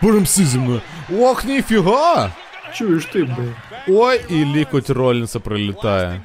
Поремси 0.00 0.44
зі 0.44 0.58
мною. 0.58 0.80
Ох, 1.18 1.44
ніфіга! 1.44 2.30
Чуєш 2.74 3.04
ти, 3.06 3.24
бля. 3.24 3.34
Ой, 3.88 4.24
і 4.28 4.44
лікоть 4.44 4.90
Ролінса 4.90 5.40
прилітає. 5.40 6.20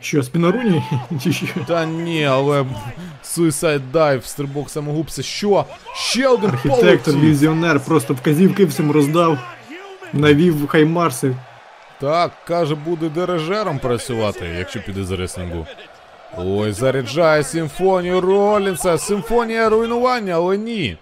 Що, 0.00 0.22
спінаруні? 0.22 0.82
Чи 1.22 1.32
що? 1.32 1.46
Та 1.66 1.84
ні, 1.86 2.24
але 2.24 2.64
Suicide 3.24 3.80
Dive, 3.92 4.22
стрибок 4.22 4.70
самогубця. 4.70 5.22
Що? 5.22 5.64
Ще 5.94 6.28
один 6.28 6.50
Архітектор, 6.50 6.80
полетів. 7.14 7.20
візіонер, 7.20 7.80
просто 7.80 8.14
вказівки 8.14 8.64
всім 8.64 8.90
роздав. 8.90 9.38
Навів 10.12 10.66
хаймарси. 10.68 11.36
Так, 12.00 12.32
каже, 12.46 12.74
буде 12.74 13.08
дирижером 13.08 13.78
працювати, 13.78 14.46
якщо 14.58 14.82
піде 14.82 15.04
з 15.04 15.10
реслінгу. 15.10 15.66
Ой, 16.38 16.72
заряджає 16.72 17.44
симфонію 17.44 18.20
Ролінса, 18.20 18.98
симфонія 18.98 19.68
руйнування, 19.68 20.34
але 20.34 20.56
ні. 20.58 20.96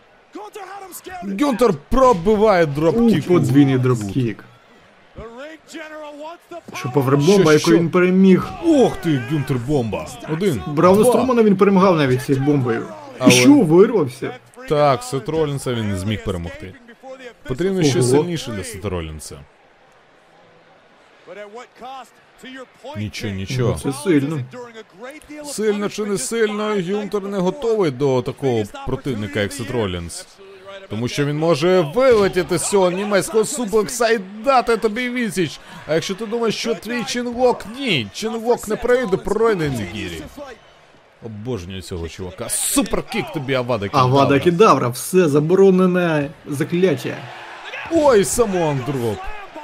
Гюнтер 1.41 1.75
пробиває 1.89 2.65
У, 2.65 2.67
дропкік. 2.67 3.27
подвійний 3.29 3.79
дропкік. 3.79 4.45
Що 6.75 6.91
павербомба, 6.91 7.43
Що, 7.59 7.71
яку 7.71 7.83
він 7.83 7.91
переміг. 7.91 8.47
Ох 8.67 8.97
ти, 8.97 9.23
Гюнтер 9.31 9.57
бомба. 9.67 10.07
Один. 10.33 10.63
Два. 10.67 11.05
Струмана 11.05 11.43
він 11.43 11.57
перемагав 11.57 11.97
навіть 11.97 12.23
цією 12.23 12.45
бомбою. 12.45 12.87
Але- 13.19 13.31
І 13.33 13.35
що, 13.35 13.53
вирвався? 13.55 14.35
Так, 14.69 15.03
Сет 15.03 15.29
Ролінса 15.29 15.75
він 15.75 15.89
не 15.89 15.99
зміг 15.99 16.25
перемогти. 16.25 16.75
Потрібно 17.43 17.83
щось 17.83 18.11
сильніше 18.11 18.51
для 18.51 18.65
Сет 18.65 18.85
Ролінса. 18.85 19.37
Нічого, 22.97 23.33
нічого. 23.35 23.79
Ну, 23.85 23.93
Це 23.93 23.99
сильно. 23.99 24.41
Сильно 25.45 25.89
чи 25.89 26.05
не 26.05 26.19
сильно, 26.19 26.75
Гюнтер 26.89 27.23
не 27.23 27.39
готовий 27.39 27.91
до 27.91 28.23
такого 28.23 28.63
противника, 28.87 29.41
як 29.41 29.53
Сет 29.53 29.71
Ролінс. 29.71 30.27
Тому 30.90 31.08
що 31.08 31.26
він 31.26 31.38
може 31.38 31.82
вилетіти 31.96 32.58
з 32.58 32.70
цього 32.70 32.92
німецького 32.92 33.46
суплекса 33.46 34.10
і 34.10 34.20
дати 34.46 34.78
тобі 34.78 35.10
відсіч. 35.10 35.60
А 35.88 35.94
якщо 35.94 36.16
ти 36.16 36.26
думаєш, 36.26 36.56
що 36.56 36.76
твій 36.76 37.04
чинлок 37.04 37.66
ні, 37.80 38.08
чинлок 38.14 38.68
не 38.68 38.76
пройде, 38.76 39.18
пройде 39.18 39.70
Нігірі. 39.70 40.22
Обожнюю 41.26 41.82
цього 41.82 42.10
чувака. 42.10 42.50
Суперкік 42.50 43.26
тобі 43.34 43.54
Авада 43.54 43.88
Кедавра. 43.88 44.10
Авада 44.10 44.40
Кедавра, 44.40 44.88
все 44.88 45.28
заборонене 45.30 46.30
закляття. 46.48 47.18
Ой, 47.92 48.26
самон 48.26 48.80
дроп. 48.88 49.18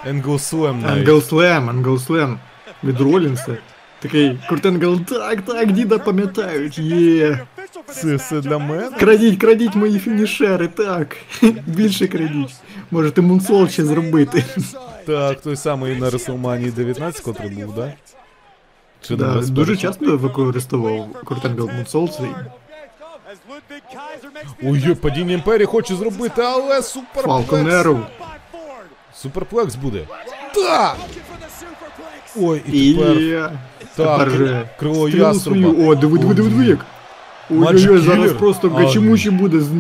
Енглслем 0.05 0.81
навіть. 0.81 1.07
Англслем, 1.07 1.69
Англслем 1.69 2.39
від 2.83 3.01
Ролінса. 3.01 3.57
Такий 3.99 4.39
Куртенгл, 4.49 4.99
так, 4.99 5.41
так, 5.41 5.71
діда 5.71 5.99
пам'ятають, 5.99 6.77
є. 6.79 7.39
Це 7.92 8.16
все 8.16 8.40
для 8.40 8.58
мене? 8.58 8.90
Крадіть, 8.98 9.40
крадіть 9.40 9.74
мої 9.74 9.98
фінішери, 9.98 10.68
так. 10.68 11.16
Більше 11.66 12.06
крадіть. 12.08 12.54
Можете 12.90 13.20
moonsault 13.22 13.68
ще 13.68 13.84
зробити. 13.84 14.44
Так, 15.06 15.40
той 15.40 15.56
самий 15.56 15.96
на 15.96 16.06
WrestleMania 16.06 16.72
19, 16.72 17.20
котрий 17.20 17.50
був, 17.50 17.74
да? 17.74 17.92
Чи 19.00 19.16
Да, 19.16 19.40
дуже 19.40 19.76
часто 19.76 20.16
використовував 20.16 21.08
Курт 21.24 21.47
Енгл 21.47 21.70
moonsault 21.76 22.10
свій. 22.10 22.34
Ой, 24.62 24.94
падіння 24.94 25.32
імперії 25.32 25.66
хочу 25.66 25.96
зробити, 25.96 26.42
але 26.42 26.82
superplex. 26.82 27.52
Arrow. 27.52 28.00
Superplex 29.14 29.74
буде. 29.74 30.06
Так! 30.54 30.96
Ой, 32.40 32.62
і 32.72 32.90
І. 32.90 32.94
Так, 33.96 34.18
тепер 34.18 34.30
же 34.30 34.68
крило 34.78 35.08
яструба. 35.08 35.68
О, 35.68 35.94
диви, 35.94 36.18
диви, 36.18 36.34
диви, 36.34 36.48
диви 36.48 36.64
як. 36.64 36.78
Ой-ой-ой, 37.50 37.98
зараз 37.98 38.32
просто 38.32 38.70
гачимучі 38.70 39.30
буде 39.30 39.60
з 39.60 39.70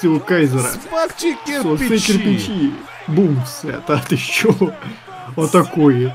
цього 0.00 0.20
кайзера. 0.20 0.62
Смокчи 0.62 1.34
кирпичі. 1.46 2.12
кирпичі. 2.12 2.70
Бум, 3.08 3.42
все, 3.44 3.72
та 3.86 3.98
ти 3.98 4.16
що? 4.16 4.54
Отакої. 5.36 6.12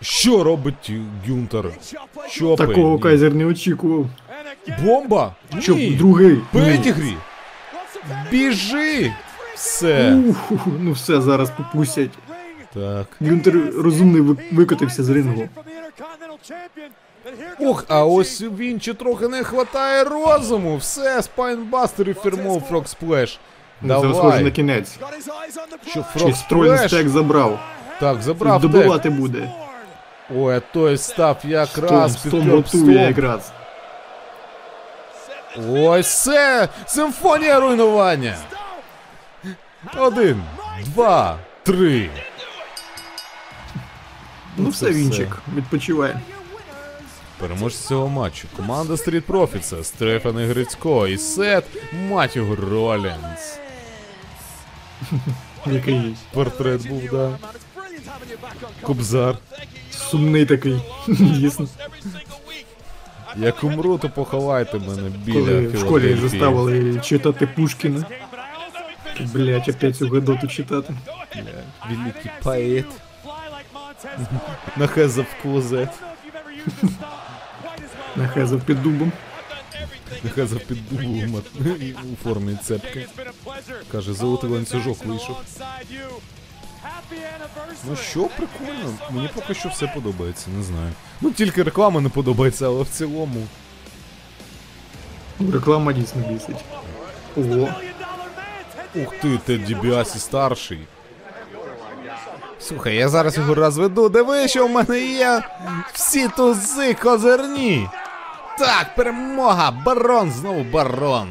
Що 0.00 0.44
робить 0.44 0.92
Гюнтер? 1.28 1.70
Що 2.28 2.56
Такого 2.56 2.98
кайзер 2.98 3.34
не 3.34 3.46
очікував. 3.46 4.06
Бомба? 4.84 5.34
Ні. 5.68 5.90
другий. 5.90 6.40
Pedigree. 6.52 7.16
Біжи. 8.30 9.12
Все. 9.54 10.14
Ух, 10.14 10.50
ну 10.80 10.92
все, 10.92 11.20
зараз 11.20 11.50
попустять. 11.50 12.10
Так. 12.74 13.06
Гюнтер 13.20 13.54
розумний 13.76 14.36
викотився 14.52 15.04
з 15.04 15.08
рингу. 15.08 15.48
Ох, 17.60 17.84
а 17.88 18.04
ось 18.04 18.40
у 18.42 18.50
Вінчі 18.50 18.94
трохи 18.94 19.28
не 19.28 19.44
хватає 19.44 20.04
розуму. 20.04 20.76
Все, 20.76 21.22
spinebuster 21.22 22.08
і 22.08 22.14
фірмовий 22.14 22.62
Frog 22.68 22.86
Splash. 22.86 23.38
Ну, 23.82 24.00
Це 24.00 24.14
схоже 24.14 24.40
на 24.40 24.50
кінець. 24.50 24.98
Що 25.86 26.04
Чи 26.14 26.18
Фрог 26.18 26.34
Сплеш? 26.34 26.90
стек 26.90 27.08
забрав. 27.08 27.60
Так, 28.00 28.22
забрав 28.22 28.62
тек. 28.62 28.70
Добивати 28.70 29.10
буде. 29.10 29.52
Ой, 30.36 30.56
а 30.56 30.60
той 30.60 30.98
став 30.98 31.36
якраз 31.44 32.16
під 32.16 32.88
якраз. 32.88 33.52
Ось 35.72 36.22
це! 36.22 36.68
Симфонія 36.86 37.60
руйнування! 37.60 38.36
Один, 39.96 40.42
два, 40.84 41.38
три. 41.62 42.10
Ну 44.56 44.64
це 44.64 44.70
все, 44.70 44.90
Вінчик, 44.90 45.28
відпочиває. 45.56 46.20
Переможці 47.38 47.88
цього 47.88 48.08
матчу. 48.08 48.48
Команда 48.56 48.94
Street 48.94 49.22
Profits, 49.22 49.84
Стефан 49.84 50.36
Грицько 50.36 51.08
і 51.08 51.18
Сет 51.18 51.64
Матю 52.08 52.56
Ролінс. 52.70 53.58
Який 55.66 56.16
Портрет 56.32 56.88
був, 56.88 57.02
да. 57.10 57.38
Кобзар. 58.82 59.38
сумний 59.90 60.46
такий. 60.46 60.80
Дійсно. 61.08 61.68
Як 63.36 63.64
умру, 63.64 63.98
то 63.98 64.08
поховайте 64.08 64.78
мене 64.78 65.10
біля 65.24 65.44
Коли 65.44 65.66
в 65.66 65.78
школі 65.78 66.18
заставили 66.22 67.00
читати 67.00 67.48
Пушкіна. 67.56 68.04
Блять, 69.20 69.68
опять 69.68 69.96
цю 69.96 70.08
гадоту 70.08 70.48
читати. 70.48 70.94
Великий 71.90 72.30
поет. 72.42 72.86
Нахезав 74.76 75.26
клозет. 75.42 75.88
Нахезав 78.16 78.60
під 78.60 78.82
дубом. 78.82 79.12
Нахезав 80.24 80.58
під 80.60 80.88
дубом 80.88 81.42
у 82.12 82.24
формі 82.24 82.58
цепки. 82.64 83.06
Каже, 83.92 84.12
золотий 84.12 84.50
ланцюжок 84.50 85.04
вийшов. 85.04 85.36
Ну 87.88 87.96
що, 87.96 88.24
прикольно. 88.24 88.94
Мені 89.10 89.28
поки 89.34 89.54
що 89.54 89.68
все 89.68 89.86
подобається, 89.86 90.50
не 90.56 90.62
знаю. 90.62 90.92
Ну 91.20 91.30
тільки 91.30 91.62
реклама 91.62 92.00
не 92.00 92.08
подобається, 92.08 92.66
але 92.66 92.82
в 92.82 92.88
цілому. 92.88 93.46
Реклама 95.52 95.92
дійсно 95.92 96.22
бісить. 96.22 96.64
Ого. 97.36 97.68
Ух 98.94 99.14
ти, 99.22 99.38
Тедді 99.46 99.74
Біасі 99.74 100.18
старший. 100.18 100.78
Слухай, 102.60 102.96
я 102.96 103.08
зараз 103.08 103.36
його 103.36 103.54
розведу. 103.54 104.08
Диви, 104.08 104.48
що 104.48 104.66
в 104.66 104.70
мене 104.70 105.00
є. 105.00 105.42
Всі 105.92 106.28
тузи 106.28 106.94
козирні. 106.94 107.88
Так, 108.58 108.94
перемога! 108.94 109.70
Барон, 109.70 110.30
знову 110.30 110.64
барон. 110.64 111.28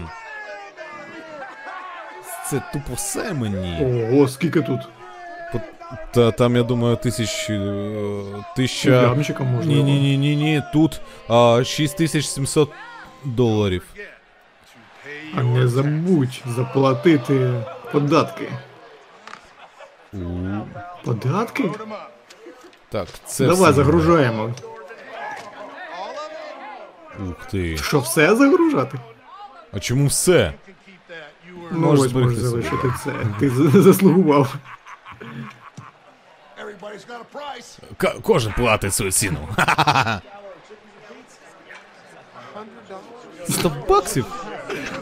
Це 2.50 2.62
тупо 2.74 2.94
все 2.94 3.34
мені. 3.34 3.78
Ого, 4.14 4.28
скільки 4.28 4.62
тут. 4.62 4.82
Та 6.14 6.32
там, 6.32 6.56
я 6.56 6.64
думаю, 6.64 6.96
тисяч. 6.96 7.50
е, 7.50 8.24
Тисяча. 8.56 8.90
Ямчика 9.02 9.44
можна. 9.44 9.74
Ні, 9.74 9.84
ні, 9.84 10.00
ні, 10.00 10.18
ні, 10.18 10.36
ні. 10.36 10.64
Тут 10.74 11.02
а, 11.30 11.64
6700 11.66 12.72
доларів. 13.24 13.84
А 15.38 15.44
не 15.44 15.68
забудь 15.68 16.42
заплатити 16.46 17.52
податки. 17.92 18.48
Податки? 21.04 21.72
Так, 22.90 23.08
це. 23.26 23.46
Давай 23.46 23.72
все. 23.72 23.74
загружаємо. 23.74 24.50
Ух 27.20 27.46
ти. 27.52 27.78
Що 27.78 28.00
все 28.00 28.36
загружати? 28.36 28.98
А 29.74 29.80
чому 29.80 30.08
все? 30.08 30.54
Ну 31.72 31.80
Можеш 31.80 32.06
ось 32.06 32.14
можеш 32.14 32.38
залишити 32.40 32.94
це. 33.04 33.12
Ти 33.40 33.50
заслугував. 33.82 34.56
К- 37.98 38.16
кожен 38.22 38.54
платить 38.54 38.94
свою 38.94 39.12
ціну. 39.12 39.48
Ха-ха-ха. 39.56 40.22
100 43.50 43.72
баксів? 43.90 44.26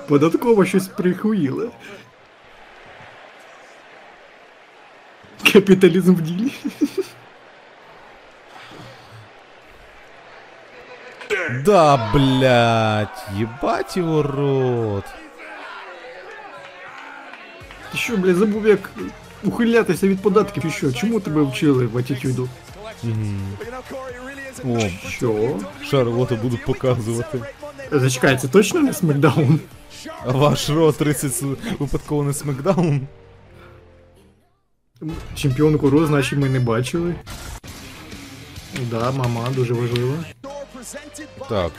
Податково 0.08 0.66
щось 0.66 0.88
прихуїло. 0.88 1.72
Капіталізм 5.54 6.16
в 6.16 6.22
ділі. 6.22 6.52
Да, 11.66 12.10
блядь, 12.14 13.24
ебать 13.40 13.98
его 13.98 14.24
рот. 14.24 15.06
Ти 17.92 17.98
що, 17.98 18.18
блядь, 18.18 18.36
забув 18.36 18.68
як 18.68 18.90
ухилятися 19.44 20.08
від 20.08 20.22
податків 20.22 20.66
і 20.66 20.72
що? 20.72 20.92
Чому 20.92 21.20
тебе 21.20 21.42
вчили 21.44 21.86
в 21.86 21.98
атітюду? 21.98 22.50
О, 24.66 24.80
Що? 25.10 25.60
Шарлота 25.90 26.36
будуть 26.36 26.66
показувати. 26.66 27.42
Зачекай, 27.92 28.38
це 28.38 28.48
точно 28.48 28.80
не 28.82 28.94
смакдаун? 28.94 29.60
А 30.26 30.32
ваш 30.32 30.70
рот 30.70 30.98
30 30.98 31.34
с- 31.36 31.46
випадково 31.80 32.24
не 32.24 32.34
смакдаун? 32.34 33.08
Чемпіонку 35.36 35.90
Ро, 35.90 36.06
значить, 36.08 36.40
ми 36.40 36.50
не 36.50 36.60
бачили. 36.60 37.16
Да, 38.92 39.12
мама, 39.12 39.48
дуже 39.56 39.74
важливо. 39.74 40.14
Так, 41.50 41.72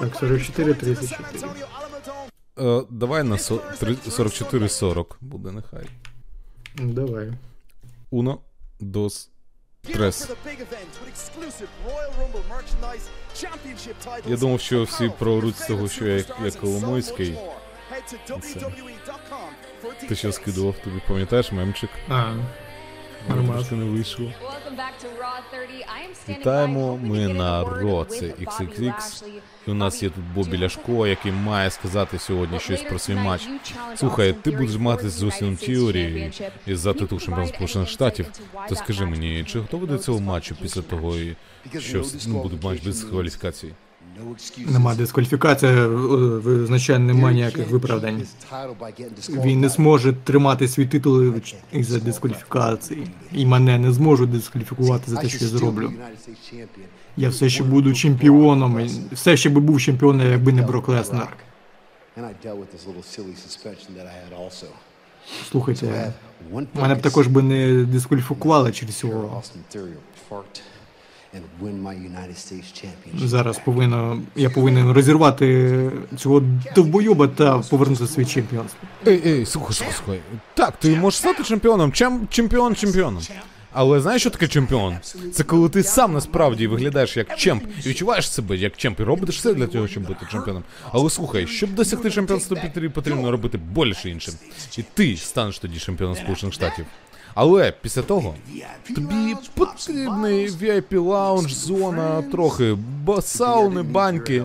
Так, 0.00 0.16
44 0.20 0.74
34. 0.74 1.66
е, 2.58 2.82
давай 2.90 3.22
на 3.22 3.38
со- 3.38 3.56
три- 3.56 3.94
44-40 3.94 5.16
буде 5.20 5.50
нехай. 5.50 5.86
Ну, 6.76 6.92
Давай. 6.92 7.32
Уно, 8.10 8.38
дос, 8.80 9.30
трес. 9.82 10.30
Я 14.26 14.36
думав, 14.36 14.60
що 14.60 14.82
всі 14.82 15.08
прооруть 15.18 15.56
з 15.56 15.66
того, 15.66 15.88
що 15.88 16.06
я 16.06 16.14
як, 16.16 16.26
як 16.44 16.54
Коломойський. 16.54 17.38
Це. 18.42 18.70
Ти 20.08 20.14
що 20.16 20.32
скидував 20.32 20.74
тобі, 20.84 21.02
пам'ятаєш 21.08 21.52
мемчик? 21.52 21.90
А, 22.08 22.34
нормально. 23.28 23.64
Не 23.70 23.84
вийшло. 23.84 24.24
Welcome 24.24 24.76
back 24.76 24.94
to 25.02 25.08
Raw 25.20 25.42
30. 25.50 25.86
I 25.86 26.08
am 26.08 26.14
standing 26.14 26.40
Вітаємо 26.40 26.96
ми 26.96 27.28
на 27.28 27.64
Ро, 27.64 28.04
це 28.04 28.26
XXX. 28.26 29.24
І 29.66 29.70
у 29.70 29.74
нас 29.74 30.02
є 30.02 30.10
тут 30.10 30.24
Бобі 30.34 30.58
Ляшко, 30.58 31.06
який 31.06 31.32
має 31.32 31.70
сказати 31.70 32.18
сьогодні 32.18 32.60
щось 32.60 32.82
про 32.82 32.98
свій 32.98 33.14
матч. 33.14 33.48
Слухай, 33.96 34.32
ти 34.32 34.50
будеш 34.50 34.76
мати 34.76 35.10
з 35.10 35.22
Theory 35.22 35.62
Championship. 35.68 36.50
і 36.66 36.74
за 36.74 36.92
титул 36.92 37.18
provide 37.18 37.48
Сполучених 37.54 37.88
Штатів. 37.88 38.26
То 38.68 38.76
скажи 38.76 39.06
мені, 39.06 39.44
чи 39.44 39.60
готовий 39.60 39.88
до 39.88 39.98
цього 39.98 40.20
матчу 40.20 40.54
після 40.62 40.82
того, 40.82 41.14
що 41.78 42.04
ну, 42.26 42.42
буде 42.42 42.56
матч 42.62 42.82
без 42.82 43.04
кваліфікації? 43.04 43.74
Нема 44.66 44.94
дискваліфікації, 44.94 45.72
е, 45.72 45.86
визначає 45.86 46.98
нема 46.98 47.32
ніяких 47.32 47.70
виправдань. 47.70 48.22
Він 49.28 49.60
не 49.60 49.68
зможе 49.68 50.12
тримати 50.12 50.68
свій 50.68 50.86
титул 50.86 51.34
із-за 51.72 51.98
дискваліфікації. 51.98 53.06
І 53.32 53.46
мене 53.46 53.78
не 53.78 53.92
зможуть 53.92 54.30
дискваліфікувати 54.30 55.10
за 55.10 55.16
те, 55.16 55.28
що 55.28 55.44
я 55.44 55.50
зроблю. 55.50 55.92
Я 57.16 57.28
все 57.28 57.48
ще 57.48 57.64
буду 57.64 57.94
чемпіоном. 57.94 58.88
Все 59.12 59.36
ще 59.36 59.50
би 59.50 59.60
був 59.60 59.80
чемпіоном, 59.80 60.30
якби 60.30 60.52
не 60.52 60.62
Брок 60.62 60.88
Леснер. 60.88 61.36
Слухайте, 65.50 66.12
мене 66.74 66.94
б 66.94 67.02
також 67.02 67.26
би 67.26 67.42
не 67.42 67.84
дискваліфікували 67.84 68.72
через 68.72 68.94
цього. 68.96 69.42
Зараз 73.18 73.60
повинно, 73.64 74.22
я 74.36 74.50
повинен 74.50 74.92
розірвати 74.92 75.90
цього 76.16 76.42
довбойоба 76.74 77.28
та 77.28 77.58
повернути 77.58 78.06
свій 78.06 78.24
чемпіонство. 78.26 78.78
Ей, 79.06 79.22
ей, 79.26 79.46
слухай, 79.46 79.74
слухай, 79.74 79.94
слухай. 80.04 80.20
Так, 80.54 80.76
ти 80.76 80.96
можеш 80.96 81.18
стати 81.20 81.44
чемпіоном, 81.44 81.92
Чем, 81.92 82.28
чемпіон 82.30 82.74
чемпіоном. 82.76 83.22
Але 83.74 84.00
знаєш, 84.00 84.22
що 84.22 84.30
таке 84.30 84.48
чемпіон? 84.48 84.96
Це 85.32 85.44
коли 85.44 85.68
ти 85.68 85.82
сам 85.82 86.12
насправді 86.12 86.66
виглядаєш 86.66 87.16
як 87.16 87.36
чемп 87.36 87.64
і 87.84 87.88
відчуваєш 87.88 88.30
себе 88.30 88.56
як 88.56 88.76
чемп 88.76 89.00
і 89.00 89.02
робиш 89.02 89.36
все 89.36 89.54
для 89.54 89.66
того, 89.66 89.88
щоб 89.88 90.06
бути 90.06 90.26
чемпіоном. 90.32 90.62
Але 90.92 91.10
слухай, 91.10 91.46
щоб 91.46 91.74
досягти 91.74 92.10
чемпіонства, 92.10 92.56
тобі 92.74 92.88
потрібно 92.88 93.30
робити 93.30 93.58
більше 93.58 94.10
іншим. 94.10 94.34
І 94.78 94.82
ти 94.94 95.16
станеш 95.16 95.58
тоді 95.58 95.78
чемпіоном 95.78 96.16
Сполучених 96.16 96.54
Штатів. 96.54 96.84
Але 97.34 97.72
після 97.80 98.02
того 98.02 98.34
тобі 98.94 99.36
потрібний 99.54 100.48
VIP 100.48 100.98
лаунж, 101.04 101.52
зона, 101.54 102.22
трохи 102.22 102.76
ба- 103.04 103.22
сауни, 103.22 103.82
баньки. 103.82 104.44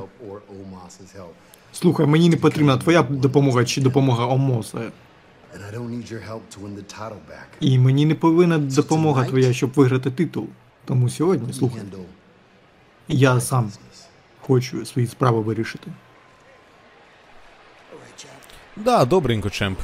Слухай, 1.73 2.05
мені 2.05 2.29
не 2.29 2.37
потрібна 2.37 2.77
твоя 2.77 3.03
допомога 3.03 3.65
чи 3.65 3.81
допомога 3.81 4.25
Омоса. 4.25 4.77
І 7.59 7.79
мені 7.79 8.05
не 8.05 8.15
повинна 8.15 8.57
допомога 8.57 9.25
твоя, 9.25 9.53
щоб 9.53 9.71
виграти 9.75 10.11
титул. 10.11 10.47
Тому 10.85 11.09
сьогодні, 11.09 11.53
слухай, 11.53 11.81
я 13.07 13.39
сам 13.41 13.71
хочу 14.41 14.85
свої 14.85 15.07
справи 15.07 15.41
вирішити. 15.41 15.91
Да, 18.75 19.05
добренько, 19.05 19.49
чемп. 19.49 19.79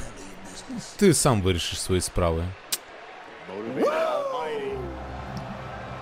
Ти 0.95 1.13
сам 1.13 1.41
вирішиш 1.41 1.81
свої 1.81 2.01
справи. 2.01 2.45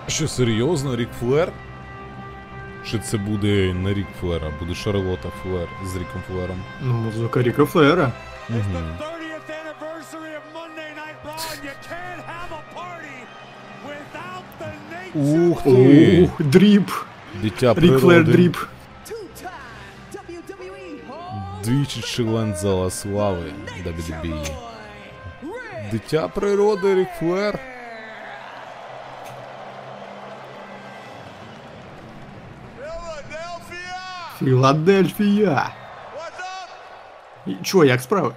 Що 0.08 0.28
серйозно, 0.28 0.96
Рік 0.96 1.08
Флер? 1.20 1.52
Чи 2.90 2.98
це 2.98 3.16
буде 3.18 3.74
не 3.74 3.94
Рік 3.94 4.06
Флер, 4.20 4.42
а 4.44 4.50
буде 4.64 4.74
Шарлота 4.74 5.28
Флер 5.42 5.68
з 5.84 5.96
Ріком 5.96 6.22
Флером? 6.28 6.62
Ну, 6.82 6.92
музика 6.94 7.42
Ріка 7.42 7.64
Флера. 7.64 8.12
Угу. 8.50 8.58
30th 8.58 9.50
anniversary 9.60 10.32
of 10.38 10.44
Monday 10.54 10.90
Night 11.00 11.16
Raw, 11.24 11.36
and 11.52 11.64
you 11.64 11.74
can't 11.90 12.22
have 12.32 12.50
a 12.60 12.62
party 12.74 13.18
without 13.86 14.44
the 14.60 14.70
nature. 14.92 15.48
Ух 15.50 15.62
ти! 15.62 16.22
Ух, 16.24 16.42
drip! 16.46 16.90
Дитя 17.42 17.74
Рік 17.76 17.90
Флер 17.98 18.00
природи. 18.00 18.32
drip. 18.32 18.56
Двічі 21.64 22.00
член 22.00 22.54
зала 22.56 22.90
слави 22.90 23.52
WWE. 23.86 24.46
Дитя 25.92 26.28
природи 26.28 26.94
Рік 26.94 27.08
Флер. 27.18 27.58
Філадельфія. 34.38 35.70
І 37.46 37.54
Чо, 37.62 37.84
як 37.84 38.02
справи? 38.02 38.34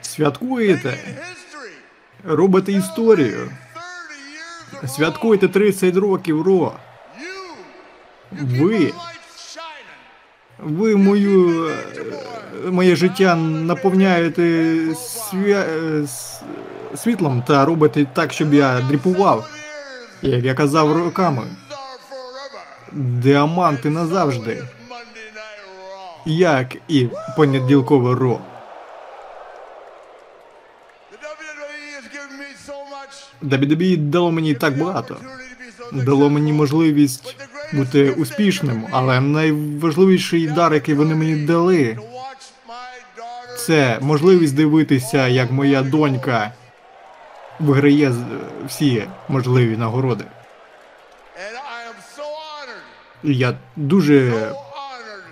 Святкуєте? 0.00 0.98
Робите 2.24 2.72
історію. 2.72 3.50
Святкуєте 4.86 5.48
30 5.48 5.96
років 5.96 6.42
Ро. 6.42 6.72
Ви. 8.32 8.92
Ви 10.62 10.96
мою, 10.96 11.70
моє 12.70 12.96
життя 12.96 13.36
наповняєте 13.36 14.76
свя... 14.94 15.64
е, 15.68 16.06
світлом 16.96 17.42
та 17.46 17.64
робите 17.64 18.06
так, 18.12 18.32
щоб 18.32 18.54
я 18.54 18.80
дріпував. 18.80 19.48
Як 20.22 20.44
я 20.44 20.54
казав 20.54 20.92
роками. 20.92 21.42
Діаманти 22.92 23.90
назавжди. 23.90 24.64
Як 26.26 26.76
і 26.88 27.08
понеділкове 27.36 28.14
Ро. 28.14 28.38
WWE 33.42 33.96
дало 33.96 34.30
мені 34.30 34.54
так 34.54 34.78
багато. 34.78 35.16
Дало 35.92 36.30
мені 36.30 36.52
можливість 36.52 37.36
бути 37.72 38.10
успішним, 38.10 38.86
але 38.90 39.20
найважливіший 39.20 40.46
дар, 40.48 40.74
який 40.74 40.94
вони 40.94 41.14
мені 41.14 41.36
дали, 41.36 41.98
це 43.58 43.98
можливість 44.00 44.54
дивитися, 44.54 45.28
як 45.28 45.50
моя 45.50 45.82
донька 45.82 46.52
виграє 47.60 48.12
всі 48.66 49.06
можливі 49.28 49.76
нагороди. 49.76 50.24
І 53.24 53.34
я 53.34 53.54
дуже, 53.76 54.52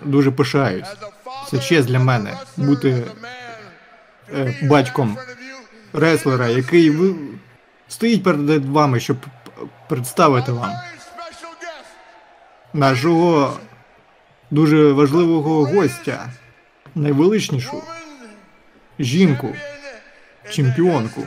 дуже 0.05 0.31
пишаюсь. 0.31 0.89
Це 1.51 1.59
честь 1.59 1.89
для 1.89 1.99
мене 1.99 2.37
бути 2.57 3.05
е, 4.35 4.55
батьком 4.63 5.19
реслера, 5.93 6.49
який 6.49 6.91
ви... 6.91 7.15
стоїть 7.89 8.23
перед 8.23 8.65
вами, 8.65 9.01
щоб 9.01 9.17
представити 9.89 10.53
вам 10.53 10.71
нашого 12.73 13.59
дуже 14.51 14.93
важливого 14.93 15.65
гостя, 15.65 16.33
найвеличнішу 16.95 17.83
жінку, 18.99 19.55
чемпіонку 20.51 21.23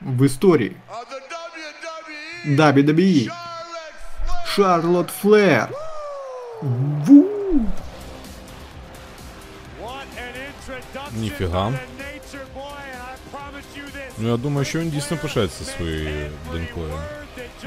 в 0.00 0.26
історії 0.26 0.76
WWE 2.46 3.30
Шарлот 4.46 5.10
Флер. 5.10 5.68
Ву! 6.62 7.24
Ніфіга. 11.12 11.72
Ну 14.18 14.30
я 14.30 14.36
думаю, 14.36 14.64
що 14.64 14.78
він 14.78 14.90
дійсно 14.90 15.16
пишається 15.16 15.64
своєю 15.64 16.30
донькою. 16.52 16.92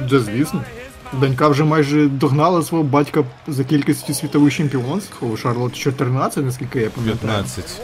Да, 0.01 0.19
звісно. 0.19 0.63
Донька 1.13 1.47
вже 1.47 1.63
майже 1.63 2.07
догнала 2.07 2.63
свого 2.63 2.83
батька 2.83 3.23
за 3.47 3.63
кількістю 3.63 4.13
світових 4.13 4.53
чемпіонств. 4.53 5.25
У 5.25 5.37
Шарлот 5.37 5.75
14, 5.75 6.45
наскільки 6.45 6.79
я 6.79 6.89
пам'ятаю. 6.89 7.43
15. 7.43 7.81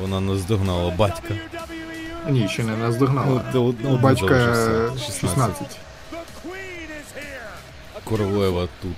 Вона 0.00 0.20
наздогнала 0.20 0.90
батька. 0.90 1.34
Ні, 2.28 2.48
ще 2.48 2.64
не 2.64 2.76
наздогнала. 2.76 3.44
Ну, 3.54 3.74
У 3.84 3.96
батька 3.96 4.54
залишився. 4.54 5.20
16. 5.20 5.78
Королева 8.04 8.68
тут. 8.82 8.96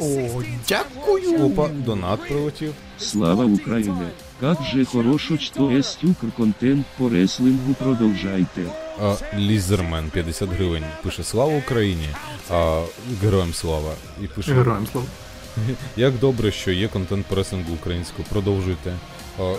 О, 0.00 0.42
дякую! 0.68 1.46
Опа, 1.46 1.68
донат 1.68 2.28
прилетів. 2.28 2.74
Слава 2.98 3.44
Україні! 3.44 4.06
Как 4.40 4.58
же 4.62 4.84
хорошо, 4.84 5.38
что 5.38 5.70
есть 5.70 5.98
контент 6.36 6.86
по 6.98 7.08
реслингу 7.08 7.74
продовжайте. 7.74 8.62
А, 9.02 9.16
Лізермен 9.36 10.10
50 10.10 10.48
гривень. 10.50 10.84
Пише 11.02 11.24
Слава 11.24 11.56
Україні, 11.56 12.08
а 12.50 12.82
героям 13.22 13.54
слава. 13.54 13.92
І 14.22 14.26
пише 14.26 14.54
Героям 14.54 14.86
слава. 14.92 15.06
Як 15.96 16.18
добре, 16.18 16.52
що 16.52 16.70
є 16.70 16.88
контент 16.88 17.26
по 17.26 17.34
реслингу 17.34 17.74
українською. 17.74 18.26
Продовжуйте. 18.30 18.92
А, 19.40 19.54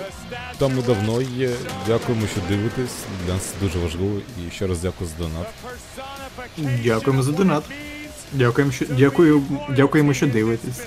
Там 0.58 0.76
ми 0.76 0.82
давно 0.82 1.22
є. 1.22 1.50
Дякуємо, 1.88 2.28
що 2.28 2.42
дивитесь. 2.50 2.96
Для 3.26 3.34
нас 3.34 3.44
це 3.44 3.66
дуже 3.66 3.80
важливо. 3.80 4.18
І 4.18 4.52
ще 4.52 4.68
раз 4.68 4.80
дякую 4.80 5.10
за 5.10 5.24
донат. 5.24 5.48
Дякуємо 6.84 7.24
за 7.24 7.32
донат. 7.32 7.64
Дякуємо, 8.34 8.72
що, 8.72 8.86
дякую, 8.90 9.44
дякуємо, 9.70 10.14
що 10.14 10.28
дивитесь. 10.28 10.82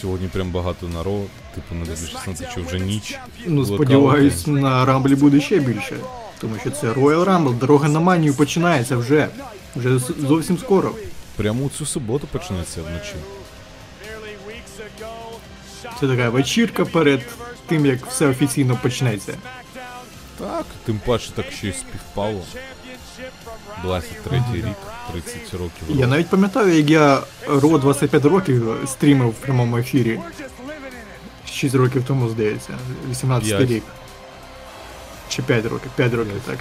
Сьогодні 0.00 0.28
прям 0.28 0.50
багато 0.50 0.88
народ, 0.88 1.28
типу 1.54 1.74
на 1.74 1.96
16 1.96 2.54
чи 2.54 2.60
вже 2.60 2.78
ніч. 2.78 3.18
Ну, 3.46 3.66
сподіваюсь, 3.66 4.46
на 4.46 4.84
Рамблі 4.84 5.14
буде 5.14 5.40
ще 5.40 5.58
більше. 5.58 5.96
Тому 6.38 6.54
що 6.60 6.70
це 6.70 6.92
Royal 6.92 7.24
Rumble, 7.24 7.58
дорога 7.58 7.88
на 7.88 8.00
манію 8.00 8.34
починається 8.34 8.96
вже. 8.96 9.28
Вже 9.76 9.98
зовсім 9.98 10.58
скоро. 10.58 10.94
Прямо 11.36 11.64
у 11.64 11.68
цю 11.68 11.86
суботу 11.86 12.26
почнеться 12.26 12.80
вночі. 12.82 13.14
Це 16.00 16.08
така 16.08 16.30
вечірка 16.30 16.84
перед 16.84 17.20
тим, 17.66 17.86
як 17.86 18.06
все 18.06 18.26
офіційно 18.26 18.78
почнеться. 18.82 19.34
Так, 20.38 20.66
тим 20.84 21.00
паче 21.06 21.30
так 21.34 21.52
ще 21.52 21.68
й 21.68 21.72
співпало. 21.72 22.42
23 23.82 24.42
рік, 24.52 24.76
30 25.12 25.52
років. 25.52 25.88
Я 25.88 26.06
навіть 26.06 26.28
пам'ятаю, 26.28 26.74
як 26.76 26.90
я 26.90 27.20
Ро 27.46 27.78
25 27.78 28.24
років 28.24 28.76
стрімив 28.86 29.28
в 29.28 29.34
прямому 29.34 29.78
ефірі. 29.78 30.20
6 31.46 31.74
років 31.74 32.04
тому, 32.06 32.28
здається. 32.28 32.78
18 33.10 33.56
П'ять. 33.56 33.70
рік. 33.70 33.82
Чи 35.28 35.42
5 35.42 35.64
років, 35.66 35.90
5 35.96 36.14
років, 36.14 36.40
так. 36.46 36.58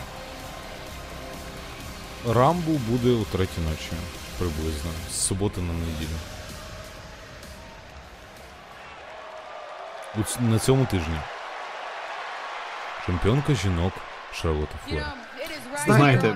Рамбу 2.36 2.72
буде 2.72 3.10
у 3.10 3.24
третій 3.24 3.62
ночі, 3.70 3.92
приблизно. 4.38 4.92
З 5.12 5.16
суботи 5.16 5.62
на 5.62 5.74
неділю. 5.74 6.18
На 10.40 10.60
цьому 10.60 10.86
тижні. 10.86 11.20
Чемпіонка 13.06 13.54
жінок 13.54 13.94
Шарлотта 14.34 14.76
Флер. 14.88 15.14
Знаєте, 15.86 16.36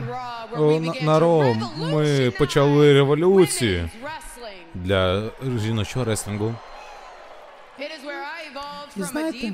О, 0.57 0.79
на, 0.79 0.93
на 1.01 1.19
Ро 1.19 1.55
ми 1.77 2.31
почали 2.31 2.93
революцію 2.93 3.89
для 4.73 5.23
жіночого 5.57 6.05
реслінгу. 6.05 6.55
Знаєте, 8.95 9.53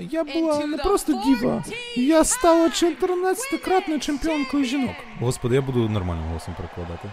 Я 0.00 0.24
була 0.24 0.66
не 0.66 0.76
просто 0.76 1.22
діва, 1.24 1.64
я 1.96 2.24
стала 2.24 2.68
14-кратною 2.68 3.98
чемпіонкою 3.98 4.64
жінок. 4.64 4.96
Господи, 5.20 5.54
я 5.54 5.60
буду 5.60 5.88
нормальним 5.88 6.24
голосом 6.26 6.54
перекладати. 6.54 7.08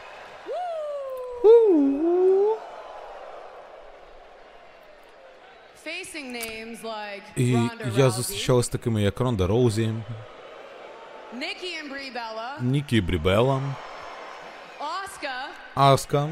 І 7.36 7.58
я 7.98 8.10
зустрічалась 8.10 8.66
з 8.66 8.70
такими, 8.70 9.02
як 9.02 9.20
Ронда 9.20 9.48
Роузі, 9.48 9.94
Нікі 12.62 13.02
Брібелла, 13.02 13.62
Аска 15.76 16.30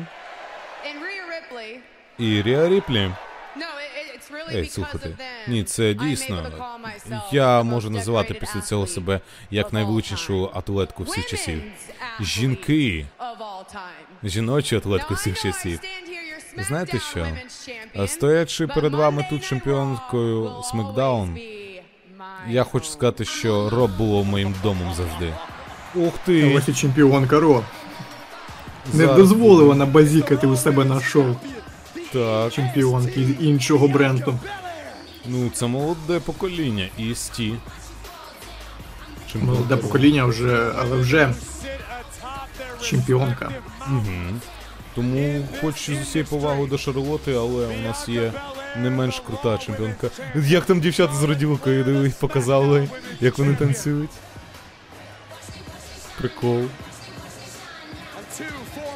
і 2.18 2.42
Ріа 2.42 2.70
Ріплі. 2.70 3.12
Ей, 4.54 4.66
слухайте. 4.70 5.18
Ні, 5.48 5.64
це 5.64 5.94
дійсно. 5.94 6.44
Я 7.32 7.64
можу 7.64 7.90
називати 7.90 8.34
після 8.34 8.62
цього 8.62 8.88
себе 8.88 9.20
як 9.52 9.74
найвеличнішу 9.74 10.52
атлетку 10.54 11.04
всіх 11.04 11.26
часів. 11.28 11.64
Жінки, 12.22 13.06
жіночу 14.24 14.78
атлетку 14.78 15.14
всіх 15.14 15.42
часів. 15.42 15.80
Знаєте 16.58 17.00
що? 17.00 17.28
Стоячи 18.08 18.68
перед 18.68 18.94
вами 18.94 19.28
тут 19.30 19.46
чемпіонкою 19.46 20.62
Смакдаун, 20.64 21.40
я 22.48 22.64
хочу 22.64 22.86
сказати, 22.86 23.26
що 23.26 23.70
Роб 23.70 23.98
було 23.98 24.24
моїм 24.24 24.56
домом 24.64 24.94
завжди. 24.94 25.34
Ух 25.96 26.14
ти! 26.26 26.56
ось 26.56 26.68
і 26.68 26.74
чемпіонка 26.74 27.40
Ро. 27.40 27.64
Не 28.94 29.06
дозволила 29.08 29.76
набазікати 29.76 30.48
у 30.48 30.56
себе 30.58 30.86
на 30.86 31.02
шоу 31.02 31.36
Так, 32.14 32.54
чемпіонки 32.54 33.22
іншого 33.40 33.88
бренду. 33.88 34.40
ну 35.26 35.50
це 35.54 35.68
молоде 35.68 36.20
покоління. 36.20 36.88
І 36.98 37.16
Сті. 37.16 37.54
Молоде 39.42 39.76
покоління 39.76 40.26
вже, 40.26 40.72
але 40.80 40.98
вже 40.98 41.34
чемпіонка. 42.82 43.52
Угу. 43.88 44.04
Тому 44.96 45.48
хочу 45.62 45.96
з 45.96 46.02
усією 46.02 46.28
повагою 46.30 46.68
до 46.68 46.78
Шарлоти, 46.78 47.34
але 47.34 47.68
у 47.68 47.82
нас 47.88 48.10
є 48.10 48.34
не 48.78 48.90
менш 48.90 49.22
крута 49.28 49.58
чемпіонка. 49.58 50.10
Як 50.36 50.66
там 50.66 50.80
дівчата 50.80 51.14
з 51.14 51.24
роділкою 51.24 52.12
показали, 52.20 52.90
як 53.22 53.38
вони 53.38 53.56
танцюють. 53.56 54.10
Прикол. 56.18 56.62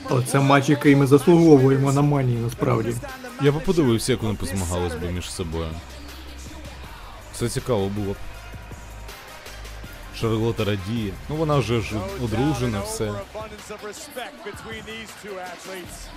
Оце 0.10 0.40
матч, 0.40 0.70
який 0.70 0.96
ми 0.96 1.08
заслуговуємо 1.08 1.94
на 1.94 2.02
манії 2.02 2.38
насправді. 2.38 2.94
Я 3.42 3.52
би 3.52 3.60
подивився, 3.60 4.12
як 4.12 4.24
вони 4.24 4.36
позмагались 4.36 4.96
би 4.96 5.12
між 5.12 5.32
собою. 5.32 5.70
Все 7.34 7.50
цікаво 7.50 7.90
було 7.90 8.14
б. 8.14 8.16
Шарлота 10.22 10.64
радіє. 10.66 11.14
Ну 11.30 11.36
вона 11.36 11.58
вже 11.58 11.82
ж 11.82 11.96
одружена, 12.24 12.82
все. 12.82 13.12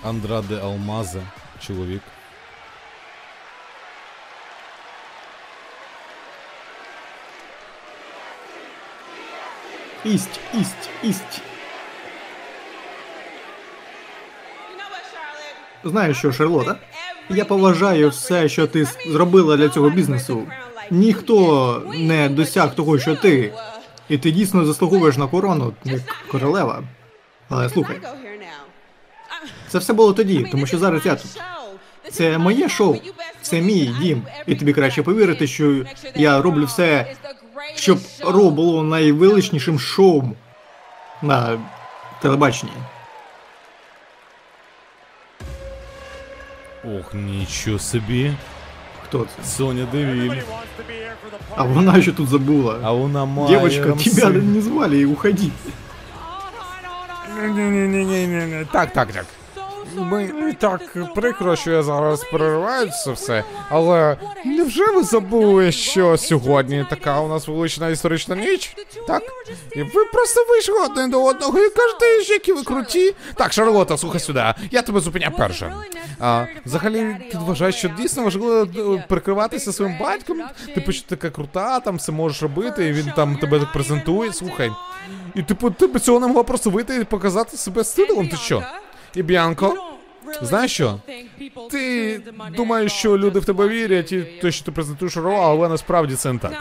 Андраде 0.03 0.59
Алмаза, 0.63 1.21
чоловік. 1.67 2.01
Ість, 10.05 10.39
ість, 10.53 10.89
ість. 11.03 11.41
Знаєш 15.83 16.17
що, 16.17 16.31
Шарлота? 16.31 16.75
Я 17.29 17.45
поважаю 17.45 18.09
все, 18.09 18.49
що 18.49 18.67
ти 18.67 18.87
зробила 19.07 19.57
для 19.57 19.69
цього 19.69 19.89
бізнесу. 19.89 20.43
Ніхто 20.91 21.83
не 21.95 22.29
досяг 22.29 22.75
того, 22.75 22.99
що 22.99 23.15
ти. 23.15 23.53
І 24.09 24.17
ти 24.17 24.31
дійсно 24.31 24.65
заслуговуєш 24.65 25.17
на 25.17 25.27
корону, 25.27 25.73
як 25.83 26.01
королева. 26.31 26.83
Але 27.49 27.69
слухай, 27.69 27.99
це 29.67 29.77
все 29.77 29.93
було 29.93 30.13
тоді, 30.13 30.47
тому 30.51 30.65
що 30.65 30.77
зараз 30.77 31.05
я 31.05 31.15
тут. 31.15 31.41
Це 32.11 32.37
моє 32.37 32.69
шоу. 32.69 32.97
Це 33.41 33.61
мій 33.61 33.85
дім. 34.01 34.23
І 34.45 34.55
тобі 34.55 34.73
краще 34.73 35.03
повірити, 35.03 35.47
що 35.47 35.85
я 36.15 36.41
роблю 36.41 36.65
все, 36.65 37.15
щоб 37.75 37.99
Ро 38.19 38.49
було 38.49 38.83
найвеличнішим 38.83 39.79
шоу 39.79 40.23
на 41.21 41.59
телебаченні. 42.21 42.71
Ох, 46.99 47.13
нічого 47.13 47.79
собі. 47.79 48.33
Хто 49.12 49.26
це? 49.36 49.48
Соня 49.48 49.86
Девіль. 49.92 50.40
А 51.56 51.62
вона 51.62 52.02
що 52.02 52.12
тут 52.12 52.28
забула? 52.28 52.78
А 52.82 52.92
вона 52.92 53.24
має. 53.24 53.48
Девочка, 53.48 53.86
рамси. 53.86 54.10
тебя 54.10 54.30
не 54.30 54.60
звали, 54.60 55.00
и 55.00 55.06
уходи. 55.06 55.50
Ні-ні-ні-ні-ні. 57.44 58.66
Так, 58.72 58.92
так, 58.92 59.12
так. 59.12 59.26
Мені 59.97 60.53
так 60.53 61.13
прикро, 61.15 61.55
що 61.55 61.71
я 61.71 61.83
зараз 61.83 62.23
перериваю 62.31 62.89
це 62.89 63.11
все, 63.11 63.43
але 63.69 64.17
невже 64.45 64.85
ви 64.91 65.03
забули, 65.03 65.71
що 65.71 66.17
сьогодні 66.17 66.85
така 66.89 67.19
у 67.19 67.27
нас 67.27 67.47
велична 67.47 67.89
історична 67.89 68.35
ніч? 68.35 68.75
Так? 69.07 69.23
І 69.75 69.83
ви 69.83 70.05
просто 70.13 70.45
вийшли 70.49 70.79
один 70.91 71.09
до 71.09 71.23
одного 71.25 71.59
і 71.59 71.69
кажете, 71.69 72.23
що 72.23 72.33
які 72.33 72.53
ви 72.53 72.63
круті. 72.63 73.15
Так, 73.35 73.53
Шарлота, 73.53 73.97
слухай 73.97 74.19
сюди, 74.19 74.53
я 74.71 74.81
тебе 74.81 74.99
зупиняю 74.99 75.31
перше. 75.37 75.73
А, 76.19 76.45
взагалі, 76.65 77.15
ти 77.31 77.37
вважаєш, 77.37 77.75
що 77.75 77.89
дійсно 77.89 78.23
важливо 78.23 78.67
е, 78.95 79.05
прикриватися 79.09 79.73
своїм 79.73 79.97
батьком? 79.99 80.41
Типу, 80.75 80.91
що 80.91 81.07
така 81.07 81.29
крута, 81.29 81.79
там 81.79 81.95
все 81.97 82.11
можеш 82.11 82.41
робити, 82.41 82.87
і 82.87 82.93
він 82.93 83.11
там 83.15 83.35
тебе 83.35 83.59
презентує, 83.73 84.33
слухай. 84.33 84.71
І 85.35 85.43
типу, 85.43 85.71
ти 85.71 85.87
б 85.87 85.99
цього 85.99 86.19
не 86.19 86.27
могла 86.27 86.43
просто 86.43 86.69
вийти 86.69 86.95
і 86.95 87.03
показати 87.03 87.57
себе 87.57 87.83
з 87.83 87.93
титулом, 87.93 88.27
ти 88.27 88.37
що? 88.37 88.63
І 89.15 89.23
Б'янко, 89.23 89.75
знаєш 90.41 90.71
що? 90.73 90.99
Ти 91.71 92.21
думаєш, 92.55 92.91
що 92.91 93.17
люди 93.17 93.39
в 93.39 93.45
тебе 93.45 93.67
вірять, 93.67 94.11
і 94.11 94.21
те, 94.21 94.51
що 94.51 94.65
ти 94.65 94.71
презентуєш 94.71 95.17
Ро, 95.17 95.33
але 95.35 95.69
насправді 95.69 96.15
це 96.15 96.33
не 96.33 96.39
так. 96.39 96.53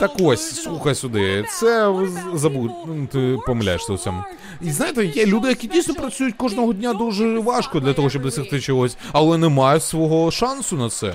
Так 0.00 0.10
ось, 0.20 0.62
слухай 0.62 0.94
сюди, 0.94 1.44
це 1.60 1.92
з- 2.06 2.38
забудь, 2.38 2.70
ну, 2.86 3.06
ти 3.12 3.38
помиляєшся 3.46 3.92
у 3.92 3.96
цьому. 3.96 4.24
І 4.60 4.70
знаєте, 4.70 5.04
є 5.06 5.26
люди, 5.26 5.48
які 5.48 5.66
дійсно 5.66 5.94
працюють 5.94 6.34
кожного 6.36 6.72
дня 6.72 6.94
дуже 6.94 7.38
важко 7.38 7.80
для 7.80 7.92
того, 7.92 8.10
щоб 8.10 8.22
досягти 8.22 8.60
чогось, 8.60 8.96
але 9.12 9.38
не 9.38 9.48
мають 9.48 9.84
свого 9.84 10.30
шансу 10.30 10.76
на 10.76 10.88
це. 10.90 11.14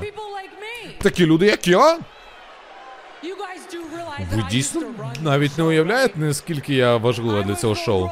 Такі 1.01 1.25
люди, 1.25 1.45
як 1.45 1.67
я. 1.67 1.97
Ви 4.35 4.43
дійсно 4.51 4.81
навіть 5.23 5.57
не 5.57 5.63
уявляєте, 5.63 6.19
наскільки 6.19 6.73
я 6.75 6.97
важлива 6.97 7.41
для 7.41 7.55
цього 7.55 7.75
шоу. 7.75 8.09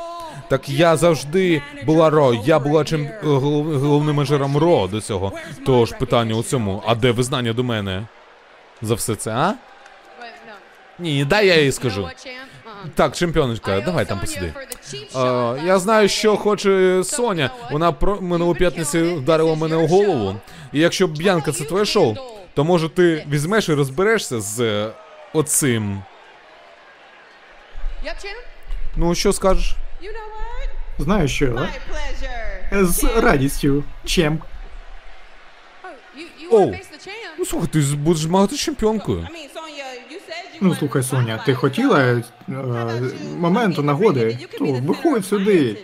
Так 0.50 0.70
я 0.70 0.98
завжди 0.98 1.62
була 1.86 2.10
Ро, 2.10 2.34
я 2.46 2.60
була 2.60 2.84
чим 2.86 3.10
головним 3.24 4.16
менеджером 4.16 4.58
Ро 4.58 4.88
до 4.88 5.02
цього. 5.02 5.32
Тож 5.66 5.92
питання 5.92 6.36
у 6.36 6.44
цьому, 6.44 6.84
а 6.88 6.96
де 6.96 7.12
визнання 7.12 7.54
до 7.54 7.64
мене? 7.64 8.04
За 8.82 8.94
все 8.96 9.16
це, 9.16 9.32
а? 9.32 9.54
Ні, 11.00 11.26
дай 11.26 11.48
я 11.48 11.62
їй 11.62 11.72
скажу. 11.72 12.10
Так, 12.96 13.16
чемпіоночка, 13.16 13.82
давай 13.82 14.06
там 14.06 14.20
посиди. 14.20 14.54
А, 15.16 15.56
я 15.66 15.80
знаю, 15.80 16.10
що 16.10 16.38
хоче 16.38 17.02
Соня. 17.04 17.50
Вона 17.72 17.92
про 17.92 18.22
минулу 18.22 18.56
п'ятницю 18.56 19.16
вдарила 19.16 19.56
мене 19.56 19.76
у 19.76 19.88
голову. 19.88 20.36
І 20.74 20.80
якщо 20.80 21.08
Б'янка 21.08 21.52
це 21.52 21.64
твоє 21.64 21.86
шоу, 21.86 22.16
то 22.54 22.64
може 22.64 22.90
ти 22.90 23.26
візьмеш 23.30 23.70
і 23.70 23.74
розберешся 23.74 24.42
з 24.42 24.60
е, 24.60 24.92
оцим. 25.34 26.04
Ну, 28.96 29.16
що 29.16 29.34
скажеш? 29.34 29.76
Знаю 31.00 31.28
що? 31.28 31.68
З 32.72 33.04
радістю. 33.04 33.84
Чим? 34.06 34.40
Оу. 36.52 36.76
Ну 37.40 37.46
слухай, 37.46 37.70
ти 37.74 37.82
з- 37.82 37.94
будеш 37.94 38.22
змагати 38.22 38.56
з 38.56 38.60
чемпіонкою. 38.60 39.28
Ну 40.62 40.76
слухай, 40.76 41.04
Соня, 41.04 41.44
ти 41.46 41.54
хотіла 41.54 42.00
е, 42.04 42.24
моменту 43.38 43.84
нагоди, 43.84 44.38
то 44.58 44.66
виходь 44.66 45.26
сюди. 45.26 45.78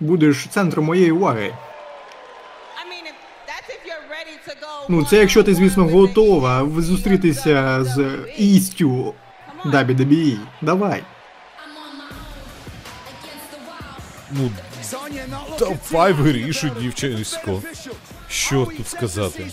Будеш 0.00 0.46
центром 0.46 0.84
моєї 0.84 1.10
уваги. 1.12 1.54
Ну, 4.88 5.04
це 5.04 5.16
якщо 5.16 5.42
ти, 5.42 5.54
звісно, 5.54 5.84
готова 5.84 6.68
зустрітися 6.78 7.84
з 7.84 8.10
істю 8.38 9.14
WWE. 9.64 10.36
Давай. 10.62 11.02
Ну, 14.36 14.50
давай 15.58 16.12
вирішуй, 16.12 16.70
дівчисько. 16.80 17.62
Що 18.28 18.66
тут 18.76 18.88
сказати? 18.88 19.46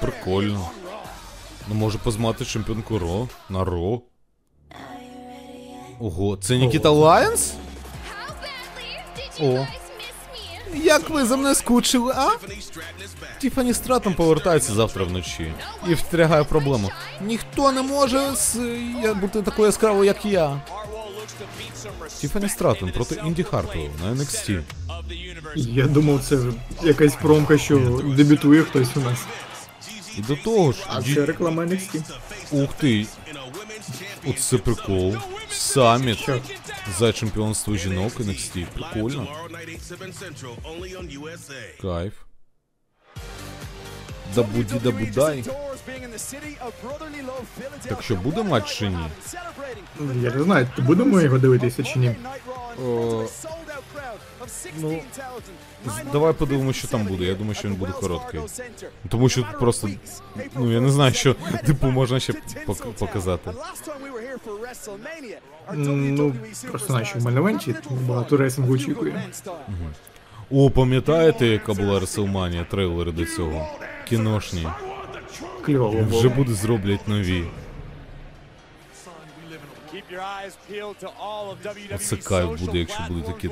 Прикольно. 0.00 0.70
Ну 1.68 1.74
може 1.74 1.98
позмати 1.98 2.44
чемпіонку 2.44 2.98
Ро 2.98 3.28
на 3.48 3.64
Ро. 3.64 4.00
Ого, 6.00 6.36
це 6.36 6.56
Нікіта 6.56 6.90
Лайонс? 6.90 7.52
О. 9.40 9.66
Як 10.74 11.10
ви 11.10 11.24
за 11.24 11.36
мною 11.36 11.54
скучили, 11.54 12.14
а? 12.16 12.30
Тіфані 13.38 13.74
Стратон 13.74 14.14
повертається 14.14 14.72
завтра 14.72 15.04
вночі 15.04 15.52
і 15.88 15.94
встрягає 15.94 16.44
проблему. 16.44 16.90
Ніхто 17.20 17.72
не 17.72 17.82
може 17.82 18.18
с... 18.32 18.58
бути 19.20 19.42
такою 19.42 19.66
яскравою, 19.66 20.04
як 20.04 20.24
я. 20.24 20.60
Тіфані 22.20 22.48
Стратон 22.48 22.90
проти 22.92 23.14
Інді 23.26 23.42
Хартвелл 23.42 23.88
на 24.04 24.12
NXT. 24.14 24.62
Я 25.56 25.86
думав, 25.86 26.20
це 26.24 26.38
якась 26.82 27.14
промка, 27.14 27.58
що 27.58 28.02
дебютує 28.16 28.62
хтось 28.62 28.96
у 28.96 29.00
нас. 29.00 29.18
І 30.18 30.20
до 30.20 30.36
того 30.36 30.72
ж, 30.72 30.78
А 30.88 31.00
ді- 31.00 31.14
це 31.14 31.26
реклама 31.26 31.62
NXT. 31.62 32.02
Ух 32.50 32.72
ти. 32.72 33.06
Оце 34.26 34.58
прикол. 34.58 35.14
Саміт 35.50 36.28
за 36.98 37.12
чемпіонство 37.12 37.76
жінок 37.76 38.20
NXT. 38.20 38.66
Прикольно. 38.74 39.26
Кайф. 41.82 42.12
Дабуді 44.34 44.74
дабудай. 44.84 45.44
Так 47.88 48.02
що 48.02 48.14
буде 48.14 48.42
матч 48.42 48.74
чи 48.76 48.88
ні? 48.88 48.98
Я 50.22 50.30
не 50.34 50.42
знаю, 50.42 50.68
будемо 50.78 51.20
його 51.20 51.38
дивитися 51.38 51.82
чи 51.82 51.98
ні. 51.98 52.14
О, 52.86 53.24
ну, 54.78 55.02
давай 56.12 56.32
подивимося, 56.32 56.78
що 56.78 56.88
там 56.88 57.04
буде. 57.06 57.24
Я 57.24 57.34
думаю, 57.34 57.54
що 57.54 57.68
він 57.68 57.74
буде 57.74 57.92
короткий. 57.92 58.40
Тому 59.08 59.28
що 59.28 59.42
тут 59.42 59.58
просто. 59.58 59.88
Ну 60.56 60.72
я 60.72 60.80
не 60.80 60.90
знаю, 60.90 61.12
що 61.14 61.36
типу 61.66 61.86
можна 61.86 62.20
ще 62.20 62.32
пок- 62.66 62.92
показати. 62.92 63.50
Ну, 65.74 66.34
просто 66.70 66.92
наче 66.92 67.18
в 67.18 67.24
Мальновенті 67.24 67.74
багато 67.90 68.36
рейсингу 68.36 68.74
очікує. 68.74 69.22
О, 70.50 70.70
пам'ятаєте, 70.70 71.46
яка 71.46 71.74
була 71.74 72.00
Реселманія, 72.00 72.64
трейлери 72.64 73.12
до 73.12 73.24
цього? 73.26 73.68
Кіношні. 74.08 74.68
Кльово 75.68 76.02
було. 76.02 76.18
Вже 76.18 76.28
буде 76.28 76.52
зроблять 76.52 77.08
нові. 77.08 77.44
Оце 81.94 82.16
кайф 82.16 82.60
буде, 82.60 82.78
якщо 82.78 83.02
будуть 83.08 83.26
такі 83.26 83.50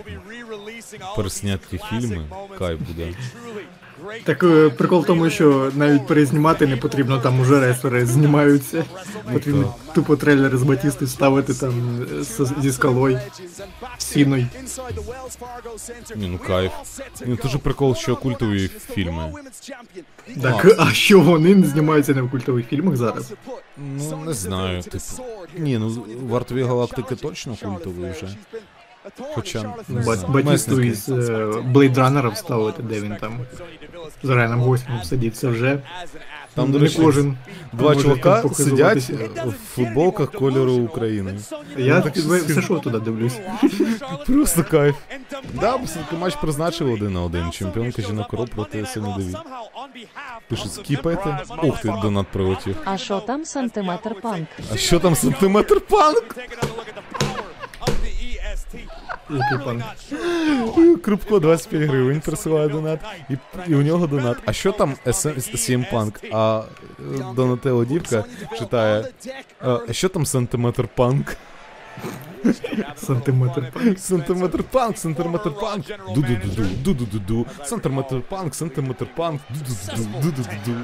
переснятки 1.16 1.78
фільми. 1.78 2.26
Кайф 2.58 2.80
буде. 2.80 3.14
Так 4.24 4.42
е, 4.42 4.70
прикол 4.70 5.00
в 5.00 5.06
тому, 5.06 5.30
що 5.30 5.72
навіть 5.74 6.06
перезнімати 6.06 6.66
не 6.66 6.76
потрібно, 6.76 7.18
там 7.18 7.40
уже 7.40 7.60
рестлери 7.60 8.06
знімаються. 8.06 8.84
Потрібно 9.32 9.74
тупо 9.94 10.16
трейлери 10.16 10.58
з 10.58 10.62
Батісти 10.62 11.06
ставити 11.06 11.54
там 11.54 12.06
е, 12.20 12.44
зі 12.62 12.72
скалою, 12.72 13.20
сіною. 13.98 14.46
Ні, 16.16 16.28
ну 16.28 16.38
кайф. 16.38 16.72
Ну 17.26 17.38
дуже 17.42 17.58
прикол, 17.58 17.94
що 17.94 18.16
культові 18.16 18.68
фільми. 18.68 19.32
Так, 20.42 20.76
а 20.78 20.92
що 20.92 21.20
вони 21.20 21.54
не 21.54 21.66
знімаються 21.66 22.14
не 22.14 22.22
в 22.22 22.30
культових 22.30 22.66
фільмах 22.66 22.96
зараз? 22.96 23.32
Ну, 23.76 24.22
не 24.26 24.32
знаю, 24.32 24.82
типу. 24.82 25.04
Ні, 25.58 25.78
ну 25.78 26.04
вартові 26.28 26.62
галактики 26.62 27.16
точно 27.16 27.56
культові 27.56 28.12
вже. 28.16 28.36
Хоча 29.34 29.74
Батісту 30.28 30.80
із 30.80 31.08
Блейд 31.64 31.98
Раннера 31.98 32.28
вставити, 32.28 32.82
де 32.82 33.00
він 33.00 33.16
там 33.20 33.40
з 34.22 34.28
Райаном 34.28 34.60
Гослінгом 34.60 35.02
сидить, 35.04 35.36
це 35.36 35.48
вже 35.48 35.78
Там, 36.54 36.72
до 36.72 36.78
речі, 36.78 36.98
кожен 37.02 37.36
Два 37.72 37.96
чувака 37.96 38.42
сидять 38.54 39.10
в 39.46 39.52
футболках 39.74 40.30
кольору 40.30 40.72
України. 40.72 41.38
Я 41.76 42.00
так 42.00 42.16
все 42.16 42.62
що- 42.62 42.78
туди 42.78 42.98
дивлюсь. 42.98 43.38
Просто 44.26 44.64
кайф. 44.64 44.96
Да, 45.54 45.78
матч 46.20 46.34
призначили 46.36 46.92
один 46.92 47.12
на 47.12 47.22
один. 47.22 47.50
Чемпіонка 47.50 48.02
жінок 48.02 48.32
РО 48.32 48.44
проти 48.54 48.86
Соні 48.86 49.14
Деві. 49.18 49.36
Пишуть 50.48 50.72
скіпайте. 50.72 51.38
Ух 51.62 51.80
ти, 51.80 51.94
донат 52.02 52.26
прилетів. 52.26 52.76
А 52.84 52.98
що 52.98 53.20
там 53.20 53.44
сантиметр 53.44 54.20
панк? 54.20 54.48
А 54.72 54.76
що 54.76 55.00
там 55.00 55.14
сантиметр 55.14 55.80
панк? 55.80 56.36
Який 59.30 59.58
пан. 59.64 59.82
Крупко 61.02 61.38
25 61.38 61.82
гривень 61.82 62.20
присилає 62.20 62.68
донат. 62.68 63.00
І, 63.30 63.36
і 63.66 63.74
у 63.74 63.82
нього 63.82 64.06
донат. 64.06 64.36
А 64.46 64.52
що 64.52 64.72
там 64.72 64.94
CM 65.06 65.92
Punk? 65.92 66.28
А 66.32 66.62
е, 67.00 67.24
Донателло 67.34 67.84
Дівка 67.84 68.24
читає. 68.58 69.04
«А, 69.60 69.78
що 69.90 70.08
там 70.08 70.26
сантиметр 70.26 70.88
панк? 70.88 71.36
Сантиметр 72.96 73.72
панк. 73.72 73.98
Сантиметр 73.98 74.62
панк, 74.62 74.98
сантиметр 74.98 75.50
панк. 75.60 75.86
Ду-ду-ду-ду, 76.14 76.62
ду-ду-ду-ду. 76.84 77.46
Сантиметр 77.64 78.20
панк, 78.28 78.54
сантиметр 78.54 79.06
панк. 79.16 79.40
Ду-ду-ду-ду, 79.50 80.20
ду-ду-ду-ду. 80.22 80.74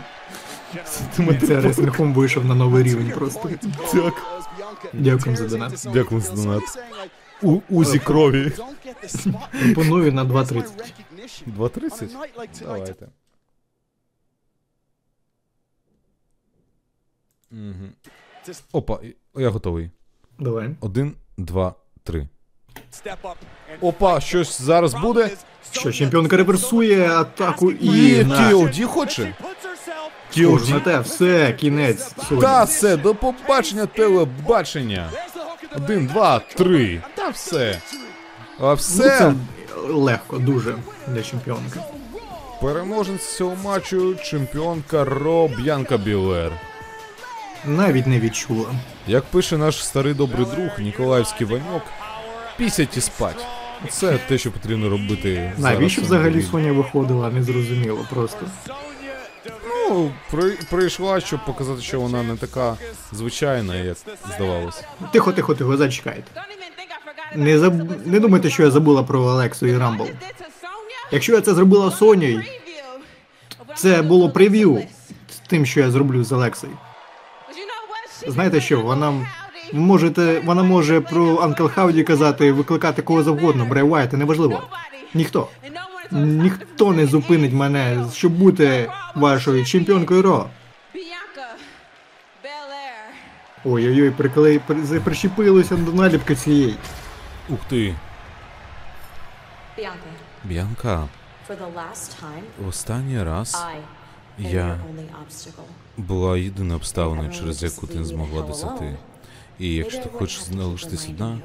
Це 1.41 2.03
вийшов 2.05 2.45
на 2.45 2.55
новий 2.55 2.83
рівень 2.83 3.13
просто. 3.15 3.49
Так. 3.93 4.15
Дякуємо 4.93 5.37
за 5.37 5.49
донат. 5.49 5.87
Дякую 5.93 6.21
за 6.21 6.33
донат. 6.33 6.63
У 7.43 7.61
Узі 7.71 7.99
крові. 7.99 8.53
Пропоную 9.75 10.13
на 10.13 10.25
2.30. 10.25 10.65
2.30? 11.57 12.09
Давайте. 12.61 13.09
Угу. 17.53 18.15
Опа, 18.73 18.99
я 19.37 19.51
готовий. 19.51 19.91
Давай. 20.39 20.75
Один, 20.81 21.15
два, 21.37 21.75
три. 22.03 22.29
Опа, 23.81 24.21
щось 24.21 24.61
зараз 24.61 24.95
буде. 24.95 25.31
Що, 25.71 25.93
чемпіонка 25.93 26.37
реверсує 26.37 27.11
атаку 27.11 27.73
і. 27.73 28.09
І 28.21 28.25
на. 28.25 28.53
KOD 28.53 28.85
хоче? 28.85 29.35
На 30.71 30.81
те, 30.81 31.01
все, 31.01 31.53
кінець. 31.53 32.15
сьогодні. 32.17 32.41
Та 32.41 32.65
все, 32.65 32.97
до 32.97 33.15
побачення 33.15 33.87
телебачення. 33.87 35.11
Один, 35.77 36.07
два, 36.07 36.39
три. 36.39 37.01
Та 37.15 37.29
все. 37.29 37.81
А 38.59 38.63
Ну, 38.63 38.75
все. 38.75 39.03
це 39.19 39.35
легко, 39.89 40.39
дуже 40.39 40.75
для 41.09 41.23
чемпіонки. 41.23 41.81
Переможець 42.61 43.37
цього 43.37 43.57
матчу 43.65 44.15
чемпіонка 44.15 45.05
Ро 45.05 45.49
Б'янка 45.49 45.97
Білер. 45.97 46.53
Навіть 47.67 48.07
не 48.07 48.21
відчула. 48.21 48.67
Як 49.07 49.25
пише 49.25 49.57
наш 49.57 49.85
старий 49.85 50.15
добрий 50.15 50.47
друг 50.47 50.71
Ніколаївський 50.79 51.47
Ваньок, 51.47 51.83
пісять 52.57 52.97
і 52.97 53.01
спать. 53.01 53.47
Це 53.91 54.19
те, 54.19 54.39
що 54.39 54.53
потрібно 54.53 54.89
робити. 54.91 55.53
Навіщо 55.59 56.01
зараз. 56.05 56.11
взагалі 56.23 56.43
Соня 56.43 56.73
виходила, 56.73 57.31
не 57.31 57.43
зрозуміло 57.43 58.07
просто. 58.11 58.41
Ну, 59.93 60.13
при, 60.31 60.51
прийшла, 60.71 61.21
щоб 61.21 61.45
показати, 61.45 61.83
що 61.83 62.01
вона 62.01 62.23
не 62.23 62.37
така 62.37 62.77
звичайна, 63.13 63.75
як 63.75 63.97
здавалось. 64.35 64.85
Тихо, 65.13 65.33
тихо, 65.33 65.55
тихо, 65.55 65.77
зачекайте. 65.77 66.43
Не, 67.35 67.59
заб... 67.59 68.07
не 68.07 68.21
думайте, 68.21 68.51
що 68.51 68.63
я 68.63 68.71
забула 68.71 69.03
про 69.03 69.25
Алексу 69.25 69.67
і 69.67 69.77
Рамбл. 69.77 70.09
Якщо 71.11 71.35
я 71.35 71.41
це 71.41 71.55
зробила 71.55 71.91
з 71.91 71.99
Сонею, 71.99 72.43
це 73.75 74.03
було 74.03 74.31
прев'ю 74.31 74.83
з 75.31 75.49
тим, 75.49 75.67
що 75.67 75.81
я 75.81 75.91
зроблю 75.91 76.25
з 76.25 76.33
Алексою. 76.33 76.73
Знаєте 78.27 78.61
що, 78.61 78.81
вона 78.81 79.27
можете, 79.73 80.43
вона 80.45 80.63
може 80.63 81.01
про 81.01 81.39
Анкл 81.39 81.67
Хауді 81.67 82.03
казати, 82.03 82.53
викликати 82.53 83.03
кого 83.03 83.23
завгодно, 83.23 83.65
Брей 83.65 83.83
Уайта, 83.83 84.17
неважливо. 84.17 84.63
Ніхто. 85.15 85.49
Ніхто 86.13 86.93
не 86.93 87.07
зупинить 87.07 87.53
мене, 87.53 88.07
щоб 88.15 88.33
бути 88.33 88.91
вашою 89.15 89.65
чемпіонкою 89.65 90.23
Ро. 90.23 90.51
Ой-ой-ой, 93.65 94.11
приклей, 94.11 94.59
при- 94.59 95.01
прищепилося 95.01 95.77
до 95.77 95.93
наліпки 95.93 96.35
цієї. 96.35 96.77
Ух 97.49 97.59
ти. 97.69 97.95
В 102.59 102.69
останній 102.69 103.23
раз 103.23 103.55
я 104.39 104.79
була 105.97 106.39
єдиною 106.39 106.77
обставиною, 106.77 107.31
через 107.33 107.63
яку 107.63 107.87
ти 107.87 107.99
не 107.99 108.05
змогла 108.05 108.43
досягти. 108.43 108.97
І 109.59 109.75
якщо 109.75 110.03
ти 110.03 110.09
хочеш 110.09 110.43
залишитись 110.43 111.09
одна, 111.09 111.39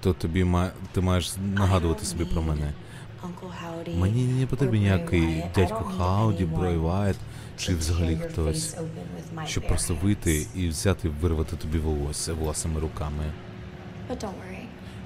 то 0.00 0.12
тобі 0.12 0.44
ма... 0.44 0.70
ти 0.92 1.00
маєш 1.00 1.32
нагадувати 1.54 2.04
собі 2.06 2.24
про 2.24 2.42
мене. 2.42 2.72
Мені 3.98 4.24
не 4.24 4.46
потрібен 4.46 4.80
ніякий 4.80 5.44
дядько 5.54 5.92
Хауді, 5.98 6.44
Брей 6.44 6.76
Вайт, 6.76 7.16
чи 7.56 7.74
взагалі 7.74 8.16
хтось, 8.16 8.76
щоб 9.46 9.66
просто 9.66 9.94
вийти 10.02 10.46
і 10.54 10.68
взяти 10.68 11.08
вирвати 11.08 11.56
тобі 11.56 11.78
волосся 11.78 12.32
власними 12.34 12.80
руками. 12.80 13.32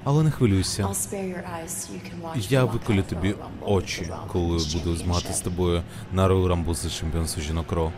Але 0.03 0.23
не 0.23 0.31
хвилюйся. 0.31 0.89
Я 2.35 2.63
виколю 2.63 3.03
тобі 3.03 3.35
очі, 3.61 4.11
коли 4.27 4.65
буду 4.73 4.95
змагатися 4.95 5.33
з 5.33 5.41
тобою 5.41 5.83
на 6.11 6.27
Royal 6.27 6.47
Rumble 6.47 6.73
за 6.73 6.89
чемпіонство 6.89 7.41
жінок 7.43 7.71
Ро. 7.71 7.91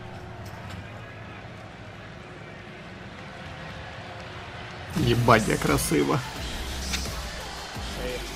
Єбать, 5.07 5.47
я 5.47 5.57
красива. 5.57 6.19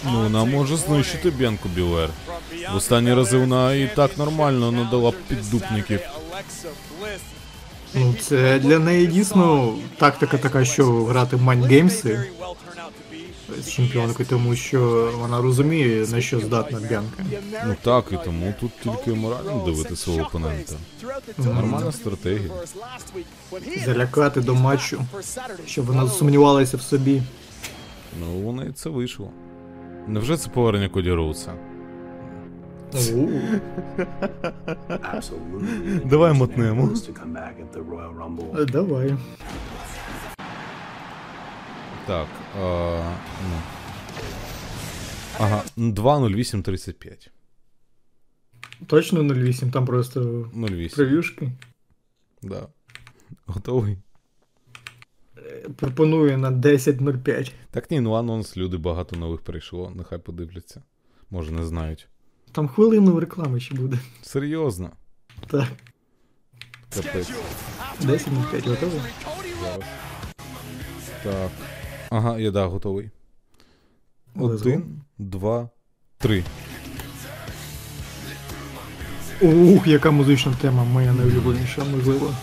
Ну, 0.05 0.23
вона 0.23 0.45
може 0.45 0.77
знищити 0.77 1.29
Б'янку 1.29 1.69
Білер. 1.69 2.09
В 2.73 2.75
останні 2.75 3.13
рази 3.13 3.37
вона 3.37 3.73
і 3.73 3.91
так 3.95 4.17
нормально 4.17 4.71
надала 4.71 5.13
піддупників. 5.27 5.99
Ну, 7.93 8.15
це 8.21 8.59
для 8.59 8.79
неї 8.79 9.07
дійсно 9.07 9.75
тактика 9.97 10.37
така, 10.37 10.65
що 10.65 11.03
грати 11.03 11.35
в 11.35 11.41
майндгеймси 11.41 12.29
з 13.59 13.71
чемпіонкою, 13.71 14.29
тому 14.29 14.55
що 14.55 15.11
вона 15.19 15.41
розуміє, 15.41 16.07
на 16.07 16.21
що 16.21 16.39
здатна 16.39 16.79
Бянка. 16.79 17.25
Ну 17.67 17.75
так, 17.81 18.05
і 18.11 18.15
тому 18.25 18.53
тут 18.59 18.71
тільки 18.83 19.19
морально 19.19 19.63
дивити 19.65 19.95
свого 19.95 20.21
опонента. 20.21 20.75
Нормальна 21.37 21.91
стратегія. 21.91 22.51
Залякати 23.85 24.41
до 24.41 24.55
матчу, 24.55 25.01
щоб 25.65 25.85
вона 25.85 26.09
сумнівалася 26.09 26.77
в 26.77 26.81
собі. 26.81 27.21
Ну, 28.19 28.49
у 28.49 28.53
неї 28.53 28.71
це 28.75 28.89
вийшло. 28.89 29.31
Невже 30.07 30.37
це 30.37 30.49
повернення 30.49 30.89
Коді 30.89 31.11
Роуса? 31.11 31.53
Давай 36.05 36.33
мотнемо. 36.33 36.93
Е, 38.59 38.65
Давай. 38.65 39.15
Так. 42.07 42.27
А, 42.61 43.01
ну. 43.49 43.55
Ага, 45.39 45.63
2.08.35. 45.77 47.29
Точно 48.87 49.23
08, 49.33 49.71
там 49.71 49.85
просто 49.85 50.21
08. 50.53 50.89
прев'юшки. 50.95 51.51
Да. 52.41 52.67
Готовий? 53.45 53.97
Пропоную 55.75 56.37
на 56.37 56.51
10.05. 56.51 57.51
Так 57.71 57.91
ні, 57.91 57.99
ну 57.99 58.13
анонс, 58.13 58.57
люди 58.57 58.77
багато 58.77 59.15
нових 59.15 59.41
прийшло, 59.41 59.91
нехай 59.95 60.19
подивляться. 60.19 60.83
Може, 61.29 61.51
не 61.51 61.63
знають. 61.63 62.07
Там 62.51 62.67
хвилину 62.67 63.19
реклами 63.19 63.59
ще 63.59 63.75
буде. 63.75 63.99
Серйозно. 64.21 64.89
Так. 65.47 65.67
Капець. 66.95 67.31
10.05, 68.01 68.69
готовий? 68.69 69.01
Зараз. 69.63 69.83
Так. 71.23 71.51
Ага, 72.09 72.39
я 72.39 72.51
да, 72.51 72.65
готовий. 72.65 73.11
Один, 74.35 75.01
два, 75.17 75.69
три. 76.17 76.43
Ух, 79.41 79.87
яка 79.87 80.11
музична 80.11 80.53
тема, 80.61 80.83
моя 80.83 81.13
найулюбленіша, 81.13 81.83
можливо. 81.83 82.33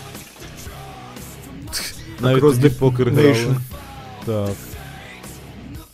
Навіть 2.19 2.43
Across 2.43 2.51
тоді 2.51 2.67
the 2.67 2.79
покер 2.79 3.07
Nation. 3.07 3.55
Так. 4.25 4.49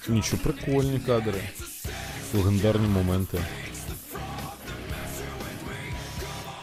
Нічого, 0.08 0.42
прикольні 0.44 1.00
кадри. 1.00 1.42
Легендарні 2.34 2.88
моменти. 2.88 3.38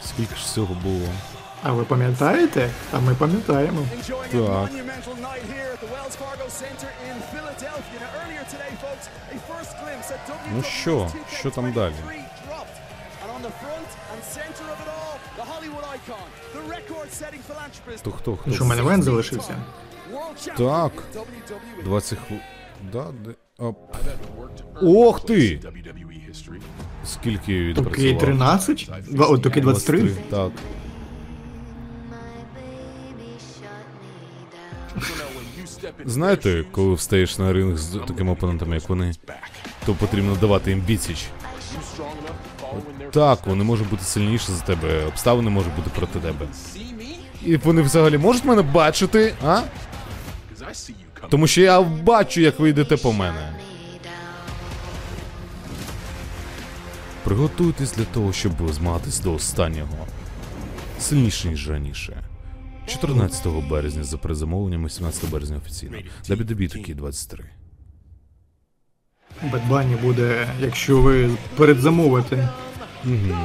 Скільки 0.05 0.35
ж 0.35 0.41
всього 0.45 0.77
було? 0.83 1.09
А 1.63 1.73
ви 1.73 1.85
пам'ятаєте? 1.85 2.71
А 2.93 3.01
ми 3.01 3.15
пам'ятаємо. 3.15 3.87
Так. 4.33 4.71
Ну 10.55 10.63
що, 10.63 11.09
що 11.39 11.51
там 11.51 11.73
далі? 11.73 11.95
Dropped. 15.41 15.63
The 15.63 15.71
front 15.71 15.81
and 15.81 15.81
center 15.81 15.81
of 15.81 15.81
it 15.81 15.81
all, 15.81 15.81
the 15.81 15.81
Hollywood 15.81 15.85
icon, 15.85 16.29
the 16.55 16.61
record-setting 16.77 17.43
philanthropist, 17.49 18.05
То 18.05 18.11
хто, 18.11 18.37
хто? 18.37 18.43
Ну 18.47 18.55
що, 18.55 18.65
мене 18.65 19.03
залишився? 19.03 19.57
Так. 20.59 20.93
20 21.85 22.19
хвилин. 22.19 22.45
Да, 22.93 23.07
де... 23.25 23.35
Ох 24.83 25.25
ти! 25.25 25.61
Скільки 27.05 27.75
Токи 27.75 27.91
відпрацював? 27.91 28.19
13? 28.19 28.91
Два- 29.11 29.27
О, 29.27 29.39
токи 29.39 29.61
23? 29.61 30.09
Так. 30.31 30.53
Знаєте, 36.05 36.65
коли 36.73 36.95
встаєш 36.95 37.39
на 37.39 37.53
ринг 37.53 37.77
з 37.77 37.99
такими 38.07 38.33
опонентами, 38.33 38.75
як 38.75 38.89
вони, 38.89 39.13
то 39.87 39.95
потрібно 39.95 40.37
давати 40.37 40.71
їм 40.71 40.83
відсіч. 40.89 41.27
Так, 43.13 43.47
вони 43.47 43.65
можуть 43.65 43.91
бути 43.91 44.05
сильніші 44.05 44.53
за 44.53 44.61
тебе, 44.65 45.05
обставини 45.05 45.51
можуть 45.51 45.77
бути 45.77 45.91
проти 45.95 46.19
тебе. 46.19 46.47
І 47.45 47.57
вони 47.57 47.83
взагалі 47.83 48.19
можуть 48.19 48.45
мене 48.45 48.63
бачити, 48.63 49.35
а? 49.47 49.61
Тому 51.31 51.47
що 51.47 51.61
я 51.61 51.81
бачу, 51.81 52.41
як 52.41 52.61
ви 52.61 52.69
йдете 52.69 52.97
по 52.97 53.13
мене. 53.13 53.53
Приготуйтесь 57.25 57.93
для 57.93 58.05
того, 58.05 58.33
щоб 58.33 58.53
змагатись 58.73 59.21
до 59.21 59.35
останнього. 59.35 60.07
Сильніше, 61.01 61.49
ніж 61.49 61.71
раніше. 61.71 62.25
14 62.87 63.47
березня 63.71 64.05
за 64.05 64.19
призамовленням, 64.19 64.85
18 64.87 65.31
березня 65.31 65.57
офіційно. 65.57 65.97
WWE 66.29 66.77
2K23. 66.77 67.41
Бетбані 69.53 69.95
буде, 69.95 70.49
якщо 70.61 71.01
ви 71.01 71.31
передзамовите. 71.57 72.49
Угу. 73.05 73.37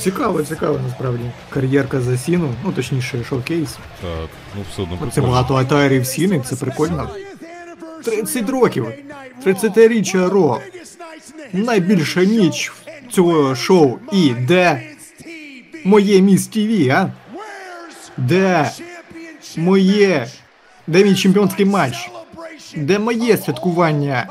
Цікаво, 0.00 0.42
цікаво 0.42 0.80
насправді. 0.86 1.24
Кар'єрка 1.50 2.00
за 2.00 2.18
сіну, 2.18 2.54
ну 2.64 2.72
точніше, 2.72 3.24
шоукейс. 3.24 3.78
Так, 4.02 4.28
ну 4.56 4.62
все 4.70 4.82
одно 4.82 5.10
Це 5.12 5.20
багато 5.20 5.54
атарів 5.54 6.06
сіни, 6.06 6.42
це 6.46 6.56
прикольно. 6.56 7.10
30 8.04 8.48
років. 8.50 8.86
30-річчя 9.46 10.28
Ро. 10.28 10.60
Найбільша 11.52 12.24
ніч 12.24 12.72
цього 13.12 13.54
шоу. 13.54 13.98
І 14.12 14.30
де 14.30 14.82
моє 15.84 16.20
міс 16.20 16.46
ТВ, 16.46 16.90
а? 16.90 17.12
Де 18.16 18.70
моє. 19.56 20.26
Де 20.86 21.04
мій 21.04 21.14
чемпіонський 21.14 21.66
матч? 21.66 22.10
Де 22.76 22.98
моє 22.98 23.36
святкування 23.36 24.28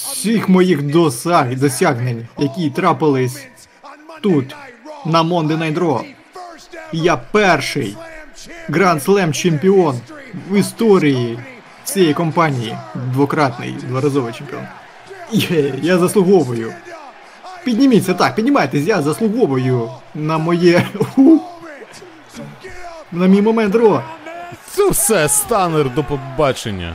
всіх 0.00 0.48
моїх 0.48 0.82
досяг, 0.82 1.54
досягнень, 1.54 2.26
які 2.38 2.70
трапились 2.70 3.46
тут, 4.20 4.56
на 5.06 5.22
Monday 5.22 5.58
Night 5.58 5.78
Raw? 5.78 6.04
Я 6.92 7.16
перший 7.16 7.96
Гранд 8.68 9.02
Слем 9.02 9.32
чемпіон 9.32 10.00
в 10.50 10.56
історії 10.56 11.38
цієї 11.84 12.14
компанії. 12.14 12.76
Двократний, 12.94 13.74
дворазовий 13.88 14.32
чемпіон. 14.32 14.62
Є, 15.32 15.74
я 15.82 15.98
заслуговую. 15.98 16.74
Підніміться 17.64 18.14
так, 18.14 18.34
піднімайтесь, 18.34 18.86
я 18.86 19.02
заслуговую 19.02 19.90
на 20.14 20.38
моє. 20.38 20.86
На 23.12 23.26
мій 23.26 23.42
момент 23.42 23.74
Ро. 23.74 24.02
Це 24.70 24.90
все, 24.90 25.28
станер, 25.28 25.94
до 25.94 26.04
побачення. 26.04 26.94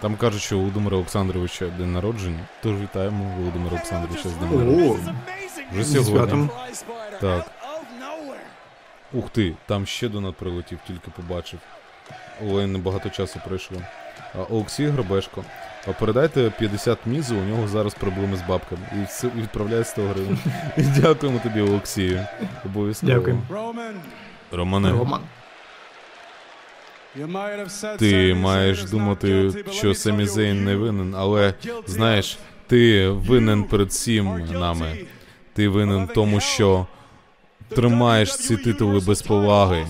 Там 0.00 0.16
кажуть, 0.16 0.42
що 0.42 0.58
Володимира 0.58 0.96
Олександровича 0.96 1.66
день 1.66 1.92
народження. 1.92 2.40
Тож 2.62 2.80
вітаємо 2.80 3.34
Володимира 3.38 3.70
Олександровича 3.70 4.28
з 4.28 4.32
днем 4.32 4.50
народження. 4.50 5.14
Вже 5.72 5.84
сьогодні. 5.84 6.48
Так. 7.20 7.50
Ух 9.12 9.30
ти, 9.30 9.54
там 9.66 9.86
ще 9.86 10.08
донат 10.08 10.36
прилетів, 10.36 10.78
тільки 10.86 11.10
побачив. 11.10 11.60
Ой, 12.48 12.66
небагато 12.66 13.10
часу 13.10 13.40
пройшло. 13.46 13.78
А, 14.34 14.42
Олексій 14.42 14.86
Грабешко. 14.86 15.44
А 15.86 15.92
передайте 15.92 16.50
50 16.58 16.98
мізу, 17.06 17.36
у 17.36 17.42
нього 17.42 17.68
зараз 17.68 17.94
проблеми 17.94 18.36
з 18.36 18.48
бабками. 18.48 18.82
І 19.02 19.04
все 19.04 19.28
відправляє 19.36 19.84
100 19.84 20.02
гривень. 20.02 20.38
Дякуємо 20.76 21.38
тобі, 21.38 21.60
Олексію. 21.60 22.26
Обов'язково. 22.64 23.12
Дякую. 23.12 23.42
Романе, 24.50 24.90
Роман. 24.92 24.92
you 25.00 25.06
might 25.06 25.20
have 25.20 25.22
said 27.07 27.07
ти 27.98 28.34
маєш 28.34 28.84
думати, 28.84 29.50
що 29.70 29.94
Семі 29.94 30.26
Зейн 30.26 30.64
не 30.64 30.76
винен, 30.76 31.14
але 31.14 31.54
знаєш, 31.86 32.38
ти 32.66 33.08
винен 33.08 33.64
перед 33.64 33.88
всім 33.88 34.46
нами. 34.52 34.98
Ти 35.54 35.68
винен 35.68 36.06
тому, 36.14 36.40
що 36.40 36.86
тримаєш 37.68 38.36
ці 38.36 38.56
титули 38.56 39.00
без 39.06 39.22
поваги. 39.22 39.86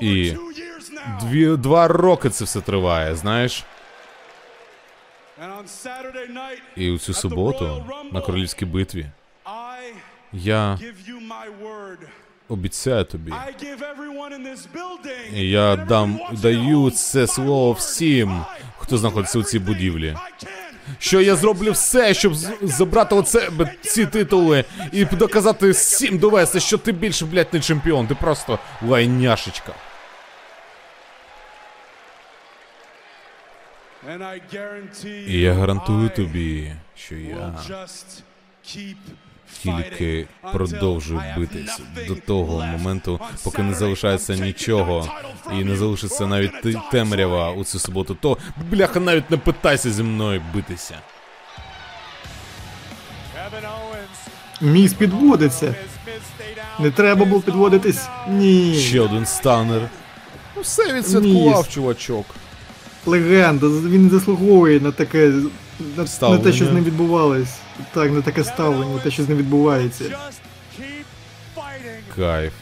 І. 0.00 0.32
Дві, 1.22 1.56
два 1.56 1.88
роки 1.88 2.30
це 2.30 2.44
все 2.44 2.60
триває, 2.60 3.14
знаєш? 3.16 3.64
І 6.76 6.90
у 6.90 6.98
цю 6.98 7.14
суботу 7.14 7.84
на 8.12 8.20
королівській 8.20 8.64
битві 8.64 9.06
я 10.32 10.78
обіцяю 12.48 13.04
тобі. 13.04 13.32
Я 15.32 15.76
дам 15.76 16.20
даю 16.32 16.90
це 16.90 17.26
слово 17.26 17.72
всім, 17.72 18.44
хто 18.78 18.98
знаходиться 18.98 19.38
у 19.38 19.42
цій 19.42 19.58
будівлі. 19.58 20.16
Що 20.98 21.20
я 21.20 21.36
зроблю 21.36 21.72
все, 21.72 22.14
щоб 22.14 22.34
забрати 22.62 23.14
оце 23.14 23.50
б- 23.50 23.68
ці 23.82 24.06
титули 24.06 24.64
і 24.92 25.04
доказати 25.04 25.70
всім 25.70 26.18
довести, 26.18 26.60
що 26.60 26.78
ти 26.78 26.92
більше, 26.92 27.26
блядь, 27.26 27.54
не 27.54 27.60
чемпіон, 27.60 28.06
ти 28.06 28.14
просто 28.14 28.58
лайняшечка. 28.82 29.72
І 35.28 35.40
я 35.40 35.52
гарантую 35.52 36.08
тобі, 36.10 36.72
що 36.96 37.14
я 37.14 37.54
тільки 39.62 40.04
fighting 40.04 40.52
продовжую 40.52 41.20
until 41.20 41.24
I 41.24 41.34
have 41.34 41.40
битись 41.40 41.80
до 42.08 42.14
того 42.14 42.66
моменту, 42.66 43.20
поки 43.44 43.62
не 43.62 43.74
залишається 43.74 44.34
нічого 44.36 45.08
і 45.52 45.64
не 45.64 45.76
залишиться 45.76 46.26
навіть 46.26 46.52
темрява 46.90 47.50
у 47.50 47.64
цю 47.64 47.78
суботу, 47.78 48.16
то 48.20 48.38
бляха 48.70 49.00
навіть 49.00 49.30
не 49.30 49.36
питайся 49.36 49.90
зі 49.90 50.02
мною 50.02 50.42
битися. 50.54 50.98
Міс 54.60 54.92
підводиться. 54.92 55.74
Не 56.78 56.90
треба 56.90 57.24
було 57.24 57.40
підводитись. 57.40 58.08
Ні. 58.28 58.74
Ще 58.74 59.00
один 59.00 59.26
станер. 59.26 59.82
Ну 60.56 60.62
все 60.62 60.92
відсвяткував, 60.92 61.68
чувачок. 61.68 62.26
Легенда, 63.06 63.66
він 63.66 64.10
заслуговує 64.10 64.80
на 64.80 64.92
таке. 64.92 65.32
На 66.22 66.38
те, 66.38 66.52
що 66.52 66.66
з 66.66 66.72
ним 66.72 66.84
відбувалось. 66.84 67.58
Так, 67.94 68.12
на 68.12 68.22
таке 68.22 68.44
ставлення, 68.44 68.98
те, 68.98 69.10
що 69.10 69.22
з 69.22 69.28
ним 69.28 69.38
відбувається. 69.38 70.04
Кайф. 72.16 72.52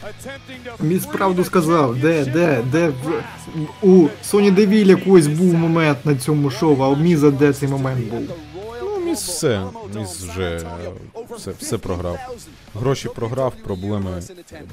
Міс 0.79 1.05
правду 1.05 1.43
сказав, 1.43 1.95
де, 1.95 2.25
де, 2.25 2.63
де 2.71 2.91
у 3.81 4.07
Соні 4.23 4.51
Девіль 4.51 4.85
якийсь 4.85 5.27
був 5.27 5.53
момент 5.53 6.05
на 6.05 6.15
цьому 6.15 6.49
шоу, 6.49 6.81
а 6.81 6.87
у 6.87 6.95
Міза 6.95 7.31
де 7.31 7.53
цей 7.53 7.69
момент 7.69 8.09
був? 8.09 8.21
Ну, 8.81 8.99
міс 9.05 9.19
все. 9.23 9.63
Міс 9.95 10.09
вже 10.09 10.61
все, 11.37 11.51
все 11.59 11.77
програв. 11.77 12.17
Гроші 12.75 13.09
програв, 13.15 13.53
проблеми 13.63 14.21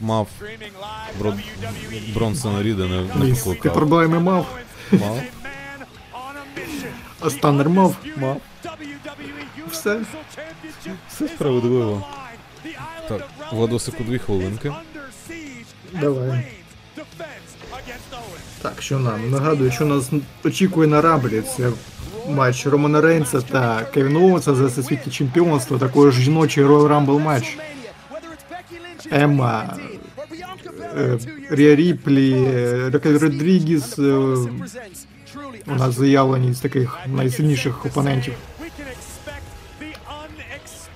мав. 0.00 0.28
Бронсона 2.14 2.62
Ріда 2.62 2.86
не, 2.86 3.02
не 3.14 3.24
Міс, 3.24 3.46
ти 3.62 3.70
проблеми 3.70 4.20
мав, 4.20 4.46
Мав. 4.92 5.20
А 7.24 7.30
Станнер 7.30 7.68
мав. 7.68 7.96
Мав. 8.16 8.40
Все. 9.70 10.00
Все 11.08 11.28
справедливо. 11.28 12.06
Так, 13.08 13.28
Владосику 13.52 14.04
дві 14.04 14.18
хвилинки. 14.18 14.72
Давай. 16.00 16.46
Так, 18.62 18.82
що 18.82 18.98
нам? 18.98 19.30
Нагадую, 19.30 19.70
що 19.70 19.84
нас 19.86 20.10
очікує 20.44 20.88
на 20.88 21.00
Рамблі. 21.00 21.42
Це 21.56 21.70
матч 22.28 22.66
Романа 22.66 23.00
Рейнса 23.00 23.40
та 23.40 23.84
Кевіна 23.84 24.18
Оуенса 24.18 24.54
за 24.54 24.66
всесвітнє 24.66 25.12
чемпіонство, 25.12 25.78
також 25.78 26.14
жіночий 26.14 26.64
Royal 26.64 26.88
Rumble 26.88 27.18
матч. 27.18 27.58
Емма, 29.10 29.76
е, 30.96 31.18
Рія 31.50 31.76
Ріплі, 31.76 32.32
е, 32.32 32.90
Ракель 32.92 33.18
Родрігіс. 33.18 33.98
У 35.66 35.74
нас 35.74 35.94
заявлені 35.94 36.54
з 36.54 36.60
таких 36.60 36.98
найсильніших 37.06 37.86
опонентів. 37.86 38.34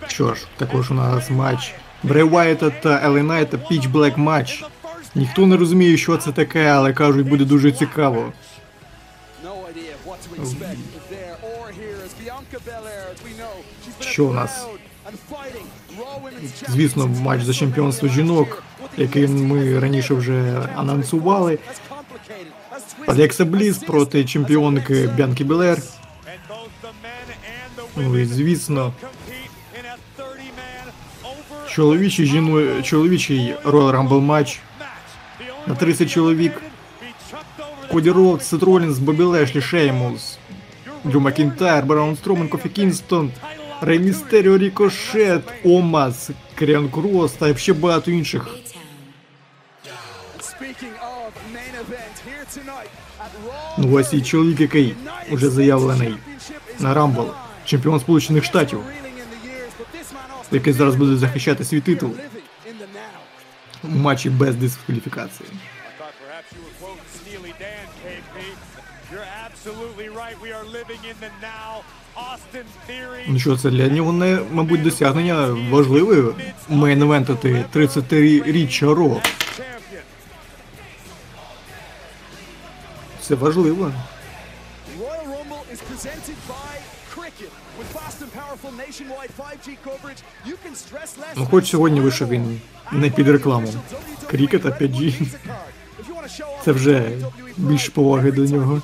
Що 0.07 0.35
ж, 0.35 0.47
також 0.57 0.91
у 0.91 0.95
нас 0.95 1.31
матч 1.31 1.75
Брей 2.03 2.23
Уайта 2.23 2.71
та 2.71 3.01
Елі 3.05 3.23
Найта 3.23 3.59
Піч 3.59 3.87
Блек 3.87 4.19
матч. 4.19 4.65
Ніхто 5.15 5.47
не 5.47 5.57
розуміє, 5.57 5.97
що 5.97 6.17
це 6.17 6.33
таке, 6.33 6.67
але 6.67 6.93
кажуть, 6.93 7.29
буде 7.29 7.45
дуже 7.45 7.73
цікаво. 7.73 8.33
Що 14.01 14.25
у 14.25 14.33
нас? 14.33 14.67
Звісно, 16.69 17.07
матч 17.07 17.43
за 17.43 17.55
чемпіонство 17.55 18.09
жінок, 18.09 18.63
який 18.97 19.29
ми 19.29 19.79
раніше 19.79 20.15
вже 20.15 20.69
анонсували. 20.77 21.59
Алекса 23.07 23.45
Бліс 23.45 23.79
проти 23.79 24.25
чемпіонки 24.25 25.07
Бянки 25.19 25.45
the 25.45 25.83
Ну 27.97 28.19
і 28.19 28.25
звісно, 28.25 28.93
compete 29.03 29.51
in 29.79 29.85
a 29.85 30.23
30-man 30.23 30.87
over 31.25 31.69
чоловічий 31.69 32.27
жіно... 32.27 32.83
чоловічий 32.83 33.55
Royal 33.65 33.91
Rumble 33.93 34.21
матч. 34.21 34.61
на 35.67 35.75
30 35.75 36.11
чоловік. 36.11 36.63
Коді 37.91 38.11
Роудс, 38.11 38.43
Сет 38.43 38.63
Ролінс, 38.63 38.99
Бобі 38.99 39.23
Лешлі, 39.23 39.61
Шеймус, 39.61 40.39
Дрю 41.05 41.21
Макінтайр, 41.21 41.85
Браун 41.85 42.17
Стромен, 42.17 42.49
Кофі 42.49 42.69
Кінстон, 42.69 43.31
Рей 43.81 43.99
Містеріо, 43.99 44.59
Рікошет, 44.59 45.43
Омос, 45.65 46.31
Керріон 46.55 46.89
Крос 46.89 47.33
та 47.33 47.57
ще 47.57 47.73
багато 47.73 48.11
інших. 48.11 48.49
Ну 53.79 53.93
ось 53.93 54.13
і 54.13 54.23
чоловік, 54.23 54.61
який 54.61 54.97
уже 55.31 55.51
заявлений 55.51 56.15
на 56.79 56.95
Рамбл, 56.95 57.31
чемпіон 57.65 58.01
Сполучених 58.01 58.45
Штатів, 58.45 58.81
який 60.53 60.73
зараз 60.73 60.95
буде 60.95 61.17
захищати 61.17 61.65
свій 61.65 61.81
титул 61.81 62.11
у 63.85 63.89
матчі 63.89 64.31
без 64.31 64.57
дискваліфікації. 64.57 65.49
Ну 73.29 73.39
що, 73.39 73.57
це 73.57 73.71
для 73.71 73.89
нього 73.89 74.13
не, 74.13 74.39
мабуть, 74.53 74.83
досягнення 74.83 75.57
важливе 75.71 76.35
мейн-евентити 76.71 77.65
30-річчя 77.75 78.95
Raw. 78.95 79.21
Це 83.29 83.35
важливо. 83.35 83.93
Ну 91.37 91.47
хоч 91.51 91.71
сьогодні 91.71 92.01
вийшов 92.01 92.29
він 92.29 92.61
не 92.93 93.11
під 93.11 93.29
рекламу. 93.29 93.69
Крікет, 94.31 94.67
а 94.67 94.69
5G. 94.69 95.27
Це 96.65 96.73
вже 96.73 97.11
більше 97.57 97.91
поваги 97.91 98.33
до 98.33 98.45
нього, 98.45 98.83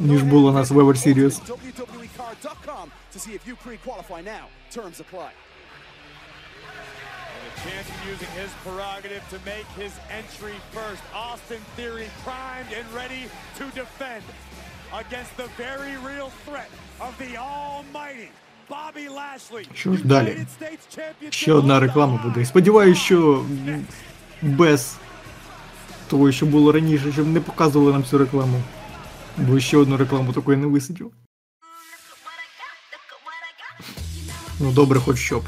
ніж 0.00 0.22
було 0.22 0.48
у 0.48 0.52
нас 0.52 0.70
в 0.70 0.78
Ever 0.78 1.06
Series. 1.06 1.40
Of 7.80 7.86
using 8.12 8.30
his 8.40 8.50
prerogative 8.64 9.22
to 9.30 9.38
make 9.52 9.66
his 9.82 9.92
entry 10.20 10.56
first. 10.76 11.02
Austin 11.14 11.62
Theory 11.76 12.08
primed 12.24 12.70
and 12.78 12.86
ready 13.00 13.24
to 13.58 13.64
defend 13.82 14.24
against 15.02 15.32
the 15.36 15.48
very 15.64 15.94
real 16.10 16.30
threat 16.44 16.70
of 17.00 17.12
the 17.18 17.36
almighty 17.36 18.30
Bobby 18.68 19.08
Lashley. 19.08 19.66
Що 19.74 19.94
ж 19.94 20.04
далі? 20.04 20.46
Ще 21.30 21.52
одна 21.52 21.80
реклама 21.80 22.22
буде. 22.24 22.46
Сподіваюсь, 22.46 22.98
що 22.98 23.44
без 24.42 24.96
того, 26.08 26.32
що 26.32 26.46
було 26.46 26.72
раніше, 26.72 27.12
щоб 27.12 27.26
не 27.26 27.40
показували 27.40 27.92
нам 27.92 28.04
цю 28.04 28.18
рекламу. 28.18 28.62
Бо 29.36 29.60
ще 29.60 29.76
одну 29.76 29.96
рекламу 29.96 30.32
такої 30.32 30.58
не 30.58 30.66
висидів. 30.66 31.12
Ну 34.60 34.72
добре, 34.72 35.00
хоч 35.00 35.18
щоб. 35.18 35.44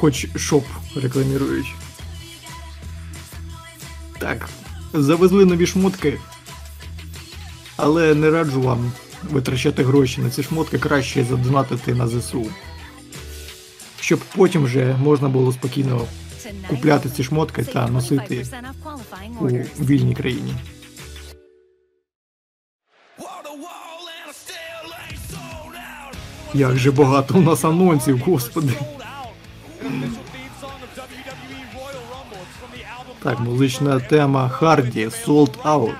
Хоч 0.00 0.26
щоб 0.36 0.64
рекламірують. 0.96 1.74
Так, 4.18 4.48
завезли 4.92 5.44
нові 5.44 5.66
шмотки. 5.66 6.18
Але 7.76 8.14
не 8.14 8.30
раджу 8.30 8.62
вам 8.62 8.92
витрачати 9.22 9.84
гроші 9.84 10.20
на 10.20 10.30
ці 10.30 10.42
шмотки 10.42 10.78
краще 10.78 11.24
задонатити 11.24 11.94
на 11.94 12.08
ЗСУ. 12.08 12.46
Щоб 14.00 14.20
потім 14.36 14.64
вже 14.64 14.96
можна 15.02 15.28
було 15.28 15.52
спокійно 15.52 16.06
купляти 16.68 17.08
ці 17.08 17.24
шмотки 17.24 17.62
та 17.62 17.88
носити 17.88 18.46
у 19.40 19.84
вільній 19.84 20.14
країні. 20.14 20.54
Як 26.54 26.76
же 26.76 26.90
багато 26.90 27.34
у 27.34 27.40
нас 27.40 27.64
анонсів, 27.64 28.18
господи. 28.18 28.72
Так, 33.22 33.40
музична 33.40 34.00
тема 34.00 34.48
Харді 34.48 35.06
Sold 35.06 35.62
Out. 35.62 35.94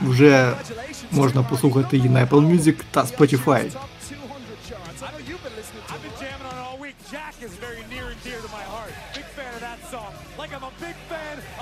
Вже 0.00 0.52
можна 1.10 1.42
послухати 1.42 1.96
її 1.96 2.08
на 2.08 2.26
Apple 2.26 2.52
Music 2.52 2.74
та 2.90 3.02
Spotify. 3.02 3.70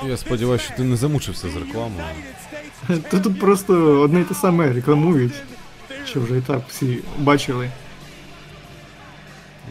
Я 0.06 0.16
сподіваюся, 0.16 0.64
що 0.64 0.74
ти 0.76 0.82
не 0.82 0.96
замучився 0.96 1.48
з 1.50 1.56
рекламою. 1.56 2.04
Та 3.10 3.18
тут 3.18 3.40
просто 3.40 4.00
одне 4.00 4.20
й 4.20 4.24
те 4.24 4.34
саме 4.34 4.72
рекламують, 4.72 5.34
що 6.04 6.20
вже 6.20 6.38
і 6.38 6.40
так 6.40 6.60
всі 6.68 6.98
бачили. 7.18 7.70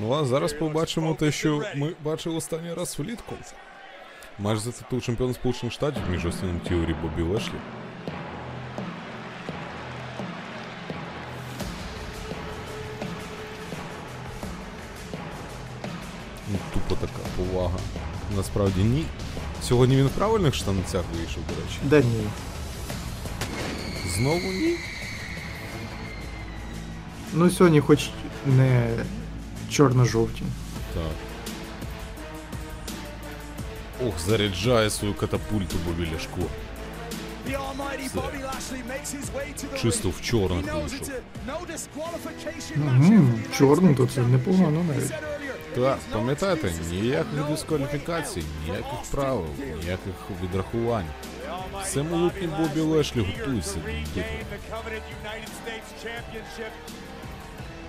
Ну 0.01 0.13
а 0.13 0.25
зараз 0.25 0.53
побачимо 0.53 1.15
те, 1.19 1.31
що 1.31 1.63
ми 1.75 1.93
бачили 2.03 2.35
останній 2.35 2.73
раз 2.73 2.99
влітку. 2.99 3.35
Матч 4.39 4.59
за 4.59 4.71
титул 4.71 5.01
чемпіона 5.01 5.33
Сполучених 5.33 5.73
Штатів 5.73 6.01
між 6.11 6.25
Остіном 6.25 6.59
Тіорі 6.59 6.95
Бобі 7.01 7.21
Лешлі. 7.21 7.53
Ну, 16.51 16.57
тупо 16.73 16.95
така 16.95 17.29
повага. 17.37 17.79
Насправді 18.35 18.83
ні. 18.83 19.05
Сьогодні 19.63 19.97
він 19.97 20.07
в 20.07 20.09
правильних 20.09 20.55
штанцях 20.55 21.03
вийшов, 21.17 21.43
до 21.49 21.61
речі. 21.61 21.77
Да 21.83 21.99
ні. 21.99 22.23
Знову 24.15 24.51
ні. 24.51 24.77
Ну 27.33 27.49
сьогодні 27.49 27.79
хоч 27.79 28.09
не 28.45 28.89
чорно-жовті. 29.71 30.43
Так. 30.93 31.11
Ох, 34.07 34.19
заряджає 34.19 34.89
свою 34.89 35.13
катапульту 35.13 35.75
Бобі 35.87 36.09
Ляшко. 36.13 36.41
Все. 38.07 38.19
Чисто 39.81 40.09
в 40.09 40.21
чорних 40.21 40.65
вийшов. 40.73 41.07
Угу, 42.77 43.29
чорно, 43.57 43.95
то 43.95 44.07
це 44.07 44.21
непогано 44.21 44.83
навіть. 44.83 45.13
Так, 45.75 45.99
пам'ятайте, 46.11 46.71
ніяких 46.91 47.47
дискваліфікацій, 47.49 48.43
ніяких 48.65 48.99
правил, 49.11 49.45
ніяких 49.83 50.13
відрахувань. 50.43 51.05
Самолітній 51.85 52.47
Бобі 52.47 52.79
Лешлі 52.81 53.21
готуйся 53.21 53.75
до 53.75 53.81
битви. 54.15 54.25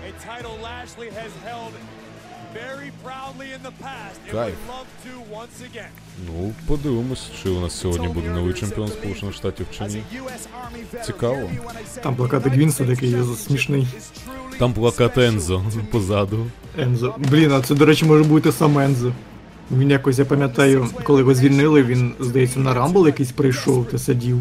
A 0.09 0.13
title 0.31 0.57
Lashley 0.63 1.11
has 1.11 1.33
held 1.49 1.73
very 2.53 2.91
proudly 3.05 3.53
in 3.57 3.63
the 3.63 3.75
past 3.87 4.19
and 4.29 4.35
would 4.35 4.69
love 4.69 4.89
to 5.07 5.13
once 5.41 5.59
again. 5.69 5.91
Ну, 6.27 6.53
подивимось, 6.67 7.31
чи 7.43 7.49
у 7.49 7.61
нас 7.61 7.81
сьогодні 7.81 8.09
буде 8.09 8.31
новий 8.31 8.55
чемпіон 8.55 8.89
Сполучених 8.89 9.35
Штатів 9.35 9.67
чи 9.79 9.85
ні. 9.85 10.03
Цікаво. 11.07 11.51
Там 12.03 12.17
плакатик 12.17 12.55
Вінса 12.55 12.85
такий 12.85 13.17
смішний. 13.47 13.87
Там 14.59 14.73
плакат 14.73 15.19
Ензо 15.19 15.63
позаду. 15.91 16.47
Ензо. 16.79 17.15
Блін, 17.19 17.53
а 17.53 17.61
це, 17.61 17.75
до 17.75 17.87
речі, 17.87 18.05
може 18.05 18.25
бути 18.25 18.53
сам 18.53 18.79
Ензо. 18.79 19.13
Він 19.71 19.91
якось, 19.91 20.19
я 20.19 20.25
пам'ятаю, 20.25 20.89
коли 21.05 21.21
його 21.21 21.35
звільнили, 21.35 21.83
він, 21.83 22.15
здається, 22.21 22.61
на 22.61 22.75
Рамбл 22.75 23.07
якийсь 23.07 23.33
прийшов 23.33 23.87
та 23.87 23.99
сидів. 23.99 24.39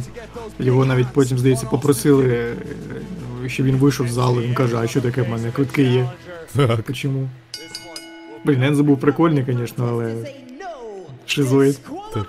Його 0.60 0.86
навіть 0.86 1.08
потім, 1.14 1.38
здається, 1.38 1.66
попросили, 1.66 2.56
е, 3.46 3.50
щоб 3.50 3.66
він 3.66 3.76
вийшов 3.76 4.08
з 4.08 4.12
залу. 4.12 4.42
Він 4.42 4.54
каже, 4.54 4.78
а 4.78 4.88
що 4.88 5.02
таке 5.02 5.22
в 5.22 5.30
мене? 5.30 5.52
Квитки 5.52 5.84
є. 5.84 6.10
Так. 6.56 6.94
Чому? 6.94 7.30
Блін, 8.44 8.64
Ензо 8.64 8.84
був 8.84 9.00
прикольний, 9.00 9.46
звісно, 9.48 9.88
але. 9.90 10.16
Шизоїд. 11.26 11.80
Так. 12.14 12.28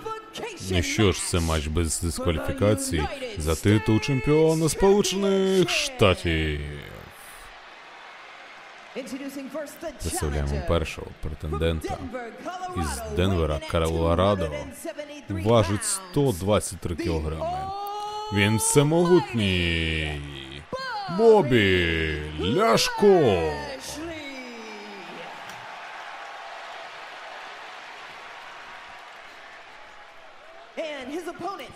Ну 0.71 0.83
що 0.83 1.13
ж, 1.13 1.27
це 1.27 1.41
матч 1.41 1.67
без 1.67 2.01
дискваліфікації 2.01 3.03
за 3.39 3.55
титул 3.55 4.01
чемпіона 4.01 4.69
Сполучених 4.69 5.71
Штатів. 5.71 6.61
Представляємо 10.01 10.63
першого 10.69 11.07
претендента 11.21 11.99
із 12.77 13.17
Денвера, 13.17 13.61
Колорадо. 13.71 14.51
Важить 15.29 15.85
123 15.85 16.97
кілограми. 16.97 17.59
Він 18.35 18.57
всемогутній. 18.57 20.21
Бобі 21.19 22.17
Ляшко. 22.41 23.53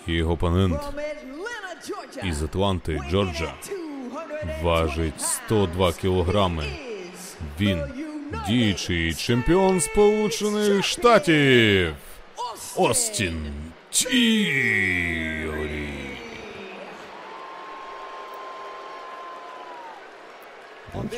І 0.07 0.13
його 0.13 0.33
опонент 0.33 0.81
із 2.25 2.43
Атланти, 2.43 3.01
Джорджа, 3.11 3.55
важить 4.63 5.21
102 5.21 5.93
кілограми. 5.93 6.65
Він 7.61 7.83
діючий 8.49 9.15
чемпіон 9.15 9.81
Сполучених 9.81 10.85
Штатів. 10.85 11.95
Остін 12.77 13.47
Тіорі. 13.91 16.06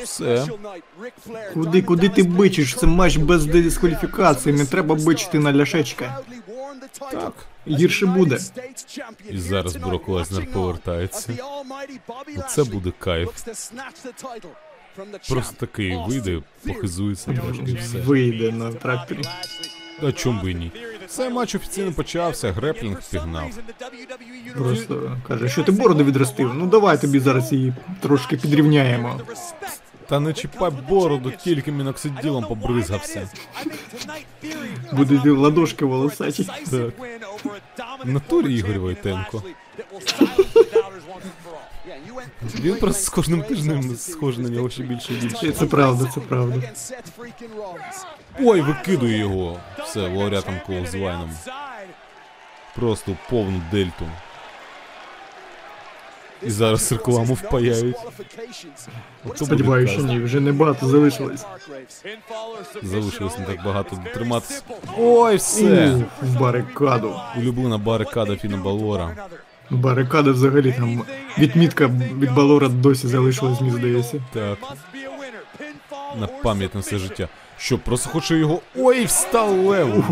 Все. 0.03 0.47
Куди, 1.53 1.81
куди 1.81 2.09
ти 2.09 2.23
бичиш? 2.23 2.75
Це 2.75 2.87
матч 2.87 3.17
без 3.17 3.45
дискваліфікації, 3.45 4.55
не 4.55 4.65
треба 4.65 4.95
бичити 4.95 5.39
на 5.39 5.53
ляшечка. 5.53 6.19
Так. 7.11 7.33
Гірше 7.67 8.05
буде. 8.05 8.39
І 9.29 9.37
зараз 9.37 9.75
Брок 9.75 10.09
Леснер 10.09 10.51
повертається. 10.51 11.33
Оце 12.37 12.63
буде 12.63 12.91
кайф. 12.99 13.29
Просто 15.29 15.55
такий 15.59 15.97
вийде, 16.07 16.41
похизується 16.67 17.33
трошки 17.33 17.73
все. 17.81 17.97
Вийде 17.97 18.51
на 18.51 18.73
тракторі. 18.73 19.21
А 20.03 20.11
чом 20.11 20.39
би 20.43 20.53
ні? 20.53 20.71
Цей 21.07 21.29
матч 21.29 21.55
офіційно 21.55 21.91
почався, 21.91 22.51
греплінг 22.51 23.01
пігнав. 23.11 23.51
Просто 24.57 25.17
каже, 25.27 25.49
що 25.49 25.63
ти 25.63 25.71
бороду 25.71 26.03
відростив? 26.03 26.53
Ну 26.53 26.67
давай 26.67 27.01
тобі 27.01 27.19
зараз 27.19 27.51
її 27.53 27.73
трошки 27.99 28.37
підрівняємо. 28.37 29.21
Та 30.07 30.19
не 30.19 30.33
чіпай 30.33 30.71
бороду, 30.89 31.31
тільки 31.43 31.71
міноксиділом 31.71 32.45
побризгався. 32.45 33.29
Будуть 34.93 35.25
ладошки 35.25 35.85
волосаті. 35.85 36.49
Так. 36.71 36.93
В 38.05 38.09
натурі 38.09 38.55
Ігор 38.55 38.79
Войтенко. 38.79 39.43
Він 42.41 42.75
просто 42.75 43.01
з 43.01 43.09
кожним 43.09 43.41
тижнем 43.41 43.95
схожий 43.95 44.43
на 44.43 44.49
нього 44.49 44.69
ще 44.69 44.83
більше 44.83 45.13
і 45.13 45.15
більше. 45.15 45.51
Це 45.51 45.65
правда, 45.65 46.11
це 46.15 46.19
правда. 46.19 46.61
Ой, 48.39 48.61
викидує 48.61 49.17
його. 49.17 49.59
Все, 49.83 49.99
лауреатом 49.99 50.55
Клоузвайном. 50.65 51.29
Просто 52.75 53.17
повну 53.29 53.61
дельту. 53.71 54.05
І 56.43 56.49
зараз 56.49 56.91
рекламу 56.91 57.33
впаяють. 57.33 57.95
Сподіваюся, 59.35 59.93
що 59.93 60.01
ні, 60.01 60.19
вже 60.19 60.39
небагато 60.39 60.87
залишилось. 60.87 61.45
Залишилось 62.83 63.37
не 63.37 63.45
так 63.45 63.63
багато 63.65 63.95
дотриматися. 63.95 64.61
Ой, 64.97 65.35
все! 65.35 66.01
В 66.21 66.39
барикаду. 66.39 67.15
Улюблена 67.37 67.77
барикада 67.77 68.35
Фіна 68.35 68.57
Балора. 68.57 69.27
Барикада 69.69 70.31
взагалі 70.31 70.71
там 70.71 71.01
відмітка 71.39 71.87
від 72.19 72.33
Балора 72.33 72.67
досі 72.69 73.07
залишилась, 73.07 73.61
мені 73.61 73.73
здається. 73.73 74.21
Так. 74.33 74.57
На 76.19 76.27
пам'ять 76.27 76.75
на 76.75 76.81
все 76.81 76.97
життя. 76.97 77.27
Що, 77.57 77.77
просто 77.77 78.09
хочу 78.09 78.35
його. 78.35 78.61
Ой, 78.77 79.05
встав 79.05 79.57
лев! 79.65 80.05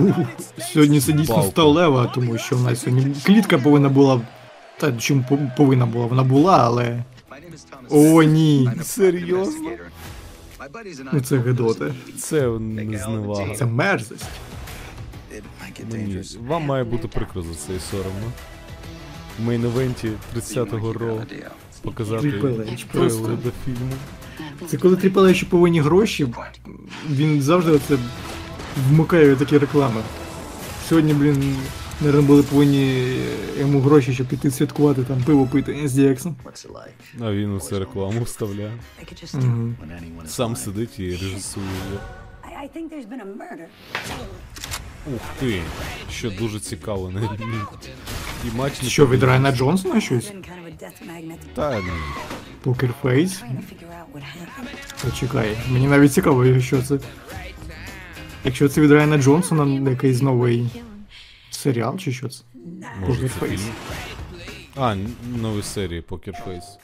Сьогодні 0.74 1.02
це 1.02 1.12
дійсно 1.14 1.36
Палку. 1.36 1.50
став 1.52 1.68
лева, 1.68 2.12
тому 2.16 2.38
що 2.38 2.56
в 2.56 2.64
нас 2.64 2.82
сьогодні 2.82 3.16
клітка 3.26 3.58
повинна 3.58 3.90
була. 3.90 4.22
Та 4.78 4.94
чим 4.98 5.24
по- 5.24 5.40
повинна 5.58 5.86
була? 5.86 6.06
Вона 6.06 6.24
була, 6.24 6.58
але. 6.66 7.04
О, 7.90 8.24
ні. 8.24 8.70
Серйозно? 8.84 9.70
Ну 11.14 11.22
це 11.22 11.38
гидота. 11.38 11.92
Це 12.20 12.48
не 12.60 12.98
зневага. 12.98 13.56
Це 13.56 13.66
мерзость. 13.66 14.26
Мені, 15.92 16.22
вам 16.48 16.64
має 16.64 16.84
бути 16.84 17.08
прикро 17.08 17.42
за 17.42 17.56
це 17.56 17.74
і 17.76 17.80
соромно. 17.80 18.32
В 19.40 19.50
мейн-евенті 19.50 20.12
30-го 20.36 20.94
Raw 20.94 21.22
показати 21.82 22.32
просто. 22.92 23.28
до 23.44 23.52
фільму. 23.66 23.92
Це 24.68 24.78
коли 24.78 24.96
Triple 24.95 25.32
H 25.32 25.45
повинні 25.46 25.82
гроші, 25.82 26.28
він 27.10 27.42
завжди 27.42 27.72
оце 27.72 27.98
вмикає 28.90 29.36
такі 29.36 29.58
реклами. 29.58 30.02
Сьогодні, 30.90 31.14
блін, 31.14 31.56
наверное, 32.02 32.28
були 32.28 32.44
повинні 32.44 33.16
йому 33.60 33.82
гроші, 33.82 34.14
щоб 34.14 34.28
піти 34.28 34.52
святкувати, 34.52 35.04
там 35.04 35.24
пиво 35.24 35.46
пити 35.52 35.88
з 35.88 35.98
DX. 36.00 36.34
А 37.22 37.32
він 37.32 37.52
усе 37.52 37.80
рекламу 37.80 38.24
вставляє. 38.24 38.72
Сам 40.28 40.56
сидить 40.56 41.00
і 41.00 41.12
режисує. 41.12 41.66
Ух 45.16 45.22
ти, 45.40 45.62
що 46.12 46.32
дуже 46.32 46.60
цікаво 46.60 47.10
на. 47.10 47.22
І 48.46 48.58
матч 48.58 48.82
не 48.82 48.90
Що, 48.90 49.08
від 49.08 49.24
Райана 49.24 49.52
Джонсона 49.52 50.02
щось? 50.02 50.34
Та 51.54 51.80
ні. 51.80 51.90
Покерфейс? 52.62 53.44
Почекай, 55.04 55.58
мені 55.70 55.88
навіть 55.88 56.14
цікаво, 56.14 56.60
що 56.60 56.82
це. 56.82 57.00
Якщо 58.44 58.70
це 58.70 58.82
від 58.82 58.92
Райана 58.92 59.18
Джонсона 59.18 59.90
якийсь 59.90 60.22
новий 60.22 60.70
серіал 61.50 61.98
чи 61.98 62.12
що 62.12 62.30
це? 62.30 62.44
Покерфейс. 63.08 63.62
А, 64.76 64.96
нові 65.42 65.62
серії 65.64 66.02
Poker 66.10 66.34
Face. 66.48 66.78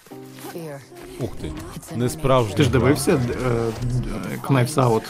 Ух 1.19 1.35
ти. 1.41 1.51
Не 1.95 2.09
справжня. 2.09 2.55
Ти 2.55 2.63
ж 2.63 2.69
дивився 2.69 3.11
е, 3.11 3.17
е, 4.33 4.37
Knives 4.47 4.73
Out? 4.73 5.03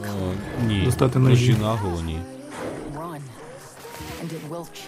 О, 0.00 0.32
ні. 0.66 0.82
Достати 0.84 1.18
Ножі 1.18 1.50
ножі. 1.50 1.62
на 1.62 1.68
голові. 1.68 2.16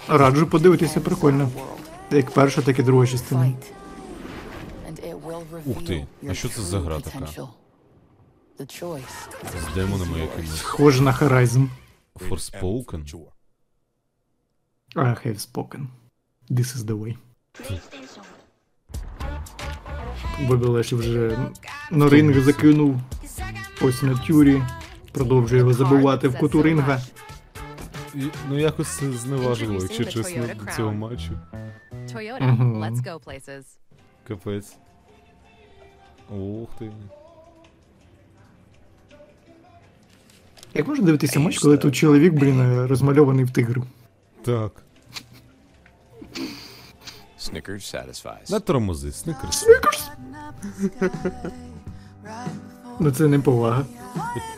Раджу 0.09 0.47
подивитися, 0.47 1.01
прикольно. 1.01 1.51
Як 2.11 2.31
перша, 2.31 2.63
так 2.63 2.79
і 2.79 2.83
друга 2.83 3.07
частина. 3.07 3.53
Ух 5.65 5.85
ти, 5.87 6.07
а 6.29 6.35
що 6.35 6.49
це 6.49 6.63
за 6.63 6.81
гра 6.81 7.01
така? 7.01 7.29
З 9.71 9.75
демонами 9.75 10.19
якимось. 10.19 10.59
Схоже 10.59 11.03
на 11.03 11.13
Horizon. 11.13 11.69
Forspoken. 12.31 13.05
I 14.97 15.27
have 15.27 15.39
spoken. 15.39 15.87
This 16.51 16.77
is 16.77 16.85
the 16.85 16.99
way. 16.99 17.17
Бобілеш 20.41 20.93
вже 20.93 21.39
на 21.91 22.09
ринг 22.09 22.41
закинув. 22.41 23.01
Ось 23.83 24.03
на 24.03 24.19
тюрі. 24.19 24.63
Продовжує 25.13 25.59
його 25.61 25.75
забивати 25.75 26.29
в 26.29 26.39
куту 26.39 26.63
ринга. 26.63 27.03
Ну 28.49 28.59
якось 28.59 28.89
це 28.89 29.13
зневажливо, 29.13 29.83
якщо 29.83 30.05
чесно, 30.05 30.47
до 30.47 30.73
цього 30.77 30.93
матчу. 30.93 31.33
Toyota, 31.93 32.59
let's 32.59 33.03
go 33.03 33.25
places. 33.25 33.65
Капець. 34.29 34.77
Ух 36.31 36.69
ти. 36.79 36.93
Як 40.75 40.89
можна 40.89 41.05
дивитися 41.05 41.41
матч, 41.41 41.59
коли 41.59 41.79
тут 41.79 41.97
чоловік, 41.97 42.33
блін, 42.35 42.87
розмальований 42.87 43.45
в 43.45 43.51
тигру? 43.51 43.85
Так. 44.43 44.73
Snickers 47.39 47.95
satisfies. 47.95 48.51
Не 48.53 48.61
тормози, 48.61 49.13
сникерс. 49.13 49.67
Ну 53.01 53.11
це 53.11 53.29
не 53.29 53.39
повага. 53.39 53.85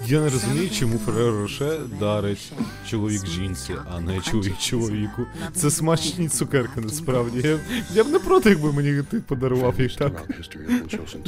Я 0.06 0.20
не 0.20 0.28
розумію, 0.30 0.70
чому 0.70 0.98
Ферреро 0.98 1.42
Роше 1.42 1.78
дарить 2.00 2.52
чоловік 2.90 3.26
жінці, 3.26 3.74
а 3.96 4.00
не 4.00 4.20
чоловік 4.20 4.58
чоловіку. 4.58 5.26
Це 5.54 5.70
смачні 5.70 6.28
цукерки 6.28 6.80
насправді. 6.80 7.48
Я, 7.48 7.58
я 7.94 8.04
б 8.04 8.08
не 8.08 8.18
проти, 8.18 8.50
якби 8.50 8.72
мені 8.72 9.02
ти 9.10 9.20
подарував 9.20 9.80
їх 9.80 9.96
так. 9.96 10.28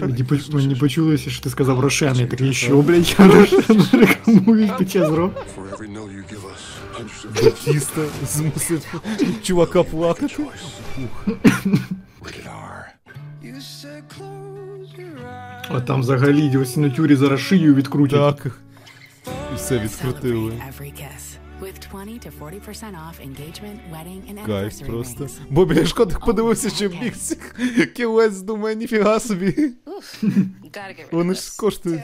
Мені, 0.00 0.24
поч- 0.24 0.54
мені 0.54 0.74
почулося, 0.74 1.30
що 1.30 1.42
ти 1.42 1.50
сказав 1.50 1.80
Рошен. 1.80 2.16
Я 2.16 2.26
такий, 2.26 2.54
що, 2.54 2.82
блядь, 2.82 3.14
Рошен 3.18 3.82
рекламують 3.92 4.76
під 4.78 4.90
час 4.90 5.10
ро. 5.10 5.30
Батіста 7.44 8.00
змусив 8.26 8.94
чувака 9.42 9.82
плакати. 9.82 10.34
Ух. 11.04 11.26
А 15.70 15.80
там 15.80 16.00
взагалі 16.00 16.56
ось 16.56 16.76
на 16.76 16.90
зараз 17.16 17.40
шию 17.40 17.74
відкрутять. 17.74 18.36
Так. 18.42 18.60
І 19.52 19.56
все 19.56 19.78
відкрутили. 19.78 20.52
Every 20.52 20.92
kiss. 20.92 21.38
With 21.60 21.78
20 21.90 22.20
to 22.24 22.30
40% 22.30 22.94
off 22.94 23.18
engagement, 23.28 23.78
wedding, 23.92 24.22
and 24.30 24.46
Кайф 24.46 24.80
просто. 24.80 25.26
Бобі 25.50 25.80
Ляшко 25.80 26.06
так 26.06 26.24
подивився, 26.24 26.70
що 26.70 26.88
біг 26.88 27.16
цих 27.16 27.56
кілець, 27.96 28.40
думає, 28.40 28.76
ніфіга 28.76 29.20
собі. 29.20 29.72
Вони 31.12 31.34
ж 31.34 31.56
коштують 31.56 32.00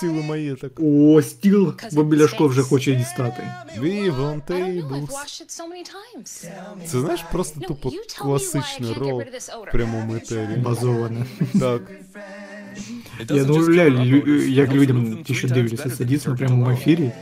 цілий 0.00 0.22
маєток. 0.22 0.72
О, 0.80 1.22
стіл, 1.22 1.74
бо 1.92 2.02
біляшко 2.02 2.48
вже 2.48 2.62
хоче 2.62 2.94
дістати. 2.94 3.52
Вівон 3.78 4.42
I've 4.46 4.46
Tables. 4.48 5.10
Це 6.86 7.00
знаєш 7.00 7.20
просто 7.32 7.60
тупо 7.60 7.92
класичне 8.18 8.94
ро 8.94 9.18
в 9.18 9.72
прямому 9.72 10.16
етері. 10.16 10.56
Базоване. 10.56 11.26
Так. 11.60 11.82
Я 13.30 13.44
не 13.44 13.52
уявляю, 13.52 14.48
як 14.48 14.72
людям, 14.72 15.24
ті, 15.24 15.34
що 15.34 15.48
дивляться, 15.48 15.90
сидіти 15.90 16.30
на 16.30 16.36
прямому 16.36 16.70
ефірі, 16.70 17.12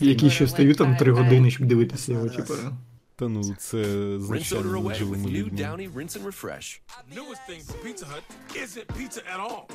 які 0.00 0.30
ще 0.30 0.44
встають 0.44 0.78
там 0.78 0.96
три 0.96 1.12
години, 1.12 1.50
щоб 1.50 1.66
дивитися 1.66 2.12
його, 2.12 2.28
типу. 2.28 2.54
Та 3.20 3.28
ну, 3.28 3.54
це 3.58 3.84
звичайно 4.18 4.94
живими 4.94 5.28
людьми. 5.30 5.88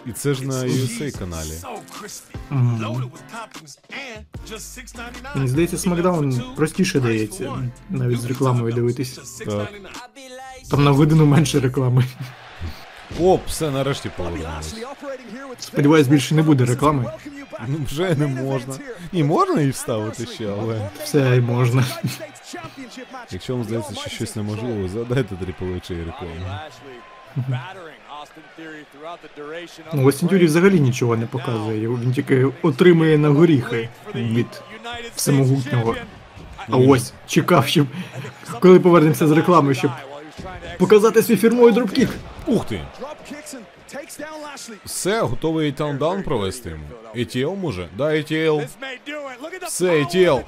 І 0.05 0.11
це 0.11 0.33
ж 0.33 0.43
на 0.43 0.53
USA 0.53 1.19
каналі. 1.19 1.49
So 1.49 1.77
crispy, 2.01 2.35
Мгм. 2.49 2.83
loaded 2.83 3.11
with 3.11 3.23
toppings, 3.33 3.79
and 3.89 4.53
just 4.53 4.79
$6.99. 4.79 5.35
Мені 5.35 5.47
здається, 5.47 5.77
Смакдаун 5.77 6.41
простіше 6.55 6.99
дається, 6.99 7.71
навіть 7.89 8.19
з 8.21 8.25
рекламою 8.25 8.73
дивитись. 8.73 9.41
Там 10.71 10.83
на 10.83 10.91
годину 10.91 11.25
менше 11.25 11.59
реклами. 11.59 12.05
О, 13.21 13.39
все, 13.47 13.71
нарешті 13.71 14.09
повернулось. 14.17 14.75
Сподіваюсь, 15.59 16.07
більше 16.07 16.35
не 16.35 16.41
буде 16.41 16.65
реклами. 16.65 17.11
Ну 17.67 17.77
вже 17.85 18.15
не 18.15 18.27
можна. 18.27 18.73
І 19.11 19.23
можна 19.23 19.59
її 19.59 19.71
вставити 19.71 20.25
ще, 20.25 20.47
але. 20.61 20.89
Все 21.03 21.37
і 21.37 21.41
можна. 21.41 21.85
Якщо 23.31 23.55
вам 23.55 23.63
здається, 23.63 23.95
що 23.95 24.09
щось 24.09 24.35
неможливо, 24.35 24.87
Triple 25.35 25.73
H 25.73 26.05
рекламу. 26.05 26.59
Ну, 29.93 30.05
Остін 30.05 30.29
Тюрі 30.29 30.45
взагалі 30.45 30.79
нічого 30.79 31.17
не 31.17 31.25
показує, 31.25 31.81
його 31.81 31.99
він 32.03 32.13
тільки 32.13 32.47
отримує 32.61 33.17
на 33.17 33.29
горіхи 33.29 33.89
від 34.15 34.63
всемогутнього. 35.15 35.95
А 36.69 36.77
ось 36.77 37.13
чекав, 37.27 37.67
щоб 37.67 37.87
коли 38.59 38.79
повернемося 38.79 39.27
з 39.27 39.31
реклами, 39.31 39.73
щоб 39.73 39.91
показати 40.77 41.23
свій 41.23 41.37
фірмовий 41.37 41.73
дропкік. 41.73 42.09
Ух 42.47 42.65
ти! 42.65 42.81
Все, 44.85 45.21
готовий 45.21 45.71
таундаун 45.71 46.23
провести 46.23 46.69
йому. 46.69 46.83
ATL 47.15 47.55
може? 47.55 47.89
Да, 47.97 48.03
ATL. 48.03 48.67
Все, 49.65 49.85
ATL. 49.85 50.43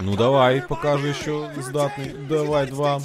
Ну 0.00 0.16
давай, 0.16 0.62
покажи, 0.68 1.14
що 1.14 1.50
здатний. 1.58 2.08
Давай, 2.28 2.66
два. 2.66 3.00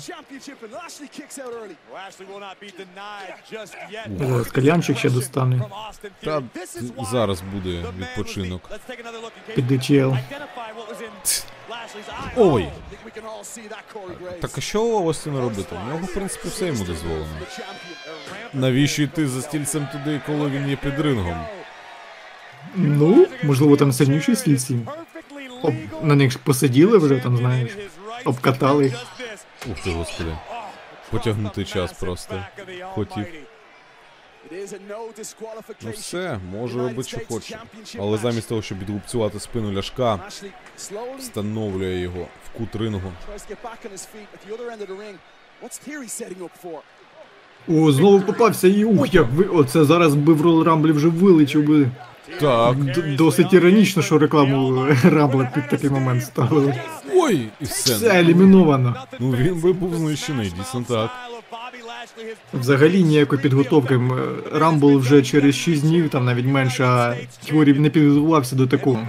Зараз 4.20 4.48
кальянчик 4.52 4.98
ще 4.98 5.10
достане. 5.10 5.62
Та 6.24 6.44
зараз 7.12 7.42
буде 7.54 7.84
відпочинок. 8.00 8.70
Під 9.56 9.72
DTL. 9.72 10.18
Ой! 12.36 12.68
Так 14.42 14.52
а 14.58 14.62
що 14.62 15.04
Остіну 15.04 15.42
робити? 15.42 15.76
У 15.86 15.90
нього, 15.90 16.06
в 16.06 16.14
принципі, 16.14 16.48
все 16.48 16.66
йому 16.66 16.84
дозволено. 16.84 17.28
Навіщо 18.54 19.04
йти 19.04 19.28
за 19.28 19.42
стільцем 19.42 19.88
туди, 19.92 20.22
коли 20.26 20.50
він 20.50 20.70
є 20.70 20.76
під 20.76 21.00
рингом? 21.00 21.46
Ну, 22.76 23.28
можливо, 23.44 23.78
там 23.78 23.92
сильніші 23.92 24.36
стільці. 24.36 24.80
Об, 25.62 25.74
на 26.02 26.16
них 26.16 26.40
посиділи 26.40 26.98
вже, 26.98 27.20
там, 27.20 27.38
знаєш, 27.38 27.72
обкатали. 28.26 28.94
Ух 29.72 29.80
ти, 29.84 29.92
господи. 29.92 30.38
Потягнути 31.12 31.66
час 31.66 31.94
просто. 31.94 32.46
Хотів. 32.84 33.26
Ну 35.82 35.92
все, 36.02 36.40
може 36.52 36.78
робити, 36.90 37.04
що 37.10 37.18
хоче. 37.28 37.60
Але 38.00 38.18
замість 38.18 38.50
того, 38.50 38.62
щоб 38.62 38.80
відгубцювати 38.80 39.40
спину 39.40 39.74
ляшка, 39.74 40.20
встановлює 41.20 41.96
його 42.00 42.22
в 42.46 42.58
кут 42.58 42.76
рингу. 42.76 43.12
О, 47.68 47.92
знову 47.92 48.22
попався 48.22 48.68
і 48.68 48.84
ух, 48.84 49.14
як 49.14 49.28
ви. 49.32 49.44
Оце 49.44 49.86
зараз 49.86 50.16
би 50.16 50.34
в 50.34 50.42
ролрамблі 50.42 50.92
вже 50.92 51.08
вилечив 51.08 51.64
би. 51.68 51.90
Так. 52.40 52.76
Д- 52.84 53.16
досить 53.18 53.54
іронічно, 53.54 54.02
що 54.02 54.18
рекламу 54.18 54.86
Рамбла 55.04 55.52
під 55.56 55.70
такий 55.70 55.90
момент 55.90 56.24
ставили. 56.26 56.74
Ой, 57.16 57.48
і 57.62 57.66
все. 57.66 57.94
Все 57.96 58.20
еліміновано. 58.20 58.96
Ну 59.20 59.32
він 59.32 59.62
би 59.62 59.74
був 59.74 59.96
знищений, 59.96 60.54
дійсно 60.58 60.84
так. 60.88 61.10
Взагалі 62.54 63.04
ніякої 63.04 63.42
підготовки. 63.42 63.94
М, 63.96 64.12
Рамбл 64.54 64.98
вже 64.98 65.22
через 65.22 65.56
6 65.56 65.82
днів, 65.82 66.10
там 66.10 66.26
навіть 66.26 66.46
менше, 66.46 66.86
а 66.86 67.16
Тьорі 67.46 67.74
не 67.74 67.90
підготувався 67.90 68.56
до 68.56 68.68
такого. 68.68 69.08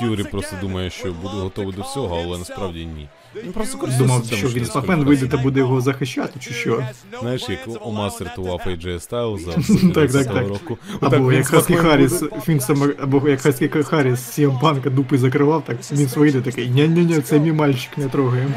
Тюрі 0.00 0.24
просто 0.24 0.56
думає, 0.60 0.90
що 0.90 1.12
буде 1.22 1.34
готовий 1.34 1.74
до 1.74 1.82
всього, 1.82 2.22
але 2.26 2.38
насправді 2.38 2.86
ні. 2.86 3.08
Він 3.42 3.52
просто 3.52 3.76
Думав, 3.76 3.90
користується 3.90 4.36
що 4.36 4.48
він 4.48 4.66
що 4.66 5.04
вийде 5.04 5.26
та 5.26 5.36
буде 5.36 5.60
його 5.60 5.80
захищати, 5.80 6.40
чи 6.40 6.50
що. 6.50 6.84
Знаєш, 7.20 7.48
як 7.48 7.58
Омас 7.80 8.20
рятував 8.20 8.60
AJ 8.66 9.08
Styles 9.08 9.92
Так, 9.92 10.10
за 10.10 10.24
так, 10.24 10.34
так. 10.34 10.48
року. 10.48 10.78
Або 11.00 11.32
як 11.32 11.46
Смакмен 11.46 11.76
Харріс, 11.76 12.22
саме, 12.60 12.94
або 13.02 13.28
як 13.28 13.40
Хаскі 13.40 13.68
Харріс 13.68 14.20
Сіам 14.20 14.58
Панка 14.58 14.90
дупи 14.90 15.18
закривав, 15.18 15.64
так 15.64 15.76
він 15.92 16.06
вийде 16.06 16.40
такий, 16.40 16.68
ні-ні-ні, 16.68 17.20
це 17.20 17.38
мій 17.38 17.52
мальчик, 17.52 17.98
не 17.98 18.08
трогаємо. 18.08 18.54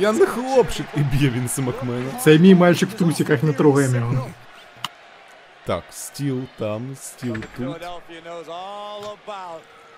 Я 0.00 0.12
не 0.12 0.26
хлопчик, 0.26 0.86
і 0.96 1.00
б'є 1.00 1.32
він 1.36 1.48
Смакмена. 1.48 2.10
Це 2.20 2.38
мій 2.38 2.54
мальчик 2.54 2.88
в 2.90 2.92
трусиках, 2.92 3.42
не 3.42 3.52
трогаємо 3.52 3.96
його. 3.96 4.26
Так, 5.66 5.84
стіл 5.90 6.40
там, 6.58 6.96
стіл 7.00 7.36
тут. 7.56 7.76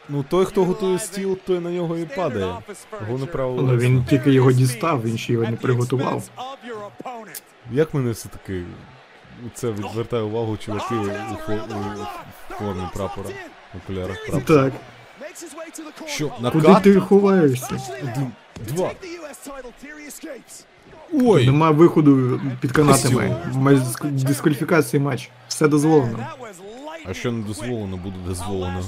Ну 0.08 0.24
той, 0.28 0.44
хто 0.44 0.64
готує 0.64 0.98
стіл, 0.98 1.38
той 1.46 1.60
на 1.60 1.70
нього 1.70 1.96
і 1.96 2.04
падає. 2.04 2.54
Головне 3.06 3.26
правило. 3.26 3.62
Ну 3.62 3.76
він 3.76 4.04
тільки 4.04 4.32
його 4.32 4.52
дістав, 4.52 5.02
він 5.04 5.18
ще 5.18 5.32
його 5.32 5.44
не 5.44 5.56
приготував. 5.56 6.22
Як 7.72 7.94
мене 7.94 8.10
все-таки 8.10 8.62
це 9.54 9.70
відвертає 9.72 10.22
увагу 10.22 10.56
чуваки 10.56 10.94
у, 10.94 11.04
фо- 11.50 11.60
у 12.50 12.54
формі 12.54 12.82
прапора, 12.94 13.28
окулярах 13.84 14.16
прапора. 14.30 14.70
Так. 14.70 14.72
Що, 16.08 16.28
Куди 16.52 16.68
накат? 16.68 16.82
ти 16.82 17.00
ховаєшся? 17.00 17.80
Один, 18.02 18.32
два. 18.68 18.90
Ой. 21.12 21.46
Нема 21.46 21.70
виходу 21.70 22.40
під 22.60 22.72
канатами. 22.72 23.36
Дискваліфікації 24.02 25.00
матч. 25.02 25.30
Все 25.58 25.68
дозволено. 25.68 26.26
А 27.06 27.14
що 27.14 27.32
не 27.32 27.42
дозволено, 27.42 27.96
буде 27.96 28.16
дозволено. 28.26 28.84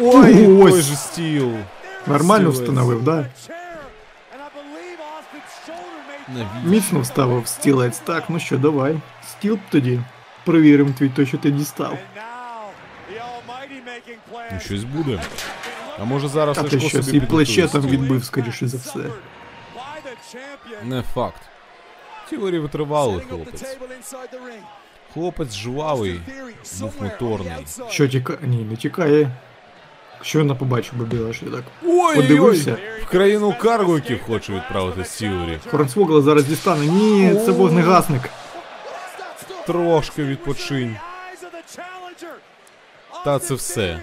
Ой, 0.00 0.46
Ой, 0.46 0.72
ось. 0.72 0.84
же 0.84 0.96
стіл. 0.96 1.52
Нормально 2.06 2.50
Стілець. 2.52 2.60
встановив, 2.60 3.02
да? 3.02 3.26
Навіщо? 6.28 6.48
Міцно 6.64 7.00
вставив 7.00 7.48
стілець. 7.48 7.98
Так, 7.98 8.24
ну 8.28 8.38
що, 8.40 8.58
давай. 8.58 8.96
Стіл 9.30 9.58
тоді. 9.70 10.00
Провіримо 10.44 10.90
твій 10.98 11.08
той, 11.08 11.26
що 11.26 11.38
ти 11.38 11.50
дістав. 11.50 11.98
Ну 14.52 14.60
щось 14.60 14.84
буде. 14.84 15.20
А 16.00 16.04
може 16.04 16.28
зараз 16.28 16.58
А 16.58 16.62
ти 16.62 16.70
Сашко 16.70 16.88
що, 16.88 17.02
собі 17.02 17.16
і 17.16 17.20
плече 17.20 17.52
підготує 17.54 17.68
там 17.68 17.82
стіл? 17.82 18.00
відбив, 18.00 18.24
скоріше 18.24 18.68
за 18.68 18.76
все. 18.78 19.00
Не 20.84 21.02
факт. 21.14 21.42
Тіорі 22.30 22.58
витривалий 22.58 23.20
хлопець. 23.28 23.76
Хлопець 25.14 25.54
жвавий, 25.54 26.20
був 26.80 26.92
моторний. 27.00 27.66
Що 27.90 28.08
тікає? 28.08 28.38
Ні, 28.42 28.64
не 28.64 28.76
тікає. 28.76 29.30
Що 30.22 30.38
вона 30.38 30.54
побачив, 30.54 30.92
бо 30.96 31.32
що 31.32 31.46
так. 31.46 31.64
Ой, 31.86 32.16
Подивився. 32.16 32.76
ой, 32.78 33.02
в 33.02 33.06
країну 33.10 33.54
каргоків 33.60 34.22
хоче 34.22 34.52
відправити 34.52 35.04
Сіорі. 35.04 35.58
Хорнсвогла 35.70 36.22
зараз 36.22 36.44
дістане. 36.44 36.86
Ні, 36.86 37.34
це 37.44 37.50
вогнегасник. 37.50 38.22
Трошки 39.66 40.24
відпочинь. 40.24 40.96
Та 43.24 43.38
це 43.38 43.54
все. 43.54 44.02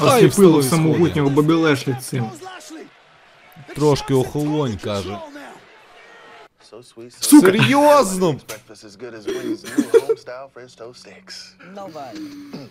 Осліпило 0.00 0.62
самогутнього 0.62 1.30
Бобі 1.30 1.52
Лешлі 1.52 1.96
цим. 2.02 2.30
Трошки 3.74 4.14
охолонь, 4.14 4.76
каже. 4.84 5.18
Сука! 7.19 7.47
Серйозно? 7.47 8.39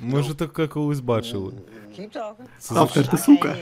Ми 0.00 0.22
ж 0.22 0.34
таке 0.34 0.66
колись 0.66 1.00
бачили. 1.00 1.52
Це 2.58 2.74
Автор, 2.74 3.08
ти 3.08 3.18
сука. 3.18 3.56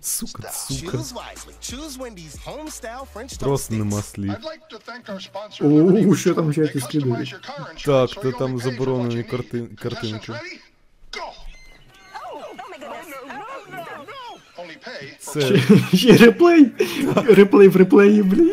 Сука, 0.00 0.50
сука. 0.52 0.96
Choose 0.98 1.14
wisely. 1.14 1.52
Choose 1.62 1.98
Wendy's 1.98 2.36
home-style 2.46 3.06
French 3.14 3.28
toast 3.28 3.38
Просто 3.38 3.74
нема 3.74 3.96
sticks. 3.96 4.02
слів. 4.02 4.34
О, 6.10 6.14
що 6.16 6.34
там 6.34 6.48
в 6.48 6.54
чаті 6.54 6.80
слідують? 6.80 7.36
Так, 7.84 8.10
то 8.10 8.32
там 8.32 8.58
заборонені 8.58 9.22
карти... 9.22 9.66
картинки. 9.82 10.32
Це 15.19 15.57
Ще 15.93 16.17
реплей. 16.25 16.71
Реплей 17.27 17.67
в 17.67 17.75
реплеї, 17.75 18.23
блін. 18.23 18.51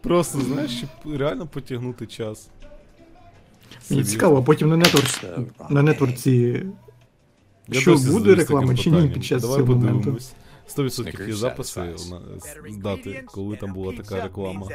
просто, 0.00 0.40
знаєш, 0.40 0.70
щоб 0.70 1.16
реально 1.18 1.46
потягнути 1.46 2.06
час. 2.06 2.48
Мені 3.90 4.04
цікаво, 4.04 4.38
а 4.38 4.42
потім 4.42 4.68
на 4.68 4.76
нетворці, 4.76 5.26
на 5.70 5.82
нетворці 5.82 6.62
що 7.72 7.94
буде 7.96 8.34
реклама 8.34 8.74
чи 8.74 8.90
ні 8.90 9.08
під 9.08 9.24
час 9.24 9.42
Давай 9.42 9.56
цього 9.58 9.72
моменту. 9.74 9.98
подивимось. 9.98 10.32
100% 10.76 11.28
є 11.28 11.34
записи 11.34 11.82
з 12.68 12.76
дати, 12.76 13.24
коли 13.26 13.56
там 13.56 13.72
була 13.72 13.92
така 13.92 14.22
реклама. 14.22 14.68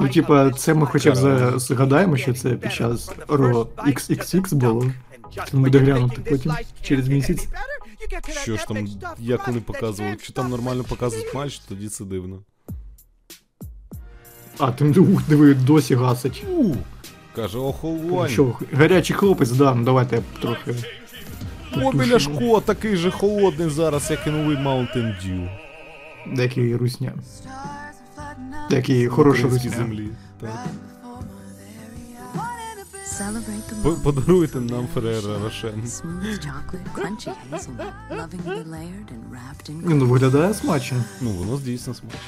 Ну, 0.00 0.08
типа, 0.08 0.50
це 0.50 0.74
ми 0.74 0.86
хоча 0.86 1.10
б 1.12 1.16
за- 1.16 1.58
згадаємо, 1.58 2.16
що 2.16 2.34
це 2.34 2.50
під 2.50 2.72
час 2.72 3.10
Ро 3.28 3.68
XXX 3.76 4.54
було. 4.54 4.90
Це 5.50 5.56
буде 5.56 5.78
глянути 5.78 6.20
потім 6.30 6.52
через 6.82 7.08
місяць. 7.08 7.48
Що 8.42 8.56
ж 8.56 8.66
там, 8.68 8.88
як 9.18 9.46
вони 9.46 9.60
показували? 9.60 10.16
Чи 10.16 10.32
там 10.32 10.50
нормально 10.50 10.84
показують 10.84 11.34
матч, 11.34 11.58
тоді 11.58 11.88
це 11.88 12.04
дивно. 12.04 12.42
А, 14.58 14.72
ти 14.72 14.84
ух, 14.84 15.22
диви, 15.28 15.54
досі 15.54 15.94
гасить. 15.94 16.44
У, 16.56 16.74
каже, 17.34 17.58
охолонь. 17.58 18.28
Що, 18.28 18.58
гарячий 18.72 19.16
хлопець, 19.16 19.50
да, 19.50 19.74
ну 19.74 19.84
давайте 19.84 20.16
я 20.16 20.22
трохи. 20.40 20.74
О, 21.76 21.92
Біляшко, 21.92 22.60
такий 22.60 22.96
же 22.96 23.10
холодний 23.10 23.70
зараз, 23.70 24.10
як 24.10 24.26
і 24.26 24.30
новий 24.30 24.56
Mountain 24.56 25.26
Dew. 25.26 25.58
Деякий 26.34 26.76
русня. 26.76 27.12
Деякий 28.70 29.08
хороший 29.08 29.44
русня. 29.44 29.70
землі. 29.70 30.08
Так. 30.40 30.66
Подаруйте 34.02 34.60
нам 34.60 34.88
Ферера 34.88 35.38
Рошен. 35.38 35.82
Smooth 35.84 36.38
chocolate, 36.40 36.92
crunchy 36.94 37.32
hazelnut, 37.50 37.92
lovingly 38.10 38.64
layered 38.64 39.10
and 39.10 39.24
wrapped 39.30 39.70
in 39.70 39.88
Ні, 39.88 39.94
ну 39.94 40.06
виглядає 40.06 40.54
смачно. 40.54 41.04
Ну, 41.20 41.30
воно 41.30 41.60
дійсно 41.60 41.94
смачно. 41.94 42.18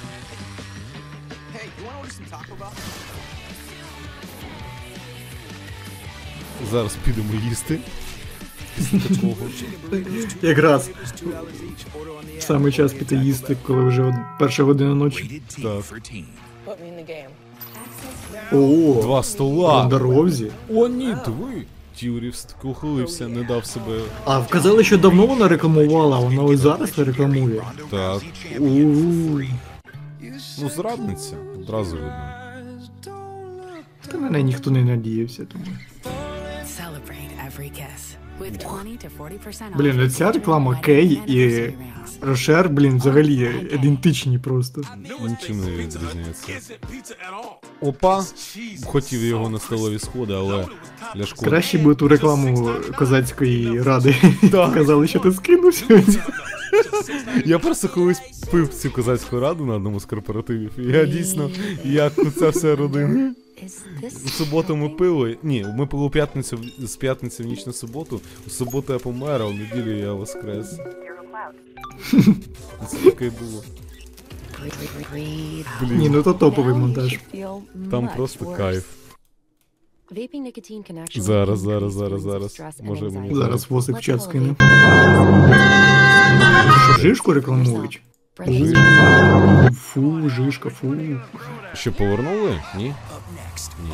Зараз 6.70 6.96
підемо 7.04 7.34
їсти. 7.48 7.78
Якраз 10.42 10.90
саме 12.38 12.72
час 12.72 12.92
піти 12.92 13.16
їсти, 13.16 13.56
коли 13.66 13.84
вже 13.84 14.26
перша 14.38 14.62
година 14.62 14.94
ночі. 14.94 15.42
Так. 15.62 15.84
О, 18.52 19.02
Два 19.02 19.22
стола. 19.22 19.82
на 19.82 19.88
дорозі. 19.88 20.50
О, 20.74 20.88
ні, 20.88 21.16
диви. 21.24 21.64
Тюрів 22.00 22.34
ухилився, 22.64 23.28
не 23.28 23.42
дав 23.42 23.64
себе. 23.66 24.00
А 24.24 24.38
вказали, 24.38 24.84
що 24.84 24.98
давно 24.98 25.26
вона 25.26 25.48
рекламувала, 25.48 26.16
а 26.16 26.20
вона 26.20 26.42
ось 26.42 26.60
зараз 26.60 26.98
не 26.98 27.04
рекламує. 27.04 27.62
Так. 27.90 28.22
У, 28.58 28.64
Ну, 30.62 30.68
зрадниця. 30.76 31.36
Одразу 31.60 31.96
видно. 31.96 32.30
Та 34.12 34.18
на 34.18 34.30
неї 34.30 34.44
ніхто 34.44 34.70
не 34.70 34.84
надіявся, 34.84 35.44
тому. 35.52 35.64
Celebrate 36.64 37.32
every 37.46 37.70
kiss. 37.70 38.16
With 38.40 38.58
20 38.58 38.98
to 38.98 39.08
40% 39.18 39.72
off 39.72 39.76
Блін, 39.76 40.10
ця 40.10 40.32
реклама 40.32 40.80
Кей 40.84 41.20
і. 41.26 41.72
Рошер, 42.20 42.68
блін, 42.68 42.96
взагалі 42.96 43.50
ідентичні 43.72 44.38
просто. 44.38 44.82
Нічим 45.28 45.60
не 45.60 45.70
відрізняється. 45.70 46.52
Опа! 47.80 48.24
Хотів 48.84 49.24
його 49.24 49.50
на 49.50 49.58
столові 49.58 49.98
сходи, 49.98 50.34
але 50.34 50.66
Ляшко. 51.16 51.44
Краще 51.44 51.78
би 51.78 51.94
ту 51.94 52.08
рекламу 52.08 52.70
козацької 52.98 53.82
ради 53.82 54.16
показали, 54.52 55.06
що 55.08 55.18
ти 55.18 55.32
скинув 55.32 55.74
сьогодні. 55.74 56.18
Я 57.44 57.58
просто 57.58 57.88
колись 57.88 58.20
пив 58.50 58.74
цю 58.74 58.90
козацьку 58.90 59.40
раду 59.40 59.66
на 59.66 59.74
одному 59.74 60.00
з 60.00 60.04
корпоративів. 60.04 60.70
І 60.78 60.82
я 60.82 61.04
дійсно, 61.04 61.50
як 61.84 62.12
ця 62.38 62.48
вся 62.48 62.76
родина. 62.76 63.34
В 64.02 64.28
суботу 64.30 64.76
ми 64.76 64.88
пили. 64.88 65.38
Ні, 65.42 65.66
ми 65.76 65.86
пили 65.86 66.02
у 66.02 66.10
п'ятницю 66.10 66.58
з 66.78 66.96
п'ятниці 66.96 67.42
в 67.42 67.46
ніч 67.46 67.66
на 67.66 67.72
суботу. 67.72 68.20
У 68.46 68.50
суботу 68.50 68.92
я 68.92 68.98
помер, 68.98 69.42
а 69.42 69.46
в 69.46 69.54
неділю 69.54 69.96
я 69.96 70.12
воскрес. 70.12 70.70
Це 72.88 72.96
таке 73.04 73.30
було. 73.40 73.62
Ні, 75.14 75.64
Блін, 75.80 76.12
ну 76.12 76.22
то 76.22 76.34
топовий 76.34 76.74
монтаж. 76.74 77.18
там 77.90 78.08
просто 78.16 78.46
кайф. 78.46 78.86
Зараз, 81.22 81.60
зараз, 81.60 81.92
зараз, 81.92 82.22
зараз. 82.22 82.60
Може 82.82 83.04
мені 83.10 83.34
Зараз 83.34 83.70
восик 83.70 83.96
в 83.96 84.00
чат 84.00 84.22
скине. 84.22 84.54
жишку 87.00 87.32
рекламують? 87.32 88.02
Фу, 89.82 90.28
жишка, 90.28 90.70
фу. 90.70 90.94
Що 91.74 91.92
повернули? 91.92 92.62
Ні? 92.76 92.94
Ні. 93.84 93.92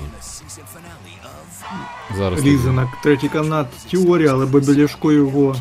Зараз. 2.17 2.45
На 2.65 2.93
третій 3.03 3.29
канат 3.29 3.67
теорія, 3.91 4.33
але 4.33 4.47
Бабіляшко 4.47 5.13
його 5.13 5.57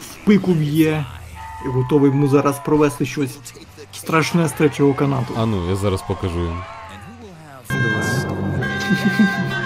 в 0.00 0.26
пику 0.26 0.52
б'є. 0.52 1.04
І 1.66 1.68
готовий 1.68 2.10
йому 2.10 2.28
зараз 2.28 2.60
провести 2.64 3.06
щось 3.06 3.38
страшне 3.92 4.48
з 4.48 4.52
третього 4.52 4.94
канату. 4.94 5.34
А 5.36 5.46
ну, 5.46 5.70
я 5.70 5.76
зараз 5.76 6.02
покажу 6.02 6.44
їм. 6.44 6.62
Goodness, 7.70 9.59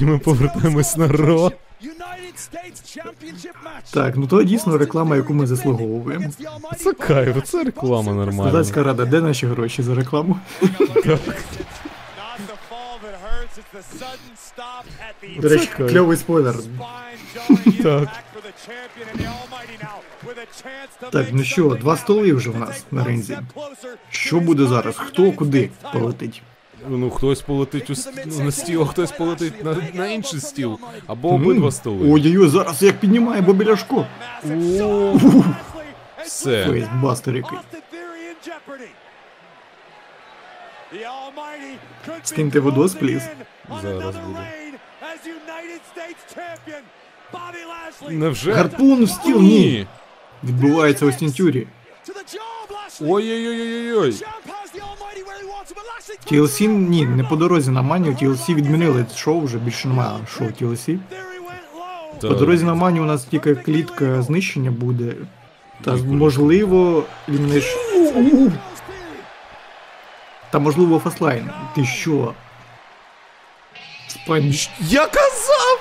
І 0.00 0.04
ми 0.04 0.18
повертаємось 0.18 0.96
на 0.96 1.08
Ро. 1.08 1.52
Так, 3.92 4.16
ну 4.16 4.26
то 4.26 4.42
дійсно 4.42 4.78
реклама, 4.78 5.16
яку 5.16 5.34
ми 5.34 5.46
заслуговуємо. 5.46 6.24
Це 6.78 6.92
кайф, 6.92 7.36
це 7.44 7.64
реклама 7.64 8.12
нормальна. 8.12 8.50
Козацька 8.50 8.82
рада, 8.82 9.04
де 9.04 9.20
наші 9.20 9.46
гроші 9.46 9.82
за 9.82 9.94
рекламу? 9.94 10.38
До 15.38 15.48
речі, 15.48 15.68
кльовий 15.76 16.16
спойлер. 16.16 16.54
Так. 17.82 18.08
Так, 21.10 21.26
ну 21.32 21.44
що, 21.44 21.78
два 21.80 21.96
столи 21.96 22.32
вже 22.32 22.50
в 22.50 22.58
нас 22.58 22.84
на 22.90 23.04
ринзі. 23.04 23.38
Що 24.10 24.40
буде 24.40 24.66
зараз? 24.66 24.96
Хто 24.96 25.32
куди 25.32 25.70
полетить? 25.92 26.42
Ну, 26.88 27.10
хтось 27.10 27.40
полетить 27.42 27.90
у 27.90 27.94
с- 27.94 28.10
ну, 28.26 28.44
на 28.44 28.50
стіл, 28.52 28.82
а 28.82 28.86
хтось 28.86 29.12
полетить 29.12 29.64
на, 29.64 29.76
на 29.94 30.06
інший 30.06 30.40
стіл. 30.40 30.78
Або 31.06 31.28
обидва 31.28 31.70
столи. 31.72 32.10
Ой-ой-ой, 32.10 32.48
зараз 32.48 32.82
як 32.82 33.00
піднімає 33.00 33.42
Бобіляшко. 33.42 34.06
О, 34.82 35.18
Все. 36.24 36.64
Фейсбастер 36.66 37.36
який. 37.36 37.58
Austin 37.58 37.82
Theory 37.92 38.22
in 38.30 38.48
jeopardy. 38.48 38.88
The 40.92 40.98
Almighty 41.06 41.76
could 42.06 42.14
be 42.20 42.20
Скиньте 42.24 42.60
водос, 42.60 42.94
пліз. 42.94 43.22
Зараз 43.82 44.14
Lashley 47.66 48.12
Невже? 48.12 48.52
Гарпун 48.52 49.04
в 49.04 49.10
стіл, 49.10 49.40
ні. 49.40 49.86
Відбувається 50.44 51.06
у. 51.06 51.66
Lashley 52.70 53.10
Ой-ой-ой-ой-ой. 53.12 54.12
TLC, 56.26 56.66
ні, 56.66 57.06
не 57.06 57.24
по 57.24 57.36
дорозі 57.36 57.70
на 57.70 57.82
Манію, 57.82 58.14
TLC 58.14 58.54
відмінили 58.54 59.06
шоу, 59.16 59.40
вже 59.40 59.58
більше 59.58 59.88
немає 59.88 60.18
шоу 60.28 60.48
TLC. 60.48 60.98
По 62.20 62.28
дорозі 62.34 62.64
на 62.64 62.74
Манію 62.74 63.02
у 63.02 63.06
нас 63.06 63.24
тільки 63.24 63.54
клітка 63.54 64.22
знищення 64.22 64.70
буде. 64.70 65.14
Та 65.84 65.96
можливо. 65.96 67.04
У-у-у. 67.28 68.52
Та 70.50 70.58
можливо 70.58 70.98
фаслайн. 70.98 71.50
Ти 71.74 71.84
що? 71.84 72.34
Спайн... 74.08 74.54
Я 74.80 75.06
казав! 75.06 75.80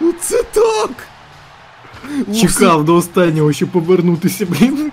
Ну 0.00 0.12
Це 0.20 0.42
так! 0.42 0.90
Чекав 2.40 2.84
до 2.84 2.94
останнього, 2.94 3.52
щоб 3.52 3.68
повернутися, 3.68 4.46
блін. 4.46 4.92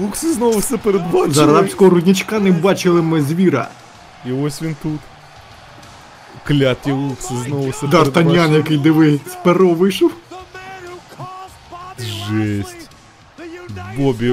Лукси 0.00 0.32
знову 0.32 0.58
все 0.58 0.76
передбачили. 0.76 1.34
За 1.34 1.44
арабського 1.44 1.90
рудничка 1.90 2.38
не 2.38 2.52
бачили 2.52 3.02
ми 3.02 3.22
звіра. 3.22 3.68
І 4.28 4.32
ось 4.32 4.62
він 4.62 4.76
тут. 4.82 5.00
Кляті 6.46 6.92
лукси 6.92 7.34
знову 7.46 7.70
все 7.70 7.86
Д'Артаньян, 7.86 8.12
передбачили. 8.12 8.56
який 8.56 8.78
диви, 8.78 9.20
з 9.26 9.44
перо 9.44 9.68
вийшов. 9.68 10.12
Жесть. 11.98 12.76
Бобі 13.96 14.30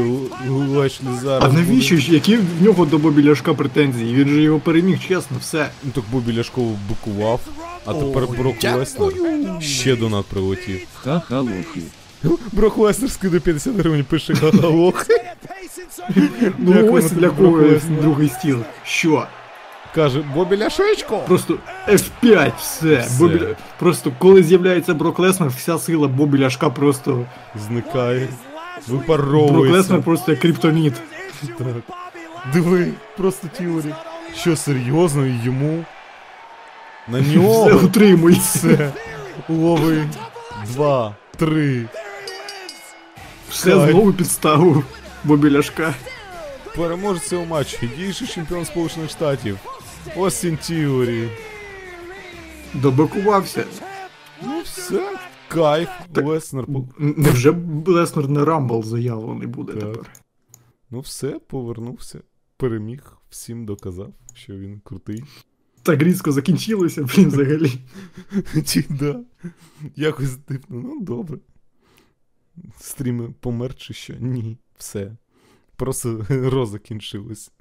Лешлі 0.49 1.05
зараз. 1.23 1.43
А 1.43 1.53
навіщо 1.53 1.97
ж, 1.97 2.13
які 2.13 2.37
в 2.37 2.63
нього 2.63 2.85
до 2.85 2.97
Бобі 2.97 3.29
Ляшка 3.29 3.53
претензії? 3.53 4.15
Він 4.15 4.27
же 4.27 4.41
його 4.41 4.59
переміг, 4.59 4.99
чесно, 5.07 5.37
все. 5.41 5.69
Ну 5.83 5.91
так 5.91 6.03
Бобі 6.11 6.37
Ляшко 6.37 6.61
бикував, 6.89 7.39
а 7.85 7.93
тепер 7.93 8.27
Брок. 8.27 8.63
Леснер. 8.63 9.13
Ще 9.59 9.95
донат 9.95 10.25
прилетів. 10.25 10.79
Ха-ха 11.03 11.39
лохи. 11.39 11.81
Брок 12.51 12.77
Леснер 12.77 13.09
скине 13.11 13.39
50 13.39 13.75
гривень, 13.75 14.03
пише 14.03 14.35
ха-ха-лох. 14.35 15.05
Ну 16.57 16.93
ось 16.93 17.11
для 17.11 17.29
кого 17.29 17.63
другий 18.01 18.29
стіл. 18.29 18.59
Що? 18.83 19.27
Каже, 19.95 20.23
Бобі 20.35 20.57
Ляшечко. 20.57 21.17
Просто 21.27 21.57
F5, 21.87 22.51
все. 22.59 22.99
Все. 22.99 23.19
Бобі... 23.19 23.41
Просто 23.79 24.11
коли 24.19 24.43
з'являється 24.43 24.93
Брок 24.93 25.19
Леснер, 25.19 25.49
вся 25.49 25.77
сила 25.77 26.07
Бобі 26.07 26.39
Ляшка 26.39 26.69
просто. 26.69 27.25
Зникає. 27.67 28.27
Брок 28.87 28.99
Випаровується. 29.01 29.77
Леснер 29.77 30.01
просто 30.01 30.31
як 30.31 30.41
криптоніт. 30.41 30.93
Так. 31.57 31.67
Диви, 32.53 32.87
просто 33.17 33.47
Тіорі. 33.57 33.93
Що 34.35 34.55
серйозно 34.55 35.25
йому? 35.43 35.85
На 37.07 37.19
нього. 37.21 37.65
Все 37.65 37.73
утримуй. 37.73 38.33
Все. 38.33 38.91
Лови. 39.49 40.03
Два, 40.73 41.15
три. 41.37 41.85
Все 43.51 43.89
знову 43.91 44.13
підставив 44.13 44.85
Бобі 45.23 45.51
Ляшка. 45.51 45.95
Переможець 46.75 47.27
цього 47.27 47.45
матчу. 47.45 47.77
Діючий 47.97 48.27
чемпіон 48.27 48.65
Сполучених 48.65 49.09
Штатів. 49.09 49.57
Остін 50.17 50.57
Тіорі. 50.57 51.29
Добакувався. 52.73 53.65
Ну 54.43 54.61
все. 54.61 55.17
Кайф. 55.47 55.89
Леснер. 56.15 56.65
по- 56.65 56.87
Н- 57.01 57.13
Невже 57.17 57.55
Леснер 57.85 58.29
на 58.29 58.45
Рамбл 58.45 58.83
заявлений 58.83 59.47
буде 59.47 59.73
Так. 59.73 59.81
тепер? 59.81 60.11
Ну 60.89 60.99
все, 60.99 61.39
повернувся. 61.47 62.19
Переміг. 62.57 63.17
Всім 63.29 63.65
доказав, 63.65 64.13
що 64.33 64.53
він 64.53 64.81
крутий. 64.83 65.23
Так 65.83 66.01
різко 66.03 66.31
закінчилося, 66.31 67.03
блін, 67.03 67.27
взагалі. 67.27 67.71
Ті, 68.65 68.85
да. 68.89 69.19
Якось 69.95 70.37
дивно, 70.37 70.63
ну 70.69 70.99
добре. 71.01 71.37
Стріми 72.79 73.33
помер 73.39 73.75
чи 73.75 73.93
що? 73.93 74.13
Ні, 74.19 74.57
все. 74.77 75.17
Просто 75.75 76.25
ро 76.29 76.65
закінчилось. 76.65 77.51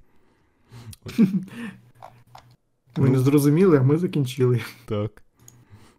Ви 2.97 3.09
не 3.11 3.19
зрозуміли, 3.19 3.79
а 3.79 3.83
ми 3.83 3.99
закінчили. 3.99 4.61
Так. 4.87 5.25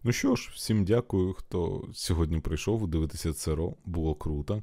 Ну 0.04 0.12
що 0.12 0.36
ж, 0.36 0.52
всім 0.54 0.86
дякую, 0.86 1.34
хто 1.34 1.88
сьогодні 1.94 2.40
прийшов 2.40 2.88
дивитися 2.88 3.34
це 3.34 3.56
ро. 3.56 3.74
Було 3.86 4.16
круто. 4.16 4.62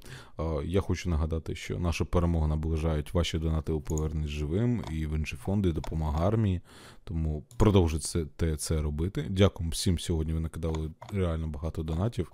Я 0.65 0.81
хочу 0.81 1.11
нагадати, 1.11 1.55
що 1.55 1.79
наша 1.79 2.05
перемога 2.05 2.47
наближають 2.47 3.15
ваші 3.15 3.39
донати 3.39 3.73
у 3.73 3.81
повернення 3.81 4.27
живим 4.27 4.85
і 4.93 5.07
в 5.07 5.17
інші 5.17 5.37
фонди, 5.37 5.73
допомога 5.73 6.27
армії. 6.27 6.61
Тому 7.05 7.45
продовжуйте 7.57 8.07
це, 8.37 8.57
це 8.57 8.83
робити. 8.83 9.27
Дякую 9.31 9.71
всім 9.71 9.99
сьогодні. 9.99 10.33
Ви 10.33 10.41
накидали 10.41 10.91
реально 11.13 11.49
багато 11.49 11.83
донатів. 11.83 12.33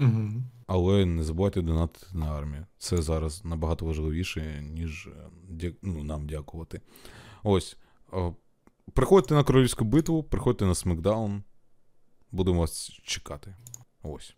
Угу. 0.00 0.30
Але 0.68 1.04
не 1.06 1.24
забувайте 1.24 1.62
донатити 1.62 2.06
на 2.12 2.26
армію. 2.26 2.66
Це 2.78 3.02
зараз 3.02 3.44
набагато 3.44 3.84
важливіше, 3.86 4.62
ніж 4.62 5.08
е, 5.62 5.72
ну, 5.82 6.04
нам 6.04 6.26
дякувати. 6.26 6.80
Ось. 7.42 7.76
Приходьте 8.94 9.34
на 9.34 9.44
королівську 9.44 9.84
битву, 9.84 10.22
приходьте 10.22 10.66
на 10.66 10.74
смакдаун. 10.74 11.42
Будемо 12.32 12.60
вас 12.60 12.90
чекати. 13.02 13.54
Ось. 14.02 14.34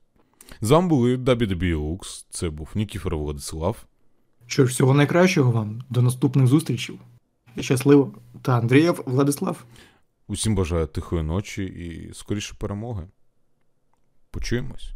З 0.61 0.71
вами 0.71 0.89
були 0.89 1.17
WWE 1.17 1.77
Lux. 1.77 2.27
Це 2.31 2.51
був 2.51 2.71
Нікіфор 2.75 3.17
Владислав. 3.17 3.87
Що 4.47 4.67
ж, 4.67 4.73
всього 4.73 4.95
найкращого 4.95 5.53
вам. 5.53 5.83
До 5.91 6.03
наступних 6.03 6.47
зустрічей. 6.47 7.01
Щасливо. 7.61 8.15
Та 8.43 8.59
Андрієв 8.59 9.03
Владислав. 9.07 9.65
Усім 10.29 10.55
бажаю 10.55 10.87
тихої 10.87 11.23
ночі 11.23 11.65
і 11.65 12.15
скоріше 12.15 12.55
перемоги. 12.59 13.09
Почуємось. 14.31 14.93